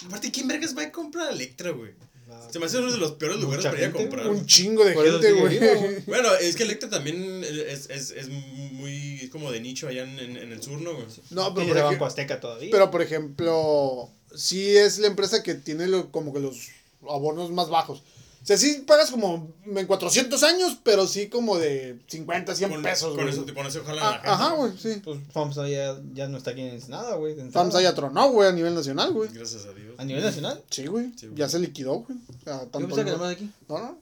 Aparte, 0.06 0.32
¿quién 0.32 0.47
vergas 0.47 0.78
va 0.78 0.84
a 0.84 0.91
comprar 0.91 1.32
Electra, 1.32 1.72
güey? 1.72 1.91
Ah, 2.32 2.47
Se 2.52 2.60
me 2.60 2.68
hace 2.68 2.78
uno 2.78 2.91
de 2.91 2.97
los 3.00 3.14
peores 3.14 3.39
lugares 3.39 3.66
para 3.66 3.80
ir 3.80 3.86
a 3.86 3.91
comprar. 3.91 4.28
Un 4.28 4.45
chingo 4.45 4.86
de 4.86 4.93
gente, 4.95 5.32
güey. 5.34 5.60
Bueno, 6.06 6.34
es 6.36 6.56
que 6.56 6.64
Electra 6.64 6.89
también 6.89 7.43
es, 7.43 7.89
es, 7.89 8.12
es 8.12 8.30
muy 8.30 9.20
es 9.22 9.30
como 9.32 9.52
de 9.52 9.60
nicho 9.60 9.88
allá 9.88 10.04
en, 10.04 10.20
en, 10.20 10.38
en 10.38 10.52
el 10.52 10.62
sur, 10.62 10.80
¿no, 10.80 10.93
güey? 10.93 11.06
No, 11.32 11.54
pero 11.56 11.68
por, 11.68 11.76
de 11.76 11.82
Banco 11.82 12.06
Azteca 12.06 12.39
todavía. 12.39 12.70
pero 12.72 12.91
por 12.91 13.02
ejemplo, 13.02 14.10
sí 14.36 14.78
es 14.78 15.00
la 15.00 15.08
empresa 15.08 15.41
que 15.43 15.56
tiene 15.56 15.88
lo- 15.88 16.12
como 16.12 16.32
que 16.34 16.39
los 16.39 16.68
abonos 17.10 17.50
más 17.52 17.70
bajos. 17.70 18.04
O 18.50 18.52
sea, 18.52 18.58
sí 18.58 18.84
pagas 18.88 19.12
como 19.12 19.54
en 19.64 19.86
400 19.86 20.41
años, 20.41 20.80
pero 20.82 21.06
sí 21.06 21.28
como 21.28 21.60
de 21.60 22.00
50, 22.08 22.56
100 22.56 22.72
Con, 22.72 22.82
pesos, 22.82 23.10
con 23.10 23.18
güey. 23.18 23.30
eso, 23.30 23.45
con 23.54 23.68
eso 23.68 23.84
jalan 23.84 24.04
Ah, 24.04 24.08
a 24.08 24.12
la 24.12 24.16
gente. 24.18 24.30
Ajá, 24.32 24.54
güey, 24.56 24.72
sí. 24.76 25.02
Pues 25.04 25.20
FAMSA 25.32 25.70
ya, 25.70 26.02
ya 26.16 26.28
no 26.28 26.39
está 26.39 26.50
aquí 26.52 26.62
en 26.62 26.80
nada, 26.89 27.14
güey. 27.16 27.36
FAMSA 27.52 27.80
ya 27.84 27.93
tronó, 27.93 28.32
güey, 28.32 28.50
a 28.50 28.52
nivel 28.52 28.74
nacional, 28.74 29.14
güey. 29.14 29.30
Gracias 29.32 29.66
a 29.68 29.74
Dios. 29.74 29.93
¿A 30.00 30.04
nivel 30.04 30.24
nacional? 30.24 30.64
Sí, 30.72 30.88
güey. 30.88 31.12
Sí, 31.16 31.28
güey. 31.28 31.38
Ya 31.38 31.47
se 31.47 31.60
liquidó, 31.60 31.93
güey. 32.00 32.18
O 32.28 32.43
sea, 32.43 32.54
Yo 32.64 32.68
tanto 32.70 32.88
pensaba 32.88 33.04
que 33.06 33.12
no- 33.12 33.18
nada 33.18 33.30
más 33.30 33.36
aquí. 33.36 33.52
No, 33.70 33.78
no. 33.78 34.00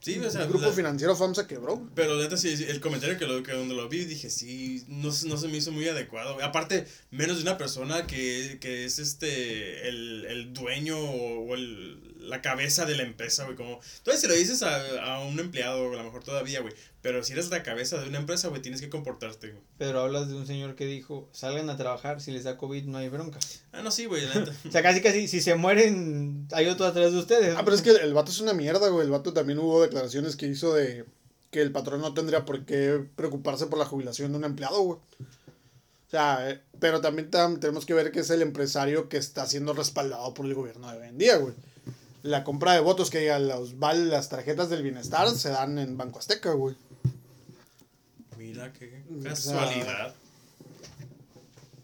Sí, 0.00 0.18
o 0.18 0.30
sea, 0.30 0.42
El 0.42 0.48
grupo 0.48 0.66
la- 0.66 0.72
financiero 0.72 1.14
FAMSA 1.16 1.46
quebró, 1.46 1.76
güey. 1.76 1.88
Pero 1.94 2.16
neta, 2.20 2.36
sí, 2.36 2.54
sí, 2.56 2.64
el 2.68 2.80
comentario 2.80 3.18
que, 3.18 3.26
lo, 3.26 3.42
que 3.42 3.52
donde 3.52 3.74
lo 3.74 3.88
vi, 3.88 4.04
dije, 4.04 4.28
sí, 4.30 4.84
no, 4.88 5.10
se- 5.12 5.26
no 5.28 5.38
se 5.38 5.48
me 5.48 5.58
hizo 5.58 5.72
muy 5.72 5.88
adecuado. 5.88 6.36
Aparte, 6.42 6.86
menos 7.10 7.36
de 7.38 7.42
una 7.44 7.56
persona 7.58 8.06
que, 8.06 8.58
que 8.60 8.84
es 8.86 8.98
este, 8.98 9.88
el, 9.88 10.24
el 10.26 10.52
dueño 10.54 10.98
o, 10.98 11.46
o 11.50 11.54
el, 11.54 12.09
la 12.20 12.42
cabeza 12.42 12.84
de 12.86 12.96
la 12.96 13.02
empresa, 13.02 13.44
güey. 13.44 13.56
Como, 13.56 13.80
entonces, 13.98 14.20
si 14.20 14.26
lo 14.28 14.34
dices 14.34 14.62
a, 14.62 15.14
a 15.16 15.20
un 15.24 15.38
empleado, 15.40 15.92
a 15.92 15.96
lo 15.96 16.04
mejor 16.04 16.22
todavía, 16.24 16.60
güey. 16.60 16.74
Pero 17.02 17.24
si 17.24 17.32
eres 17.32 17.48
la 17.50 17.62
cabeza 17.62 17.98
de 18.00 18.08
una 18.08 18.18
empresa, 18.18 18.48
güey, 18.48 18.60
tienes 18.62 18.80
que 18.80 18.90
comportarte, 18.90 19.48
güey. 19.50 19.62
Pero 19.78 20.00
hablas 20.00 20.28
de 20.28 20.34
un 20.34 20.46
señor 20.46 20.74
que 20.74 20.86
dijo, 20.86 21.28
salgan 21.32 21.70
a 21.70 21.76
trabajar, 21.76 22.20
si 22.20 22.30
les 22.30 22.44
da 22.44 22.58
COVID 22.58 22.84
no 22.84 22.98
hay 22.98 23.08
bronca. 23.08 23.38
Ah, 23.72 23.82
no, 23.82 23.90
sí, 23.90 24.04
güey. 24.04 24.22
O 24.68 24.70
sea, 24.70 24.82
casi 24.82 25.00
casi, 25.00 25.26
si 25.28 25.40
se 25.40 25.54
mueren, 25.54 26.46
hay 26.52 26.66
otro 26.66 26.86
atrás 26.86 27.12
de 27.12 27.18
ustedes. 27.18 27.54
Ah, 27.56 27.62
pero 27.64 27.74
es 27.74 27.82
que 27.82 27.90
el 27.90 28.12
vato 28.14 28.30
es 28.30 28.40
una 28.40 28.52
mierda, 28.52 28.88
güey. 28.88 29.04
El 29.06 29.10
vato 29.10 29.32
también 29.32 29.58
hubo 29.58 29.82
declaraciones 29.82 30.36
que 30.36 30.46
hizo 30.46 30.74
de 30.74 31.04
que 31.50 31.62
el 31.62 31.72
patrón 31.72 32.00
no 32.00 32.14
tendría 32.14 32.44
por 32.44 32.64
qué 32.64 33.02
preocuparse 33.16 33.66
por 33.66 33.78
la 33.78 33.84
jubilación 33.86 34.30
de 34.32 34.38
un 34.38 34.44
empleado, 34.44 34.80
güey. 34.82 34.98
O 34.98 36.10
sea, 36.10 36.50
eh, 36.50 36.60
pero 36.80 37.00
también 37.00 37.30
tam- 37.30 37.60
tenemos 37.60 37.86
que 37.86 37.94
ver 37.94 38.10
que 38.12 38.20
es 38.20 38.30
el 38.30 38.42
empresario 38.42 39.08
que 39.08 39.16
está 39.16 39.46
siendo 39.46 39.72
respaldado 39.72 40.34
por 40.34 40.44
el 40.46 40.54
gobierno 40.54 40.90
de 40.90 40.98
hoy 40.98 41.08
en 41.08 41.18
día, 41.18 41.36
güey. 41.36 41.54
La 42.22 42.44
compra 42.44 42.74
de 42.74 42.80
votos 42.80 43.10
que 43.10 43.18
diga 43.18 43.38
los 43.38 43.78
val, 43.78 44.10
las 44.10 44.28
tarjetas 44.28 44.68
del 44.68 44.82
bienestar 44.82 45.28
se 45.30 45.50
dan 45.50 45.78
en 45.78 45.96
Banco 45.96 46.18
Azteca, 46.18 46.52
güey. 46.52 46.76
Mira, 48.36 48.72
qué 48.72 49.02
O 49.16 49.20
sea, 49.22 49.30
casualidad. 49.30 50.14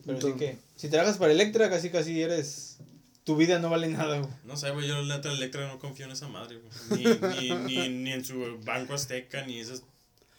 Pero 0.04 0.20
sí 0.20 0.32
que, 0.34 0.58
si 0.76 0.88
trabajas 0.88 1.18
para 1.18 1.32
Electra, 1.32 1.68
casi 1.68 1.90
casi 1.90 2.22
eres, 2.22 2.78
tu 3.24 3.36
vida 3.36 3.58
no 3.58 3.70
vale 3.70 3.88
nada, 3.88 4.18
güey. 4.18 4.30
No 4.44 4.56
sé, 4.56 4.70
güey, 4.70 4.86
yo 4.86 5.02
la 5.02 5.16
Electra 5.16 5.66
no 5.68 5.78
confío 5.78 6.06
en 6.06 6.12
esa 6.12 6.28
madre, 6.28 6.58
güey. 6.58 7.18
Ni, 7.40 7.50
ni, 7.50 7.56
ni, 7.64 7.88
ni 7.88 8.12
en 8.12 8.24
su 8.24 8.58
banco 8.64 8.94
azteca, 8.94 9.44
ni 9.46 9.58
esas 9.58 9.82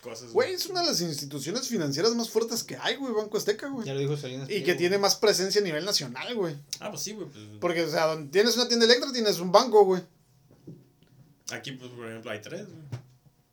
cosas. 0.07 0.31
Güey, 0.31 0.53
es 0.53 0.65
una 0.67 0.81
de 0.81 0.87
las 0.87 1.01
instituciones 1.01 1.67
financieras 1.67 2.15
más 2.15 2.29
fuertes 2.29 2.63
que 2.63 2.77
hay, 2.77 2.95
güey, 2.95 3.13
Banco 3.13 3.37
Azteca, 3.37 3.67
güey. 3.67 3.85
Ya 3.85 3.93
lo 3.93 3.99
dijo 3.99 4.15
Salinas. 4.15 4.49
Y 4.49 4.59
que 4.59 4.71
güey. 4.71 4.77
tiene 4.77 4.97
más 4.97 5.15
presencia 5.15 5.59
a 5.59 5.63
nivel 5.63 5.83
nacional, 5.83 6.33
güey. 6.35 6.55
Ah, 6.79 6.89
pues 6.89 7.01
sí, 7.01 7.13
güey. 7.13 7.27
Pues, 7.27 7.43
Porque, 7.59 7.83
o 7.83 7.89
sea, 7.89 8.07
donde 8.07 8.31
tienes 8.31 8.55
una 8.55 8.67
tienda 8.67 8.85
eléctrica 8.85 9.13
tienes 9.13 9.39
un 9.39 9.51
banco, 9.51 9.83
güey. 9.85 10.01
aquí, 11.51 11.73
pues, 11.73 11.91
por 11.91 12.07
ejemplo, 12.07 12.31
hay 12.31 12.41
tres, 12.41 12.65
güey. 12.67 13.01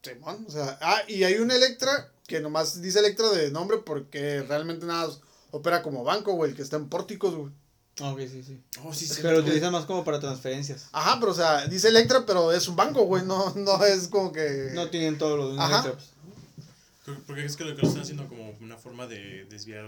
Simón, 0.02 0.44
o 0.46 0.50
sea, 0.50 0.78
ah, 0.82 1.02
y 1.08 1.24
hay 1.24 1.36
un 1.36 1.50
Electra 1.50 2.12
que 2.26 2.40
nomás 2.40 2.80
dice 2.82 2.98
Electra 2.98 3.30
de 3.30 3.50
nombre 3.50 3.78
porque 3.78 4.42
realmente 4.42 4.86
nada 4.86 5.10
opera 5.50 5.82
como 5.82 6.04
banco, 6.04 6.34
güey, 6.34 6.50
el 6.50 6.56
que 6.56 6.62
está 6.62 6.76
en 6.76 6.88
pórticos, 6.88 7.34
güey. 7.34 7.52
Ah, 8.00 8.10
ok, 8.10 8.20
sí, 8.20 8.42
sí. 8.42 8.60
Oh, 8.84 8.92
sí, 8.92 9.06
sí. 9.06 9.20
Pero 9.22 9.34
lo 9.34 9.40
utilizan 9.40 9.72
más 9.72 9.84
como 9.84 10.04
para 10.04 10.18
transferencias. 10.18 10.88
Ajá, 10.90 11.18
pero 11.20 11.30
o 11.30 11.34
sea, 11.34 11.66
dice 11.68 11.88
Electra, 11.88 12.26
pero 12.26 12.52
es 12.52 12.66
un 12.66 12.74
banco, 12.74 13.04
güey, 13.04 13.24
no, 13.24 13.52
no 13.56 13.84
es 13.84 14.08
como 14.08 14.32
que... 14.32 14.70
No 14.74 14.90
tienen 14.90 15.16
todo 15.16 15.36
lo 15.36 15.52
de 15.52 15.60
Ajá. 15.60 15.80
Electra, 15.80 15.92
pues. 15.92 16.13
Porque 17.26 17.44
es 17.44 17.56
que 17.56 17.64
lo 17.64 17.74
que 17.76 17.82
lo 17.82 17.88
están 17.88 18.02
haciendo 18.02 18.26
como 18.28 18.50
una 18.60 18.76
forma 18.78 19.06
de 19.06 19.44
desviar. 19.46 19.84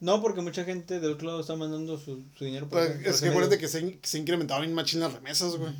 No, 0.00 0.20
porque 0.20 0.42
mucha 0.42 0.64
gente 0.64 1.00
del 1.00 1.12
otro 1.12 1.28
lado 1.28 1.40
está 1.40 1.56
mandando 1.56 1.98
su, 1.98 2.24
su 2.36 2.44
dinero 2.44 2.68
por 2.68 2.80
Pues, 2.80 2.98
por 3.02 3.06
es 3.06 3.20
que 3.20 3.28
acuérdate 3.28 3.56
medio. 3.56 3.60
que 3.60 3.68
se, 3.68 3.98
se 4.02 4.18
incrementaron 4.18 4.64
en 4.64 4.74
machín 4.74 5.00
las 5.00 5.12
remesas, 5.12 5.56
güey, 5.56 5.72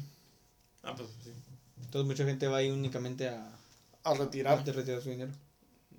Ah, 0.82 0.94
pues 0.96 1.08
sí. 1.24 1.30
Entonces 1.82 2.06
mucha 2.06 2.24
gente 2.24 2.46
va 2.46 2.58
ahí 2.58 2.70
únicamente 2.70 3.28
a, 3.28 3.44
a 4.04 4.10
a 4.10 4.14
retirar. 4.14 4.64
retirar 4.64 5.02
su 5.02 5.10
dinero. 5.10 5.32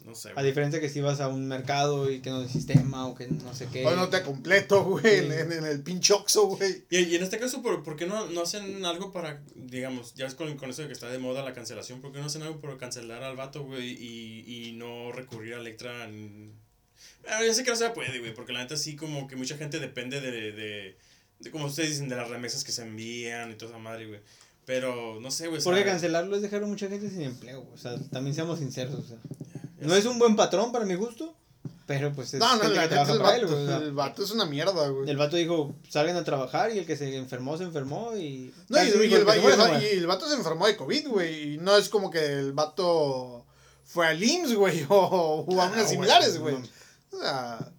No 0.07 0.15
sé, 0.15 0.31
A 0.35 0.41
diferencia 0.41 0.79
que 0.79 0.87
si 0.87 1.01
vas 1.01 1.19
a 1.19 1.27
un 1.27 1.47
mercado 1.49 2.09
y 2.09 2.21
que 2.21 2.29
no 2.29 2.39
hay 2.39 2.47
sistema 2.47 3.05
o 3.07 3.13
que 3.13 3.27
no 3.27 3.53
sé 3.53 3.67
qué. 3.71 3.85
O 3.85 3.93
no 3.93 4.07
te 4.07 4.21
completo, 4.23 4.83
güey, 4.85 5.03
Sí. 5.03 5.25
en, 5.25 5.31
en- 5.33 5.51
en 5.51 5.65
el 5.65 5.83
pinche 5.83 6.13
Oxxo, 6.13 6.47
güey. 6.47 6.85
Y, 6.89 6.99
y 6.99 7.15
en 7.15 7.23
este 7.23 7.37
caso, 7.37 7.61
¿por, 7.61 7.83
por 7.83 7.97
qué 7.97 8.05
no, 8.07 8.25
no 8.27 8.41
hacen 8.41 8.85
algo 8.85 9.11
para, 9.11 9.43
digamos, 9.55 10.13
ya 10.15 10.25
es 10.25 10.33
con, 10.33 10.55
con 10.57 10.69
eso 10.69 10.81
de 10.83 10.87
que 10.87 10.93
está 10.93 11.09
de 11.09 11.19
moda 11.19 11.43
la 11.43 11.53
cancelación, 11.53 11.99
¿por 11.99 12.13
qué 12.13 12.19
no 12.19 12.27
hacen 12.27 12.41
algo 12.41 12.61
para 12.61 12.77
cancelar 12.77 13.21
al 13.23 13.35
vato, 13.35 13.63
güey, 13.65 13.91
y, 14.01 14.67
y 14.69 14.71
no 14.71 15.11
recurrir 15.11 15.55
a 15.55 15.59
Electra 15.59 16.05
en... 16.05 16.53
Bueno, 17.23 17.45
ya 17.45 17.53
sé 17.53 17.63
que 17.65 17.71
no 17.71 17.75
se 17.75 17.89
puede, 17.89 18.17
güey, 18.19 18.33
porque 18.33 18.53
la 18.53 18.59
neta 18.61 18.77
sí 18.77 18.95
como 18.95 19.27
que 19.27 19.35
mucha 19.35 19.57
gente 19.57 19.79
depende 19.79 20.21
de, 20.21 20.31
de, 20.31 20.95
de, 21.41 21.51
como 21.51 21.65
ustedes 21.65 21.89
dicen, 21.89 22.07
de 22.07 22.15
las 22.15 22.29
remesas 22.29 22.63
que 22.63 22.71
se 22.71 22.83
envían 22.83 23.51
y 23.51 23.55
toda 23.55 23.71
esa 23.71 23.79
madre, 23.79 24.07
güey. 24.07 24.21
Pero, 24.65 25.19
no 25.21 25.31
sé, 25.31 25.47
güey. 25.47 25.61
Porque 25.61 25.85
cancelarlo 25.85 26.35
es 26.35 26.41
dejar 26.41 26.63
a 26.63 26.67
mucha 26.67 26.89
gente 26.89 27.09
sin 27.09 27.21
empleo. 27.21 27.65
O 27.73 27.77
sea, 27.77 27.97
también 28.11 28.33
seamos 28.35 28.59
sinceros. 28.59 28.95
O 28.95 29.01
sea, 29.01 29.17
no 29.79 29.95
es 29.95 30.05
un 30.05 30.19
buen 30.19 30.35
patrón 30.35 30.71
para 30.71 30.85
mi 30.85 30.95
gusto, 30.95 31.35
pero 31.85 32.11
pues 32.13 32.33
es 32.33 32.39
No, 32.39 32.55
no, 32.57 32.63
la 32.69 32.83
que 32.83 32.87
trabaja 32.89 33.13
el 33.13 33.19
para 33.19 33.35
él, 33.37 33.41
vato, 33.45 33.53
güey, 33.55 33.63
o 33.63 33.67
sea, 33.67 33.77
el 33.77 33.91
vato 33.93 34.23
es 34.23 34.31
una 34.31 34.45
mierda, 34.45 34.87
güey. 34.89 35.09
El 35.09 35.17
vato 35.17 35.35
dijo, 35.37 35.75
salgan 35.89 36.15
a 36.17 36.23
trabajar 36.23 36.73
y 36.73 36.79
el 36.79 36.85
que 36.85 36.97
se 36.97 37.15
enfermó, 37.15 37.57
se 37.57 37.63
enfermó 37.63 38.15
y... 38.17 38.53
No, 38.69 38.83
y, 38.83 38.87
y 39.07 39.13
el, 39.13 39.27
va- 39.27 39.37
y 39.37 39.41
se 39.41 39.93
el 39.93 40.07
vato 40.07 40.27
se 40.27 40.35
enfermó 40.35 40.67
de 40.67 40.75
COVID, 40.75 41.07
güey. 41.07 41.53
Y 41.53 41.57
no 41.59 41.77
es 41.77 41.87
como 41.89 42.11
que 42.11 42.25
el 42.25 42.53
vato 42.53 43.45
fue 43.85 44.07
al 44.07 44.21
IMSS, 44.21 44.55
güey, 44.55 44.83
o, 44.89 45.45
o 45.47 45.61
a 45.61 45.65
Ah, 45.65 45.67
unas 45.67 45.75
güey, 45.83 45.87
similares, 45.87 46.37
güey. 46.39 46.55
no. 46.55 46.67
O 47.17 47.21
sea, 47.21 47.71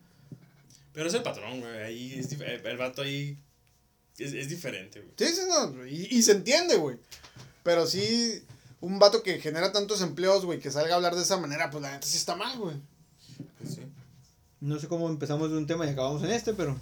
Pero 0.92 1.09
es 1.09 1.14
el 1.14 1.22
patrón, 1.22 1.61
güey, 1.61 1.78
ahí 1.82 2.14
es 2.18 2.32
el 2.32 2.76
vato 2.78 3.03
ahí 3.03 3.38
es, 4.16 4.32
es 4.32 4.49
diferente, 4.49 5.01
güey. 5.01 5.12
sí, 5.16 5.26
sí, 5.36 5.42
no. 5.49 5.86
Y, 5.86 6.09
y 6.11 6.22
se 6.22 6.32
entiende, 6.32 6.76
güey. 6.76 6.96
Pero 7.62 7.86
sí, 7.86 8.42
un 8.81 8.99
vato 8.99 9.22
que 9.22 9.41
genera 9.41 9.72
tantos 9.72 10.01
empleos, 10.03 10.45
güey, 10.45 10.61
que 10.61 10.70
salga 10.70 10.93
a 10.95 10.97
hablar 10.97 11.14
de 11.14 11.22
esa 11.22 11.37
manera, 11.37 11.70
pues 11.70 11.83
la 11.83 11.93
neta 11.93 12.07
sí 12.07 12.16
está 12.16 12.37
mal, 12.37 12.59
güey. 12.59 12.76
Pues 13.59 13.74
sí. 13.74 13.83
No 14.61 14.79
sé 14.79 14.89
cómo 14.89 15.09
empezamos 15.09 15.51
de 15.51 15.57
un 15.57 15.66
tema 15.66 15.87
y 15.87 15.91
acabamos 15.91 16.22
en 16.22 16.31
este, 16.31 16.53
pero... 16.55 16.76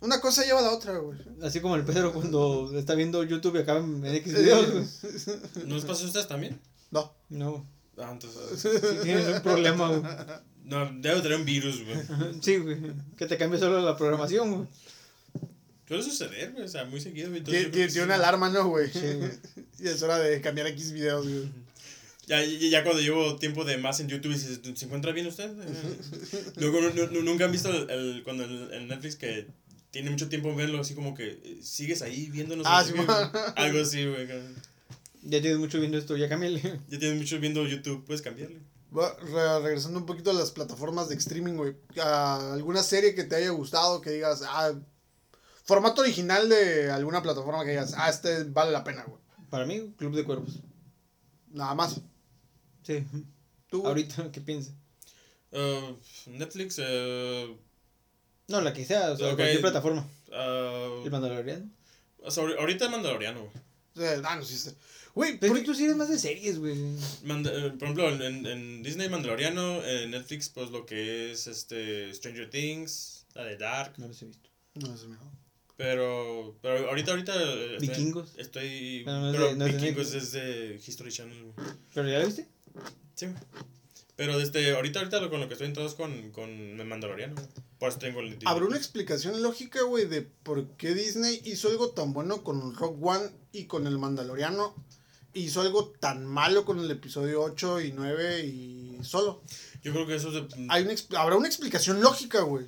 Una 0.00 0.20
cosa 0.20 0.44
lleva 0.44 0.60
a 0.60 0.62
la 0.62 0.72
otra, 0.72 0.98
güey. 0.98 1.18
Así 1.42 1.60
como 1.60 1.74
el 1.76 1.84
Pedro 1.84 2.12
cuando 2.12 2.70
está 2.78 2.94
viendo 2.94 3.22
YouTube 3.24 3.56
y 3.56 3.60
acaba 3.60 3.80
en 3.80 4.04
X 4.04 4.34
videos, 4.34 4.70
güey. 4.70 4.84
¿No 5.66 5.74
les 5.74 5.84
pasa 5.84 6.04
a 6.04 6.06
ustedes 6.06 6.28
también? 6.28 6.60
No. 6.90 7.12
No, 7.28 7.66
Ah, 7.98 8.10
entonces... 8.12 8.60
sí 8.60 8.68
tienes 9.02 9.26
un 9.26 9.40
problema, 9.40 9.88
güey. 9.88 10.02
No, 10.64 10.84
debe 11.00 11.22
tener 11.22 11.38
un 11.38 11.46
virus, 11.46 11.82
güey. 11.84 11.96
Sí, 12.42 12.58
güey. 12.58 12.78
Que 13.16 13.26
te 13.26 13.38
cambie 13.38 13.58
solo 13.58 13.80
la 13.80 13.96
programación, 13.96 14.52
güey. 14.54 14.68
Suele 15.86 16.02
suceder, 16.02 16.52
güey, 16.52 16.64
o 16.64 16.68
sea, 16.68 16.84
muy 16.84 17.00
seguido, 17.00 17.28
güey. 17.28 17.38
entonces 17.38 17.70
Tiene, 17.70 17.90
sí. 17.90 18.00
una 18.00 18.16
alarma, 18.16 18.48
¿no, 18.50 18.68
güey? 18.68 18.90
Sí, 18.90 19.00
güey. 19.00 19.30
y 19.78 19.88
es 19.88 20.02
hora 20.02 20.18
de 20.18 20.40
cambiar 20.40 20.66
X 20.68 20.92
videos, 20.92 21.26
güey. 21.28 21.48
Ya, 22.28 22.42
ya, 22.44 22.68
ya 22.68 22.82
cuando 22.82 23.00
llevo 23.00 23.36
tiempo 23.36 23.64
de 23.64 23.78
más 23.78 24.00
en 24.00 24.08
YouTube, 24.08 24.32
dices, 24.32 24.58
¿se 24.74 24.84
encuentra 24.86 25.12
bien 25.12 25.28
usted? 25.28 25.48
Luego, 26.56 26.80
nu- 26.80 27.06
nu- 27.12 27.22
nunca 27.22 27.44
han 27.44 27.52
visto 27.52 27.70
el, 27.70 27.88
el- 27.88 28.22
cuando 28.24 28.42
el, 28.42 28.72
el 28.72 28.88
Netflix 28.88 29.14
que 29.14 29.46
tiene 29.92 30.10
mucho 30.10 30.28
tiempo 30.28 30.48
en 30.50 30.56
verlo, 30.56 30.80
así 30.80 30.94
como 30.96 31.14
que 31.14 31.28
eh, 31.44 31.58
sigues 31.62 32.02
ahí 32.02 32.28
viéndonos. 32.30 32.66
Ah, 32.68 32.82
sí. 32.84 32.94
Algo 33.54 33.80
así, 33.80 34.04
güey. 34.06 34.26
Ya 35.22 35.40
tienes 35.40 35.58
mucho 35.60 35.78
viendo 35.78 35.98
esto, 35.98 36.16
ya 36.16 36.28
cámbiale. 36.28 36.60
Ya 36.88 36.98
tienes 36.98 37.16
mucho 37.16 37.38
viendo 37.38 37.64
YouTube, 37.64 38.04
puedes 38.04 38.22
cambiarle. 38.22 38.58
Va- 38.92 39.16
re- 39.20 39.60
regresando 39.62 40.00
un 40.00 40.06
poquito 40.06 40.30
a 40.30 40.34
las 40.34 40.50
plataformas 40.50 41.08
de 41.08 41.14
streaming, 41.14 41.54
güey. 41.54 41.74
¿Alguna 42.02 42.82
serie 42.82 43.14
que 43.14 43.22
te 43.22 43.36
haya 43.36 43.50
gustado 43.50 44.00
que 44.00 44.10
digas, 44.10 44.42
ah, 44.44 44.72
formato 45.66 46.00
original 46.00 46.48
de 46.48 46.90
alguna 46.90 47.22
plataforma 47.22 47.64
que 47.64 47.70
digas, 47.70 47.94
ah, 47.96 48.08
este 48.08 48.44
vale 48.44 48.70
la 48.72 48.84
pena, 48.84 49.04
güey? 49.04 49.20
Para 49.50 49.66
mí, 49.66 49.92
Club 49.98 50.14
de 50.14 50.24
Cuervos. 50.24 50.60
Nada 51.50 51.74
más. 51.74 52.00
Sí. 52.82 53.04
Tú, 53.68 53.78
güey. 53.80 53.88
Ahorita, 53.88 54.30
¿qué 54.32 54.40
piensas? 54.40 54.74
Uh, 55.52 55.96
Netflix, 56.30 56.78
uh, 56.78 57.56
No, 58.48 58.60
la 58.60 58.72
que 58.72 58.84
sea, 58.84 59.12
o 59.12 59.16
sea, 59.16 59.34
cualquier 59.34 59.60
plataforma. 59.60 60.06
uh, 60.28 61.04
El 61.04 61.10
Mandaloriano. 61.10 61.70
o 62.22 62.30
sea, 62.30 62.44
ahori- 62.44 62.58
ahorita 62.58 62.88
Mandaloriano, 62.88 63.40
güey. 63.42 63.52
Eh, 64.08 64.20
ah, 64.24 64.36
no, 64.36 64.44
sí, 64.44 64.56
sí. 64.58 64.70
Güey, 65.14 65.38
Pero 65.38 65.54
¿por 65.54 65.62
tú 65.64 65.74
sí 65.74 65.84
eres 65.84 65.96
más 65.96 66.10
de 66.10 66.18
series, 66.18 66.58
güey. 66.58 66.76
Manda- 67.24 67.50
eh, 67.50 67.70
por 67.70 67.84
ejemplo, 67.84 68.08
en, 68.10 68.20
en- 68.20 68.46
en 68.46 68.82
Disney 68.82 69.08
Mandaloriano, 69.08 69.82
en 69.82 70.10
Netflix, 70.10 70.50
pues 70.50 70.70
lo 70.70 70.84
que 70.84 71.32
es 71.32 71.46
este 71.46 72.12
Stranger 72.12 72.50
Things, 72.50 73.24
la 73.34 73.44
de 73.44 73.56
Dark. 73.56 73.94
No 73.96 74.08
los 74.08 74.20
he 74.20 74.26
visto. 74.26 74.50
No, 74.74 74.94
eso 74.94 75.08
me 75.08 75.16
Pero, 75.76 76.56
pero 76.62 76.88
ahorita, 76.88 77.10
ahorita. 77.10 77.34
eh, 77.34 77.74
estoy- 77.76 77.88
Vikingos. 77.88 78.32
Estoy. 78.38 79.02
Pero 79.04 79.20
no 79.20 79.26
es 79.30 79.36
pero 79.36 79.46
de- 79.48 79.56
no 79.56 79.66
es 79.66 79.72
de 79.72 79.78
Vikingos 79.78 80.14
es 80.14 80.32
de 80.32 80.80
History 80.86 81.12
Channel. 81.12 81.42
güey. 81.42 81.66
¿Pero 81.94 82.08
ya 82.08 82.18
la 82.20 82.24
viste? 82.24 82.48
Sí. 83.14 83.26
Pero 84.16 84.38
desde 84.38 84.74
ahorita, 84.74 85.00
ahorita 85.00 85.20
lo, 85.20 85.28
con 85.28 85.40
lo 85.40 85.48
que 85.48 85.54
estoy 85.54 85.66
entrado 85.68 85.86
es 85.88 85.94
con, 85.94 86.30
con 86.30 86.48
el 86.50 86.86
Mandaloriano. 86.86 87.34
eso 87.78 87.98
tengo 87.98 88.20
el. 88.20 88.38
¿Habrá 88.46 88.64
una 88.64 88.78
explicación 88.78 89.42
lógica, 89.42 89.82
güey, 89.82 90.06
de 90.06 90.22
por 90.22 90.66
qué 90.78 90.94
Disney 90.94 91.42
hizo 91.44 91.68
algo 91.68 91.90
tan 91.90 92.14
bueno 92.14 92.42
con 92.42 92.74
Rock 92.74 92.96
One 93.04 93.30
y 93.52 93.64
con 93.64 93.86
el 93.86 93.98
Mandaloriano? 93.98 94.74
Hizo 95.34 95.60
algo 95.60 95.92
tan 96.00 96.24
malo 96.24 96.64
con 96.64 96.80
el 96.80 96.90
episodio 96.90 97.42
8 97.42 97.82
y 97.82 97.92
9 97.92 98.46
y 98.46 98.98
solo. 99.02 99.42
Yo 99.82 99.92
creo 99.92 100.06
que 100.06 100.14
eso 100.14 100.28
es. 100.28 100.34
de- 100.48 100.66
Hay 100.70 100.84
una, 100.84 100.94
habrá 101.20 101.36
una 101.36 101.46
explicación 101.48 102.00
lógica, 102.00 102.40
güey. 102.40 102.64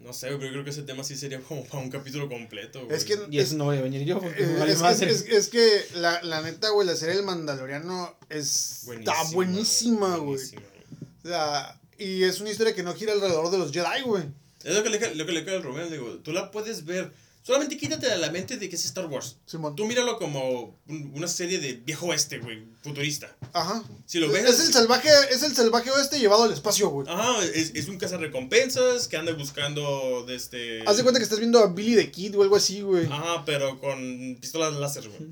No 0.00 0.12
sé, 0.14 0.28
pero 0.28 0.44
yo 0.46 0.50
creo 0.52 0.64
que 0.64 0.70
ese 0.70 0.82
tema 0.82 1.04
sí 1.04 1.16
sería 1.16 1.40
como 1.48 1.64
para 1.64 1.82
un 1.82 1.90
capítulo 1.90 2.28
completo. 2.28 2.84
güey. 2.84 2.96
Es 2.96 3.04
que 3.04 3.18
Y 3.30 3.38
eso 3.38 3.56
no 3.56 3.64
voy 3.66 3.76
a 3.78 3.82
venir 3.82 4.04
yo, 4.04 4.18
porque 4.20 4.42
Eh, 4.42 4.56
vale 4.58 4.72
es, 4.72 4.80
más. 4.80 5.00
es- 5.02 5.22
es- 5.22 5.28
es 5.28 5.48
que 5.48 5.86
la, 5.94 6.22
la 6.22 6.40
neta, 6.42 6.70
güey, 6.70 6.86
la 6.86 6.96
serie 6.96 7.16
del 7.16 7.24
Mandaloriano 7.24 8.16
es, 8.28 8.86
está 8.88 9.12
buenísima, 9.32 10.16
güey. 10.16 10.24
buenísima, 10.26 10.62
güey. 10.62 10.80
O 11.24 11.28
sea, 11.28 11.78
y 11.98 12.22
es 12.22 12.40
una 12.40 12.50
historia 12.50 12.74
que 12.74 12.82
no 12.82 12.94
gira 12.94 13.12
alrededor 13.12 13.50
de 13.50 13.58
los 13.58 13.72
Jedi, 13.72 14.02
güey. 14.04 14.24
Es 14.64 14.74
lo 14.74 14.82
que 14.82 14.90
le, 14.90 15.14
lo 15.14 15.26
que 15.26 15.32
le 15.32 15.44
queda 15.44 15.56
al 15.56 15.62
Rubén, 15.62 15.90
digo, 15.90 16.18
tú 16.24 16.32
la 16.32 16.50
puedes 16.50 16.84
ver. 16.84 17.12
Solamente 17.42 17.76
quítate 17.78 18.06
de 18.06 18.18
la 18.18 18.30
mente 18.30 18.58
de 18.58 18.68
que 18.68 18.76
es 18.76 18.84
Star 18.84 19.06
Wars. 19.06 19.36
Simón. 19.46 19.74
Tú 19.74 19.86
míralo 19.86 20.18
como 20.18 20.78
un- 20.88 21.12
una 21.14 21.26
serie 21.26 21.58
de 21.58 21.72
viejo 21.72 22.06
oeste, 22.06 22.38
güey, 22.38 22.64
futurista. 22.82 23.34
Ajá. 23.54 23.82
Si 24.06 24.18
lo 24.18 24.28
ves 24.30 24.44
es 24.44 24.60
el 24.66 24.72
salvaje, 24.72 25.08
es 25.30 25.42
el 25.42 25.56
salvaje 25.56 25.90
oeste 25.90 26.18
llevado 26.18 26.44
al 26.44 26.52
espacio, 26.52 26.90
güey. 26.90 27.08
Ajá, 27.08 27.42
es, 27.46 27.72
es 27.74 27.88
un 27.88 27.96
cazarrecompensas 27.98 29.08
que 29.08 29.16
anda 29.16 29.32
buscando 29.32 30.24
de 30.26 30.34
este... 30.36 30.82
Haz 30.86 30.98
de 30.98 31.02
cuenta 31.02 31.18
que 31.18 31.24
estás 31.24 31.38
viendo 31.38 31.58
a 31.60 31.68
Billy 31.68 31.96
the 31.96 32.10
Kid 32.10 32.36
o 32.36 32.42
algo 32.42 32.56
así, 32.56 32.82
güey. 32.82 33.06
Ajá, 33.06 33.42
pero 33.46 33.80
con 33.80 34.36
pistolas 34.40 34.74
láser, 34.74 35.08
güey. 35.08 35.30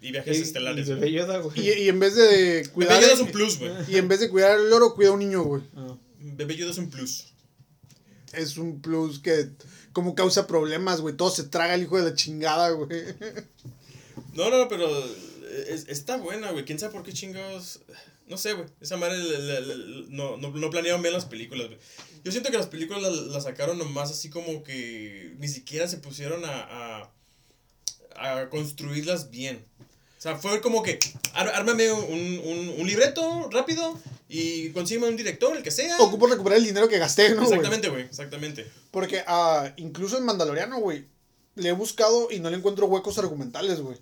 Y 0.00 0.12
viajes 0.12 0.38
Y- 0.38 0.42
estelares, 0.42 0.86
y 0.86 0.90
güey. 0.90 1.00
Bebé 1.00 1.12
Yoda, 1.12 1.38
güey. 1.38 1.60
Y, 1.60 1.72
y 1.82 1.88
en 1.88 1.98
vez 1.98 2.14
de 2.14 2.68
cuidar. 2.72 2.94
Bebé 2.94 3.06
Yoda 3.06 3.14
es 3.14 3.20
un 3.20 3.32
plus, 3.32 3.58
güey. 3.58 3.72
Y 3.88 3.96
en 3.96 4.06
vez 4.08 4.20
de 4.20 4.30
cuidar 4.30 4.52
al 4.52 4.70
loro, 4.70 4.94
cuida 4.94 5.08
a 5.10 5.12
un 5.12 5.18
niño, 5.18 5.42
güey. 5.42 5.62
Ah. 5.76 5.96
Bebé 6.20 6.56
Yoda 6.56 6.70
es 6.70 6.78
un 6.78 6.88
plus. 6.88 7.26
Es 8.32 8.56
un 8.56 8.80
plus 8.80 9.18
que 9.18 9.50
como 9.92 10.14
causa 10.14 10.46
problemas, 10.46 11.00
güey. 11.00 11.16
Todo 11.16 11.30
se 11.30 11.44
traga 11.44 11.74
el 11.74 11.82
hijo 11.82 11.96
de 11.98 12.10
la 12.10 12.14
chingada, 12.16 12.70
güey. 12.70 12.88
No, 14.34 14.50
no, 14.50 14.68
pero 14.68 14.88
es- 15.68 15.86
está 15.88 16.16
buena, 16.16 16.50
güey. 16.52 16.64
¿Quién 16.64 16.78
sabe 16.78 16.92
por 16.92 17.02
qué 17.02 17.12
chingados? 17.12 17.80
No 18.26 18.36
sé, 18.38 18.54
güey. 18.54 18.66
Esa 18.80 18.96
madre 18.96 19.18
le- 19.18 19.38
le- 19.38 19.60
le- 19.76 20.06
no, 20.08 20.36
no, 20.38 20.50
no 20.50 20.70
planearon 20.70 21.02
bien 21.02 21.12
las 21.14 21.26
películas, 21.26 21.66
güey. 21.66 21.78
Yo 22.24 22.30
siento 22.32 22.50
que 22.50 22.56
las 22.56 22.66
películas 22.68 23.02
las, 23.02 23.12
las 23.26 23.44
sacaron 23.44 23.76
nomás 23.78 24.10
así 24.10 24.30
como 24.30 24.62
que 24.62 25.34
ni 25.38 25.48
siquiera 25.48 25.86
se 25.88 25.98
pusieron 25.98 26.44
a, 26.44 27.10
a, 28.16 28.40
a 28.40 28.48
construirlas 28.48 29.30
bien. 29.30 29.64
O 30.22 30.24
sea, 30.24 30.36
fue 30.36 30.60
como 30.60 30.84
que, 30.84 31.00
ármame 31.34 31.90
un, 31.90 32.38
un, 32.44 32.74
un 32.78 32.86
libreto 32.86 33.50
rápido 33.50 33.98
y 34.28 34.68
consígueme 34.70 35.08
un 35.08 35.16
director, 35.16 35.56
el 35.56 35.64
que 35.64 35.72
sea. 35.72 35.96
Ocupo 35.98 36.28
recuperar 36.28 36.60
el 36.60 36.64
dinero 36.64 36.86
que 36.86 36.96
gasté, 36.96 37.30
¿no, 37.30 37.38
güey? 37.38 37.46
Exactamente, 37.46 37.88
güey, 37.88 38.02
exactamente. 38.04 38.70
Porque 38.92 39.24
ah, 39.26 39.72
incluso 39.78 40.16
en 40.16 40.24
Mandaloriano, 40.24 40.78
güey, 40.78 41.06
le 41.56 41.70
he 41.70 41.72
buscado 41.72 42.28
y 42.30 42.38
no 42.38 42.50
le 42.50 42.56
encuentro 42.56 42.86
huecos 42.86 43.18
argumentales, 43.18 43.80
güey. 43.80 43.98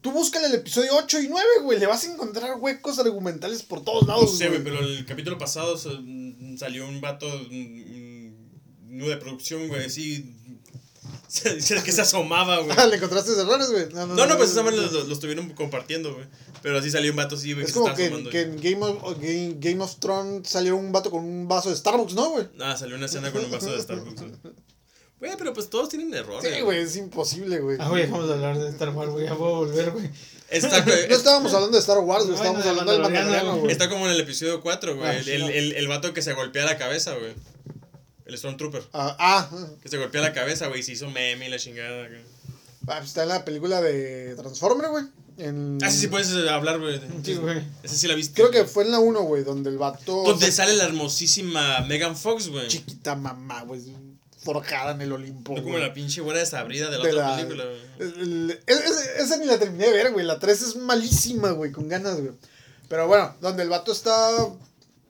Tú 0.00 0.10
búscale 0.10 0.46
el 0.46 0.54
episodio 0.54 0.96
8 0.96 1.20
y 1.20 1.28
9, 1.28 1.46
güey. 1.64 1.78
Le 1.78 1.86
vas 1.86 2.02
a 2.04 2.10
encontrar 2.10 2.56
huecos 2.58 2.98
argumentales 2.98 3.62
por 3.62 3.84
todos 3.84 4.06
No 4.06 4.14
lados, 4.14 4.38
sé, 4.38 4.48
güey, 4.48 4.64
pero 4.64 4.78
el 4.78 5.04
capítulo 5.04 5.36
pasado 5.36 5.76
sa- 5.76 5.90
salió 6.56 6.88
un 6.88 7.02
vato 7.02 7.26
mm, 7.50 8.96
mm, 8.96 8.98
de 9.06 9.16
producción, 9.18 9.68
güey, 9.68 9.84
así. 9.84 10.34
que 11.84 11.92
se 11.92 12.00
asomaba, 12.00 12.58
güey. 12.60 12.76
¿Le 12.90 12.96
encontraste 12.96 13.32
errores, 13.32 13.70
güey? 13.70 13.86
No, 13.92 14.06
no, 14.06 14.36
pues 14.36 14.50
esa 14.50 14.62
madre 14.62 14.76
lo, 14.78 14.90
lo- 14.90 15.04
lo 15.04 15.12
estuvieron 15.12 15.50
compartiendo, 15.50 16.14
güey. 16.14 16.26
Pero 16.62 16.78
así 16.78 16.90
salió 16.90 17.10
un 17.10 17.16
vato 17.16 17.34
así, 17.34 17.52
güey, 17.54 17.64
que 17.64 17.70
Es 17.70 17.74
se 17.74 17.80
como 17.80 17.94
que, 17.94 18.04
asomando. 18.06 18.30
que 18.30 18.42
en 18.42 18.56
Game 18.60 18.84
of, 18.84 19.18
Game, 19.18 19.56
Game 19.58 19.82
of 19.82 19.96
Thrones 19.98 20.48
salió 20.48 20.76
un 20.76 20.92
vato 20.92 21.10
con 21.10 21.24
un 21.24 21.48
vaso 21.48 21.70
de 21.70 21.76
Starbucks, 21.76 22.14
¿no, 22.14 22.30
güey? 22.30 22.46
Ah, 22.60 22.76
salió 22.76 22.96
una 22.96 23.06
escena 23.06 23.32
con 23.32 23.44
un 23.44 23.50
vaso 23.50 23.72
de 23.72 23.80
Starbucks, 23.82 24.20
güey. 24.20 24.32
Güey, 25.22 25.34
pero 25.38 25.52
pues 25.52 25.70
todos 25.70 25.88
tienen 25.88 26.12
errores. 26.12 26.52
Sí, 26.52 26.62
güey, 26.62 26.80
es 26.80 26.96
imposible, 26.96 27.60
güey. 27.60 27.76
Ah, 27.78 27.88
güey, 27.88 28.10
vamos 28.10 28.28
a 28.28 28.32
hablar 28.32 28.58
de 28.58 28.68
Star 28.70 28.88
Wars, 28.88 29.12
güey. 29.12 29.24
Ya 29.26 29.36
puedo 29.36 29.54
volver, 29.54 29.92
güey. 29.92 30.10
Está, 30.50 30.84
No 30.84 30.92
estábamos 31.14 31.54
hablando 31.54 31.76
de 31.76 31.80
Star 31.80 31.98
Wars, 31.98 32.24
güey. 32.26 32.36
No, 32.38 32.42
estábamos 32.42 32.58
no, 32.58 32.64
de 32.64 32.70
hablando 32.70 32.92
del 32.92 33.02
Mandaloriano, 33.02 33.56
güey. 33.58 33.70
está 33.70 33.88
como 33.88 34.06
en 34.06 34.12
el 34.14 34.20
episodio 34.20 34.60
4, 34.60 34.96
güey. 34.96 35.08
Ah, 35.08 35.16
el, 35.16 35.28
el, 35.28 35.40
no. 35.42 35.48
el, 35.48 35.72
el 35.74 35.86
vato 35.86 36.12
que 36.12 36.22
se 36.22 36.32
golpea 36.32 36.64
la 36.64 36.76
cabeza, 36.76 37.14
güey. 37.14 37.34
El 38.32 38.38
Stormtrooper. 38.38 38.82
Ah, 38.92 39.16
ah, 39.18 39.50
Que 39.82 39.88
se 39.88 39.98
golpea 39.98 40.22
la 40.22 40.32
cabeza, 40.32 40.68
güey, 40.68 40.80
y 40.80 40.82
se 40.82 40.92
hizo 40.92 41.08
meme 41.10 41.46
y 41.46 41.50
la 41.50 41.58
chingada, 41.58 42.08
güey. 42.08 42.20
ah, 42.88 43.00
está 43.04 43.22
en 43.24 43.28
la 43.28 43.44
película 43.44 43.80
de 43.80 44.34
Transformer, 44.36 44.90
güey. 44.90 45.04
En... 45.38 45.78
Ah, 45.82 45.90
sí, 45.90 45.98
sí, 46.00 46.06
puedes 46.08 46.30
eh, 46.32 46.48
hablar, 46.50 46.78
güey. 46.78 47.00
Sí, 47.22 47.34
güey. 47.34 47.62
Ese 47.82 47.96
sí 47.96 48.06
la 48.06 48.14
viste. 48.14 48.34
Creo 48.34 48.50
que 48.50 48.64
fue 48.64 48.84
en 48.84 48.90
la 48.92 48.98
1, 48.98 49.22
güey, 49.22 49.44
donde 49.44 49.70
el 49.70 49.78
vato... 49.78 50.22
Donde 50.24 50.46
se- 50.46 50.52
sale 50.52 50.74
la 50.74 50.84
hermosísima 50.84 51.80
Megan 51.82 52.16
Fox, 52.16 52.48
güey. 52.48 52.68
Chiquita 52.68 53.14
mamá, 53.16 53.62
güey. 53.62 53.80
Forjada 54.38 54.92
en 54.92 55.00
el 55.02 55.12
Olimpo. 55.12 55.54
No 55.54 55.62
como 55.62 55.78
la 55.78 55.94
pinche 55.94 56.20
güera 56.20 56.40
desabrida 56.40 56.90
de 56.90 56.98
la 56.98 57.04
De 57.04 57.10
otra 57.12 57.28
la- 57.30 57.36
película, 57.36 57.64
güey. 57.64 58.58
Esa 59.18 59.36
ni 59.38 59.46
la 59.46 59.58
terminé 59.58 59.86
de 59.86 59.92
ver, 59.92 60.12
güey. 60.12 60.26
La 60.26 60.38
3 60.38 60.62
es 60.62 60.76
malísima, 60.76 61.50
güey, 61.52 61.70
con 61.72 61.88
ganas, 61.88 62.20
güey. 62.20 62.32
Pero 62.88 63.06
bueno, 63.06 63.34
donde 63.40 63.62
el 63.62 63.68
vato 63.70 63.92
está 63.92 64.12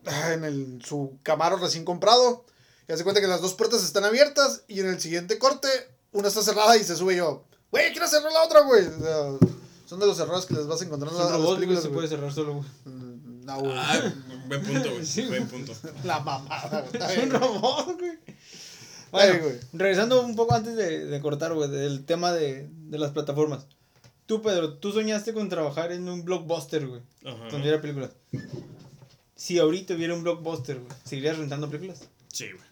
ah, 0.07 0.33
en 0.33 0.45
el, 0.45 0.83
su 0.85 1.19
camaro 1.23 1.57
recién 1.57 1.85
comprado. 1.85 2.45
Y 2.93 2.95
hace 2.95 3.05
cuenta 3.05 3.23
que 3.23 3.27
las 3.27 3.41
dos 3.41 3.55
puertas 3.55 3.83
están 3.83 4.05
abiertas. 4.05 4.65
Y 4.69 4.81
en 4.81 4.87
el 4.89 5.01
siguiente 5.01 5.39
corte, 5.39 5.67
una 6.13 6.29
está 6.29 6.43
cerrada 6.43 6.77
y 6.77 6.85
se 6.85 6.95
sube 6.95 7.17
yo. 7.17 7.43
Güey, 7.71 7.91
quiero 7.93 8.07
cerrar 8.07 8.31
la 8.31 8.43
otra, 8.43 8.61
güey. 8.61 8.85
O 8.85 8.99
sea, 9.01 9.49
son 9.87 9.99
de 9.99 10.07
los 10.07 10.19
errores 10.21 10.45
que 10.45 10.53
les 10.53 10.67
vas 10.67 10.83
encontrando 10.83 11.19
a 11.19 11.37
un 11.39 11.43
las 11.43 11.55
películas, 11.55 11.83
se 11.83 11.89
puede 11.89 12.07
cerrar 12.07 12.31
solo, 12.35 12.57
güey. 12.57 12.67
Mm, 12.85 13.47
No, 13.47 13.61
güey. 13.61 13.73
Ah, 13.75 14.13
buen 14.47 14.63
punto, 14.63 14.91
güey. 14.91 15.07
Sí, 15.07 15.23
buen 15.27 15.49
punto. 15.49 15.73
La 16.05 16.21
mamada, 16.21 16.85
güey. 16.93 17.03
Es 17.17 17.23
un 17.25 17.31
robot, 17.31 17.99
güey. 17.99 18.11
Ay, 19.15 19.31
Bueno, 19.31 19.45
güey. 19.45 19.61
regresando 19.73 20.21
un 20.21 20.37
poco 20.37 20.55
antes 20.55 20.77
de, 20.77 21.07
de 21.07 21.21
cortar, 21.23 21.55
güey, 21.55 21.71
del 21.71 22.05
tema 22.05 22.31
de, 22.33 22.69
de 22.71 22.99
las 22.99 23.13
plataformas. 23.13 23.65
Tú, 24.27 24.43
Pedro, 24.43 24.75
tú 24.75 24.93
soñaste 24.93 25.33
con 25.33 25.49
trabajar 25.49 25.93
en 25.93 26.07
un 26.11 26.27
blockbuster, 26.27 26.87
güey, 26.87 27.01
Ajá. 27.25 27.37
donde 27.45 27.57
hubiera 27.63 27.81
películas. 27.81 28.11
Si 29.35 29.59
ahorita 29.59 29.95
hubiera 29.95 30.13
un 30.15 30.23
blockbuster, 30.23 30.79
güey, 30.79 30.93
¿seguirías 31.05 31.39
rentando 31.39 31.71
películas? 31.71 32.03
Sí, 32.29 32.47
güey. 32.53 32.65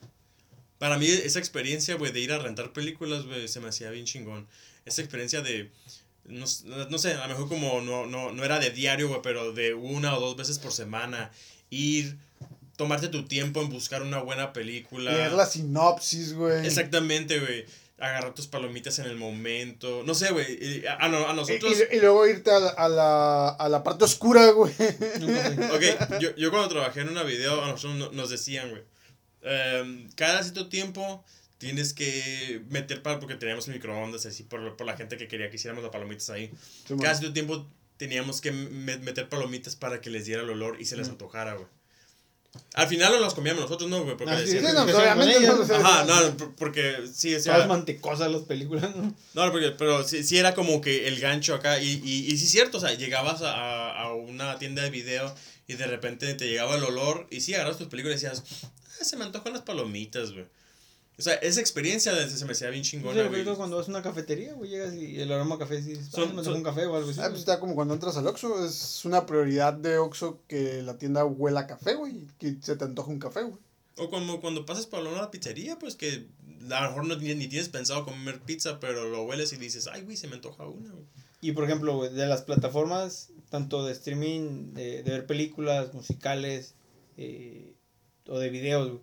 Para 0.80 0.98
mí, 0.98 1.06
esa 1.06 1.38
experiencia, 1.38 1.94
güey, 1.94 2.10
de 2.10 2.18
ir 2.18 2.32
a 2.32 2.38
rentar 2.40 2.72
películas, 2.72 3.24
güey, 3.26 3.46
se 3.46 3.60
me 3.60 3.68
hacía 3.68 3.90
bien 3.90 4.06
chingón. 4.06 4.48
Esa 4.84 5.02
experiencia 5.02 5.42
de. 5.42 5.70
No, 6.24 6.46
no 6.90 6.98
sé, 6.98 7.12
a 7.12 7.26
lo 7.26 7.28
mejor 7.28 7.48
como 7.48 7.80
no, 7.82 8.06
no, 8.06 8.32
no 8.32 8.44
era 8.44 8.58
de 8.58 8.70
diario, 8.70 9.08
güey, 9.08 9.20
pero 9.22 9.52
de 9.52 9.74
una 9.74 10.16
o 10.16 10.20
dos 10.20 10.36
veces 10.36 10.58
por 10.58 10.72
semana. 10.72 11.30
Ir, 11.70 12.16
tomarte 12.76 13.08
tu 13.08 13.26
tiempo 13.26 13.60
en 13.62 13.68
buscar 13.68 14.02
una 14.02 14.18
buena 14.22 14.52
película. 14.52 15.12
Leer 15.12 15.32
la 15.32 15.46
sinopsis, 15.46 16.32
güey. 16.34 16.66
Exactamente, 16.66 17.38
güey. 17.40 17.64
Agarrar 17.98 18.32
tus 18.34 18.46
palomitas 18.46 18.98
en 19.00 19.04
el 19.06 19.16
momento. 19.16 20.02
No 20.06 20.14
sé, 20.14 20.30
güey. 20.32 20.86
A, 20.86 21.04
a 21.04 21.32
nosotros. 21.34 21.76
y- 21.92 21.96
y 21.96 22.00
luego 22.00 22.26
irte 22.26 22.50
a 22.50 22.58
la, 22.58 22.70
a 22.70 22.88
la, 22.88 23.48
a 23.50 23.68
la 23.68 23.82
parte 23.82 24.04
oscura, 24.04 24.48
güey. 24.52 24.72
Ok, 25.74 26.18
yo, 26.20 26.34
yo 26.36 26.50
cuando 26.50 26.68
trabajé 26.68 27.00
en 27.02 27.10
una 27.10 27.22
video, 27.22 27.62
a 27.62 27.68
nosotros 27.68 27.98
no- 27.98 28.12
nos 28.12 28.30
decían, 28.30 28.70
güey, 28.70 28.82
em, 29.42 30.08
cada 30.16 30.42
cierto 30.42 30.68
tiempo 30.68 31.24
tienes 31.58 31.92
que 31.92 32.62
meter 32.68 33.02
para, 33.02 33.20
porque 33.20 33.34
teníamos 33.34 33.68
microondas 33.68 34.24
así, 34.26 34.42
por, 34.44 34.76
por 34.76 34.86
la 34.86 34.96
gente 34.96 35.16
que 35.18 35.28
quería 35.28 35.50
que 35.50 35.56
hiciéramos 35.56 35.82
las 35.82 35.92
palomitas 35.92 36.30
ahí. 36.30 36.50
Cada 37.00 37.14
cierto 37.14 37.32
tiempo 37.34 37.66
teníamos 37.98 38.40
que 38.40 38.50
me- 38.50 38.96
meter 38.98 39.28
palomitas 39.28 39.76
para 39.76 40.00
que 40.00 40.08
les 40.10 40.24
diera 40.24 40.42
el 40.42 40.48
olor 40.50 40.80
y 40.80 40.86
se 40.86 40.96
les 40.96 41.08
Mm. 41.08 41.12
antojara, 41.12 41.54
güey. 41.54 41.66
Al 42.74 42.88
final 42.88 43.12
no 43.12 43.20
las 43.20 43.34
comíamos 43.34 43.62
nosotros, 43.62 43.88
no, 43.88 44.02
güey, 44.02 44.16
porque 44.16 44.32
Ah, 44.32 44.40
sí, 44.40 44.46
Sí, 44.48 44.52
decían- 44.54 44.74
no, 44.74 44.82
obviamente 44.82 45.40
no, 45.40 45.62
Ajá, 45.62 46.04
no, 46.04 46.36
por- 46.36 46.56
porque 46.56 46.96
sí, 47.12 47.32
o 47.34 47.40
sea, 47.40 47.52
Todas 47.54 47.68
mantecosas 47.68 48.28
las 48.30 48.42
películas, 48.42 48.90
¿no? 48.96 49.14
no, 49.34 49.52
porque, 49.52 49.70
pero 49.72 50.02
sí, 50.02 50.24
sí 50.24 50.36
era 50.38 50.52
como 50.54 50.80
que 50.80 51.06
el 51.06 51.20
gancho 51.20 51.54
acá. 51.54 51.80
Y, 51.80 52.00
y, 52.04 52.26
y 52.32 52.36
sí 52.38 52.46
es 52.46 52.50
cierto, 52.50 52.78
o 52.78 52.80
sea, 52.80 52.92
llegabas 52.94 53.42
a, 53.42 53.52
a- 53.52 54.02
a 54.02 54.14
una 54.14 54.58
tienda 54.58 54.82
de 54.82 54.90
video 54.90 55.32
y 55.68 55.74
de 55.74 55.86
repente 55.86 56.34
te 56.34 56.48
llegaba 56.48 56.74
el 56.74 56.82
olor. 56.82 57.28
Y 57.30 57.40
sí, 57.42 57.54
agarras 57.54 57.78
tus 57.78 57.86
películas 57.86 58.20
y 58.20 58.24
decías, 58.26 58.42
"Ah, 59.00 59.04
se 59.04 59.16
me 59.16 59.24
antojan 59.24 59.52
las 59.52 59.62
palomitas, 59.62 60.32
güey. 60.32 60.46
O 61.18 61.22
sea, 61.22 61.34
esa 61.34 61.60
experiencia 61.60 62.14
de- 62.14 62.30
se 62.30 62.44
me 62.46 62.52
hacía 62.52 62.70
bien 62.70 62.82
chingona, 62.82 63.28
güey. 63.28 63.44
cuando 63.56 63.76
vas 63.76 63.88
a 63.88 63.90
una 63.90 64.02
cafetería, 64.02 64.54
güey, 64.54 64.70
llegas 64.70 64.94
y 64.94 65.20
el 65.20 65.30
aroma 65.30 65.56
a 65.56 65.58
café, 65.58 65.82
dices, 65.82 66.06
ah, 66.08 66.16
Son- 66.16 66.34
me 66.36 66.42
son- 66.42 66.54
un 66.54 66.62
café 66.62 66.86
o 66.86 66.96
algo 66.96 67.10
así. 67.10 67.20
Ah, 67.20 67.26
pues 67.28 67.40
está 67.40 67.60
como 67.60 67.74
cuando 67.74 67.92
entras 67.92 68.16
al 68.16 68.26
Oxxo. 68.26 68.64
Es 68.64 69.04
una 69.04 69.26
prioridad 69.26 69.74
de 69.74 69.98
Oxxo 69.98 70.40
que 70.48 70.80
la 70.82 70.96
tienda 70.96 71.24
huela 71.26 71.60
a 71.60 71.66
café, 71.66 71.94
güey. 71.94 72.14
Que 72.38 72.56
se 72.62 72.74
te 72.76 72.84
antoja 72.84 73.10
un 73.10 73.18
café, 73.18 73.42
güey. 73.42 73.58
O 73.98 74.08
como 74.08 74.40
cuando 74.40 74.64
pasas 74.64 74.86
por 74.86 75.06
una 75.06 75.30
pizzería, 75.30 75.78
pues 75.78 75.94
que 75.94 76.26
a 76.70 76.80
lo 76.84 76.88
mejor 76.88 77.04
no, 77.06 77.16
ni, 77.16 77.34
ni 77.34 77.48
tienes 77.48 77.68
pensado 77.68 78.04
comer 78.06 78.40
pizza, 78.40 78.80
pero 78.80 79.06
lo 79.08 79.24
hueles 79.24 79.52
y 79.52 79.56
dices, 79.56 79.88
ay, 79.92 80.02
güey, 80.02 80.16
se 80.16 80.26
me 80.26 80.36
antoja 80.36 80.64
una, 80.66 80.90
güey. 80.90 81.04
Y 81.42 81.52
por 81.52 81.64
ejemplo, 81.64 81.96
güey, 81.96 82.12
de 82.14 82.26
las 82.26 82.42
plataformas, 82.42 83.28
tanto 83.50 83.84
de 83.84 83.92
streaming, 83.92 84.72
de, 84.72 85.02
de 85.02 85.10
ver 85.10 85.26
películas, 85.26 85.92
musicales 85.92 86.74
eh, 87.18 87.74
o 88.26 88.38
de 88.38 88.50
videos, 88.50 89.00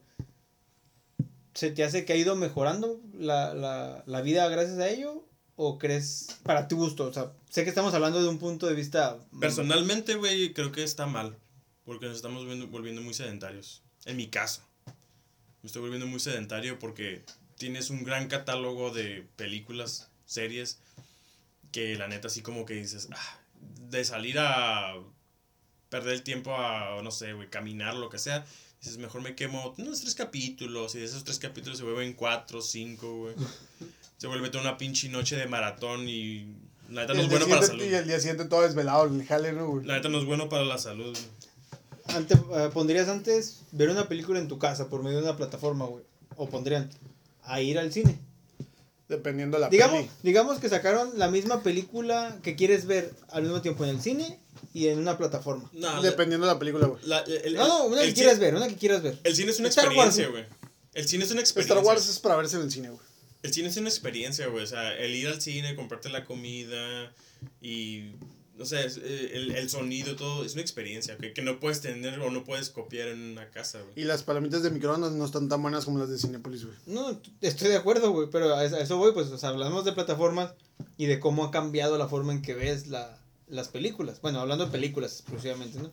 ¿se 1.53 1.71
te 1.71 1.83
hace 1.83 2.05
que 2.05 2.13
ha 2.13 2.17
ido 2.17 2.35
mejorando 2.35 3.01
la, 3.13 3.53
la, 3.53 4.03
la 4.05 4.21
vida 4.21 4.47
gracias 4.47 4.79
a 4.79 4.89
ello? 4.89 5.23
¿O 5.55 5.79
crees 5.79 6.37
para 6.43 6.67
tu 6.67 6.77
gusto? 6.77 7.05
O 7.05 7.13
sea, 7.13 7.31
sé 7.49 7.63
que 7.63 7.69
estamos 7.69 7.93
hablando 7.93 8.21
de 8.21 8.29
un 8.29 8.37
punto 8.37 8.67
de 8.67 8.75
vista... 8.75 9.17
Personalmente, 9.39 10.13
güey, 10.15 10.53
creo 10.53 10.71
que 10.71 10.83
está 10.83 11.07
mal. 11.07 11.35
Porque 11.83 12.05
nos 12.05 12.17
estamos 12.17 12.43
volviendo, 12.43 12.67
volviendo 12.67 13.01
muy 13.01 13.15
sedentarios. 13.15 13.81
En 14.05 14.17
mi 14.17 14.27
caso. 14.27 14.61
Me 15.63 15.67
estoy 15.67 15.81
volviendo 15.81 16.05
muy 16.05 16.19
sedentario 16.19 16.77
porque 16.77 17.25
tienes 17.57 17.89
un 17.89 18.03
gran 18.03 18.27
catálogo 18.27 18.91
de 18.91 19.27
películas, 19.35 20.09
series, 20.25 20.79
que 21.71 21.95
la 21.95 22.07
neta 22.07 22.27
así 22.27 22.41
como 22.41 22.65
que 22.65 22.75
dices, 22.75 23.09
ah, 23.11 23.39
de 23.89 24.05
salir 24.05 24.37
a 24.39 24.93
perder 25.89 26.13
el 26.13 26.23
tiempo 26.23 26.55
a, 26.55 27.01
no 27.01 27.11
sé, 27.11 27.33
güey, 27.33 27.49
caminar, 27.49 27.95
lo 27.95 28.09
que 28.09 28.19
sea, 28.19 28.45
dices, 28.81 28.97
mejor 28.97 29.21
me 29.21 29.35
quemo 29.35 29.73
unos 29.77 30.01
tres 30.01 30.15
capítulos 30.15 30.95
y 30.95 30.99
de 30.99 31.05
esos 31.05 31.23
tres 31.23 31.39
capítulos 31.39 31.77
se 31.77 31.83
vuelven 31.83 32.13
cuatro, 32.13 32.61
cinco, 32.61 33.17
güey. 33.17 33.35
Se 34.17 34.25
vuelve 34.25 34.49
toda 34.49 34.63
una 34.63 34.77
pinche 34.79 35.09
noche 35.09 35.35
de 35.35 35.45
maratón 35.45 36.09
y 36.09 36.55
la 36.89 37.01
neta 37.01 37.13
no 37.13 37.21
es 37.21 37.29
bueno 37.29 37.45
para 37.47 37.61
la 37.61 37.67
salud. 37.67 37.83
y 37.83 37.93
el 37.93 38.07
día 38.07 38.19
siguiente 38.19 38.45
todo 38.45 38.63
desvelado, 38.63 39.03
el 39.05 39.23
jale. 39.23 39.53
La 39.53 39.93
neta 39.97 40.09
no 40.09 40.17
es 40.17 40.25
bueno 40.25 40.49
para 40.49 40.63
la 40.65 40.79
salud. 40.79 41.15
güey. 41.15 42.17
Ante, 42.17 42.33
eh, 42.33 42.69
¿Pondrías 42.73 43.09
antes 43.09 43.61
ver 43.73 43.89
una 43.89 44.07
película 44.07 44.39
en 44.39 44.47
tu 44.47 44.57
casa 44.57 44.89
por 44.89 45.03
medio 45.03 45.17
de 45.17 45.23
una 45.25 45.37
plataforma, 45.37 45.85
güey? 45.85 46.03
¿O 46.35 46.49
pondrían 46.49 46.89
a 47.43 47.61
ir 47.61 47.77
al 47.77 47.93
cine? 47.93 48.17
Dependiendo 49.07 49.57
de 49.57 49.61
la 49.61 49.69
Digamos, 49.69 49.99
peli. 49.99 50.09
digamos 50.23 50.57
que 50.59 50.67
sacaron 50.69 51.11
la 51.19 51.29
misma 51.29 51.61
película 51.61 52.39
que 52.41 52.55
quieres 52.55 52.87
ver 52.87 53.13
al 53.29 53.43
mismo 53.43 53.61
tiempo 53.61 53.83
en 53.83 53.91
el 53.91 54.01
cine 54.01 54.39
y 54.77 54.87
en 54.89 54.99
una 54.99 55.17
plataforma. 55.17 55.67
No, 55.73 56.03
Dependiendo 56.03 56.45
de 56.45 56.53
la 56.53 56.59
película, 56.59 56.85
güey. 56.85 57.01
No, 57.55 57.67
no, 57.67 57.85
una 57.85 58.03
el 58.03 58.09
que 58.09 58.13
quieras 58.13 58.37
ver, 58.37 58.53
una 58.53 58.67
que 58.67 58.75
quieras 58.75 59.01
ver. 59.01 59.17
El 59.23 59.35
cine 59.35 59.49
es 59.49 59.57
una 59.57 59.69
Star 59.69 59.85
experiencia, 59.85 60.27
güey. 60.27 60.45
El 60.93 61.07
cine 61.07 61.23
es 61.25 61.31
una 61.31 61.41
experiencia. 61.41 61.75
Star 61.75 61.83
Wars 61.83 62.07
es 62.07 62.19
para 62.19 62.35
verse 62.35 62.57
en 62.57 62.61
el 62.61 62.71
cine, 62.71 62.89
güey. 62.91 63.01
El 63.41 63.51
cine 63.51 63.69
es 63.69 63.77
una 63.77 63.89
experiencia, 63.89 64.45
güey. 64.47 64.63
O 64.63 64.67
sea, 64.67 64.95
el 64.95 65.15
ir 65.15 65.27
al 65.29 65.41
cine, 65.41 65.75
comprarte 65.75 66.09
la 66.09 66.25
comida 66.25 67.11
y. 67.59 68.11
No 68.55 68.65
sé, 68.65 68.81
eh, 68.85 69.31
el, 69.33 69.55
el 69.55 69.69
sonido, 69.69 70.15
todo. 70.15 70.45
Es 70.45 70.53
una 70.53 70.61
experiencia 70.61 71.17
que, 71.17 71.33
que 71.33 71.41
no 71.41 71.59
puedes 71.59 71.81
tener 71.81 72.19
o 72.19 72.29
no 72.29 72.43
puedes 72.43 72.69
copiar 72.69 73.07
en 73.07 73.19
una 73.31 73.49
casa, 73.49 73.81
güey. 73.81 73.93
Y 73.95 74.03
las 74.03 74.21
palomitas 74.21 74.61
de 74.61 74.69
microondas 74.69 75.13
no 75.13 75.25
están 75.25 75.49
tan 75.49 75.59
buenas 75.63 75.85
como 75.85 75.97
las 75.97 76.09
de 76.09 76.19
Cinepolis, 76.19 76.65
güey. 76.65 76.77
No, 76.85 77.19
estoy 77.41 77.69
de 77.69 77.77
acuerdo, 77.77 78.11
güey, 78.11 78.29
pero 78.31 78.53
a 78.55 78.63
eso 78.63 78.75
a 78.75 78.79
eso 78.79 78.97
voy, 78.97 79.11
pues, 79.11 79.27
o 79.27 79.37
sea, 79.39 79.49
hablamos 79.49 79.85
de 79.85 79.93
plataformas 79.93 80.53
y 80.97 81.07
de 81.07 81.19
cómo 81.19 81.45
ha 81.45 81.51
cambiado 81.51 81.97
la 81.97 82.07
forma 82.07 82.33
en 82.33 82.41
que 82.41 82.53
ves 82.53 82.87
la, 82.87 83.19
las 83.47 83.67
películas. 83.69 84.21
Bueno, 84.21 84.39
hablando 84.39 84.65
de 84.65 84.71
películas 84.71 85.13
exclusivamente, 85.19 85.79
¿no? 85.79 85.91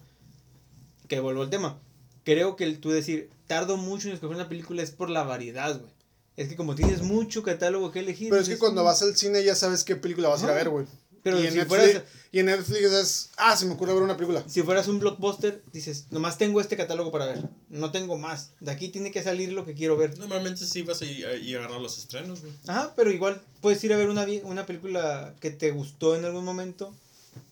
Que 1.08 1.20
vuelvo 1.20 1.42
al 1.42 1.50
tema. 1.50 1.78
Creo 2.24 2.56
que 2.56 2.64
el 2.64 2.80
tú 2.80 2.90
decir, 2.90 3.30
tardo 3.46 3.76
mucho 3.76 4.08
en 4.08 4.14
escoger 4.14 4.36
una 4.36 4.48
película 4.48 4.82
es 4.82 4.90
por 4.90 5.10
la 5.10 5.22
variedad, 5.24 5.78
güey. 5.78 5.92
Es 6.36 6.48
que 6.48 6.56
como 6.56 6.74
tienes 6.74 7.02
mucho 7.02 7.42
catálogo 7.42 7.92
que 7.92 8.00
elegir. 8.00 8.30
Pero 8.30 8.42
es 8.42 8.48
que 8.48 8.58
cuando 8.58 8.82
"Mm". 8.82 8.86
vas 8.86 9.02
al 9.02 9.16
cine 9.16 9.44
ya 9.44 9.54
sabes 9.54 9.84
qué 9.84 9.94
película 9.96 10.28
vas 10.28 10.42
a 10.42 10.46
ir 10.46 10.50
a 10.50 10.54
ver, 10.54 10.68
güey. 10.70 10.86
Pero 11.22 11.40
y, 11.40 11.46
en 11.46 11.52
si 11.52 11.58
Netflix, 11.58 11.68
fueras- 11.82 12.02
y 12.32 12.38
en 12.40 12.46
Netflix 12.46 12.80
es, 12.92 13.30
ah, 13.38 13.56
se 13.56 13.64
me 13.64 13.72
ocurre 13.74 13.94
ver 13.94 14.02
una 14.02 14.16
película. 14.16 14.42
Si 14.46 14.62
fueras 14.62 14.88
un 14.88 14.98
blockbuster, 14.98 15.62
dices, 15.72 16.06
nomás 16.10 16.36
tengo 16.36 16.60
este 16.60 16.76
catálogo 16.76 17.10
para 17.12 17.26
ver. 17.26 17.48
No 17.70 17.92
tengo 17.92 18.18
más. 18.18 18.50
De 18.60 18.70
aquí 18.72 18.88
tiene 18.88 19.10
que 19.10 19.22
salir 19.22 19.52
lo 19.52 19.64
que 19.64 19.72
quiero 19.74 19.96
ver. 19.96 20.18
Normalmente 20.18 20.66
sí 20.66 20.82
vas 20.82 21.00
a 21.00 21.06
ir 21.06 21.24
a, 21.26 21.34
ir 21.34 21.56
a 21.56 21.60
agarrar 21.60 21.80
los 21.80 21.96
estrenos, 21.98 22.40
güey. 22.42 22.52
Ajá, 22.66 22.92
pero 22.96 23.10
igual 23.10 23.40
puedes 23.62 23.82
ir 23.84 23.92
a 23.94 23.96
ver 23.96 24.10
una, 24.10 24.24
vi- 24.26 24.42
una 24.44 24.66
película 24.66 25.34
que 25.40 25.50
te 25.50 25.70
gustó 25.70 26.14
en 26.16 26.24
algún 26.26 26.44
momento. 26.44 26.94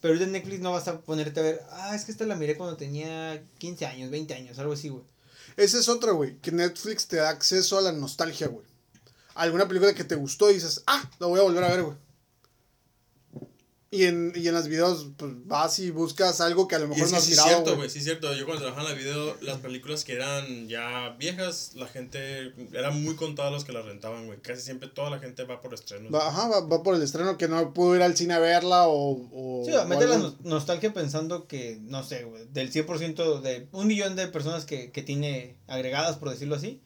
Pero 0.01 0.12
ahorita 0.12 0.24
en 0.24 0.33
Netflix 0.33 0.61
no 0.61 0.72
vas 0.72 0.89
a 0.89 1.01
ponerte 1.01 1.41
a 1.41 1.43
ver, 1.43 1.62
ah, 1.70 1.95
es 1.95 2.05
que 2.05 2.12
esta 2.12 2.26
la 2.26 2.37
miré 2.37 2.57
cuando 2.57 2.76
tenía 2.76 3.43
15 3.59 3.87
años, 3.87 4.11
20 4.11 4.35
años, 4.35 4.59
algo 4.59 4.72
así, 4.72 4.89
güey. 4.89 5.05
Esa 5.57 5.78
es 5.78 5.89
otra, 5.89 6.12
güey. 6.12 6.39
Que 6.39 6.53
Netflix 6.53 7.07
te 7.07 7.16
da 7.16 7.30
acceso 7.30 7.78
a 7.78 7.83
la 7.83 7.93
nostalgia, 7.93 8.49
güey. 8.49 8.66
Alguna 9.35 9.68
película 9.68 9.95
que 9.95 10.05
te 10.05 10.14
gustó 10.14 10.51
y 10.51 10.55
dices, 10.55 10.83
ah, 10.87 11.09
la 11.18 11.26
voy 11.26 11.41
a 11.41 11.45
volver 11.45 11.64
a 11.64 11.68
ver, 11.68 11.83
güey. 11.83 11.97
Y 13.95 14.05
en, 14.05 14.32
y 14.34 14.49
en 14.49 14.55
los 14.55 14.68
videos, 14.68 15.09
pues 15.18 15.32
vas 15.47 15.78
y 15.78 15.90
buscas 15.90 16.40
algo 16.40 16.66
que 16.66 16.76
a 16.76 16.78
lo 16.78 16.86
Y 16.86 16.88
mejor 16.88 17.05
es 17.05 17.11
no 17.12 17.18
has 17.18 17.24
sí 17.24 17.32
es 17.32 17.38
mirado, 17.38 17.57
cierto, 17.62 17.76
güey. 17.76 17.90
sí 17.90 17.99
es 17.99 18.05
cierto. 18.05 18.32
Yo 18.34 18.47
cuando 18.47 18.62
trabajaba 18.62 18.88
en 18.90 18.97
la 18.97 18.99
video, 19.03 19.36
las 19.43 19.59
películas 19.59 20.03
que 20.05 20.14
eran 20.14 20.66
ya 20.66 21.11
viejas, 21.18 21.72
la 21.74 21.86
gente, 21.86 22.55
eran 22.72 23.03
muy 23.03 23.16
contadas 23.16 23.53
los 23.53 23.64
que 23.66 23.72
las 23.72 23.84
rentaban, 23.84 24.24
güey. 24.24 24.40
Casi 24.40 24.62
siempre 24.62 24.88
toda 24.88 25.11
la 25.11 25.18
gente 25.18 25.45
va 25.45 25.61
por 25.61 25.74
estrenos. 25.74 26.11
Va, 26.11 26.26
ajá, 26.26 26.49
va, 26.49 26.61
va 26.61 26.82
por 26.82 26.95
el 26.95 27.03
estreno 27.03 27.36
que 27.36 27.49
no 27.49 27.74
pudo 27.74 27.95
ir 27.95 28.01
al 28.03 28.16
cine 28.16 28.32
a 28.32 28.38
verla 28.38 28.88
o... 28.88 29.28
o 29.30 29.62
Sí, 29.66 29.72
o 29.74 29.84
mete 29.84 30.07
la 30.07 30.16
nos- 30.16 30.40
nostalgia 30.40 30.95
pensando 30.95 31.47
que, 31.47 31.78
no 31.82 32.03
sé, 32.03 32.24
güey, 32.24 32.47
del 32.51 32.72
100% 32.72 33.43
de 33.43 33.68
un 33.72 33.86
millón 33.86 34.16
de 34.16 34.26
personas 34.26 34.64
que, 34.64 34.90
que 34.90 35.03
tiene 35.03 35.59
agregadas, 35.66 36.16
por 36.16 36.30
decirlo 36.30 36.55
así, 36.55 36.80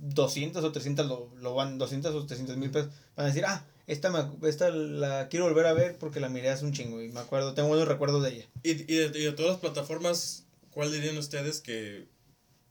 200 0.00 0.62
o 0.64 0.72
300 0.72 1.06
lo, 1.06 1.30
lo 1.40 1.54
van, 1.54 1.78
200 1.78 2.14
o 2.14 2.26
300 2.26 2.56
mil 2.56 2.70
pesos, 2.70 2.90
van 3.16 3.26
a 3.26 3.28
decir, 3.28 3.44
ah, 3.46 3.64
esta, 3.86 4.10
me, 4.10 4.48
esta 4.48 4.70
la 4.70 5.28
quiero 5.28 5.46
volver 5.46 5.66
a 5.66 5.72
ver 5.72 5.96
porque 5.98 6.20
la 6.20 6.28
miré 6.28 6.48
hace 6.50 6.64
un 6.64 6.72
chingo 6.72 7.02
y 7.02 7.08
me 7.08 7.20
acuerdo, 7.20 7.54
tengo 7.54 7.68
buenos 7.68 7.86
recuerdos 7.88 8.22
de 8.24 8.30
ella. 8.34 8.46
Y, 8.62 8.70
y, 8.70 8.96
de, 8.96 9.18
y 9.18 9.24
de 9.24 9.32
todas 9.32 9.52
las 9.52 9.60
plataformas, 9.60 10.44
¿cuál 10.70 10.90
dirían 10.92 11.16
ustedes 11.18 11.60
que, 11.60 12.06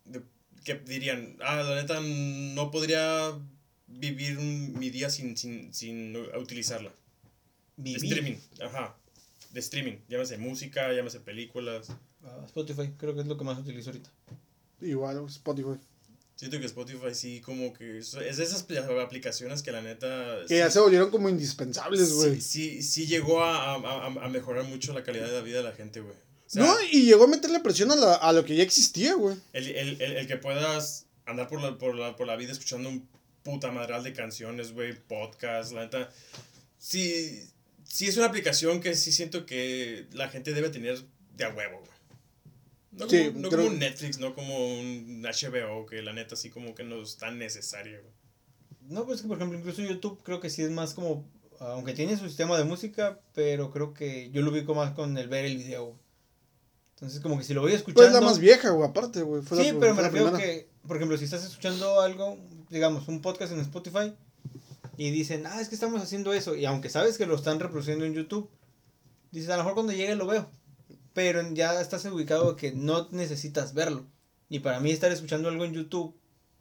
de- 0.05 0.21
que 0.63 0.75
dirían, 0.75 1.37
ah, 1.41 1.55
la 1.63 1.75
neta, 1.75 1.99
no 2.01 2.71
podría 2.71 3.31
vivir 3.87 4.37
un- 4.37 4.77
mi 4.77 4.89
día 4.89 5.09
sin, 5.09 5.37
sin, 5.37 5.73
sin 5.73 6.15
utilizarla? 6.37 6.91
De 7.77 7.91
streaming, 7.93 8.37
ajá. 8.61 8.95
De 9.51 9.59
streaming, 9.59 9.97
llámese 10.09 10.37
música, 10.37 10.91
llámese 10.93 11.19
películas. 11.19 11.87
Ah, 12.23 12.41
Spotify, 12.45 12.89
creo 12.97 13.13
que 13.13 13.21
es 13.21 13.27
lo 13.27 13.37
que 13.37 13.43
más 13.43 13.57
utilizo 13.59 13.89
ahorita. 13.91 14.09
Igual, 14.81 15.23
Spotify. 15.27 15.77
Siento 16.35 16.59
que 16.59 16.65
Spotify 16.65 17.13
sí, 17.13 17.39
como 17.41 17.71
que 17.73 17.97
es 17.99 18.11
de 18.11 18.29
esas 18.43 18.63
pl- 18.63 18.79
aplicaciones 19.01 19.63
que 19.63 19.71
la 19.71 19.81
neta... 19.81 20.39
Que 20.47 20.57
ya 20.57 20.69
se 20.69 20.79
volvieron 20.81 21.09
como 21.09 21.29
indispensables, 21.29 22.11
güey. 22.13 22.41
Sí, 22.41 22.81
sí, 22.81 22.81
sí 22.83 23.07
llegó 23.07 23.41
a, 23.41 23.75
a, 23.75 23.75
a- 23.77 24.25
a 24.25 24.29
mejorar 24.29 24.65
mucho 24.65 24.91
la 24.93 25.03
calidad 25.03 25.27
de 25.27 25.31
la 25.33 25.41
vida 25.41 25.57
de 25.59 25.63
la 25.63 25.71
gente, 25.71 26.01
güey. 26.01 26.13
O 26.13 26.49
sea, 26.49 26.63
no, 26.63 26.75
y 26.91 27.03
llegó 27.05 27.23
a 27.23 27.27
meterle 27.27 27.61
presión 27.61 27.89
a, 27.91 27.95
la- 27.95 28.15
a 28.15 28.33
lo 28.33 28.43
que 28.43 28.55
ya 28.55 28.63
existía, 28.63 29.13
güey. 29.13 29.37
el, 29.53 29.67
el, 29.67 30.01
el, 30.01 30.17
el 30.17 30.27
que 30.27 30.35
puedas 30.35 31.05
andar 31.25 31.47
por 31.47 31.61
la, 31.61 31.77
por, 31.77 31.95
la, 31.95 32.15
por 32.17 32.27
la 32.27 32.35
vida 32.35 32.51
escuchando 32.51 32.89
un 32.89 33.07
puta 33.41 33.71
madral 33.71 34.03
de 34.03 34.11
canciones, 34.11 34.73
güey, 34.73 34.93
podcast, 35.07 35.71
la 35.71 35.83
neta. 35.83 36.11
Sí, 36.77 37.41
sí 37.87 38.07
es 38.07 38.17
una 38.17 38.25
aplicación 38.27 38.81
que 38.81 38.95
sí 38.95 39.11
siento 39.11 39.45
que 39.45 40.05
la 40.11 40.27
gente 40.29 40.53
debe 40.53 40.69
tener 40.69 40.99
de 41.37 41.45
a 41.45 41.49
huevo, 41.49 41.79
güey. 41.79 41.91
No, 42.97 43.09
Sí, 43.09 43.27
como, 43.27 43.39
no 43.39 43.49
creo- 43.49 43.61
como 43.63 43.73
un 43.73 43.79
Netflix, 43.79 44.19
no 44.19 44.33
como 44.35 44.79
un 44.79 45.21
HBO, 45.23 45.85
que 45.85 46.01
la 46.01 46.13
neta 46.13 46.35
sí 46.35 46.49
como 46.49 46.73
que 46.75 46.83
no 46.83 47.01
es 47.01 47.17
tan 47.17 47.37
necesario. 47.37 47.99
No, 48.87 49.05
pues 49.05 49.21
que 49.21 49.27
por 49.27 49.37
ejemplo, 49.37 49.57
incluso 49.57 49.81
YouTube 49.81 50.21
creo 50.23 50.39
que 50.39 50.49
sí 50.49 50.61
es 50.61 50.71
más 50.71 50.93
como, 50.93 51.27
aunque 51.59 51.93
tiene 51.93 52.17
su 52.17 52.25
sistema 52.27 52.57
de 52.57 52.63
música, 52.63 53.19
pero 53.33 53.71
creo 53.71 53.93
que 53.93 54.29
yo 54.31 54.41
lo 54.41 54.51
ubico 54.51 54.75
más 54.75 54.93
con 54.93 55.17
el 55.17 55.27
ver 55.27 55.45
el 55.45 55.57
video. 55.57 55.97
Entonces 56.95 57.19
como 57.19 57.37
que 57.37 57.43
si 57.43 57.53
lo 57.53 57.61
voy 57.61 57.73
escuchando... 57.73 58.01
Pues 58.09 58.13
la 58.13 58.21
más 58.21 58.39
vieja, 58.39 58.69
güey, 58.69 58.87
aparte, 58.89 59.21
güey. 59.23 59.41
fue 59.41 59.57
Sí, 59.63 59.71
la- 59.73 59.79
pero 59.79 59.95
me 59.95 60.01
refiero 60.03 60.31
que, 60.37 60.69
por 60.87 60.95
ejemplo, 60.95 61.17
si 61.17 61.25
estás 61.25 61.43
escuchando 61.43 61.99
algo, 61.99 62.37
digamos, 62.69 63.07
un 63.09 63.21
podcast 63.21 63.51
en 63.51 63.59
Spotify, 63.59 64.13
y 64.97 65.09
dicen, 65.11 65.45
ah, 65.45 65.59
es 65.59 65.67
que 65.67 65.75
estamos 65.75 66.01
haciendo 66.01 66.31
eso, 66.33 66.55
y 66.55 66.63
aunque 66.63 66.89
sabes 66.89 67.17
que 67.17 67.25
lo 67.25 67.35
están 67.35 67.59
reproduciendo 67.59 68.05
en 68.05 68.13
YouTube, 68.13 68.49
dices, 69.31 69.49
a 69.49 69.53
lo 69.57 69.63
mejor 69.63 69.73
cuando 69.73 69.91
llegue 69.91 70.15
lo 70.15 70.25
veo, 70.25 70.49
pero 71.15 71.41
ya 71.53 71.81
estás 71.81 72.05
ubicado 72.05 72.55
que 72.55 72.71
no 72.73 73.07
necesitas 73.11 73.73
verlo. 73.73 74.05
Y 74.49 74.59
para 74.59 74.79
mí 74.79 74.91
estar 74.91 75.11
escuchando 75.11 75.49
algo 75.49 75.65
en 75.65 75.73
YouTube 75.73 76.15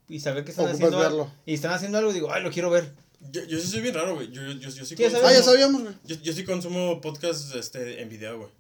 y 0.09 0.21
saber 0.21 0.45
que 0.45 0.53
están 0.53 0.65
Ocupas 0.67 0.81
haciendo 0.81 0.99
algo, 1.07 1.19
verlo. 1.27 1.35
y 1.45 1.53
están 1.55 1.73
haciendo 1.73 1.99
algo, 1.99 2.13
digo, 2.15 2.33
ay, 2.33 2.43
lo 2.43 2.51
quiero 2.51 2.71
ver. 2.71 2.95
Yo, 3.31 3.43
yo 3.45 3.59
sí 3.59 3.67
soy 3.67 3.81
bien 3.83 3.95
raro, 3.95 4.15
güey. 4.15 4.31
Yo, 4.31 4.43
yo, 4.43 4.53
yo 4.71 4.71
sí 4.71 4.95
Sí, 4.97 5.03
ya 5.03 5.11
consumo- 5.11 5.27
Ah, 5.27 5.33
ya 5.33 5.43
sabíamos, 5.43 5.83
güey. 5.83 5.95
Yo, 6.05 6.17
yo 6.23 6.33
sí 6.33 6.45
consumo 6.45 7.01
podcast 7.01 7.55
este, 7.55 8.01
en 8.01 8.09
video, 8.09 8.39
güey. 8.39 8.51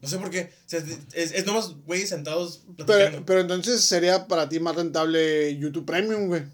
No 0.00 0.08
sé 0.08 0.16
por 0.18 0.30
qué. 0.30 0.52
O 0.66 0.68
sea, 0.68 0.78
es, 1.12 1.32
es 1.32 1.44
nomás 1.46 1.74
güeyes 1.84 2.08
sentados 2.08 2.62
platicando. 2.76 2.86
Pero, 3.10 3.26
pero 3.26 3.40
entonces 3.40 3.82
sería 3.82 4.26
para 4.28 4.48
ti 4.48 4.60
más 4.60 4.76
rentable 4.76 5.58
YouTube 5.58 5.84
Premium, 5.84 6.28
güey. 6.28 6.44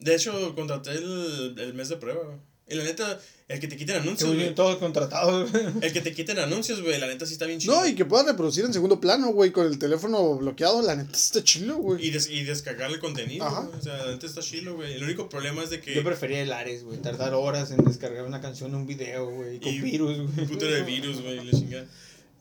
De 0.00 0.14
hecho, 0.14 0.54
contraté 0.54 0.92
el, 0.92 1.54
el 1.58 1.74
mes 1.74 1.88
de 1.88 1.96
prueba, 1.96 2.22
güey. 2.24 2.38
Y 2.70 2.74
la 2.74 2.84
neta, 2.84 3.18
el 3.48 3.60
que 3.60 3.66
te 3.68 3.76
quiten 3.76 3.96
anuncios, 3.96 4.34
güey. 4.34 4.54
todos 4.54 4.76
contratados. 4.76 5.50
güey. 5.52 5.64
El 5.80 5.92
que 5.92 6.00
te 6.02 6.12
quiten 6.12 6.38
anuncios, 6.38 6.82
güey. 6.82 6.98
La 7.00 7.06
neta 7.06 7.24
sí 7.24 7.32
está 7.32 7.46
bien 7.46 7.58
chido. 7.58 7.74
No, 7.74 7.86
y 7.86 7.94
que 7.94 8.04
puedas 8.04 8.26
reproducir 8.26 8.64
en 8.64 8.72
segundo 8.74 9.00
plano, 9.00 9.28
güey, 9.28 9.50
con 9.52 9.66
el 9.66 9.78
teléfono 9.78 10.36
bloqueado, 10.36 10.82
la 10.82 10.96
neta 10.96 11.12
está 11.16 11.42
chilo, 11.42 11.76
güey. 11.78 12.06
Y, 12.06 12.10
des- 12.10 12.28
y 12.28 12.44
descargar 12.44 12.90
el 12.90 12.98
contenido, 12.98 13.46
Ajá. 13.46 13.62
güey. 13.62 13.78
O 13.78 13.82
sea, 13.82 13.96
la 14.04 14.12
neta 14.12 14.26
está 14.26 14.42
chido, 14.42 14.74
güey. 14.76 14.92
El 14.94 15.02
único 15.04 15.28
problema 15.28 15.62
es 15.62 15.70
de 15.70 15.80
que. 15.80 15.94
Yo 15.94 16.04
prefería 16.04 16.42
el 16.42 16.52
Ares, 16.52 16.84
güey, 16.84 16.98
tardar 17.00 17.32
horas 17.34 17.70
en 17.70 17.82
descargar 17.84 18.24
una 18.26 18.40
canción, 18.40 18.74
un 18.74 18.86
video, 18.86 19.30
güey, 19.30 19.58
con 19.60 19.72
Y- 19.72 19.80
virus, 19.80 20.16
güey. 20.18 20.40
Un 20.44 20.48
puto 20.48 20.66
de 20.66 20.82
virus, 20.82 21.22
güey. 21.22 21.44
la 21.44 21.50
chingada. 21.52 21.86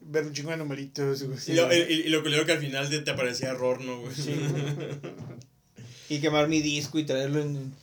Ver 0.09 0.25
un 0.25 0.33
chingo 0.33 0.51
de 0.51 0.57
numeritos, 0.57 1.23
güey. 1.23 1.37
Y, 1.47 1.53
lo, 1.53 1.73
y, 1.73 1.77
y 1.77 2.09
lo 2.09 2.21
culero 2.21 2.45
que 2.45 2.51
al 2.53 2.59
final 2.59 2.89
te, 2.89 2.99
te 2.99 3.11
aparecía 3.11 3.49
error, 3.49 3.81
¿no, 3.81 3.99
güey? 4.01 4.13
Sí, 4.15 4.33
Y 6.09 6.19
quemar 6.19 6.47
mi 6.47 6.61
disco 6.61 6.99
y 6.99 7.03
traerlo 7.05 7.41
en, 7.41 7.73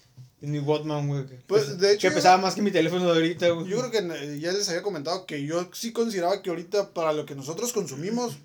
en 0.45 0.51
mi 0.53 0.59
Walkman, 0.61 1.09
güey. 1.09 1.26
que- 1.26 1.36
Pues, 1.47 1.78
de 1.78 1.92
hecho, 1.95 2.09
Que 2.09 2.14
pesaba 2.14 2.38
más 2.38 2.55
que 2.55 2.62
mi 2.62 2.70
teléfono 2.70 3.05
de 3.07 3.12
ahorita, 3.12 3.49
güey. 3.51 3.66
Yo 3.68 3.78
creo 3.78 3.90
que 3.90 3.99
eh, 3.99 4.38
ya 4.40 4.53
les 4.53 4.68
había 4.68 4.82
comentado 4.82 5.26
que 5.26 5.45
yo 5.45 5.68
sí 5.72 5.92
consideraba 5.92 6.40
que 6.42 6.51
ahorita 6.51 6.90
para 6.95 7.12
lo 7.12 7.26
que 7.26 7.34
nosotros 7.34 7.72
consumimos, 7.72 8.36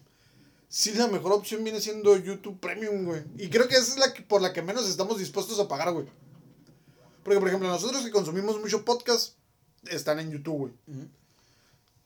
sí 0.67 0.93
la 0.93 1.07
mejor 1.07 1.33
opción 1.33 1.63
viene 1.63 1.81
siendo 1.81 2.15
YouTube 2.17 2.59
Premium, 2.59 3.05
güey. 3.05 3.21
Y 3.37 3.49
creo 3.49 3.67
que 3.67 3.75
esa 3.75 3.91
es 3.93 3.97
la 3.97 4.13
que, 4.13 4.21
por 4.21 4.41
la 4.41 4.53
que 4.53 4.61
menos 4.61 4.87
estamos 4.89 5.17
dispuestos 5.19 5.59
a 5.59 5.67
pagar, 5.67 5.91
güey. 5.93 6.05
Porque, 7.23 7.39
por 7.39 7.47
ejemplo, 7.49 7.67
nosotros 7.69 8.03
que 8.03 8.11
consumimos 8.11 8.59
mucho 8.59 8.83
podcast, 8.85 9.33
están 9.89 10.19
en 10.19 10.31
YouTube, 10.31 10.57
güey. 10.57 10.73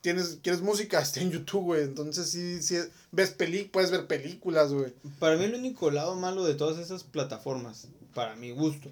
Tienes, 0.01 0.39
quieres 0.43 0.61
música, 0.61 0.99
está 1.01 1.21
en 1.21 1.31
YouTube, 1.31 1.63
güey. 1.63 1.83
Entonces 1.83 2.29
sí, 2.29 2.61
sí, 2.61 2.77
ves 3.11 3.31
peli, 3.31 3.63
puedes 3.63 3.89
ver 3.91 4.07
películas, 4.07 4.73
güey. 4.73 4.93
Para 5.19 5.37
mí 5.37 5.45
el 5.45 5.55
único 5.55 5.91
lado 5.91 6.15
malo 6.15 6.43
de 6.43 6.55
todas 6.55 6.77
esas 6.77 7.03
plataformas, 7.03 7.87
para 8.13 8.35
mi 8.35 8.51
gusto, 8.51 8.91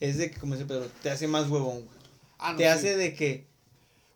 es 0.00 0.16
de 0.18 0.30
que, 0.30 0.38
como 0.38 0.54
dice 0.54 0.66
Pedro, 0.66 0.88
te 1.02 1.10
hace 1.10 1.26
más 1.28 1.48
huevón, 1.48 1.76
güey. 1.84 1.98
Ah, 2.38 2.52
no, 2.52 2.58
Te 2.58 2.64
sí. 2.64 2.68
hace 2.68 2.96
de 2.96 3.14
que 3.14 3.46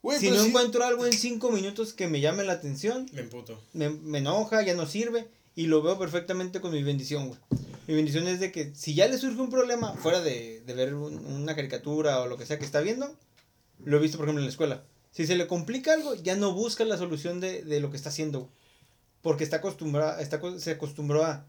Güey, 0.02 0.18
si 0.18 0.30
no 0.30 0.40
sí- 0.40 0.48
encuentro 0.48 0.84
algo 0.84 1.06
en 1.06 1.12
cinco 1.12 1.50
minutos 1.50 1.92
que 1.92 2.08
me 2.08 2.20
llame 2.20 2.44
la 2.44 2.54
atención, 2.54 3.08
Me 3.12 3.20
emputo. 3.22 3.60
me, 3.72 3.88
me 3.90 4.18
enoja, 4.18 4.62
ya 4.62 4.74
no 4.74 4.86
sirve 4.86 5.28
y 5.54 5.66
lo 5.66 5.82
veo 5.82 5.98
perfectamente 5.98 6.60
con 6.60 6.72
mi 6.72 6.82
bendición, 6.82 7.28
güey. 7.28 7.40
Mi 7.88 7.94
bendición 7.94 8.26
es 8.28 8.38
de 8.40 8.52
que 8.52 8.72
si 8.74 8.94
ya 8.94 9.06
le 9.08 9.18
surge 9.18 9.40
un 9.40 9.50
problema 9.50 9.94
fuera 9.94 10.20
de, 10.20 10.60
de 10.64 10.74
ver 10.74 10.94
un- 10.94 11.24
una 11.26 11.54
caricatura 11.56 12.20
o 12.20 12.26
lo 12.26 12.36
que 12.38 12.46
sea 12.46 12.58
que 12.58 12.64
está 12.64 12.80
viendo, 12.80 13.14
lo 13.84 13.96
he 13.96 14.00
visto 14.00 14.18
por 14.18 14.26
ejemplo 14.26 14.40
en 14.40 14.46
la 14.46 14.50
escuela. 14.52 14.84
Si 15.10 15.26
se 15.26 15.36
le 15.36 15.46
complica 15.46 15.92
algo, 15.92 16.14
ya 16.14 16.36
no 16.36 16.52
busca 16.54 16.84
la 16.84 16.96
solución 16.96 17.40
de, 17.40 17.62
de 17.62 17.80
lo 17.80 17.90
que 17.90 17.96
está 17.96 18.08
haciendo, 18.08 18.38
güey. 18.40 18.50
Porque 19.20 19.44
está 19.44 19.56
acostumbrado, 19.58 20.18
está, 20.20 20.40
se 20.58 20.70
acostumbró 20.72 21.24
a, 21.24 21.44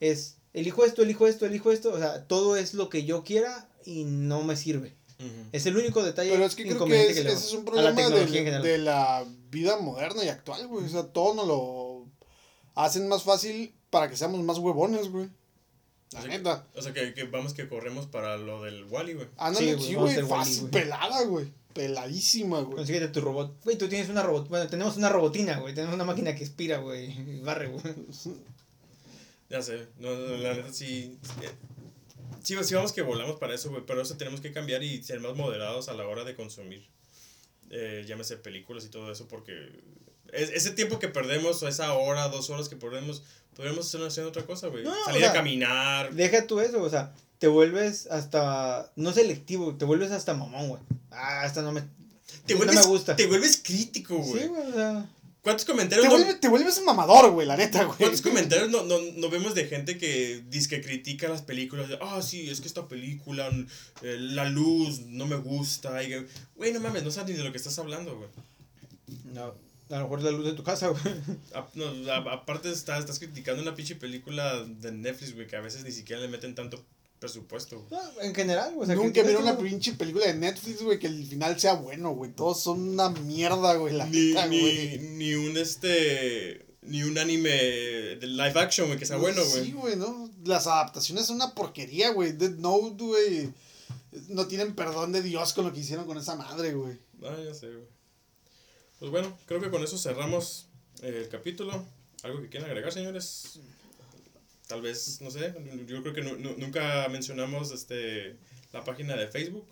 es, 0.00 0.36
elijo 0.56 0.84
esto, 0.84 1.02
elijo 1.02 1.26
esto, 1.28 1.46
elijo 1.46 1.70
esto, 1.70 1.92
o 1.92 1.98
sea, 1.98 2.24
todo 2.26 2.56
es 2.56 2.74
lo 2.74 2.88
que 2.88 3.04
yo 3.04 3.22
quiera 3.22 3.68
y 3.84 4.04
no 4.04 4.42
me 4.42 4.56
sirve. 4.56 4.96
Ujú. 5.20 5.30
Es 5.52 5.64
el 5.66 5.76
único 5.76 6.02
detalle 6.02 6.30
Pero 6.32 6.44
es 6.44 6.54
que 6.56 6.64
creo 6.64 6.84
que, 6.84 7.06
es- 7.10 7.16
le 7.16 7.22
veo 7.22 7.32
ese 7.32 7.46
es 7.46 7.52
un 7.52 7.64
la 7.64 7.70
problema 7.70 8.02
en 8.02 8.62
de, 8.62 8.78
la 8.78 9.24
vida 9.50 9.78
moderna 9.78 10.24
y 10.24 10.28
actual, 10.28 10.66
güey. 10.66 10.84
O 10.84 10.88
sea, 10.88 11.04
todo 11.04 11.34
nos 11.34 11.46
lo 11.46 12.06
hacen 12.74 13.08
más 13.08 13.22
fácil 13.22 13.74
para 13.90 14.10
que 14.10 14.16
seamos 14.16 14.42
más 14.42 14.58
huevones, 14.58 15.08
güey. 15.08 15.28
La 16.12 16.20
O 16.20 16.22
sea, 16.22 16.30
neta. 16.30 16.66
O 16.74 16.82
sea, 16.82 16.92
que, 16.92 17.14
que 17.14 17.24
vamos 17.24 17.54
que 17.54 17.68
corremos 17.68 18.06
para 18.06 18.36
lo 18.36 18.62
del 18.62 18.84
Wally, 18.84 19.14
güey. 19.14 19.28
Ándale, 19.38 19.78
Sí, 19.78 19.94
güey, 19.94 20.14
sí, 20.14 20.20
güey. 20.20 20.28
fácil, 20.28 20.68
pelada, 20.70 21.22
güey. 21.24 21.52
Peladísima, 21.72 22.60
güey. 22.60 22.76
Consíguete 22.76 23.08
tu 23.08 23.20
robot. 23.20 23.62
Güey, 23.64 23.76
tú 23.76 23.88
tienes 23.88 24.08
una 24.08 24.22
robot. 24.22 24.48
Bueno, 24.48 24.66
tenemos 24.68 24.96
una 24.96 25.08
robotina, 25.08 25.58
güey. 25.58 25.74
Tenemos 25.74 25.94
una 25.94 26.04
máquina 26.04 26.34
que 26.34 26.44
expira, 26.44 26.78
güey. 26.78 27.10
Y 27.10 27.40
barre, 27.40 27.68
güey. 27.68 27.82
Ya 29.48 29.62
sé, 29.62 29.86
no, 29.98 30.14
no, 30.14 30.36
la 30.36 30.54
neta 30.54 30.72
sí. 30.72 31.18
eh, 31.42 31.50
Sí, 32.42 32.54
sí, 32.62 32.74
vamos 32.74 32.92
que 32.92 33.02
volamos 33.02 33.38
para 33.40 33.54
eso, 33.54 33.70
güey. 33.70 33.82
Pero 33.86 34.00
eso 34.02 34.16
tenemos 34.16 34.40
que 34.40 34.52
cambiar 34.52 34.82
y 34.82 35.02
ser 35.02 35.20
más 35.20 35.34
moderados 35.34 35.88
a 35.88 35.94
la 35.94 36.06
hora 36.06 36.22
de 36.24 36.34
consumir. 36.36 36.86
Eh, 37.70 38.04
llámese 38.06 38.36
películas 38.36 38.84
y 38.84 38.88
todo 38.88 39.10
eso, 39.10 39.26
porque 39.26 39.82
es- 40.32 40.50
ese 40.50 40.70
tiempo 40.70 40.98
que 41.00 41.08
perdemos, 41.08 41.60
o 41.62 41.68
esa 41.68 41.92
hora, 41.94 42.28
dos 42.28 42.48
horas 42.50 42.68
que 42.68 42.76
perdemos, 42.76 43.22
podríamos 43.56 43.86
estar 43.86 44.00
haciendo 44.06 44.28
otra 44.30 44.44
cosa, 44.46 44.68
güey. 44.68 44.84
No, 44.84 44.94
Salir 45.04 45.18
o 45.18 45.20
sea, 45.22 45.30
a 45.30 45.34
caminar. 45.34 46.12
Deja 46.14 46.46
tú 46.46 46.60
eso, 46.60 46.80
o 46.82 46.88
sea, 46.90 47.12
te 47.40 47.48
vuelves 47.48 48.06
hasta. 48.08 48.92
No 48.94 49.12
selectivo, 49.12 49.74
te 49.76 49.84
vuelves 49.84 50.12
hasta 50.12 50.34
mamón, 50.34 50.68
güey. 50.68 50.82
Ah, 51.10 51.44
esta 51.46 51.62
no 51.62 51.72
me. 51.72 51.82
Te 52.46 52.54
no 52.54 52.58
vuelves, 52.58 52.76
me 52.76 52.82
gusta. 52.86 53.16
Te 53.16 53.26
vuelves 53.26 53.60
crítico, 53.62 54.16
güey. 54.18 54.42
Sí, 54.42 54.48
güey, 54.48 54.62
o 54.70 54.72
sea. 54.72 55.10
¿Cuántos 55.46 55.64
comentarios 55.64 56.04
Te, 56.08 56.12
no, 56.12 56.18
vuelve- 56.24 56.40
te 56.40 56.48
vuelves 56.48 56.82
mamador, 56.84 57.30
güey, 57.30 57.46
la 57.46 57.56
neta, 57.56 57.84
güey. 57.84 57.96
¿Cuántos 57.98 58.20
comentarios 58.20 58.68
no, 58.68 58.82
no, 58.82 58.98
no 59.14 59.30
vemos 59.30 59.54
de 59.54 59.66
gente 59.66 59.96
que 59.96 60.42
dice 60.50 60.68
que 60.68 60.80
critica 60.80 61.28
las 61.28 61.42
películas? 61.42 61.88
De, 61.88 61.96
ah, 62.02 62.20
sí, 62.20 62.50
es 62.50 62.60
que 62.60 62.66
esta 62.66 62.88
película, 62.88 63.48
eh, 64.02 64.16
la 64.18 64.44
luz, 64.46 65.02
no 65.02 65.24
me 65.28 65.36
gusta. 65.36 66.02
y 66.02 66.12
Güey, 66.56 66.72
no 66.72 66.80
mames, 66.80 67.04
no 67.04 67.12
sabes 67.12 67.30
ni 67.30 67.36
de 67.38 67.44
lo 67.44 67.52
que 67.52 67.58
estás 67.58 67.78
hablando, 67.78 68.16
güey. 68.16 68.28
No, 69.32 69.54
a 69.88 69.98
lo 69.98 70.02
mejor 70.02 70.18
es 70.18 70.24
la 70.24 70.30
luz 70.32 70.46
de 70.46 70.54
tu 70.54 70.64
casa, 70.64 70.88
güey. 70.88 71.00
A- 71.54 71.64
no, 71.74 72.12
a- 72.12 72.32
aparte 72.34 72.72
estás, 72.72 72.98
estás 72.98 73.20
criticando 73.20 73.62
una 73.62 73.76
pinche 73.76 73.94
película 73.94 74.64
de 74.64 74.90
Netflix, 74.90 75.32
güey, 75.32 75.46
que 75.46 75.54
a 75.54 75.60
veces 75.60 75.84
ni 75.84 75.92
siquiera 75.92 76.20
le 76.20 76.26
meten 76.26 76.56
tanto 76.56 76.84
presupuesto. 77.18 77.80
güey. 77.80 77.90
No, 78.00 78.20
en 78.22 78.34
general, 78.34 78.74
güey. 78.74 78.84
O 78.84 78.86
sea, 78.86 78.94
Nunca 78.96 79.22
vieron 79.22 79.42
una 79.42 79.58
pinche 79.58 79.92
película 79.94 80.26
de 80.26 80.34
Netflix, 80.34 80.82
güey, 80.82 80.98
que 80.98 81.06
el 81.06 81.26
final 81.26 81.58
sea 81.58 81.74
bueno, 81.74 82.12
güey. 82.14 82.32
Todos 82.32 82.62
son 82.62 82.80
una 82.88 83.08
mierda, 83.10 83.74
güey, 83.74 83.94
la 83.94 84.06
Ni, 84.06 84.28
neta, 84.28 84.46
ni, 84.46 84.60
güey. 84.60 84.98
ni 84.98 85.34
un 85.34 85.56
este. 85.56 86.64
Ni 86.82 87.02
un 87.02 87.18
anime 87.18 87.50
de 87.50 88.26
live 88.28 88.60
action, 88.60 88.86
güey, 88.86 88.98
que 88.98 89.06
sea 89.06 89.16
bueno, 89.16 89.42
güey. 89.44 89.64
Sí, 89.64 89.72
güey, 89.72 89.96
¿no? 89.96 90.30
Las 90.44 90.68
adaptaciones 90.68 91.26
son 91.26 91.36
una 91.36 91.52
porquería, 91.54 92.10
güey. 92.10 92.32
Dead 92.32 92.52
Note, 92.58 93.02
güey. 93.02 93.50
No 94.28 94.46
tienen 94.46 94.74
perdón 94.74 95.10
de 95.12 95.20
Dios 95.20 95.52
con 95.52 95.64
lo 95.66 95.72
que 95.72 95.80
hicieron 95.80 96.06
con 96.06 96.16
esa 96.16 96.36
madre, 96.36 96.74
güey. 96.74 96.96
Ah, 97.24 97.36
ya 97.44 97.52
sé, 97.54 97.66
güey. 97.68 97.84
Pues 99.00 99.10
bueno, 99.10 99.36
creo 99.46 99.60
que 99.60 99.68
con 99.70 99.82
eso 99.82 99.98
cerramos 99.98 100.68
el 101.02 101.28
capítulo. 101.28 101.84
¿Algo 102.22 102.40
que 102.40 102.48
quieran 102.48 102.70
agregar, 102.70 102.92
señores? 102.92 103.58
Tal 104.66 104.82
vez, 104.82 105.20
no 105.20 105.30
sé, 105.30 105.54
yo 105.86 106.02
creo 106.02 106.12
que 106.14 106.22
nu- 106.22 106.54
nunca 106.58 107.06
mencionamos 107.08 107.70
este 107.72 108.36
la 108.72 108.82
página 108.84 109.14
de 109.16 109.28
Facebook. 109.28 109.64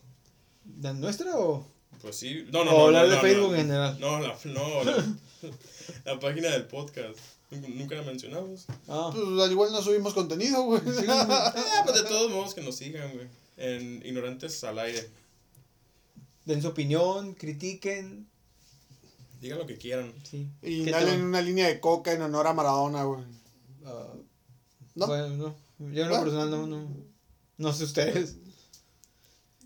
¿La 0.80 0.92
nuestra 0.92 1.36
o.? 1.36 1.66
Pues 2.00 2.16
sí. 2.16 2.46
No, 2.52 2.64
no, 2.64 2.70
O 2.72 2.78
no. 2.78 2.84
hablar 2.86 3.04
no, 3.06 3.10
de 3.10 3.16
no, 3.16 3.22
Facebook 3.22 3.50
no. 3.50 3.54
en 3.56 3.60
general. 3.62 3.96
No, 4.00 4.20
la, 4.20 4.38
no, 4.44 4.84
la, 4.84 5.16
la 6.04 6.20
página 6.20 6.50
del 6.50 6.66
podcast. 6.66 7.18
Nunca- 7.50 7.96
la 7.96 8.02
mencionamos. 8.02 8.66
Ah. 8.88 9.10
Pues 9.12 9.40
al 9.40 9.50
igual 9.50 9.72
no 9.72 9.82
subimos 9.82 10.14
contenido, 10.14 10.62
güey. 10.64 10.80
Ah, 11.08 11.82
pues 11.84 12.02
de 12.02 12.08
todos 12.08 12.30
modos 12.30 12.54
que 12.54 12.62
nos 12.62 12.76
sigan, 12.76 13.12
güey. 13.12 13.26
En 13.56 14.04
Ignorantes 14.06 14.62
al 14.64 14.78
aire. 14.78 15.08
Den 16.44 16.62
su 16.62 16.68
opinión, 16.68 17.34
critiquen. 17.34 18.26
Digan 19.40 19.58
lo 19.58 19.66
que 19.66 19.76
quieran. 19.76 20.12
Sí. 20.24 20.48
Y 20.62 20.84
¿Qué 20.84 20.90
dale 20.90 21.16
una 21.20 21.40
línea 21.42 21.68
de 21.68 21.78
coca 21.80 22.12
en 22.12 22.22
honor 22.22 22.46
a 22.46 22.52
Maradona, 22.54 23.04
güey. 23.04 23.22
Ah, 23.84 24.14
¿No? 24.94 25.06
Bueno, 25.06 25.28
no. 25.30 25.54
Yo 25.92 26.02
en 26.04 26.08
lo 26.08 26.20
personal 26.22 26.50
no, 26.50 26.66
no. 26.66 26.88
No 27.58 27.72
sé 27.72 27.84
ustedes. 27.84 28.36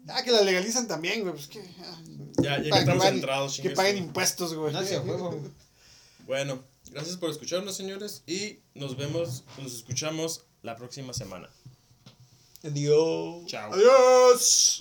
Ah, 0.08 0.22
que 0.22 0.30
la 0.30 0.40
legalizan 0.42 0.88
también, 0.88 1.20
güey. 1.22 1.34
Pues 1.34 1.48
que. 1.48 1.60
ah, 1.80 2.00
Ya, 2.42 2.56
ya 2.56 2.62
que 2.62 2.68
estamos 2.78 3.04
paguen- 3.04 3.10
centrados, 3.12 3.60
Que 3.60 3.70
paguen 3.70 3.98
impuestos, 3.98 4.54
güey. 4.54 4.74
A 4.74 4.80
huevo. 5.02 5.38
Bueno, 6.26 6.62
gracias 6.90 7.16
por 7.16 7.30
escucharnos, 7.30 7.76
señores. 7.76 8.22
Y 8.26 8.58
nos 8.74 8.96
vemos, 8.96 9.44
nos 9.58 9.74
escuchamos 9.74 10.44
la 10.62 10.76
próxima 10.76 11.12
semana. 11.12 11.50
Adiós. 12.64 13.46
Chao. 13.46 13.72
Adiós. 13.72 14.74